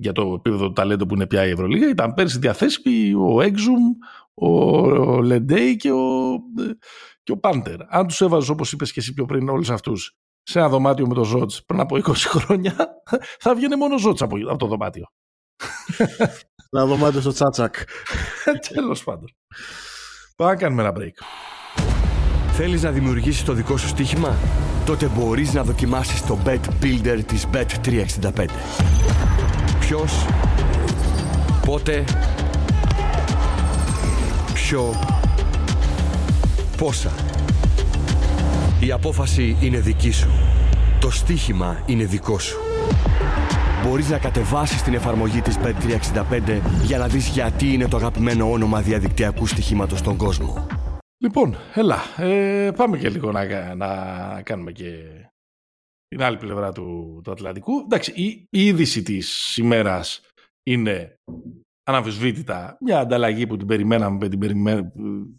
για 0.00 0.12
το 0.12 0.34
επίπεδο 0.38 0.66
του 0.66 0.72
ταλέντο 0.72 1.06
που 1.06 1.14
είναι 1.14 1.26
πια 1.26 1.46
η 1.46 1.50
Ευρωλίγα. 1.50 1.88
Ήταν 1.88 2.14
πέρσι 2.14 2.38
διαθέσιμοι 2.38 3.14
ο 3.14 3.40
Έξουμ, 3.42 3.82
ο, 4.34 4.48
ο 4.80 5.22
Λεντέι 5.22 5.76
και 5.76 5.90
ο, 5.92 6.32
ε, 6.58 6.70
και 7.22 7.32
ο 7.32 7.38
Πάντερ. 7.38 7.76
Αν 7.94 8.06
τους 8.06 8.20
έβαζες 8.20 8.48
όπως 8.48 8.72
είπες 8.72 8.92
και 8.92 9.00
εσύ 9.00 9.12
πιο 9.14 9.24
πριν 9.24 9.48
όλους 9.48 9.70
αυτούς 9.70 10.12
σε 10.50 10.58
ένα 10.58 10.68
δωμάτιο 10.68 11.06
με 11.06 11.14
το 11.14 11.24
Ζότς 11.24 11.64
πριν 11.64 11.80
από 11.80 11.96
20 11.96 12.12
χρόνια 12.14 12.74
θα 13.40 13.54
βγαίνει 13.54 13.76
μόνο 13.76 13.94
ο 13.94 13.98
Ζότς 13.98 14.22
από, 14.22 14.36
από 14.48 14.58
το 14.58 14.66
δωμάτιο. 14.66 15.04
Να 16.70 16.86
δωμάτιο 16.86 17.20
στο 17.20 17.32
τσάτσακ. 17.32 17.74
Τέλος 18.74 19.04
πάντων. 19.04 19.28
Πάμε 20.36 20.50
να 20.50 20.56
κάνουμε 20.56 20.82
ένα 20.82 20.92
break. 20.96 21.24
Θέλεις 22.52 22.82
να 22.82 22.90
δημιουργήσεις 22.90 23.44
το 23.44 23.52
δικό 23.52 23.76
σου 23.76 23.88
στοίχημα; 23.88 24.36
Τότε 24.86 25.06
μπορείς 25.06 25.52
να 25.52 25.64
δοκιμάσεις 25.64 26.26
το 26.26 26.38
Bet 26.44 26.60
Builder 26.82 27.20
της 27.26 27.46
Bet365. 27.52 28.46
Ποιος, 29.80 30.26
πότε, 31.64 32.04
ποιο, 34.54 34.94
πόσα. 36.76 37.27
Η 38.88 38.92
απόφαση 38.92 39.56
είναι 39.62 39.80
δική 39.80 40.10
σου. 40.10 40.30
Το 41.00 41.10
στοίχημα 41.10 41.82
είναι 41.86 42.04
δικό 42.04 42.38
σου. 42.38 42.58
μπορείς 43.84 44.08
να 44.08 44.18
κατεβάσεις 44.18 44.82
την 44.82 44.94
εφαρμογή 44.94 45.40
της 45.40 45.56
Bet365 45.58 46.60
για 46.84 46.98
να 46.98 47.06
δεις 47.08 47.28
γιατί 47.28 47.72
είναι 47.72 47.88
το 47.88 47.96
αγαπημένο 47.96 48.50
όνομα 48.50 48.80
διαδικτυακού 48.80 49.46
στοιχήματος 49.46 49.98
στον 49.98 50.16
κόσμο. 50.16 50.66
Λοιπόν, 51.22 51.56
έλα, 51.74 51.98
ε, 52.16 52.70
πάμε 52.76 52.98
και 52.98 53.08
λίγο 53.08 53.32
να, 53.32 53.74
να 53.74 53.88
κάνουμε 54.42 54.72
και 54.72 54.92
την 56.08 56.22
άλλη 56.22 56.36
πλευρά 56.36 56.72
του, 56.72 57.20
του 57.24 57.30
Ατλαντικού. 57.30 57.78
Εντάξει, 57.78 58.12
η, 58.14 58.46
η 58.50 58.66
είδηση 58.66 59.02
της 59.02 59.56
ημέρας 59.56 60.20
είναι 60.62 61.18
αναμφισβήτητα 61.88 62.76
μια 62.80 62.98
ανταλλαγή 62.98 63.46
που 63.46 63.56
την 63.56 63.66
περιμέναμε, 63.66 64.28
την, 64.28 64.40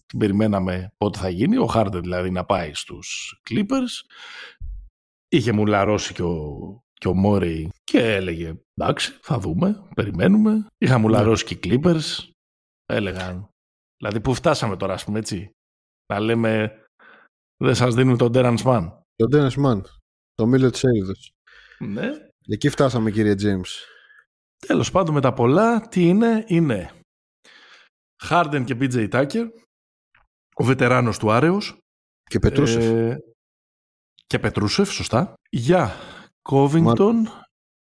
την 0.06 0.20
περιμέναμε 0.20 0.94
πότε 0.98 1.20
θα 1.20 1.30
γίνει. 1.30 1.58
Ο 1.58 1.66
Χάρτερ 1.66 2.02
δηλαδή 2.02 2.32
να 2.32 2.46
πάει 2.46 2.74
στους 2.74 3.40
Clippers. 3.50 4.18
Είχε 5.28 5.52
μουλαρώσει 5.52 6.14
και 6.14 6.24
ο, 6.24 6.58
και 6.94 7.08
ο 7.08 7.14
Μόρι 7.14 7.70
και 7.84 8.14
έλεγε 8.14 8.62
εντάξει 8.74 9.18
θα 9.22 9.40
δούμε, 9.40 9.88
περιμένουμε. 9.96 10.66
Είχα 10.78 10.98
μουλαρώσει 10.98 11.46
και 11.46 11.54
οι 11.54 11.60
Clippers. 11.64 12.30
Έλεγαν. 12.86 13.50
Δηλαδή 13.98 14.22
που 14.22 14.34
φτάσαμε 14.34 14.78
τώρα 14.78 14.94
ας 14.94 15.04
πούμε 15.04 15.20
έτσι. 15.20 15.52
Να 16.14 16.20
λέμε 16.20 16.84
δεν 17.64 17.76
σας 17.76 17.96
δίνουν 17.96 18.18
τον 18.18 18.32
Terrence 18.34 18.64
Mann. 18.64 18.90
Τον 19.16 19.30
Terrence 19.34 19.66
Mann. 19.66 19.82
Το 20.34 20.48
μήλο 20.48 20.70
της 20.70 20.84
Έριδος. 20.84 21.32
Ναι. 21.80 22.10
Εκεί 22.48 22.70
φτάσαμε 22.70 23.12
κύριε 23.12 23.36
James. 23.38 23.99
Τέλος 24.68 24.92
πάντων 24.92 25.14
με 25.14 25.22
τα 25.22 25.34
πολλά 25.34 25.88
τι 25.88 26.08
είναι, 26.08 26.44
είναι 26.48 26.92
Harden 28.30 28.64
και 28.66 28.78
BJ 28.80 29.10
Tucker, 29.10 29.46
ο 30.56 30.64
βετεράνος 30.64 31.18
του 31.18 31.32
Άρεος. 31.32 31.78
Και 32.24 32.40
Πετρούσεφ. 32.40 32.84
Ε, 32.84 33.20
και 34.28 34.40
Πετρούσεφ, 34.40 34.92
σωστά. 34.92 35.34
Για 35.50 35.96
Κόβινγκτον, 36.42 37.30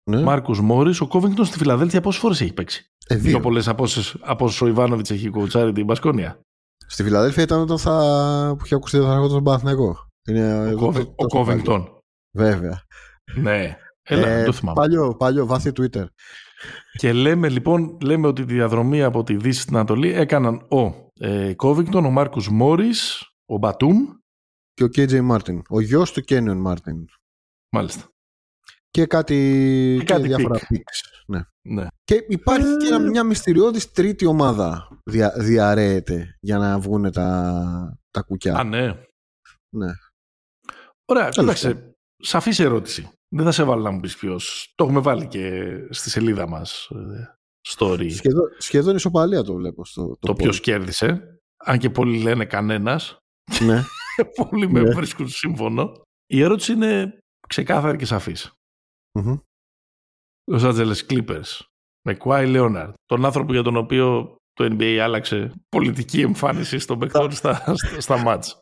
ναι. 0.10 0.22
Μάρκους 0.22 0.62
Μόρις. 0.62 1.02
Ο 1.02 1.08
Κόβινγκτον 1.08 1.46
στη 1.46 1.58
Φιλαδέλφια 1.58 2.02
πόσες 2.02 2.22
φορές 2.22 2.42
έχει 2.42 2.54
παίξει; 2.54 2.86
Ε, 3.08 3.16
δύο. 3.16 3.32
Πιο 3.32 3.40
πολλές 3.40 3.68
από, 3.68 3.86
από 4.20 4.46
όσο 4.46 4.66
ο 4.66 4.68
Ιβάνοβιτς 4.68 5.12
έχει 5.12 5.30
κουτσάρει 5.30 5.72
την 5.72 5.86
Μπασκόνια. 5.86 6.40
Στη 6.88 7.04
Φιλαδέλφια 7.04 7.44
ήταν 7.44 7.60
όταν 7.60 7.78
θα... 7.78 8.56
που 8.58 8.66
είχε 8.66 8.76
ακουστεί 8.76 8.98
θα 8.98 9.28
τον 9.28 9.44
Παναθηναϊκό. 9.44 10.08
Είναι... 10.28 10.74
Ο, 10.74 10.94
ο 11.16 11.28
Κόβινγκτον. 11.28 12.00
Βέβαια. 12.38 12.84
Ναι. 13.36 13.78
Έλα, 14.02 14.28
ε, 14.28 14.44
το 14.46 14.52
θυμάμαι. 14.52 14.80
Παλιό, 14.80 15.16
παλιό, 15.16 15.46
βάθη 15.46 15.72
Twitter. 15.76 16.06
Και 16.98 17.14
λέμε 17.14 17.50
λοιπόν, 17.50 17.98
λέμε 18.02 18.28
ότι 18.28 18.46
τη 18.46 18.54
διαδρομή 18.54 19.04
από 19.04 19.24
τη 19.24 19.38
Δύση 19.38 19.62
στην 19.62 19.76
Ανατολή 19.76 20.14
έκαναν 20.14 20.68
ο 20.70 21.10
ε, 21.14 21.54
Κόβινγκτον, 21.54 22.06
ο 22.06 22.10
Μάρκους 22.10 22.50
Μόρις, 22.50 23.24
ο 23.46 23.58
Μπατούμ 23.58 23.98
και 24.74 24.84
ο 24.84 24.88
KJ 24.88 25.22
Μάρτιν, 25.22 25.62
ο 25.70 25.80
γιος 25.80 26.12
του 26.12 26.22
Κένιον 26.22 26.58
Μάρτιν. 26.58 27.06
Μάλιστα. 27.72 28.10
Και 28.92 29.06
κάτι, 29.06 29.96
και 30.00 30.06
κάτι 30.06 30.28
διάφορα 30.28 30.60
picks. 30.68 31.02
Ναι. 31.28 31.42
ναι. 31.62 31.88
Και 32.04 32.26
υπάρχει 32.28 32.78
και 32.78 32.98
μια 32.98 33.24
μυστηριώδης 33.24 33.92
τρίτη 33.92 34.26
ομάδα 34.26 34.88
δια, 35.04 35.34
διαρρέεται 35.38 36.38
για 36.40 36.58
να 36.58 36.80
βγουν 36.80 37.12
τα, 37.12 38.00
τα 38.12 38.22
κουκιά. 38.22 38.56
Α, 38.56 38.64
ναι. 38.64 38.94
Ναι. 39.70 39.92
Ωραία, 41.06 41.30
κοίταξε. 41.30 41.94
Σαφής 42.18 42.60
ερώτηση. 42.60 43.10
Δεν 43.30 43.46
θα 43.46 43.52
σε 43.52 43.64
βάλω 43.64 43.82
να 43.82 43.92
μου 43.92 44.00
πεις 44.00 44.18
ποιος. 44.18 44.74
Το 44.76 44.84
έχουμε 44.84 45.00
βάλει 45.00 45.28
και 45.28 45.74
στη 45.90 46.10
σελίδα 46.10 46.48
μας. 46.48 46.90
Ε, 46.90 47.38
story. 47.68 48.12
Σχεδόν, 48.12 48.44
σχεδόν 48.58 48.96
ισοπαλία 48.96 49.44
το 49.44 49.54
βλέπω. 49.54 49.86
Στο, 49.86 50.08
το 50.08 50.18
το 50.20 50.34
ποιος 50.34 50.60
κέρδισε. 50.60 51.40
Αν 51.58 51.78
και 51.78 51.90
πολλοί 51.90 52.22
λένε 52.22 52.46
κανένας. 52.46 53.18
Ναι. 53.62 53.84
πολλοί 54.50 54.70
με 54.70 54.82
ναι. 54.82 54.94
βρίσκουν 54.94 55.28
σύμφωνο. 55.28 55.92
Η 56.26 56.42
ερώτηση 56.42 56.72
είναι 56.72 57.20
ξεκάθαρη 57.48 57.98
και 57.98 58.06
σαφής. 58.06 58.52
Mm-hmm. 59.20 59.40
Los 60.52 60.62
Angeles 60.62 61.06
Clippers 61.10 61.60
με 62.06 62.16
Κουάι 62.16 62.48
Λέοναρντ, 62.48 62.94
τον 63.06 63.26
άνθρωπο 63.26 63.54
για 63.54 63.64
τον 63.64 63.76
οποίο 63.76 64.36
το 64.54 64.66
NBA 64.66 64.98
άλλαξε 64.98 65.52
πολιτική 65.70 66.22
εμφάνιση 66.22 66.80
στον 66.80 67.00
παιχτών 67.00 67.32
στα, 67.32 67.76
στα, 67.76 68.02
στα 68.02 68.18
μάτς. 68.18 68.60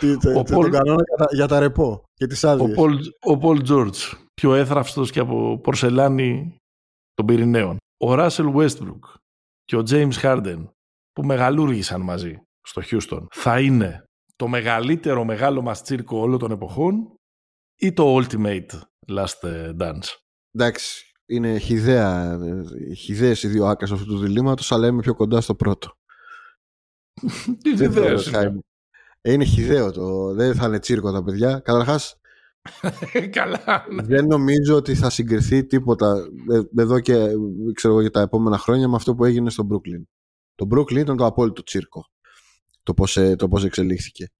Τι, 0.00 0.12
ο 0.36 0.42
Πολ, 0.42 0.70
κανόνα 0.70 1.02
για, 1.16 1.26
για 1.30 1.46
τα 1.46 1.58
ρεπό 1.58 2.02
και 2.14 2.26
τις 2.26 2.44
άδειες. 2.44 2.76
Ο 3.20 3.38
Πολ 3.38 3.62
Τζόρτζ, 3.62 4.12
πιο 4.34 4.54
έθραυστος 4.54 5.10
και 5.10 5.20
από 5.20 5.58
πορσελάνη 5.58 6.56
των 7.14 7.26
Πυρηναίων. 7.26 7.76
Ο 8.04 8.14
Ράσελ 8.14 8.46
Westbrook 8.54 9.14
και 9.64 9.76
ο 9.76 9.82
James 9.90 10.12
Harden 10.22 10.64
που 11.12 11.24
μεγαλούργησαν 11.24 12.00
μαζί 12.00 12.42
στο 12.60 12.82
Houston 12.90 13.26
θα 13.30 13.60
είναι 13.60 14.04
το 14.36 14.48
μεγαλύτερο 14.48 15.24
μεγάλο 15.24 15.62
μας 15.62 15.82
τσίρκο 15.82 16.18
όλων 16.18 16.38
των 16.38 16.50
εποχών 16.50 17.14
ή 17.80 17.92
το 17.92 18.16
ultimate 18.16 18.80
last 19.08 19.72
dance; 19.80 20.16
Εντάξει, 20.52 21.12
είναι 21.26 21.58
χιδέα, 21.58 22.38
χιδαίες 22.96 23.42
οι 23.42 23.48
δύο 23.48 23.66
άκρες 23.66 23.90
αυτού 23.90 24.06
του 24.06 24.18
διλήμματος, 24.18 24.72
αλλά 24.72 24.86
είμαι 24.86 25.00
πιο 25.00 25.14
κοντά 25.14 25.40
στο 25.40 25.54
πρώτο. 25.54 25.92
Τι 27.62 27.70
ιδέες 27.70 28.30
είναι 29.22 29.44
χιδαίο 29.44 29.90
το. 29.90 30.34
Δεν 30.34 30.54
θα 30.54 30.66
είναι 30.66 30.78
τσίρκο 30.78 31.12
τα 31.12 31.24
παιδιά. 31.24 31.58
Καταρχάς. 31.58 32.20
Καλά. 33.30 33.86
Ναι. 33.90 34.02
Δεν 34.02 34.26
νομίζω 34.26 34.76
ότι 34.76 34.94
θα 34.94 35.10
συγκριθεί 35.10 35.66
τίποτα 35.66 36.28
ε, 36.50 36.82
εδώ 36.82 37.00
και 37.00 37.28
ξέρω 37.74 38.00
για 38.00 38.10
τα 38.10 38.20
επόμενα 38.20 38.58
χρόνια 38.58 38.88
με 38.88 38.96
αυτό 38.96 39.14
που 39.14 39.24
έγινε 39.24 39.50
στο 39.50 39.66
Brooklyn. 39.70 40.02
Το 40.54 40.66
Brooklyn 40.74 40.96
ήταν 40.96 41.16
το 41.16 41.26
απόλυτο 41.26 41.62
τσίρκο. 41.62 42.04
Το 42.82 42.94
πώς 42.94 43.16
ε, 43.16 43.36
το 43.36 43.48
πώς 43.48 43.64
εξελίχθηκε. 43.64 44.30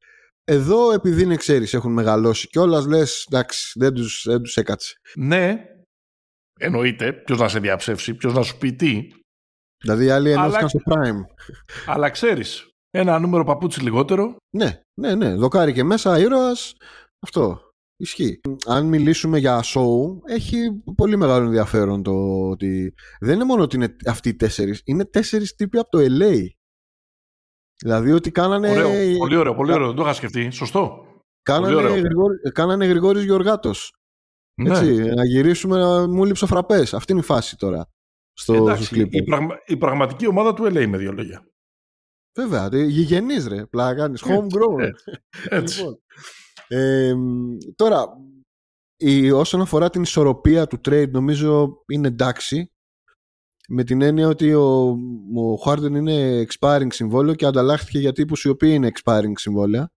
Εδώ 0.45 0.93
επειδή 0.93 1.23
είναι 1.23 1.37
ξέρεις, 1.37 1.75
έχουν 1.75 1.93
μεγαλώσει 1.93 2.49
κιόλας, 2.49 2.87
λες 2.87 3.27
εντάξει, 3.31 3.79
δεν 3.79 3.95
τους 3.95 4.23
δεν 4.27 4.43
τους 4.43 4.57
έκατσε. 4.57 5.01
Ναι, 5.15 5.65
εννοείται. 6.59 7.13
Ποιος 7.13 7.39
να 7.39 7.49
σε 7.49 7.59
διαψεύσει, 7.59 8.15
ποιος 8.15 8.35
να 8.35 8.43
σου 8.43 8.59
πει 8.59 8.73
τι. 8.73 9.09
Δηλαδή 9.79 10.05
οι 10.05 10.11
άλλοι 10.11 10.31
ενώθηκαν 10.31 10.69
στο 10.69 10.79
Prime. 10.85 11.25
Αλλά 11.87 12.11
ξέρεις, 12.11 12.70
ένα 12.91 13.19
νούμερο 13.19 13.45
παπούτσι 13.45 13.83
λιγότερο. 13.83 14.37
Ναι, 14.57 14.81
ναι, 15.01 15.15
ναι. 15.15 15.35
Δοκάρι 15.35 15.73
και 15.73 15.85
μέσα, 15.85 16.19
ήρωας. 16.19 16.75
Αυτό. 17.21 17.61
Ισχύει. 17.97 18.41
Αν 18.67 18.87
μιλήσουμε 18.87 19.39
για 19.39 19.63
show, 19.65 20.19
έχει 20.25 20.83
πολύ 20.97 21.17
μεγάλο 21.17 21.45
ενδιαφέρον 21.45 22.03
το 22.03 22.49
ότι 22.49 22.95
δεν 23.21 23.35
είναι 23.35 23.45
μόνο 23.45 23.63
ότι 23.63 23.77
είναι 23.77 23.97
αυτοί 24.07 24.29
οι 24.29 24.35
τέσσερις, 24.35 24.83
είναι 24.85 25.05
τέσσερις 25.05 25.55
τύποι 25.55 25.79
από 25.79 25.91
το 25.91 25.99
LA. 25.99 26.47
Δηλαδή 27.83 28.13
ότι 28.13 28.31
κάνανε. 28.31 28.71
Ωραίο, 28.71 29.19
πολύ 29.19 29.37
ωραίο, 29.37 29.55
πολύ 29.55 29.73
ωραίο. 29.73 29.87
Δεν 29.87 29.97
το 29.97 30.03
είχα 30.03 30.13
σκεφτεί. 30.13 30.51
Σωστό. 30.51 31.05
Κάνανε, 31.43 31.99
Γρηγόρη, 32.01 32.37
κάνανε 32.53 32.87
Γρηγόρης 32.87 33.25
Γιωργάτος. 33.25 33.95
Ναι. 34.63 34.71
Έτσι, 34.71 35.03
να 35.03 35.25
γυρίσουμε 35.25 35.79
να 35.79 36.09
μου 36.09 36.25
λείψω 36.25 36.47
φραπές. 36.47 36.95
Αυτή 36.95 37.13
είναι 37.13 37.21
η 37.21 37.25
φάση 37.25 37.57
τώρα. 37.57 37.87
Στο, 38.33 38.55
Εντάξει, 38.55 39.09
η, 39.11 39.23
πραγμα, 39.23 39.55
η 39.67 39.77
πραγματική 39.77 40.27
ομάδα 40.27 40.55
του 40.55 40.65
LA 40.65 40.87
με 40.87 40.97
δύο 40.97 41.13
λόγια. 41.13 41.50
Βέβαια, 42.35 42.69
γηγενής 42.85 43.47
ρε, 43.47 43.67
πλάκα 43.67 43.95
κάνεις. 43.95 44.23
Homegrown. 44.25 44.91
Έτσι. 45.49 45.79
λοιπόν, 45.79 46.03
ε, 46.69 47.15
τώρα, 47.77 48.07
η, 48.97 49.31
όσον 49.31 49.61
αφορά 49.61 49.91
την 49.91 50.03
ισορροπία 50.03 50.67
του 50.67 50.81
trade, 50.89 51.11
νομίζω 51.11 51.83
είναι 51.87 52.09
εντάξει. 52.09 52.73
Με 53.69 53.85
την 53.85 54.03
έννοια 54.03 54.29
ότι 54.29 54.55
ο, 54.55 54.89
ο 55.37 55.63
Harden 55.65 55.91
είναι 55.91 56.47
expiring 56.49 56.87
συμβόλαιο 56.89 57.35
και 57.35 57.47
ανταλλάχθηκε 57.47 57.99
για 57.99 58.13
τύπους 58.13 58.45
οι 58.45 58.49
οποίοι 58.49 58.71
είναι 58.75 58.91
expiring 58.95 59.33
συμβόλαια. 59.35 59.93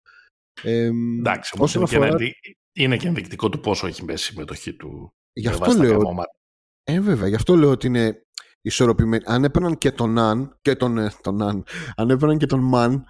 Ε, 0.64 0.90
εντάξει, 1.20 1.56
όσον 1.60 1.82
είναι, 1.82 2.06
αφορά... 2.06 2.18
και 2.18 2.58
είναι 2.74 2.98
και 2.98 3.08
ενδεικτικό 3.08 3.50
του 3.50 3.60
πόσο 3.60 3.88
έχει 3.88 4.04
μπέσει 4.04 4.30
η 4.30 4.34
συμμετοχή 4.34 4.74
του. 4.74 5.14
Γι' 5.34 5.48
αυτό 5.48 5.72
λέω. 5.72 6.02
Ε, 6.84 7.00
βέβαια, 7.00 7.28
γι' 7.28 7.36
αυτό 7.36 7.56
λέω 7.56 7.70
ότι 7.70 7.88
είναι 7.88 8.26
ισορροπημένοι. 8.64 9.24
Αν 9.28 9.44
έπαιρναν 9.44 9.78
και 9.78 9.92
τον 9.92 10.18
Αν, 10.18 10.58
και 10.62 10.76
τον, 10.76 10.98
ε, 10.98 11.12
τον 11.22 11.42
Αν, 11.42 11.64
αν 11.96 12.10
έπαιρναν 12.10 12.38
και 12.38 12.46
τον 12.46 12.60
Μαν, 12.60 13.06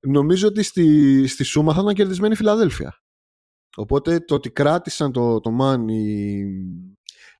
νομίζω 0.00 0.48
ότι 0.48 0.62
στη, 0.62 1.26
στη 1.26 1.44
Σούμα 1.44 1.74
θα 1.74 1.80
ήταν 1.80 1.94
κερδισμένη 1.94 2.32
η 2.32 2.36
Φιλαδέλφια. 2.36 2.98
Οπότε 3.76 4.20
το 4.20 4.34
ότι 4.34 4.50
κράτησαν 4.50 5.12
το, 5.12 5.40
το 5.40 5.50
Μαν 5.50 5.88
οι, 5.88 6.40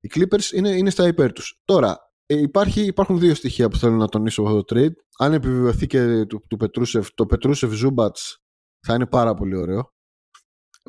οι 0.00 0.10
Clippers 0.14 0.52
είναι, 0.52 0.70
είναι 0.70 0.90
στα 0.90 1.06
υπέρ 1.06 1.32
τους. 1.32 1.60
Τώρα, 1.64 1.98
ε, 2.26 2.38
υπάρχει, 2.38 2.80
υπάρχουν 2.80 3.18
δύο 3.18 3.34
στοιχεία 3.34 3.68
που 3.68 3.76
θέλω 3.76 3.96
να 3.96 4.08
τονίσω 4.08 4.42
από 4.42 4.64
το 4.64 4.74
trade. 4.74 4.92
Αν 5.18 5.32
επιβεβαιωθεί 5.32 5.86
και 5.86 6.24
του, 6.24 6.42
του 6.48 6.56
Πετρούσεφ, 6.56 7.08
το 7.14 7.26
Πετρούσεφ 7.26 7.72
Ζούμπατς 7.72 8.38
θα 8.86 8.94
είναι 8.94 9.06
πάρα 9.06 9.34
πολύ 9.34 9.56
ωραίο 9.56 9.92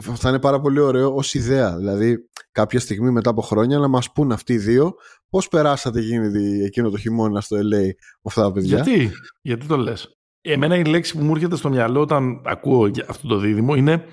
θα 0.01 0.29
είναι 0.29 0.39
πάρα 0.39 0.61
πολύ 0.61 0.79
ωραίο 0.79 1.15
ως 1.15 1.33
ιδέα. 1.33 1.77
Δηλαδή, 1.77 2.29
κάποια 2.55 2.79
στιγμή 2.79 3.11
μετά 3.11 3.29
από 3.29 3.41
χρόνια 3.41 3.79
να 3.79 3.87
μας 3.87 4.11
πούν 4.11 4.31
αυτοί 4.31 4.53
οι 4.53 4.57
δύο 4.57 4.95
πώς 5.29 5.47
περάσατε 5.47 5.99
γίνει 6.01 6.63
εκείνο 6.63 6.89
το 6.89 6.97
χειμώνα 6.97 7.41
στο 7.41 7.57
LA 7.57 7.61
με 7.69 7.95
αυτά 8.23 8.41
τα 8.41 8.51
παιδιά; 8.51 8.75
Γιατί, 8.75 9.11
γιατί 9.41 9.65
το 9.67 9.77
λες; 9.77 10.17
Εμένα 10.41 10.77
η 10.77 10.83
λέξη 10.83 11.17
που 11.17 11.23
μου 11.23 11.31
έρχεται 11.35 11.55
στο 11.55 11.69
μυαλό 11.69 12.01
όταν 12.01 12.41
ακούω 12.45 12.91
αυτό 13.07 13.27
το 13.27 13.37
δίδυμο 13.37 13.75
είναι 13.75 14.03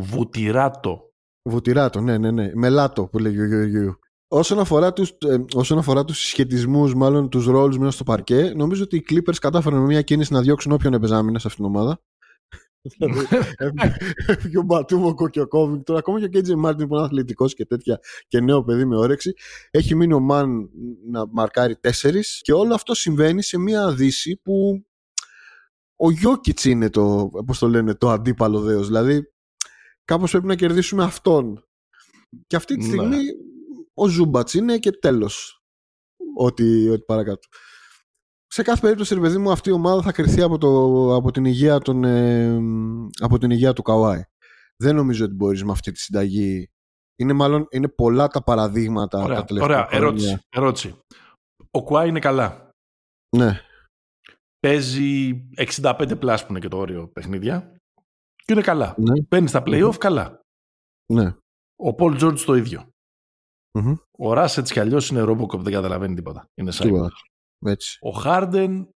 βουτυράτο. 0.00 1.10
Βουτυράτο, 1.48 2.00
ναι, 2.00 2.18
ναι, 2.18 2.30
ναι. 2.30 2.50
Μελάτο 2.54 3.06
που 3.06 3.18
λέγει 3.18 3.40
ο 3.40 3.46
Γεωργίου. 3.46 3.98
Όσον 4.28 4.58
αφορά 4.58 4.92
τους, 4.92 5.10
ε, 5.10 5.44
όσον 5.54 5.78
αφορά 5.78 6.04
τους 6.04 6.18
συσχετισμούς, 6.18 6.94
μάλλον 6.94 7.28
τους 7.28 7.46
ρόλους 7.46 7.78
μέσα 7.78 7.90
στο 7.90 8.04
παρκέ, 8.04 8.52
νομίζω 8.56 8.82
ότι 8.82 8.96
οι 8.96 9.04
Clippers 9.10 9.36
κατάφεραν 9.40 9.80
με 9.80 9.86
μια 9.86 10.02
κίνηση 10.02 10.32
να 10.32 10.40
διώξουν 10.40 10.72
όποιον 10.72 10.92
έπαιζε 10.94 11.14
άμυνα 11.14 11.38
σε 11.38 11.46
αυτήν 11.46 11.64
την 11.64 11.74
ομάδα 11.74 12.00
Δηλαδή, 12.82 13.26
έφυγε 14.26 14.58
ο 14.58 14.62
Μπατούμο 14.62 15.28
και 15.30 15.40
ο 15.40 15.48
Κόβινγκτον, 15.48 15.96
ακόμα 15.96 16.18
και 16.18 16.24
ο 16.24 16.28
Κέιτζε 16.28 16.56
Μάρτιν 16.56 16.88
που 16.88 16.94
είναι 16.94 17.04
αθλητικός 17.04 17.54
και 17.54 17.66
τέτοια 17.66 18.00
και 18.28 18.40
νέο 18.40 18.64
παιδί 18.64 18.84
με 18.84 18.96
όρεξη. 18.96 19.32
Έχει 19.70 19.94
μείνει 19.94 20.12
ο 20.12 20.20
Μαν 20.20 20.70
να 21.06 21.26
μαρκάρει 21.26 21.76
τέσσερις 21.76 22.40
και 22.42 22.52
όλο 22.52 22.74
αυτό 22.74 22.94
συμβαίνει 22.94 23.42
σε 23.42 23.58
μια 23.58 23.94
δύση 23.94 24.40
που 24.42 24.84
ο 25.96 26.10
Γιώκητς 26.10 26.64
είναι 26.64 26.90
το, 26.90 27.30
πώς 27.46 27.58
το 27.58 27.68
λένε, 27.68 27.94
το 27.94 28.10
αντίπαλο 28.10 28.60
δέος. 28.60 28.86
Δηλαδή, 28.86 29.32
κάπως 30.04 30.30
πρέπει 30.30 30.46
να 30.46 30.54
κερδίσουμε 30.54 31.04
αυτόν. 31.04 31.66
Και 32.46 32.56
αυτή 32.56 32.76
τη 32.76 32.86
ναι. 32.86 32.96
στιγμή 32.96 33.24
ο 33.94 34.08
Ζούμπατς 34.08 34.54
είναι 34.54 34.78
και 34.78 34.90
τέλος. 34.90 35.62
Ό,τι, 36.36 36.88
ό,τι 36.88 37.02
παρακάτω 37.04 37.48
σε 38.52 38.62
κάθε 38.62 38.80
περίπτωση, 38.80 39.14
ρε 39.14 39.20
παιδί 39.20 39.38
μου, 39.38 39.50
αυτή 39.50 39.68
η 39.68 39.72
ομάδα 39.72 40.02
θα 40.02 40.12
κρυθεί 40.12 40.42
από, 40.42 40.58
το, 40.58 40.68
από, 41.14 41.30
την, 41.30 41.44
υγεία 41.44 41.78
των, 41.78 42.04
ε, 42.04 42.58
από 43.20 43.38
την 43.38 43.50
υγεία 43.50 43.72
του 43.72 43.82
Καουάι. 43.82 44.22
Δεν 44.76 44.94
νομίζω 44.94 45.24
ότι 45.24 45.34
μπορείς 45.34 45.64
με 45.64 45.72
αυτή 45.72 45.92
τη 45.92 46.00
συνταγή. 46.00 46.70
Είναι 47.16 47.32
μάλλον 47.32 47.66
είναι 47.70 47.88
πολλά 47.88 48.28
τα 48.28 48.42
παραδείγματα 48.42 49.22
ωραία, 49.22 49.36
τα 49.36 49.44
τελευταία 49.44 49.76
Ωραία, 49.76 49.88
ερώτηση, 49.90 50.38
ερώτηση. 50.48 50.98
Ο 51.70 51.82
Κουάι 51.82 52.08
είναι 52.08 52.18
καλά. 52.18 52.70
Ναι. 53.36 53.60
Παίζει 54.60 55.42
65 55.56 56.18
πλάσ 56.18 56.42
που 56.46 56.50
είναι 56.50 56.60
και 56.60 56.68
το 56.68 56.76
όριο 56.76 57.08
παιχνίδια. 57.08 57.76
Και 58.34 58.52
είναι 58.52 58.62
καλά. 58.62 58.94
Ναι. 58.98 59.22
Παίρνει 59.22 59.48
στα 59.48 59.62
playoff 59.66 59.96
καλά. 59.98 60.40
Ναι. 61.12 61.34
Ο 61.76 61.94
Πολ 61.94 62.16
Τζόρτζ 62.16 62.44
το 62.44 62.54
ίδιο. 62.54 62.88
Mm-hmm. 63.78 63.94
Ο 64.18 64.32
Ράσετς 64.32 64.72
κι 64.72 64.80
αλλιώς 64.80 65.08
είναι 65.08 65.20
ρόμποκοπ, 65.20 65.62
δεν 65.62 65.72
καταλαβαίνει 65.72 66.14
τίποτα. 66.14 66.44
Είναι 66.54 66.70
σαν. 66.70 67.12
Έτσι. 67.64 67.98
Ο 68.00 68.10
Χάρντεν 68.10 68.88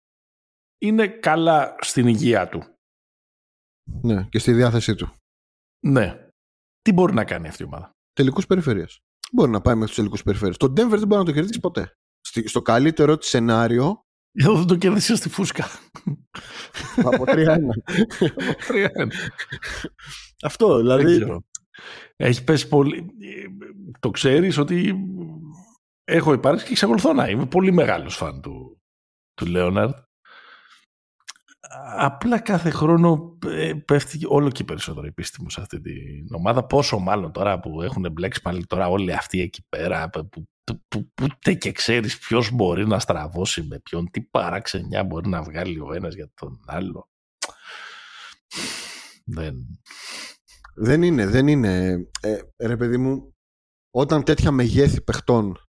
είναι 0.79 1.09
καλά 1.09 1.75
στην 1.81 2.07
υγεία 2.07 2.49
του. 2.49 2.63
Ναι, 4.03 4.27
και 4.29 4.39
στη 4.39 4.53
διάθεσή 4.53 4.95
του. 4.95 5.13
Ναι. 5.87 6.29
Τι 6.83 6.93
μπορεί 6.93 7.15
να 7.15 7.25
κάνει 7.25 7.49
αυτή 7.49 7.63
η 7.63 7.67
ομάδα; 7.67 7.91
Τελικούς 8.13 8.47
περιφέρειας. 8.47 8.99
Μπορεί 9.33 9.51
να 9.51 9.61
πάει 9.61 9.75
μέχρι 9.75 9.89
τους 9.89 9.97
τελικούς 9.97 10.23
περιφέρειες. 10.23 10.57
Το 10.57 10.67
Denver 10.67 10.99
δεν 10.99 11.07
μπορεί 11.07 11.21
να 11.21 11.25
το 11.25 11.33
κερδίσει 11.33 11.61
ποτέ. 11.61 11.93
Στο 12.45 12.63
καλύτερο 12.63 13.19
τη 13.19 13.27
σενάριο. 13.27 14.03
Εδώ 14.33 14.55
δεν 14.55 14.67
το 14.67 14.77
κέρδισε 14.77 15.17
στη 15.17 15.29
φούσκα. 15.29 15.65
Από 16.97 17.25
3-1. 17.27 17.59
Αυτό 20.43 20.77
δηλαδή. 20.77 21.43
Έχει 22.17 22.45
πέσει 22.45 22.69
πολύ. 22.69 23.07
Το 24.01 24.11
ξέρεις 24.11 24.59
ότι 24.59 24.95
έχω 26.05 26.33
υπάρξει 26.33 26.65
και 26.65 26.73
εξακολουθώ 26.73 27.13
να 27.13 27.29
είμαι 27.29 27.47
πολύ 27.47 27.73
μεγάλος 27.73 28.17
φαν 28.17 28.41
του, 28.41 28.83
του 29.35 29.47
Λέοναρντ. 29.47 29.95
Απλά 31.97 32.41
κάθε 32.41 32.71
χρόνο 32.71 33.39
ε, 33.47 33.73
πέφτει 33.85 34.19
όλο 34.27 34.51
και 34.51 34.65
περισσότερο 34.65 35.07
η 35.07 35.13
πίστη 35.13 35.43
μου 35.43 35.51
σε 35.51 35.61
αυτή 35.61 35.81
την 35.81 36.35
ομάδα. 36.35 36.67
Πόσο 36.67 36.99
μάλλον 36.99 37.33
τώρα 37.33 37.61
που 37.61 37.83
έχουν 37.83 38.13
μπλέξει 38.13 38.43
πάλι 38.43 38.67
τώρα 38.67 38.89
όλοι 38.89 39.13
αυτοί 39.13 39.41
εκεί 39.41 39.67
πέρα 39.69 40.11
που, 40.11 40.29
που, 40.29 40.49
που, 40.65 40.83
που 40.89 41.25
ούτε 41.25 41.55
και 41.55 41.73
ξέρεις 41.73 42.19
ποιος 42.19 42.51
μπορεί 42.51 42.87
να 42.87 42.99
στραβώσει 42.99 43.63
με 43.63 43.79
ποιον, 43.79 44.11
τι 44.11 44.21
παραξενιά 44.23 45.05
μπορεί 45.05 45.29
να 45.29 45.43
βγάλει 45.43 45.81
ο 45.81 45.93
ένας 45.93 46.15
για 46.15 46.31
τον 46.35 46.61
άλλο. 46.67 47.09
Δεν... 49.25 49.57
Δεν 50.77 51.03
είναι, 51.03 51.27
δεν 51.27 51.49
είναι. 51.49 52.07
Ε, 52.21 52.39
ρε 52.67 52.77
παιδί 52.77 52.97
μου, 52.97 53.35
όταν 53.91 54.25
τέτοια 54.25 54.51
μεγέθη 54.51 55.01
παιχτών 55.03 55.64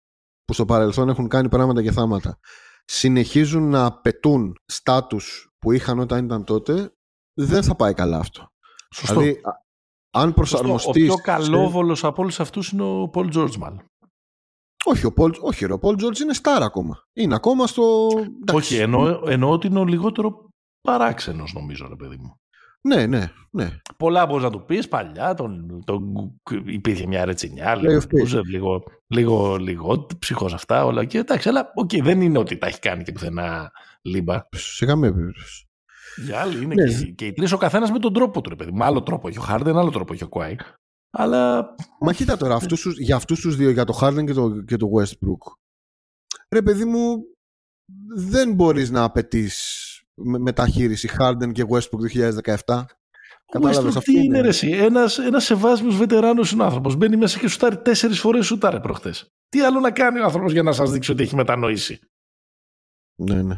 που 0.46 0.54
στο 0.54 0.66
παρελθόν 0.66 1.10
έχουν 1.10 1.28
κάνει 1.28 1.50
πράγματα 1.50 1.82
και 1.82 1.92
θάματα 1.92 2.38
συνεχίζουν 2.86 3.70
να 3.70 3.86
απαιτούν 3.86 4.56
στάτους 4.66 5.50
που 5.60 5.72
είχαν 5.72 6.00
όταν 6.00 6.26
ήταν 6.26 6.44
τότε 6.44 6.94
δεν 7.34 7.64
θα 7.64 7.76
πάει 7.76 7.94
καλά 7.94 8.18
αυτό. 8.18 8.48
Σωστό. 8.96 9.20
Δηλαδή, 9.20 9.42
αν 10.14 10.34
προσαρμοστείς... 10.34 11.12
Ο 11.12 11.14
πιο 11.14 11.24
καλόβολος 11.24 12.00
σε... 12.00 12.08
από 12.08 12.22
όλους 12.22 12.40
αυτούς 12.40 12.72
είναι 12.72 12.84
ο 12.84 13.10
Πολ 13.10 13.30
Τζόρτζμαν. 13.30 13.86
Όχι, 14.86 15.06
ο 15.06 15.14
Πολ, 15.14 15.34
όχι, 15.42 15.72
ο 15.72 15.80
Πολ 15.80 15.96
Τζόρτζ 15.96 16.20
είναι 16.20 16.34
στάρα 16.34 16.66
ακόμα. 16.66 17.04
Είναι 17.14 17.36
ακόμα 17.36 17.68
στο... 17.68 18.08
Όχι, 18.54 18.76
εννοώ, 18.76 19.22
εννοώ 19.30 19.52
ότι 19.52 19.68
είναι 19.68 19.80
ο 19.80 19.86
λιγότερο 19.86 20.50
παράξενος 20.82 21.54
νομίζω, 21.54 21.88
ρε 21.88 21.96
παιδί 21.96 22.18
μου. 22.18 22.36
Ναι, 22.88 23.06
ναι, 23.06 23.32
ναι. 23.52 23.82
Πολλά 23.98 24.26
μπορείς 24.26 24.44
να 24.44 24.50
του 24.50 24.66
πεις 24.66 24.88
παλιά. 24.88 25.34
Τον, 25.34 25.84
τον, 25.86 26.14
υπήρχε 26.66 27.08
μια 27.08 27.26
ρετσινιά, 27.26 27.76
λίγο, 27.76 28.00
λίγο, 28.46 28.84
λίγο, 29.08 29.56
λίγο 29.58 30.08
ψυχός 30.20 30.54
αυτά 30.54 30.86
όλα. 30.86 31.06
Και 31.06 31.18
εντάξει, 31.18 31.50
αλλά 31.50 31.72
okay, 31.84 32.02
δεν 32.02 32.22
είναι 32.22 32.38
ότι 32.38 32.58
τα 32.58 32.68
έχει 32.68 32.80
κάνει 32.80 33.04
και 33.04 33.12
πουθενά 33.12 33.72
λίμπα. 34.02 34.48
Σε 34.50 34.86
καμία 34.86 35.14
περίπτωση. 35.14 35.68
Για 36.16 36.40
άλλη 36.40 36.64
είναι 36.64 36.74
ναι. 36.74 36.94
και, 36.94 37.06
και 37.06 37.26
οι 37.26 37.34
τρεις 37.34 37.52
ο 37.52 37.58
καθένας 37.58 37.92
με 37.92 38.00
τον 38.00 38.14
τρόπο 38.14 38.42
του, 38.42 38.50
ρε 38.50 38.56
παιδί. 38.56 38.72
Με 38.72 38.86
άλλο 38.86 39.04
τρόπο 39.04 39.28
έχει 39.28 39.38
ο 39.38 39.42
Χάρντεν, 39.42 39.78
άλλο 39.78 39.90
τρόπο 39.90 40.14
έχει 40.14 40.24
ο 40.24 40.30
Κουάι. 40.30 40.56
Αλλά. 41.10 41.76
Μα 42.00 42.14
κοίτα 42.14 42.38
τώρα, 42.38 42.56
αυτούς, 42.56 42.98
για 43.00 43.16
αυτούς 43.16 43.40
τους 43.40 43.56
δύο, 43.56 43.70
για 43.70 43.86
το 43.86 43.94
Χάρντεν 43.94 44.26
και 44.26 44.34
το, 44.34 44.62
και 44.62 44.78
το 44.78 44.88
Westbrook. 44.98 45.54
Ρε 46.50 46.62
παιδί 46.62 46.86
μου, 46.86 47.24
δεν 48.16 48.54
μπορείς 48.54 48.92
να 48.92 49.04
απαιτείς 49.04 49.93
μεταχείριση 50.16 51.10
Harden 51.20 51.52
και 51.52 51.66
Westbrook 51.70 52.32
2017. 52.66 52.84
Κατάλαβες 53.52 53.98
τι 53.98 54.24
είναι 54.24 54.42
ρε 54.42 54.48
εσύ; 54.48 54.70
Ένας, 54.70 55.18
ένας 55.18 55.44
σεβάσμιος 55.44 55.96
βετεράνος 55.96 56.52
είναι 56.52 56.64
άνθρωπος. 56.64 56.96
Μπαίνει 56.96 57.16
μέσα 57.18 57.40
και 57.40 57.48
σουτάρει 57.48 57.78
τέσσερις 57.78 58.20
φορές 58.20 58.46
σουτάρε 58.46 58.80
προχτές. 58.80 59.28
Τι 59.50 59.62
άλλο 59.62 59.80
να 59.80 59.92
κάνει 59.92 60.20
ο 60.20 60.24
άνθρωπος 60.24 60.52
για 60.52 60.64
να 60.64 60.72
σας 60.72 60.92
δείξει 60.92 61.12
ότι 61.12 61.24
έχει 61.24 61.36
μετανοήσει; 61.36 62.00
Ναι, 63.16 63.42
ναι. 63.42 63.58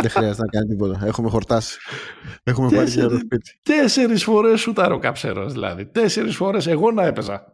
Δεν 0.00 0.10
χρειάζεται 0.10 0.42
να 0.42 0.48
κάνει 0.48 0.66
τίποτα. 0.66 1.06
Έχουμε 1.06 1.30
χορτάσει. 1.30 1.78
Έχουμε 2.42 2.76
πάρει 2.76 2.90
για 2.90 3.08
το 3.08 3.18
σπίτι. 3.18 3.60
Τέσσερις 3.62 4.24
φορές 4.24 4.60
σουτάρε 4.60 4.94
ο 4.94 4.98
καψέρος 4.98 5.52
δηλαδή. 5.52 5.86
Τέσσερις 5.86 6.36
φορές 6.36 6.66
εγώ 6.66 6.90
να 6.90 7.04
έπαιζα. 7.04 7.52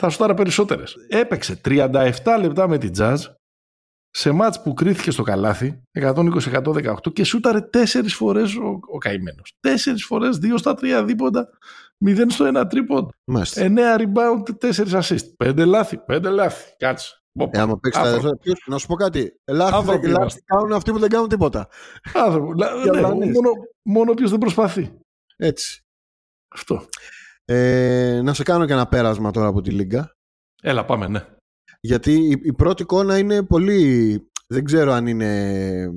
Θα 0.00 0.08
σουτάρω 0.08 0.34
περισσότερες. 0.34 0.96
Έπαιξε 1.08 1.60
37 1.64 2.12
λεπτά 2.40 2.68
με 2.68 2.78
την 2.78 2.92
jazz 2.96 3.16
σε 4.16 4.30
μάτς 4.30 4.62
που 4.62 4.74
κρίθηκε 4.74 5.10
στο 5.10 5.22
καλάθι 5.22 5.82
120-118 6.00 6.94
και 7.12 7.24
σούταρε 7.24 7.60
τέσσερις 7.60 8.14
φορές 8.14 8.56
ο, 8.56 8.78
ο 8.92 8.98
καημένος. 8.98 9.56
Τέσσερις 9.60 10.04
φορές, 10.04 10.38
δύο 10.38 10.56
στα 10.56 10.74
τρία 10.74 11.04
δίποτα, 11.04 11.48
μηδέν 11.98 12.30
στο 12.30 12.44
ένα 12.44 12.66
τρίποντ, 12.66 13.08
εννέα 13.54 13.96
rebound, 13.98 14.58
τέσσερις 14.58 14.92
assist. 14.94 15.34
Πέντε 15.36 15.64
λάθη, 15.64 15.98
πέντε 15.98 16.30
λάθη. 16.30 16.74
Κάτσε. 16.78 17.18
Ε, 17.50 17.60
άμα 17.60 17.78
παίξεις 17.78 18.02
τα 18.02 18.38
να 18.66 18.78
σου 18.78 18.86
πω 18.86 18.94
κάτι. 18.94 19.40
Λάθη, 19.46 20.08
λάθη 20.08 20.42
κάνουν 20.44 20.72
αυτοί 20.72 20.90
που 20.90 20.98
δεν 20.98 21.08
κάνουν 21.08 21.28
τίποτα. 21.28 21.68
Άνθρωπο. 22.14 22.54
ναι, 22.54 23.00
μόνο, 23.02 23.50
μόνο 23.82 24.14
ποιος 24.14 24.30
δεν 24.30 24.38
προσπαθεί. 24.38 24.98
Έτσι. 25.36 25.84
Αυτό. 26.54 26.86
Ε, 27.44 28.20
να 28.24 28.34
σε 28.34 28.42
κάνω 28.42 28.66
και 28.66 28.72
ένα 28.72 28.86
πέρασμα 28.86 29.30
τώρα 29.30 29.46
από 29.46 29.60
τη 29.60 29.70
Λίγκα. 29.70 30.12
Έλα, 30.62 30.84
πάμε, 30.84 31.08
ναι. 31.08 31.24
Γιατί 31.84 32.40
η, 32.42 32.52
πρώτη 32.52 32.82
εικόνα 32.82 33.18
είναι 33.18 33.42
πολύ... 33.42 34.20
Δεν 34.46 34.64
ξέρω 34.64 34.92
αν 34.92 35.06
είναι... 35.06 35.90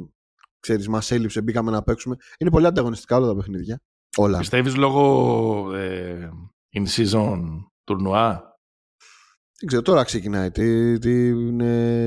Ξέρεις, 0.60 0.88
μας 0.88 1.12
έλειψε, 1.12 1.42
μπήκαμε 1.42 1.72
να 1.72 1.84
παίξουμε. 1.84 2.16
Είναι 2.38 2.50
πολύ 2.50 2.66
ανταγωνιστικά 2.66 3.16
όλα 3.16 3.28
τα 3.28 3.36
παιχνίδια. 3.36 3.82
Όλα. 4.18 4.38
Πιστεύεις 4.38 4.76
λόγω 4.76 5.76
ε, 5.76 6.30
in 6.74 6.86
season 6.88 7.42
τουρνουά; 7.84 8.58
Δεν 9.60 9.68
ξέρω, 9.68 9.82
τώρα 9.82 10.04
ξεκινάει. 10.04 10.52
Την, 10.52 11.00
την, 11.00 11.58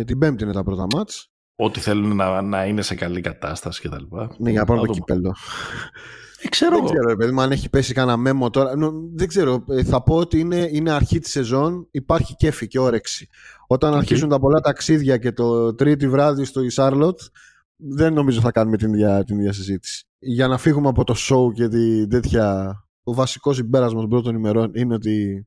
την 0.07 0.19
πέμπτη 0.19 0.44
είναι 0.44 0.52
τα 0.52 0.62
πρώτα 0.62 0.86
μάτς. 0.94 1.31
Ότι 1.57 1.81
θέλουν 1.81 2.16
να, 2.16 2.43
να 2.43 2.66
είναι 2.66 2.82
σε 2.82 2.94
καλή 2.94 3.20
κατάσταση 3.20 3.89
κτλ. 3.89 4.05
Ναι, 4.39 4.51
για 4.51 4.61
να 4.61 4.66
πάρουν 4.66 4.86
το 4.86 4.93
κυπέλο. 4.93 5.28
Ε, 5.28 5.32
ξέρω 6.49 6.77
δεν 6.77 6.85
ξέρω, 6.85 7.17
παιδί 7.17 7.33
μου, 7.33 7.41
αν 7.41 7.53
έχει 7.53 7.71
πέσει 7.71 7.95
κανένα 7.95 8.17
μέμο 8.17 8.51
τώρα. 8.51 8.73
Δεν 9.15 9.29
ξέρω. 9.29 9.65
Ε, 9.69 9.85
θα 9.85 10.03
πω 10.03 10.17
ότι 10.17 10.39
είναι, 10.39 10.69
είναι 10.73 10.91
αρχή 10.91 11.19
της 11.19 11.31
σεζόν. 11.31 11.89
Υπάρχει 11.91 12.35
κέφι 12.35 12.67
και 12.67 12.79
όρεξη. 12.79 13.29
Όταν 13.67 13.95
αρχίσουν 13.95 14.29
τα 14.29 14.39
πολλά 14.39 14.61
ταξίδια 14.61 15.17
και 15.17 15.33
το 15.33 15.75
τρίτη 15.75 16.09
βράδυ 16.09 16.45
στο 16.45 16.62
Ισάρλοτ, 16.62 17.21
δεν 17.77 18.12
νομίζω 18.12 18.41
θα 18.41 18.51
κάνουμε 18.51 18.77
την 18.77 18.95
ίδια, 18.95 19.25
την 19.25 19.39
ίδια 19.39 19.53
συζήτηση. 19.53 20.05
Για 20.19 20.49
να 20.49 20.59
φύγουμε 20.59 20.89
από 20.89 21.05
το 21.05 21.15
show 21.17 21.53
και 21.55 21.69
τη 21.69 22.07
τέτοια. 22.07 22.75
Το 23.03 23.15
βασικός 23.15 23.57
συμπέρασμα 23.57 24.01
των 24.01 24.09
πρώτων 24.09 24.35
ημερών 24.35 24.71
είναι 24.75 24.95
ότι 24.95 25.47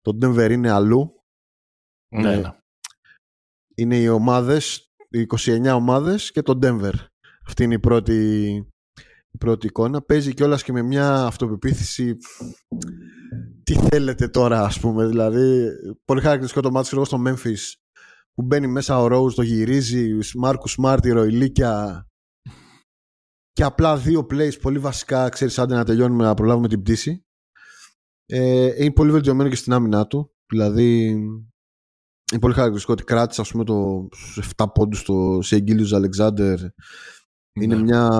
το 0.00 0.18
Denver 0.22 0.50
είναι 0.50 0.70
αλλού. 0.70 1.22
Ναι. 2.08 2.32
Ε, 2.32 2.36
ναι. 2.36 2.50
Είναι 3.74 3.96
οι 3.96 4.08
ομάδες, 4.08 4.90
οι 5.08 5.26
29 5.38 5.72
ομάδες 5.74 6.30
και 6.30 6.42
το 6.42 6.58
Denver. 6.62 6.92
Αυτή 7.46 7.64
είναι 7.64 7.74
η 7.74 7.78
πρώτη, 7.78 8.66
η 9.36 9.38
πρώτη 9.38 9.66
εικόνα. 9.66 10.02
Παίζει 10.02 10.34
κιόλας 10.34 10.62
και 10.62 10.72
με 10.72 10.82
μια 10.82 11.24
αυτοπεποίθηση 11.24 12.16
τι 13.62 13.74
θέλετε 13.74 14.28
τώρα 14.28 14.64
ας 14.64 14.80
πούμε. 14.80 15.06
Δηλαδή, 15.06 15.68
πολύ 16.04 16.20
χαρακτηριστικό 16.20 16.62
το 16.62 16.70
μάτι 16.70 16.86
στο 16.86 17.22
Memphis 17.26 17.72
που 18.34 18.42
μπαίνει 18.42 18.66
μέσα 18.66 19.00
ο 19.00 19.06
Rose, 19.06 19.32
το 19.34 19.42
γυρίζει, 19.42 20.18
Μάρκου 20.36 20.68
Σμάρτ, 20.68 21.06
Ροηλίκια 21.06 22.06
και 23.52 23.62
απλά 23.62 23.96
δύο 23.96 24.26
plays 24.30 24.60
πολύ 24.60 24.78
βασικά, 24.78 25.28
ξέρεις, 25.28 25.58
άντε 25.58 25.74
να 25.74 25.84
τελειώνουμε 25.84 26.24
να 26.24 26.34
προλάβουμε 26.34 26.68
την 26.68 26.82
πτήση. 26.82 27.24
Ε, 28.26 28.82
είναι 28.82 28.92
πολύ 28.92 29.10
βελτιωμένο 29.10 29.48
και 29.48 29.56
στην 29.56 29.72
άμυνά 29.72 30.06
του. 30.06 30.34
Δηλαδή, 30.46 31.08
είναι 32.32 32.40
πολύ 32.40 32.54
χαρακτηριστικό 32.54 32.92
ότι 32.92 33.04
κράτησε 33.04 33.40
ας 33.40 33.50
πούμε 33.50 33.64
το 33.64 34.08
7 34.56 34.64
πόντους 34.74 34.98
στο 34.98 35.38
Σεγγίλιους 35.42 35.92
Αλεξάνδερ 35.92 36.58
Είναι 37.60 37.74
ναι. 37.74 37.82
μια. 37.82 38.10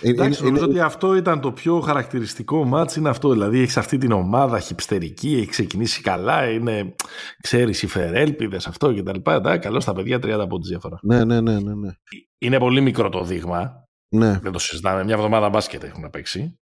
Εντάξει, 0.00 0.40
είναι, 0.40 0.48
νομίζω 0.48 0.64
ότι 0.64 0.80
αυτό 0.80 1.14
ήταν 1.14 1.40
το 1.40 1.52
πιο 1.52 1.80
χαρακτηριστικό 1.80 2.64
μάτς 2.64 2.96
είναι 2.96 3.08
αυτό. 3.08 3.30
Δηλαδή 3.30 3.60
έχεις 3.60 3.76
αυτή 3.76 3.98
την 3.98 4.12
ομάδα 4.12 4.60
χυψτερική, 4.60 5.34
έχει 5.34 5.46
ξεκινήσει 5.46 6.02
καλά, 6.02 6.50
είναι, 6.50 6.94
ξέρεις, 7.42 7.82
υφερέλπιδες 7.82 8.66
αυτό 8.66 8.92
και 8.92 9.02
τα 9.02 9.12
λοιπά. 9.12 9.58
Καλώς 9.58 9.84
τα 9.84 9.92
παιδιά 9.92 10.16
30 10.16 10.28
από 10.30 10.58
τη 10.58 10.68
διαφορά. 10.68 10.98
Ναι, 11.02 11.24
ναι, 11.24 11.40
ναι, 11.40 11.60
ναι, 11.60 11.74
ναι. 11.74 11.90
Είναι 12.38 12.58
πολύ 12.58 12.80
μικρό 12.80 13.08
το 13.08 13.24
δείγμα. 13.24 13.84
Ναι. 14.14 14.38
Δεν 14.38 14.52
το 14.52 14.58
συζητάμε. 14.58 15.04
Μια 15.04 15.14
εβδομάδα 15.14 15.48
μπάσκετ 15.48 15.84
έχουν 15.84 16.10
παίξει. 16.10 16.58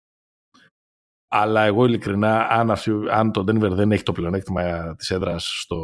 Αλλά 1.28 1.62
εγώ 1.62 1.84
ειλικρινά, 1.84 2.46
αν, 2.46 2.72
αν 3.10 3.32
το 3.32 3.40
Denver 3.40 3.70
δεν 3.70 3.92
έχει 3.92 4.02
το 4.02 4.12
πλεονέκτημα 4.12 4.94
της 4.94 5.10
έδρας 5.10 5.60
στο 5.62 5.78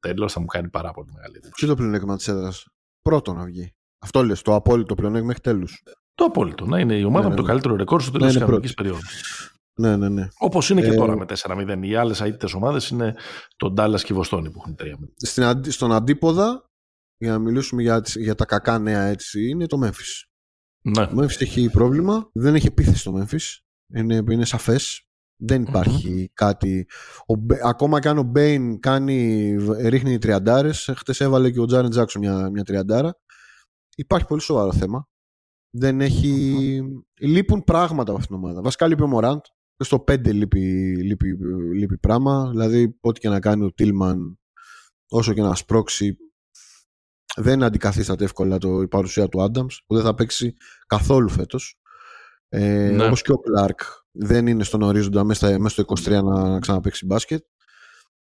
τέλος, 0.00 0.32
θα 0.32 0.40
μου 0.40 0.46
κάνει 0.46 0.68
πάρα 0.68 0.90
πολύ 0.90 1.10
μεγάλη 1.14 1.36
εντύπωση. 1.36 1.52
Ποιο 1.56 1.68
το 1.68 1.74
πλεονέκτημα 1.74 2.16
της 2.16 2.28
έδρας, 2.28 2.66
πρώτον 3.02 3.36
να 3.36 3.44
βγει. 3.44 3.74
Αυτό 4.04 4.24
λες, 4.24 4.42
το 4.42 4.54
απόλυτο 4.54 4.94
πλεονέκτημα 4.94 5.26
μέχρι 5.26 5.42
τέλους. 5.42 5.82
Το 6.14 6.24
απόλυτο. 6.24 6.64
Να 6.64 6.80
είναι 6.80 6.94
η 6.94 7.04
ομάδα 7.04 7.24
ναι, 7.24 7.30
με 7.30 7.36
το 7.36 7.42
ναι. 7.42 7.48
καλύτερο 7.48 7.76
ρεκόρ 7.76 8.02
στο 8.02 8.10
τέλος 8.10 8.26
ναι, 8.26 8.32
της 8.32 8.42
κανονικής 8.42 8.74
περίοδου. 8.74 9.00
Ναι, 9.76 9.96
ναι, 9.96 10.08
ναι. 10.08 10.28
Όπως 10.38 10.70
είναι 10.70 10.80
και 10.80 10.86
ε... 10.86 10.94
τώρα 10.94 11.16
με 11.16 11.24
4-0. 11.28 11.78
Οι 11.82 11.94
άλλες 11.94 12.20
αίτητες 12.20 12.54
ομάδες 12.54 12.88
είναι 12.88 13.14
το 13.56 13.70
Ντάλλα 13.70 13.98
και 13.98 14.12
η 14.12 14.14
Βοστόνη 14.14 14.50
που 14.50 14.58
έχουν 14.60 14.76
3 14.78 15.60
Στον 15.68 15.92
αντίποδα, 15.92 16.70
για 17.16 17.32
να 17.32 17.38
μιλήσουμε 17.38 17.82
για, 17.82 18.02
για 18.04 18.34
τα 18.34 18.44
κακά 18.44 18.78
νέα 18.78 19.02
έτσι, 19.02 19.48
είναι 19.48 19.66
το 19.66 19.78
Memphis. 19.84 20.24
Ναι. 20.80 21.06
Το 21.06 21.22
Memphis 21.22 21.40
έχει 21.40 21.70
πρόβλημα. 21.70 22.30
Δεν 22.32 22.54
έχει 22.54 22.66
επίθεση 22.66 23.04
το 23.04 23.12
Memphis. 23.20 23.58
Είναι, 23.94 24.22
είναι 24.30 24.44
σαφές. 24.44 25.08
Δεν 25.36 25.62
υπαρχει 25.62 26.30
κάτι. 26.34 26.86
Ο, 27.26 27.34
ακόμα 27.64 28.00
και 28.00 28.08
αν 28.08 28.18
ο 28.18 28.22
Μπέιν 28.22 28.80
κάνει, 28.80 29.50
ρίχνει 29.78 30.18
τριαντάρες, 30.18 30.90
χτες 30.96 31.20
έβαλε 31.20 31.50
και 31.50 31.60
ο 31.60 31.64
Τζάρεν 31.64 31.90
Τζάξο 31.90 32.18
μια, 32.18 32.50
μια 32.50 32.62
τριαντάρα. 32.62 33.18
Υπάρχει 33.94 34.26
πολύ 34.26 34.40
σοβαρό 34.40 34.72
θέμα. 34.72 35.08
Δεν 35.70 36.00
έχει... 36.00 36.80
Λείπουν 37.20 37.64
πράγματα 37.64 38.10
από 38.10 38.20
αυτήν 38.20 38.36
την 38.36 38.44
ομάδα. 38.44 38.62
Βασικά 38.62 38.86
λείπει 38.86 39.02
ο 39.02 39.06
Μωράντ. 39.06 39.40
Στο 39.76 40.04
5 40.08 40.32
λείπει, 40.32 40.60
λείπει, 41.02 41.36
λείπει 41.74 41.98
πράγμα. 41.98 42.50
Δηλαδή, 42.50 42.98
ό,τι 43.00 43.20
και 43.20 43.28
να 43.28 43.40
κάνει 43.40 43.64
ο 43.64 43.72
Τίλμαν, 43.72 44.38
όσο 45.08 45.32
και 45.32 45.42
να 45.42 45.54
σπρώξει, 45.54 46.16
δεν 47.36 47.62
αντικαθίσταται 47.62 48.24
εύκολα 48.24 48.58
το, 48.58 48.80
η 48.80 48.88
παρουσία 48.88 49.28
του 49.28 49.42
Άνταμς, 49.42 49.82
που 49.86 49.94
δεν 49.94 50.04
θα 50.04 50.14
παίξει 50.14 50.54
καθόλου 50.86 51.28
φέτος. 51.28 51.78
Ε, 52.48 52.90
ναι. 52.90 53.06
Όπως 53.06 53.22
και 53.22 53.32
ο 53.32 53.38
Κλάρκ 53.38 53.80
δεν 54.10 54.46
είναι 54.46 54.64
στον 54.64 54.82
ορίζοντα 54.82 55.24
μέσα, 55.24 55.58
μέσα 55.58 55.82
στο 55.82 56.10
23 56.12 56.22
να 56.24 56.58
ξαναπαίξει 56.58 57.06
μπάσκετ. 57.06 57.44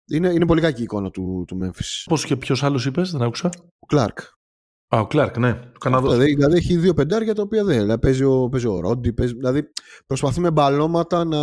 Είναι, 0.08 0.30
είναι 0.30 0.46
πολύ 0.46 0.62
κακή 0.62 0.80
η 0.80 0.84
εικόνα 0.84 1.12
του, 1.12 1.44
του 1.48 1.60
Memphis. 1.64 2.04
Πώς 2.06 2.26
και 2.26 2.36
ποιος 2.36 2.64
άλλος 2.64 2.86
είπες, 2.86 3.12
δεν 3.12 3.22
άκουσα. 3.22 3.50
Ο 3.80 3.86
Κλάρκ. 3.86 4.20
Α, 4.96 5.00
ο 5.00 5.08
Κλάρκ, 5.08 5.38
ναι. 5.38 5.60
Καναδό. 5.80 6.10
Δηλαδή, 6.12 6.34
δηλαδή 6.34 6.58
έχει 6.58 6.78
δύο 6.78 6.94
πεντάρια 6.94 7.36
τα 7.36 7.42
οποία 7.42 7.64
δεν. 7.64 7.80
Δηλαδή 7.80 8.00
παίζει 8.00 8.24
ο, 8.24 8.50
παίζει 8.50 8.68
ο 8.68 8.80
Ρόντι. 8.80 9.14
Παίζει, 9.14 9.34
δηλαδή 9.34 9.72
προσπαθεί 10.06 10.40
με 10.40 10.52
μπαλώματα 10.52 11.24
να, 11.24 11.42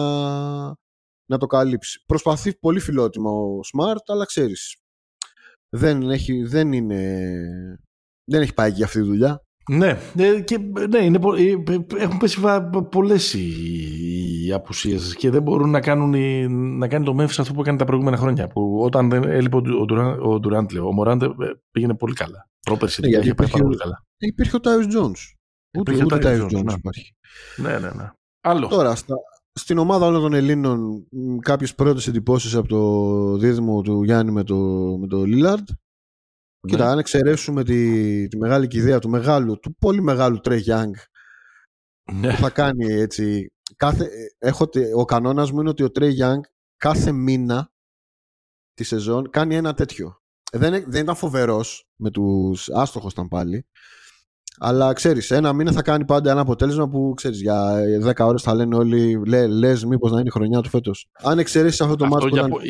να 1.26 1.38
το 1.38 1.46
καλύψει. 1.46 2.04
Προσπαθεί 2.06 2.58
πολύ 2.58 2.80
φιλότιμο 2.80 3.30
ο 3.30 3.60
Smart, 3.72 4.02
αλλά 4.06 4.24
ξέρεις. 4.24 4.76
Δεν, 5.76 6.10
έχει, 6.10 6.42
δεν, 6.42 6.72
είναι, 6.72 7.20
δεν 8.24 8.42
έχει 8.42 8.54
πάει 8.54 8.70
για 8.70 8.84
αυτή 8.84 9.00
τη 9.00 9.06
δουλειά. 9.06 9.42
Ναι, 9.68 9.98
ε, 10.16 10.40
και, 10.40 10.58
ναι 10.88 10.98
είναι, 10.98 11.18
ε, 11.36 12.02
έχουν 12.02 12.18
πέσει 12.18 12.40
πολλές 12.90 13.34
οι, 13.34 13.48
οι 14.46 14.52
απουσίες 14.52 15.14
και 15.14 15.30
δεν 15.30 15.42
μπορούν 15.42 15.70
να, 15.70 15.80
κάνουν, 15.80 16.14
να 16.78 16.88
κάνει 16.88 17.04
το 17.04 17.16
Memphis 17.18 17.38
αυτό 17.38 17.52
που 17.52 17.60
έκανε 17.60 17.78
τα 17.78 17.84
προηγούμενα 17.84 18.16
χρόνια. 18.16 18.48
Που 18.48 18.80
όταν 18.82 19.10
δεν 19.10 19.24
έλειπε 19.24 19.56
ο, 19.56 20.40
Ντουράντ, 20.40 20.72
ο, 20.72 20.86
ο 20.86 20.92
Μωράντ 20.92 21.22
ε, 21.22 21.28
πήγαινε 21.70 21.94
πολύ 21.94 22.14
καλά. 22.14 22.48
Πρόπερση 22.60 23.00
ναι, 23.00 23.08
είχε 23.08 23.34
πάει 23.34 23.48
πολύ 23.48 23.76
καλά. 23.76 24.04
Υπήρχε 24.18 24.56
ο 24.56 24.60
Τάιους 24.60 24.86
Τζόνς. 24.86 25.34
Ούτε, 25.78 26.04
ούτε 26.04 26.14
ο 26.14 26.18
Τάιους 26.18 26.46
Τζόνς 26.46 26.74
υπάρχει. 26.74 27.14
Ναι, 27.56 27.78
ναι, 27.78 27.90
ναι. 27.90 28.10
Άλλο. 28.40 28.66
Τώρα, 28.66 28.94
στα, 28.94 29.14
στην 29.52 29.78
ομάδα 29.78 30.06
όλων 30.06 30.20
των 30.20 30.32
Ελλήνων 30.32 31.06
κάποιες 31.40 31.74
πρώτες 31.74 32.06
εντυπώσεις 32.06 32.54
από 32.54 32.68
το 32.68 33.36
δίδυμο 33.36 33.82
του 33.82 34.02
Γιάννη 34.02 34.32
με 34.32 34.44
το, 34.44 34.56
με 35.00 35.06
το 35.06 35.24
Λίλαρντ. 35.24 35.68
Ναι. 36.60 36.70
Κοίτα, 36.70 36.90
αν 36.90 36.98
εξαιρέσουμε 36.98 37.64
τη, 37.64 38.28
τη 38.28 38.36
μεγάλη 38.36 38.68
ιδέα 38.70 38.98
του 38.98 39.08
μεγάλου, 39.08 39.58
του 39.58 39.76
πολύ 39.78 40.02
μεγάλου 40.02 40.40
Τρέι 40.40 40.58
Γιάνγκ, 40.58 40.94
ναι. 42.12 42.30
που 42.30 42.36
θα 42.36 42.50
κάνει 42.50 42.92
έτσι. 42.92 43.52
Κάθε, 43.76 44.08
έχω, 44.38 44.68
ο 44.96 45.04
κανόνας 45.04 45.50
μου 45.50 45.60
είναι 45.60 45.68
ότι 45.68 45.82
ο 45.82 45.90
Τρέι 45.90 46.10
Γιάνγκ 46.10 46.42
κάθε 46.76 47.12
μήνα 47.12 47.72
τη 48.74 48.84
σεζόν 48.84 49.30
κάνει 49.30 49.54
ένα 49.54 49.74
τέτοιο. 49.74 50.22
Δεν, 50.52 50.84
δεν 50.90 51.02
ήταν 51.02 51.16
φοβερός 51.16 51.88
με 51.96 52.10
τους 52.10 52.68
άστοχου 52.68 53.08
ήταν 53.08 53.28
πάλι. 53.28 53.66
Αλλά 54.58 54.92
ξέρεις, 54.92 55.30
ένα 55.30 55.52
μήνα 55.52 55.72
θα 55.72 55.82
κάνει 55.82 56.04
πάντα 56.04 56.30
ένα 56.30 56.40
αποτέλεσμα 56.40 56.88
που 56.88 57.12
ξέρεις 57.16 57.40
για 57.40 57.80
10 58.04 58.26
ώρες 58.26 58.42
θα 58.42 58.54
λένε 58.54 58.76
όλοι, 58.76 59.22
λε, 59.26 59.46
λες, 59.46 59.84
μήπως 59.84 60.10
να 60.10 60.18
είναι 60.18 60.28
η 60.28 60.32
χρονιά 60.32 60.60
του 60.60 60.68
φέτος. 60.68 61.06
Αν 61.22 61.38
εξαιρέσεις 61.38 61.80
αυτό 61.80 61.96
το 61.96 62.06
μάτι. 62.06 62.28
Για, 62.28 62.40
ήταν... 62.40 62.60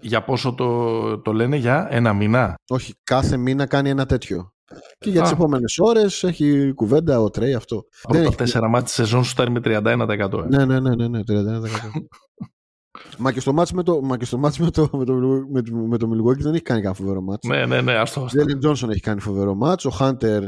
για 0.00 0.24
πόσο 0.24 0.54
το, 0.54 1.18
το 1.18 1.32
λένε, 1.32 1.56
για 1.56 1.86
ένα 1.90 2.12
μήνα; 2.12 2.54
Όχι, 2.68 2.94
κάθε 3.04 3.36
μήνα 3.36 3.66
κάνει 3.66 3.90
ένα 3.90 4.06
τέτοιο. 4.06 4.52
Και 4.98 5.10
για 5.10 5.22
τις 5.22 5.30
επόμενες 5.30 5.78
ώρες 5.78 6.22
έχει 6.22 6.72
κουβέντα 6.74 7.20
ο 7.20 7.30
Τρέι 7.30 7.54
αυτό. 7.54 7.84
Από 8.02 8.22
τα 8.22 8.34
τέσσερα 8.34 8.68
μάτια 8.68 8.84
της 8.84 8.94
σεζόν 8.94 9.24
σου 9.24 9.30
φτάνει 9.30 9.50
με 9.50 9.60
31%. 9.64 9.68
Ε. 9.70 10.46
Ναι, 10.48 10.64
ναι, 10.64 10.80
ναι, 10.80 10.94
ναι, 10.94 11.08
ναι 11.08 11.20
31%. 11.20 11.22
Μα 13.18 13.32
και 13.32 13.40
στο 13.40 13.52
μάτς 13.52 13.72
με 13.72 13.82
το, 13.82 14.00
μα 14.02 14.16
και 14.16 14.24
στο 14.24 14.38
μάτς 14.38 14.58
με 14.58 14.70
το, 14.70 14.88
με 14.92 15.04
το, 15.04 15.14
με 15.52 15.62
το, 15.62 15.76
με 15.76 15.98
το 15.98 16.08
Milwaukee 16.12 16.38
δεν 16.38 16.52
έχει 16.52 16.62
κάνει 16.62 16.80
κανένα 16.80 16.94
φοβερό 16.94 17.20
μάτς. 17.20 17.48
Ναι, 17.48 17.66
ναι, 17.66 17.80
ναι, 17.80 17.94
αυτό. 17.94 18.22
Ο 18.22 18.24
Τζέλιν 18.24 18.58
Τζόνσον 18.58 18.90
έχει 18.90 19.00
κάνει 19.00 19.20
φοβερό 19.20 19.54
μάτς. 19.54 19.84
Ο 19.84 19.90
Χάντερ 19.90 20.42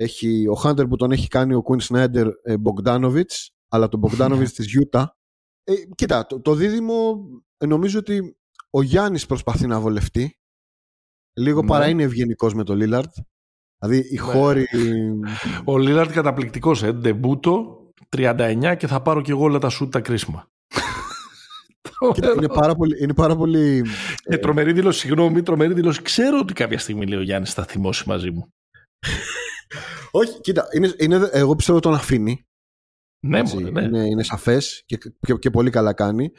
έχει, 0.00 0.46
ο 0.48 0.54
Χάντερ 0.54 0.86
που 0.86 0.96
τον 0.96 1.10
έχει 1.10 1.28
κάνει 1.28 1.54
ο 1.54 1.62
Κουίν 1.62 1.80
Σνάιντερ 1.80 2.28
Μπογκδάνοβιτ, 2.60 3.30
αλλά 3.68 3.88
τον 3.88 4.00
Μπογκδάνοβιτ 4.00 4.48
της 4.48 4.66
Γιούτα. 4.66 5.16
Ε, 5.64 5.74
κοίτα, 5.94 6.26
το, 6.26 6.40
το 6.40 6.54
δίδυμο 6.54 7.26
ε, 7.56 7.66
νομίζω 7.66 7.98
ότι 7.98 8.36
ο 8.70 8.82
Γιάννης 8.82 9.26
προσπαθεί 9.26 9.66
να 9.66 9.80
βολευτεί. 9.80 10.38
Λίγο 11.38 11.60
ναι. 11.60 11.66
παρά 11.66 11.88
είναι 11.88 12.02
ευγενικός 12.02 12.54
με 12.54 12.64
τον 12.64 12.76
Λίλαρτ. 12.76 13.14
Δηλαδή 13.78 13.98
οι 14.10 14.14
ναι. 14.14 14.20
χώροι. 14.20 14.66
Ο 15.64 15.78
Λίλαρτ 15.78 16.12
καταπληκτικός, 16.12 16.82
ε. 16.82 16.92
Ντεμπούτο, 16.92 17.78
39 18.16 18.74
και 18.78 18.86
θα 18.86 19.02
πάρω 19.02 19.20
και 19.20 19.30
εγώ 19.30 19.42
όλα 19.42 19.58
τα 19.58 19.68
σούτ 19.68 19.92
τα 19.92 20.00
κρίσιμα. 20.00 20.50
Κοίτα, 22.14 22.32
είναι 22.36 22.48
πάρα 22.48 22.74
πολύ. 22.74 23.02
Είναι 23.02 23.14
πάρα 23.14 23.36
πολύ 23.36 23.84
ε, 24.24 24.36
τρομερή 24.36 24.72
δήλωση, 24.72 25.00
συγγνώμη, 25.00 25.42
τρομερή 25.42 25.74
δήλωση. 25.74 26.02
Ξέρω 26.02 26.38
ότι 26.38 26.52
κάποια 26.52 26.78
στιγμή 26.78 27.06
λέει 27.06 27.18
ο 27.18 27.22
Γιάννης 27.22 27.52
θα 27.52 27.64
θυμώσει 27.64 28.08
μαζί 28.08 28.30
μου. 28.30 28.52
Όχι, 30.10 30.40
κοίτα, 30.40 30.68
είναι, 30.74 30.94
είναι, 30.98 31.28
εγώ 31.32 31.56
πιστεύω 31.56 31.80
τον 31.80 31.94
αφήνει. 31.94 32.46
Ναι, 33.20 33.38
έτσι, 33.38 33.56
ναι. 33.56 33.82
Είναι, 33.82 34.04
είναι 34.04 34.22
σαφές 34.22 34.82
και, 34.86 34.96
και, 34.96 35.34
και, 35.34 35.50
πολύ 35.50 35.70
καλά 35.70 35.92
κάνει. 35.92 36.30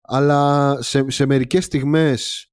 Αλλά 0.00 0.76
σε, 0.82 1.10
σε 1.10 1.26
μερικές 1.26 1.64
στιγμές 1.64 2.50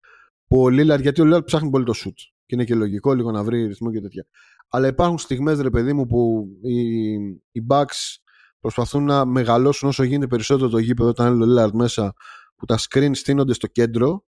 που 0.48 0.62
ο 0.62 0.70
Λίλαρ, 0.70 1.00
γιατί 1.00 1.22
ο 1.22 1.24
Λίλαρ 1.24 1.44
ψάχνει 1.44 1.70
πολύ 1.70 1.86
το 1.86 1.94
σουτ 1.94 2.18
και 2.18 2.56
είναι 2.56 2.64
και 2.64 2.76
λογικό 2.76 3.14
λίγο 3.14 3.32
να 3.32 3.44
βρει 3.44 3.66
ρυθμό 3.66 3.92
και 3.92 4.02
τέτοια. 4.02 4.26
Αλλά 4.70 4.88
υπάρχουν 4.88 5.18
στιγμές, 5.18 5.60
ρε 5.60 5.70
παιδί 5.70 5.94
μου, 5.94 6.06
που 6.06 6.48
οι, 6.62 7.14
οι 7.52 7.66
Bucks 7.70 8.18
προσπαθούν 8.60 9.04
να 9.04 9.26
μεγαλώσουν 9.26 9.90
όσο 9.90 10.04
γίνεται 10.04 10.28
περισσότερο 10.28 10.70
το 10.70 10.78
γήπεδο 10.78 11.10
όταν 11.10 11.34
είναι 11.34 11.44
ο 11.44 11.48
Λίλαρ 11.48 11.74
μέσα, 11.74 12.14
που 12.56 12.66
τα 12.66 12.78
screen 12.80 13.12
στείνονται 13.14 13.54
στο 13.54 13.68
κέντρο. 13.68 14.26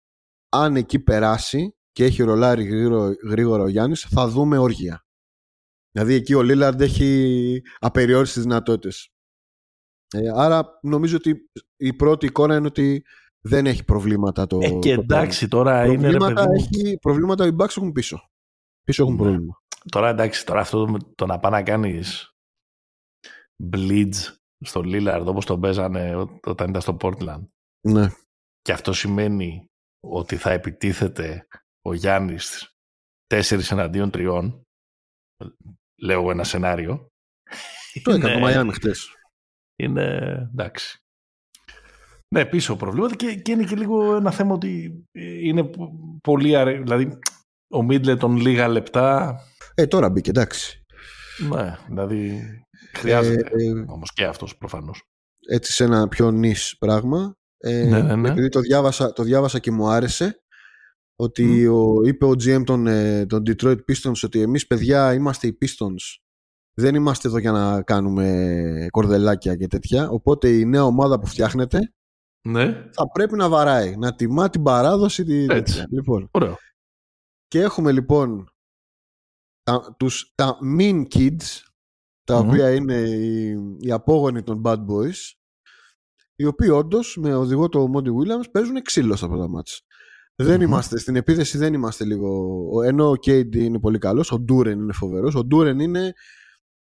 Αν 0.49 0.75
εκεί 0.75 0.99
περάσει 0.99 1.75
και 1.91 2.03
έχει 2.03 2.23
ρολάρει 2.23 2.63
γρήγορα, 2.63 3.13
γρήγορα 3.23 3.63
ο 3.63 3.67
Γιάννης, 3.67 4.01
θα 4.01 4.27
δούμε 4.27 4.57
όργια. 4.57 5.04
Δηλαδή 5.95 6.13
εκεί 6.13 6.33
ο 6.33 6.41
Λίλαρντ 6.41 6.81
έχει 6.81 7.61
απεριόριστες 7.79 8.43
δυνατότητες. 8.43 9.09
Ε, 10.13 10.31
άρα 10.35 10.79
νομίζω 10.81 11.15
ότι 11.15 11.49
η 11.75 11.93
πρώτη 11.93 12.25
εικόνα 12.25 12.55
είναι 12.55 12.67
ότι 12.67 13.05
δεν 13.41 13.65
έχει 13.65 13.83
προβλήματα 13.83 14.47
το. 14.47 14.59
Ε, 14.61 14.69
και 14.79 14.91
εντάξει, 14.91 15.47
τώρα 15.47 15.83
προβλήματα 15.83 16.43
είναι. 16.43 16.55
Έχει, 16.55 16.97
προβλήματα 16.97 17.45
οι 17.45 17.55
Bucks 17.59 17.77
έχουν 17.77 17.91
πίσω. 17.91 18.29
Πίσω 18.83 19.03
έχουν 19.03 19.15
ναι. 19.15 19.21
πρόβλημα. 19.21 19.61
Τώρα 19.91 20.09
εντάξει, 20.09 20.45
τώρα 20.45 20.59
αυτό 20.59 20.85
το, 20.85 20.97
το 21.15 21.25
να 21.25 21.39
πάει 21.39 21.51
να 21.51 21.63
κάνεις 21.63 22.31
blitz 23.73 24.13
στο 24.59 24.81
Lillard 24.85 25.23
όπως 25.25 25.45
τον 25.45 25.59
παίζανε 25.59 26.15
όταν 26.43 26.69
ήταν 26.69 26.81
στο 26.81 26.97
Portland. 27.01 27.47
Ναι. 27.87 28.09
Και 28.61 28.71
αυτό 28.71 28.93
σημαίνει 28.93 29.65
ότι 30.07 30.35
θα 30.35 30.51
επιτίθεται 30.51 31.47
ο 31.81 31.93
Γιάννης 31.93 32.75
τέσσερις 33.25 33.71
εναντίον 33.71 34.09
τριών 34.09 34.65
λέω 36.01 36.19
εγώ 36.19 36.31
ένα 36.31 36.43
σενάριο. 36.43 37.07
Το 38.03 38.11
έκανε 38.11 38.33
το 38.33 38.39
Μαϊάμι 38.39 38.73
χτες. 38.73 39.15
Είναι 39.75 40.37
εντάξει. 40.51 40.99
Ναι, 42.35 42.45
πίσω 42.45 42.75
προβλήματα 42.75 43.15
και, 43.15 43.35
και 43.35 43.51
είναι 43.51 43.63
και 43.63 43.75
λίγο 43.75 44.15
ένα 44.15 44.31
θέμα 44.31 44.53
ότι 44.53 45.03
είναι 45.13 45.69
πολύ 46.23 46.55
αρε... 46.55 46.77
Δηλαδή, 46.77 47.17
ο 47.73 47.83
Μίτλετον 47.83 48.37
λίγα 48.37 48.67
λεπτά. 48.67 49.39
Ε, 49.75 49.87
τώρα 49.87 50.09
μπήκε, 50.09 50.29
εντάξει. 50.29 50.83
Ναι, 51.49 51.77
δηλαδή 51.87 52.41
χρειάζεται 52.93 53.49
ε, 53.51 53.63
ε, 53.63 53.85
όμως 53.87 54.11
και 54.13 54.25
αυτός 54.25 54.57
προφανώς. 54.57 55.03
Έτσι 55.49 55.71
σε 55.71 55.83
ένα 55.83 56.07
πιο 56.07 56.31
νης 56.31 56.77
πράγμα. 56.77 57.33
Ε, 57.57 57.83
ναι, 57.83 58.01
ναι, 58.01 58.15
ναι. 58.15 58.29
Επειδή 58.29 58.49
το 58.49 58.59
διάβασα, 58.59 59.13
το 59.13 59.23
διάβασα 59.23 59.59
και 59.59 59.71
μου 59.71 59.87
άρεσε 59.87 60.39
ότι 61.15 61.67
ο, 61.67 62.01
είπε 62.05 62.25
ο 62.25 62.29
GM 62.29 62.61
των, 62.65 62.87
ε, 62.87 63.25
των 63.25 63.43
Detroit 63.47 63.77
Pistons 63.91 64.19
ότι 64.23 64.41
εμείς 64.41 64.67
παιδιά 64.67 65.13
είμαστε 65.13 65.47
οι 65.47 65.57
Pistons 65.61 66.19
Δεν 66.73 66.95
είμαστε 66.95 67.27
εδώ 67.27 67.37
για 67.37 67.51
να 67.51 67.81
κάνουμε 67.81 68.87
κορδελάκια 68.89 69.55
και 69.55 69.67
τέτοια. 69.67 70.09
Οπότε 70.09 70.49
η 70.57 70.65
νέα 70.65 70.83
ομάδα 70.85 71.19
που 71.19 71.25
φτιάχνεται 71.27 71.93
Ναι. 72.47 72.89
θα 72.91 73.11
πρέπει 73.13 73.35
να 73.35 73.49
βαράει, 73.49 73.95
να 73.95 74.15
τιμά 74.15 74.49
την 74.49 74.63
παράδοση. 74.63 75.23
Τη... 75.23 75.43
Έτσι. 75.43 75.53
τέτοια. 75.53 75.87
Λοιπόν, 75.89 76.29
Ωραίο. 76.31 76.55
και 77.47 77.59
έχουμε 77.61 77.91
λοιπόν 77.91 78.49
τα, 79.63 79.95
τους, 79.99 80.31
τα 80.35 80.57
mean 80.77 81.03
kids, 81.13 81.61
τα 82.23 82.41
Μμμ. 82.41 82.47
οποία 82.49 82.73
είναι 82.73 82.95
οι, 82.99 83.55
οι 83.79 83.91
απόγονοι 83.91 84.43
των 84.43 84.61
bad 84.65 84.85
boys, 84.85 85.33
οι 86.35 86.45
οποίοι 86.45 86.69
όντως 86.71 87.17
με 87.17 87.35
οδηγό 87.35 87.69
το 87.69 87.91
Monty 87.95 88.07
Williams 88.07 88.51
παίζουν 88.51 88.81
ξύλος 88.81 89.17
στα 89.17 89.27
πρώτα 89.27 89.47
μάτς. 89.49 89.81
Δεν 90.43 90.55
Μμμ. 90.55 90.61
είμαστε, 90.61 90.97
στην 90.99 91.15
επίθεση 91.15 91.57
δεν 91.57 91.73
είμαστε 91.73 92.05
λίγο. 92.05 92.29
ο- 92.73 92.81
Ενώ 92.81 93.09
ο 93.09 93.15
Κέιντι 93.15 93.63
είναι 93.63 93.79
πολύ 93.79 93.97
καλός, 93.97 94.31
ο 94.31 94.39
Ντούρεν 94.39 94.79
είναι 94.79 94.93
φοβερός. 94.93 95.35
Ο 95.35 95.43
Ντούρεν 95.43 95.79
είναι, 95.79 96.13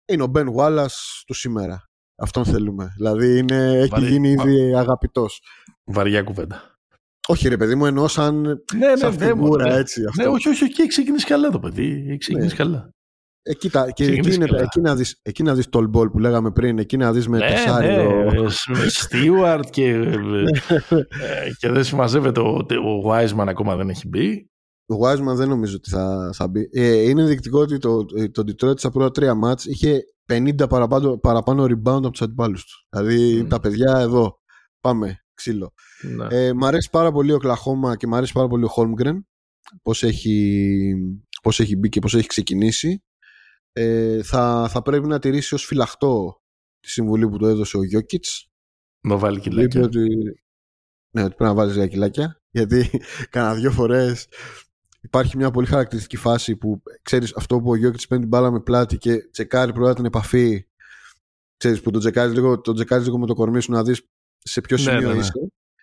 είναι 0.09 0.23
ο 0.23 0.27
Μπεν 0.27 0.49
Wallace 0.57 1.23
του 1.27 1.35
σήμερα. 1.35 1.83
Αυτόν 2.16 2.45
θέλουμε. 2.45 2.93
Δηλαδή 2.97 3.39
είναι, 3.39 3.73
έχει 3.79 3.89
Βαρύ. 3.89 4.07
γίνει 4.07 4.29
ήδη 4.31 4.75
αγαπητός. 4.75 5.43
Βαριά 5.85 6.23
κουβέντα. 6.23 6.77
Όχι, 7.29 7.49
ρε 7.49 7.57
παιδί 7.57 7.75
μου, 7.75 7.87
εννοώ 7.87 8.09
σαν, 8.09 8.41
Ναι, 8.75 8.97
σαν 8.97 9.11
ναι, 9.11 9.16
ναι, 9.16 9.25
φιγούρα 9.27 9.69
ναι. 9.69 9.75
έτσι. 9.75 10.05
Αυτό. 10.09 10.23
Ναι, 10.23 10.29
όχι, 10.29 10.49
όχι, 10.49 10.65
όχι, 10.65 10.81
έχει 10.81 10.89
ξεκινήσει 10.89 11.27
καλά 11.27 11.51
το 11.51 11.59
παιδί. 11.59 12.05
Έχει 12.09 12.19
ξεκινήσει 12.19 12.51
Ναι. 12.59 12.65
καλά. 12.65 12.91
Εκεί, 13.43 13.70
τα, 13.70 13.90
και 13.90 14.05
Ξεκινήσεις 14.05 14.27
εκεί, 14.27 14.35
είναι, 14.35 14.47
καλά. 14.47 14.62
εκεί, 14.62 14.81
να 14.81 14.94
δεις, 14.94 15.20
εκεί 15.23 15.43
να 15.43 15.55
δεις 15.55 15.69
το 15.69 15.90
ball 15.94 16.10
που 16.10 16.19
λέγαμε 16.19 16.51
πριν, 16.51 16.78
εκεί 16.78 16.97
να 16.97 17.12
δεις 17.12 17.28
με 17.28 17.39
ναι, 17.39 17.47
τεσσάριο. 17.47 18.23
ναι, 18.32 18.89
Στίουαρτ 18.89 19.70
και, 19.70 19.89
ε, 19.89 21.51
και 21.59 21.69
δεν 21.69 21.85
συμμαζεύεται 21.85 22.40
ο, 22.40 22.66
ο 22.86 23.12
Wiseman 23.12 23.47
ακόμα 23.48 23.77
δεν 23.77 23.89
έχει 23.89 24.09
μπει. 24.09 24.51
Ο 24.86 24.94
Wiseman 25.09 25.35
δεν 25.35 25.48
νομίζω 25.48 25.77
ότι 25.77 25.90
θα, 25.90 26.31
θα 26.35 26.48
μπει. 26.48 26.69
Ε, 26.73 27.09
είναι 27.09 27.20
ενδεικτικό 27.23 27.60
ότι 27.60 27.78
το, 27.78 28.05
το 28.32 28.43
Detroit 28.47 28.78
στα 28.78 28.90
πρώτα 28.90 29.10
τρία 29.10 29.35
μάτς 29.35 29.65
είχε 29.65 30.01
50 30.32 30.69
παραπάνω, 30.69 31.19
παραπάνω 31.19 31.65
rebound 31.65 31.85
από 31.85 32.10
τους 32.10 32.23
αντιπάλους 32.23 32.65
τους. 32.65 32.86
Δηλαδή 32.90 33.43
Μμ. 33.43 33.48
τα 33.48 33.60
παιδιά 33.60 33.98
εδώ, 33.98 34.39
πάμε, 34.81 35.16
ξύλο. 35.35 35.73
Ναι. 36.02 36.27
Ε, 36.31 36.52
μ' 36.52 36.65
αρέσει 36.65 36.89
πάρα 36.93 37.12
πολύ 37.12 37.32
ο 37.32 37.39
Κλαχώμα 37.39 37.97
και 37.97 38.06
μ' 38.06 38.15
αρέσει 38.15 38.32
πάρα 38.32 38.47
πολύ 38.47 38.65
ο 38.65 38.70
Holmgren 38.77 39.19
πώς 39.82 40.02
έχει, 40.02 40.94
πώς 41.43 41.60
έχει 41.60 41.77
μπει 41.77 41.89
και 41.89 42.01
πώς 42.01 42.15
έχει 42.15 42.27
ξεκινήσει. 42.27 43.02
Ε, 43.81 44.23
θα, 44.23 44.69
θα 44.71 44.83
πρέπει 44.83 45.07
να 45.07 45.19
τηρήσει 45.19 45.55
ως 45.55 45.65
φυλαχτό 45.65 46.43
τη 46.81 46.91
συμβουλή 46.91 47.29
που 47.29 47.37
του 47.37 47.47
έδωσε 47.47 47.77
ο 47.77 47.83
Γιώκητς 47.85 48.51
Να 49.01 49.17
βάλει 49.17 49.39
Είπε 49.39 49.49
κιλάκια. 49.49 49.83
ότι, 49.83 50.01
ναι, 51.11 51.23
ότι 51.23 51.35
πρέπει 51.35 51.43
να 51.43 51.55
βάλεις 51.55 51.75
λίγα 51.75 51.87
κιλάκια 51.87 52.43
γιατί 52.51 52.91
κάνα 53.31 53.55
δύο 53.55 53.71
φορές 53.71 54.27
υπάρχει 55.01 55.37
μια 55.37 55.51
πολύ 55.51 55.67
χαρακτηριστική 55.67 56.17
φάση 56.17 56.57
που 56.57 56.83
ξέρεις 57.03 57.35
αυτό 57.37 57.61
που 57.61 57.71
ο 57.71 57.75
Γιώκητς 57.77 58.07
παίρνει 58.07 58.23
την 58.25 58.33
μπάλα 58.33 58.51
με 58.51 58.61
πλάτη 58.61 58.99
και 58.99 59.29
τσεκάρει 59.31 59.73
πρώτα 59.73 59.95
την 59.95 60.05
επαφή 60.05 60.67
ξέρεις 61.57 61.81
που 61.81 61.91
τον 61.91 62.01
τσεκάρεις 62.01 62.35
λίγο, 62.35 62.61
τον 62.61 62.75
τσεκάρεις 62.75 63.05
λίγο 63.07 63.19
με 63.19 63.27
το 63.27 63.35
κορμί 63.35 63.61
σου 63.63 63.73
να 63.73 63.83
δεις 63.83 64.03
σε 64.39 64.61
ποιο 64.61 64.77
Ναι, 64.77 64.83
σημείο 64.83 65.09
ναι, 65.09 65.13
ναι. 65.15 65.19
είσαι 65.21 65.33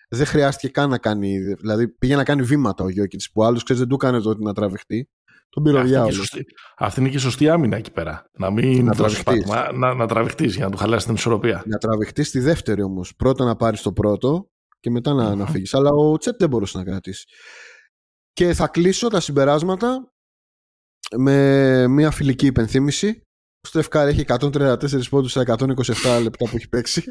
δεν 0.09 0.25
χρειάστηκε 0.25 0.67
καν 0.67 0.89
να 0.89 0.97
κάνει 0.97 1.37
δηλαδή 1.53 1.87
πήγε 1.87 2.15
να 2.15 2.23
κάνει 2.23 2.41
βήματα 2.43 2.83
ο 2.83 2.89
Γιώκητς 2.89 3.31
που 3.31 3.43
άλλος 3.43 3.63
ξέρεις 3.63 3.81
δεν 3.81 3.89
του 3.89 3.95
έκανε 3.95 4.19
το 4.19 4.29
ότι 4.29 4.43
να 4.43 4.53
τραβηχτεί 4.53 5.09
τον 5.49 5.63
πήρε 5.63 5.77
ο 5.77 5.79
Αυτή, 5.79 5.91
είναι 5.91 5.97
και 5.99 6.09
διάολος 6.09 6.15
σωστή, 6.15 6.45
αυτή 6.77 6.99
είναι 6.99 7.09
και 7.09 7.15
η 7.15 7.19
σωστή 7.19 7.49
άμυνα 7.49 7.77
εκεί 7.77 7.91
πέρα. 7.91 8.25
Να 8.37 8.51
μην 8.51 8.85
Να 8.85 8.93
δώσεις 8.93 9.23
τραβηχτείς. 9.23 9.51
πάτημα, 9.51 9.77
να, 9.87 9.93
να 9.93 10.07
τραβηχτείς 10.07 10.55
για 10.55 10.65
να 10.65 10.71
του 10.71 10.77
χαλάσεις 10.77 11.05
την 11.05 11.13
ισορροπία. 11.13 11.63
να 11.65 11.77
τραβηχτείς 11.77 12.27
στη 12.27 12.39
δεύτερη 12.39 12.81
όμως. 12.81 13.15
Πρώτα 13.15 13.45
να 13.45 13.55
πάρεις 13.55 13.81
το 13.81 13.93
πρώτο 13.93 14.49
και 14.79 14.89
μετά 14.91 15.13
να, 15.13 15.29
Μμμ. 15.29 15.37
να 15.37 15.45
φύγεις. 15.45 15.73
Αλλά 15.73 15.89
ο 15.89 16.17
Τσέπ 16.17 16.37
δεν 16.39 16.49
μπορούσε 16.49 16.77
να 16.77 16.83
κρατήσει. 16.83 17.25
Και 18.33 18.53
θα 18.53 18.67
κλείσω 18.67 19.07
τα 19.07 19.19
συμπεράσματα 19.19 20.13
με 21.17 21.87
μια 21.87 22.11
φιλική 22.11 22.45
υπενθύμηση. 22.45 23.21
Ο 23.61 23.67
Στεφ 23.67 23.87
έχει 23.91 24.19
134 24.27 25.07
πόντους 25.09 25.31
σε 25.31 25.39
127 25.39 26.19
λεπτά 26.23 26.49
που 26.49 26.55
έχει 26.55 26.69
παίξει. 26.69 27.03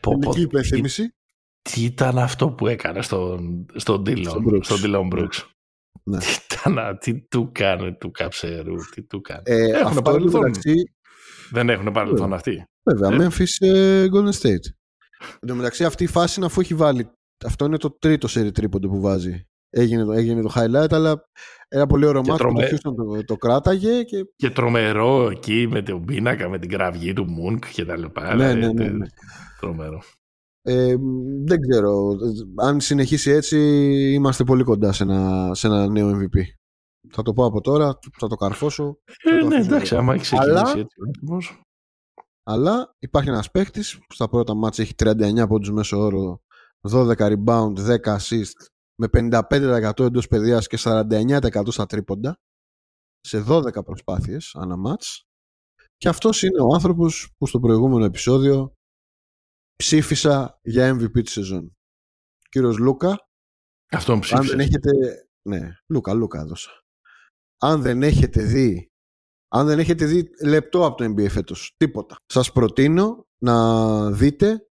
Πω, 0.00 0.18
πω, 0.18 0.32
φιλική 0.32 0.40
υπενθύμηση. 0.40 1.14
Τι 1.62 1.84
ήταν 1.84 2.18
αυτό 2.18 2.50
που 2.50 2.66
έκανε 2.66 3.02
στον, 3.02 3.66
στον 3.74 4.02
Dylan, 4.06 5.06
Ναι. 6.10 6.18
Τι, 6.18 6.26
ήταν, 6.60 6.98
τι 7.00 7.20
του 7.20 7.50
κάνει 7.52 7.94
του 7.94 8.10
καψερού, 8.10 8.76
τι 8.94 9.02
του 9.02 9.20
κάνει. 9.20 9.42
Ε, 9.44 9.64
Έχουν 9.70 9.86
αυτό 9.86 10.02
παρελθόν. 10.02 10.40
μεταξύ, 10.40 10.74
Δεν 11.50 11.68
έχουν 11.68 11.92
παρελθόν 11.92 12.32
αυτοί. 12.32 12.64
βέβαια, 12.82 13.12
Ε. 13.24 13.26
Memphis 13.28 13.66
ε, 13.66 14.06
Golden 14.12 14.32
State. 14.40 14.66
Εν 15.40 15.48
τω 15.48 15.54
μεταξύ 15.54 15.84
αυτή 15.84 16.04
η 16.04 16.06
φάση 16.06 16.34
είναι 16.36 16.46
αφού 16.46 16.60
έχει 16.60 16.74
βάλει. 16.74 17.10
Αυτό 17.44 17.64
είναι 17.64 17.76
το 17.76 17.90
τρίτο 17.90 18.28
σερι 18.28 18.50
τρίποντο 18.50 18.88
που 18.88 19.00
βάζει. 19.00 19.46
Έγινε 19.70 20.04
το, 20.04 20.12
έγινε 20.12 20.42
το 20.42 20.52
highlight, 20.54 20.92
αλλά 20.92 21.24
ένα 21.68 21.86
πολύ 21.86 22.06
ωραίο 22.06 22.22
Και 22.22 22.30
μάτι 22.30 22.42
που 22.44 22.52
το 22.52 22.58
τρομε- 22.60 22.74
Houston 22.74 23.16
το, 23.18 23.24
το 23.24 23.36
κράταγε 23.36 24.02
και 24.02 24.16
Και 24.36 24.50
τρομερό 24.50 25.28
εκεί 25.30 25.66
με 25.70 25.82
τον 25.82 26.04
πίνακα, 26.04 26.48
με 26.48 26.58
την 26.58 26.68
κραυγή 26.70 27.12
του 27.12 27.24
Μουνκ 27.30 27.64
και 27.72 27.84
τα 27.84 27.96
λοιπά. 27.98 28.34
Ναι, 28.34 28.52
Δηλαδή, 28.54 28.74
ναι, 28.74 28.84
ναι, 28.84 28.90
ναι. 28.96 29.06
Τρομερό. 29.60 30.02
Ε, 30.66 30.96
δεν 31.44 31.60
ξέρω. 31.60 32.16
Αν 32.56 32.80
συνεχίσει 32.80 33.30
έτσι, 33.30 33.58
είμαστε 34.12 34.44
πολύ 34.44 34.62
κοντά 34.62 34.92
σε 34.92 35.02
ένα, 35.02 35.50
σε 35.54 35.66
ένα 35.66 35.88
νέο 35.88 36.10
MVP. 36.10 36.38
Θα 37.10 37.22
το 37.22 37.32
πω 37.32 37.44
από 37.44 37.60
τώρα, 37.60 37.98
θα 38.18 38.26
το 38.28 38.34
καρφώσω. 38.36 38.98
Ε, 39.24 39.38
το 39.38 39.46
ναι, 39.46 39.54
αφήσω 39.56 39.74
εντάξει, 39.74 39.94
εδώ. 39.94 40.02
άμα 40.02 40.14
έχει 40.14 40.22
ξεκινήσει 40.22 40.50
Αλλά- 40.50 40.68
έτσι 40.70 40.96
ο 41.00 41.04
ρυθμός. 41.04 41.60
Αλλά 42.46 42.94
υπάρχει 42.98 43.28
ένας 43.28 43.50
παίχτης 43.50 43.96
που 43.98 44.14
στα 44.14 44.28
πρώτα 44.28 44.54
μάτια 44.54 44.84
έχει 44.84 44.94
39 44.94 45.46
πόντους 45.48 45.70
μέσω 45.70 45.98
όρο, 45.98 46.40
12 46.88 47.14
rebound, 47.18 47.72
10 47.78 48.16
assist, 48.16 48.66
με 49.00 49.08
55% 49.08 50.04
εντός 50.04 50.28
παιδιάς 50.28 50.66
και 50.66 50.76
49% 50.76 51.70
στα 51.70 51.86
τρίποντα, 51.86 52.36
σε 53.20 53.40
12 53.40 53.82
προσπάθειες 53.84 54.54
ανά 54.54 54.76
μάτς. 54.76 55.22
Και 55.96 56.08
αυτός 56.08 56.42
είναι 56.42 56.60
ο 56.62 56.74
άνθρωπος 56.74 57.34
που 57.38 57.46
στο 57.46 57.60
προηγούμενο 57.60 58.04
επεισόδιο 58.04 58.72
ψήφισα 59.76 60.58
για 60.62 60.94
MVP 60.94 61.22
της 61.22 61.32
σεζόν. 61.32 61.64
Ο 62.44 62.48
κύριος 62.48 62.78
Λούκα, 62.78 63.28
Αυτόν 63.90 64.14
αν 64.14 64.20
ψήφισες. 64.20 64.50
δεν 64.50 64.60
έχετε. 64.60 64.90
Ναι, 65.42 65.76
Λούκα, 65.88 66.12
Λούκα 66.12 66.40
έδωσα. 66.40 66.70
Αν 67.60 67.82
δεν 67.82 68.02
έχετε 68.02 68.42
δει. 68.42 68.88
Αν 69.48 69.66
δεν 69.66 69.78
έχετε 69.78 70.04
δει 70.04 70.30
λεπτό 70.44 70.86
από 70.86 70.96
το 70.96 71.04
NBA 71.04 71.30
φέτος, 71.30 71.74
τίποτα. 71.76 72.16
Σας 72.26 72.52
προτείνω 72.52 73.26
να 73.38 74.10
δείτε 74.10 74.68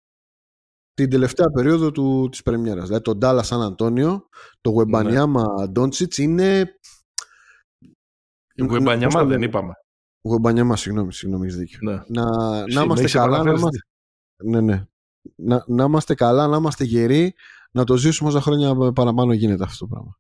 την 0.94 1.10
τελευταία 1.10 1.50
περίοδο 1.50 1.92
του, 1.92 2.28
της 2.32 2.42
πρεμιέρας. 2.42 2.86
Δηλαδή 2.88 3.04
τον 3.04 3.20
Dallas 3.22 3.44
San 3.44 3.74
Antonio, 3.76 4.22
το 4.62 4.72
Wembanyama 4.78 5.44
Doncic 5.76 6.18
είναι... 6.18 6.78
Η 8.56 8.64
Γουεμπανιαμά 8.64 9.12
πώς 9.12 9.14
το 9.14 9.20
δεν 9.20 9.28
λένε; 9.28 9.46
είπαμε. 9.46 9.74
Wembanyama, 10.22 10.78
συγγνώμη, 10.78 11.14
συγγνώμη, 11.14 11.46
έχεις 11.46 11.58
δίκιο. 11.58 11.80
Ναι. 11.82 12.04
Να, 12.08 12.26
να 12.26 12.64
Εσύ, 12.64 12.84
είμαστε 12.84 13.04
έχεις 13.04 13.14
καλά, 13.14 13.28
να 13.30 13.36
επαναφέρει 13.36 13.60
είμαστε, 13.60 13.80
ναι, 14.44 14.62
ναι. 14.62 14.86
Να, 15.36 15.64
να 15.68 15.84
είμαστε 15.84 16.16
καλά, 16.16 16.48
να 16.48 16.56
είμαστε 16.58 16.84
γεροί, 16.84 17.34
να 17.72 17.84
το 17.84 17.98
ζήσουμε 17.98 18.30
όσα 18.30 18.42
χρόνια 18.42 18.92
παραπάνω 18.94 19.34
γίνεται 19.34 19.64
αυτό 19.64 19.78
το 19.78 19.88
πράγμα. 19.94 20.18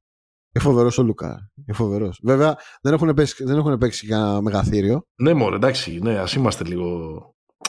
Είναι 0.55 0.63
φοβερός 0.63 0.97
ο 0.97 1.03
Λουκά. 1.03 1.51
Είναι 1.55 1.73
φοβερός. 1.77 2.19
Βέβαια 2.23 2.57
δεν 2.81 2.93
έχουν 2.93 3.13
παίξει, 3.13 3.43
δεν 3.43 3.57
έχουν 3.57 3.77
παίξει 3.77 4.07
κανένα 4.07 4.41
μεγαθύριο. 4.41 5.05
Ναι, 5.21 5.33
μωρέ, 5.33 5.55
εντάξει, 5.55 5.99
ναι, 5.99 6.17
ας 6.19 6.33
είμαστε 6.33 6.63
λίγο... 6.63 7.19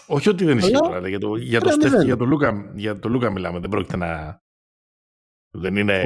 Όχι 0.06 0.28
ότι 0.28 0.44
δεν 0.44 0.58
ισχύει 0.58 0.74
Αλλά- 0.76 0.88
τώρα, 0.88 1.08
για 1.08 1.18
το, 1.18 1.36
για 1.36 1.60
το 1.60 1.68
Ένα 1.68 1.74
Στεφ 1.76 1.84
και 1.84 1.90
μηδέν. 1.90 2.06
για 2.06 2.16
το 2.16 2.24
Λούκα, 2.24 2.72
για 2.74 2.98
το 2.98 3.08
Λούκα 3.08 3.30
μιλάμε, 3.30 3.58
δεν 3.58 3.70
πρόκειται 3.70 3.96
να... 3.96 4.40
Δεν 5.56 5.76
είναι, 5.76 6.02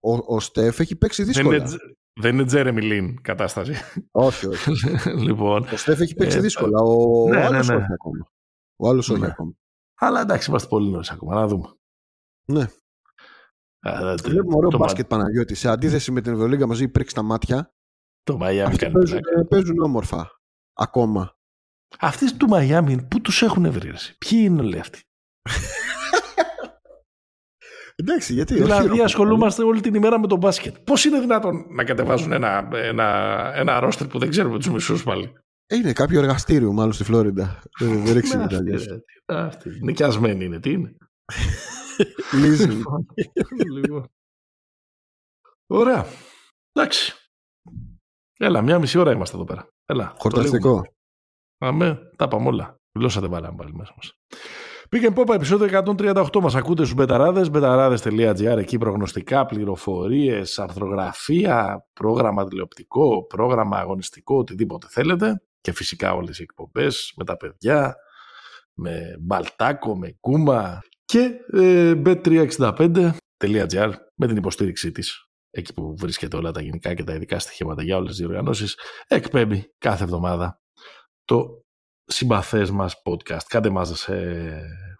Ο, 0.00 0.12
ο, 0.12 0.34
ο 0.34 0.40
Στεφ 0.40 0.80
έχει 0.80 0.96
παίξει 0.96 1.22
δεν 1.24 1.32
δύσκολα. 1.32 1.56
είναι, 1.56 1.64
Τζε- 1.64 1.80
δεν 2.20 2.34
είναι 2.34 2.44
Τζέρεμι 2.44 2.82
Λίν 2.82 3.20
κατάσταση. 3.22 3.72
όχι, 4.10 4.46
όχι. 4.46 4.70
λοιπόν, 5.26 5.62
Ο 5.72 5.76
Στεφ 5.76 6.00
έχει 6.00 6.14
παίξει 6.14 6.36
Ε, 6.36 6.40
δύσκολα. 6.40 6.78
Ο, 6.82 7.28
ναι, 7.28 7.36
ο 7.36 7.44
άλλος 7.46 7.68
ναι, 7.68 7.74
ναι. 7.74 7.82
όχι 7.82 7.92
ακόμα. 7.92 8.30
Ο 8.76 8.88
άλλος 8.88 9.08
όχι 9.10 9.20
Ναι. 9.20 9.26
ακόμα. 9.26 9.52
Αλλά 9.94 10.20
εντάξει, 10.20 10.50
είμαστε 10.50 10.68
πολύ 10.68 10.90
νωρίς 10.90 11.10
ακόμα, 11.10 11.34
να 11.34 11.46
δούμε. 11.46 11.68
Ναι. 12.44 12.62
Α, 13.80 14.14
το- 14.14 14.28
Βλέπουμε 14.30 14.56
ωραίο 14.56 14.70
το, 14.70 14.78
μπάσκετ 14.78 15.06
Παναγιώτης. 15.06 15.58
Σε 15.58 15.68
αντίθεση 15.68 16.12
με 16.12 16.20
την 16.20 16.32
Ευρωλίγκα 16.32 16.66
μαζί 16.66 16.88
πρίξει 16.88 17.14
τα 17.14 17.22
μάτια. 17.22 17.74
Το 18.22 18.36
Μαϊάμι 18.36 18.72
Αυτοί 18.72 18.78
κάνει 18.78 18.92
παίζουν, 18.94 19.20
πλάκα. 19.20 19.44
παίζουν 19.48 19.78
όμορφα. 19.82 20.30
Ακόμα. 20.74 21.36
Αυτοί 21.98 22.36
του 22.36 22.48
Μαϊάμι, 22.48 23.02
πού 23.02 23.20
τους 23.20 23.42
έχουν 23.42 23.70
βρει, 23.72 23.90
ρε, 23.90 23.96
ποιοι 24.18 24.40
είναι 24.42 24.60
όλοι 24.62 24.78
αυτοί; 24.78 25.02
Εντάξει, 27.96 28.32
γιατί. 28.32 28.54
Δηλαδή 28.54 28.88
όχι, 28.90 29.00
ασχολούμαστε 29.02 29.62
όλη 29.62 29.80
την 29.80 29.94
ημέρα 29.94 30.18
με 30.20 30.26
τον 30.26 30.38
μπάσκετ. 30.38 30.76
Πώς 30.78 31.04
είναι 31.04 31.20
δυνατόν 31.20 31.66
να 31.68 31.84
κατεβάζουν 31.84 32.32
ένα, 32.32 32.68
ένα, 32.72 33.06
ένα 33.54 33.80
ρόστερ 33.80 34.06
που 34.06 34.18
δεν 34.18 34.30
ξέρουμε 34.30 34.56
τους 34.58 34.68
μισούς 34.70 35.02
πάλι; 35.02 35.32
Ε, 35.66 35.76
Είναι 35.76 35.92
κάποιο 35.92 36.18
εργαστήριο 36.20 36.72
μάλλον 36.72 36.92
στη 36.92 37.04
Φλόριντα. 37.04 37.62
Δεν- 37.78 38.04
Δεν 38.04 38.14
ρίξει 38.14 38.36
Ναι, 38.36 38.42
μετά. 38.42 38.56
αυτή, 38.56 38.68
αλλιώς. 38.68 38.86
ρε, 38.86 38.96
τι- 38.96 39.34
αυτή. 39.34 39.70
Νοικιασμένη 39.82 40.44
είναι, 40.44 40.60
τι 40.60 40.70
είναι; 40.70 40.96
Leasing. 42.42 42.68
Λοιπόν, 42.68 43.06
λοιπόν. 43.82 44.08
Ωραία. 45.66 46.06
Εντάξει. 46.72 47.12
Έλα, 48.38 48.62
μια 48.62 48.78
μισή 48.78 48.98
ώρα 48.98 49.12
είμαστε 49.12 49.36
εδώ 49.36 49.44
πέρα. 49.44 49.68
Έλα. 49.86 50.08
το 50.08 50.14
Χορταστικό. 50.18 50.68
λίγουμε. 50.68 50.88
Αμέ, 51.58 51.98
τα 52.16 52.28
πάμε 52.28 52.48
όλα. 52.48 52.76
Γλώσσα 52.98 53.28
βάλαμε 53.28 53.56
πάλι 53.56 53.74
μέσα 53.74 53.92
μας. 53.96 54.12
Πήγε 54.88 55.10
Πόπα, 55.10 55.34
επεισόδιο 55.34 55.66
138. 55.66 56.40
Μας 56.40 56.54
ακούτε 56.54 56.82
στους 56.82 56.94
μπεταράδες, 56.94 57.50
μπεταράδες.gr, 57.50 58.56
εκεί 58.58 58.78
προγνωστικά, 58.78 59.46
πληροφορίες, 59.46 60.58
αρθρογραφία, 60.58 61.86
πρόγραμμα 61.92 62.44
τηλεοπτικό, 62.48 63.26
πρόγραμμα 63.26 63.78
αγωνιστικό, 63.78 64.36
οτιδήποτε 64.36 64.86
θέλετε. 64.90 65.42
Και 65.64 65.72
φυσικά 65.72 66.14
όλες 66.14 66.38
οι 66.38 66.42
εκπομπές 66.42 67.12
με 67.16 67.24
τα 67.24 67.36
παιδιά, 67.36 67.96
με 68.72 69.16
Μπαλτάκο, 69.20 69.98
με 69.98 70.16
Κούμα 70.20 70.80
και 71.04 71.30
ε, 71.52 72.02
bet365.gr 72.04 73.92
με 74.14 74.26
την 74.26 74.36
υποστήριξή 74.36 74.90
της 74.90 75.24
εκεί 75.50 75.72
που 75.72 75.96
βρίσκεται 75.96 76.36
όλα 76.36 76.50
τα 76.50 76.60
γενικά 76.60 76.94
και 76.94 77.04
τα 77.04 77.14
ειδικά 77.14 77.38
στοιχήματα 77.38 77.82
για 77.82 77.96
όλες 77.96 78.08
τις 78.08 78.18
διοργανώσεις 78.18 78.78
εκπέμπει 79.08 79.72
κάθε 79.78 80.04
εβδομάδα 80.04 80.60
το 81.24 81.64
συμπαθές 82.04 82.70
μας 82.70 82.94
podcast. 83.04 83.44
Κάντε 83.48 83.70
μας 83.70 83.98
σε 83.98 84.14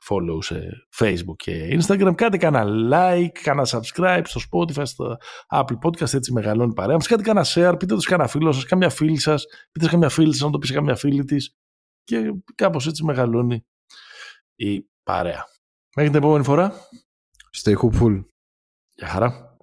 follow 0.08 0.38
σε 0.40 0.68
facebook 0.98 1.36
και 1.36 1.78
instagram. 1.80 2.12
Κάντε 2.14 2.36
κανένα 2.36 2.64
like, 2.92 3.38
κανένα 3.42 3.66
subscribe 3.70 4.22
στο 4.24 4.40
spotify, 4.50 4.86
στο 4.86 5.16
apple 5.48 5.78
podcast, 5.82 6.14
έτσι 6.14 6.32
μεγαλώνει 6.32 6.70
η 6.70 6.74
παρέα 6.74 6.94
μας. 6.94 7.06
Κάντε 7.06 7.22
κανένα 7.22 7.46
share, 7.48 7.78
πείτε 7.78 7.94
το 7.94 8.00
σε 8.00 8.08
κανένα 8.08 8.28
φίλο 8.28 8.52
σας, 8.52 8.64
καμιά 8.64 8.90
φίλη 8.90 9.18
σας, 9.18 9.44
πείτε 9.72 9.84
σε 9.84 9.90
καμιά 9.90 10.08
φίλη 10.08 10.32
σας, 10.32 10.42
να 10.42 10.50
το 10.50 10.58
πεις 10.58 10.68
σε 10.68 10.74
καμιά 10.74 10.96
φίλη 10.96 11.24
της 11.24 11.56
και 12.04 12.34
κάπως 12.54 12.86
έτσι 12.86 13.04
μεγαλώνει 13.04 13.64
η 14.54 14.86
παρέα. 15.02 15.44
Μέχρι 15.96 16.10
την 16.10 16.20
επόμενη 16.22 16.44
φορά. 16.44 16.72
Stay 17.62 17.74
hopeful. 17.74 18.24
Γεια 18.94 19.08
χαρά. 19.08 19.53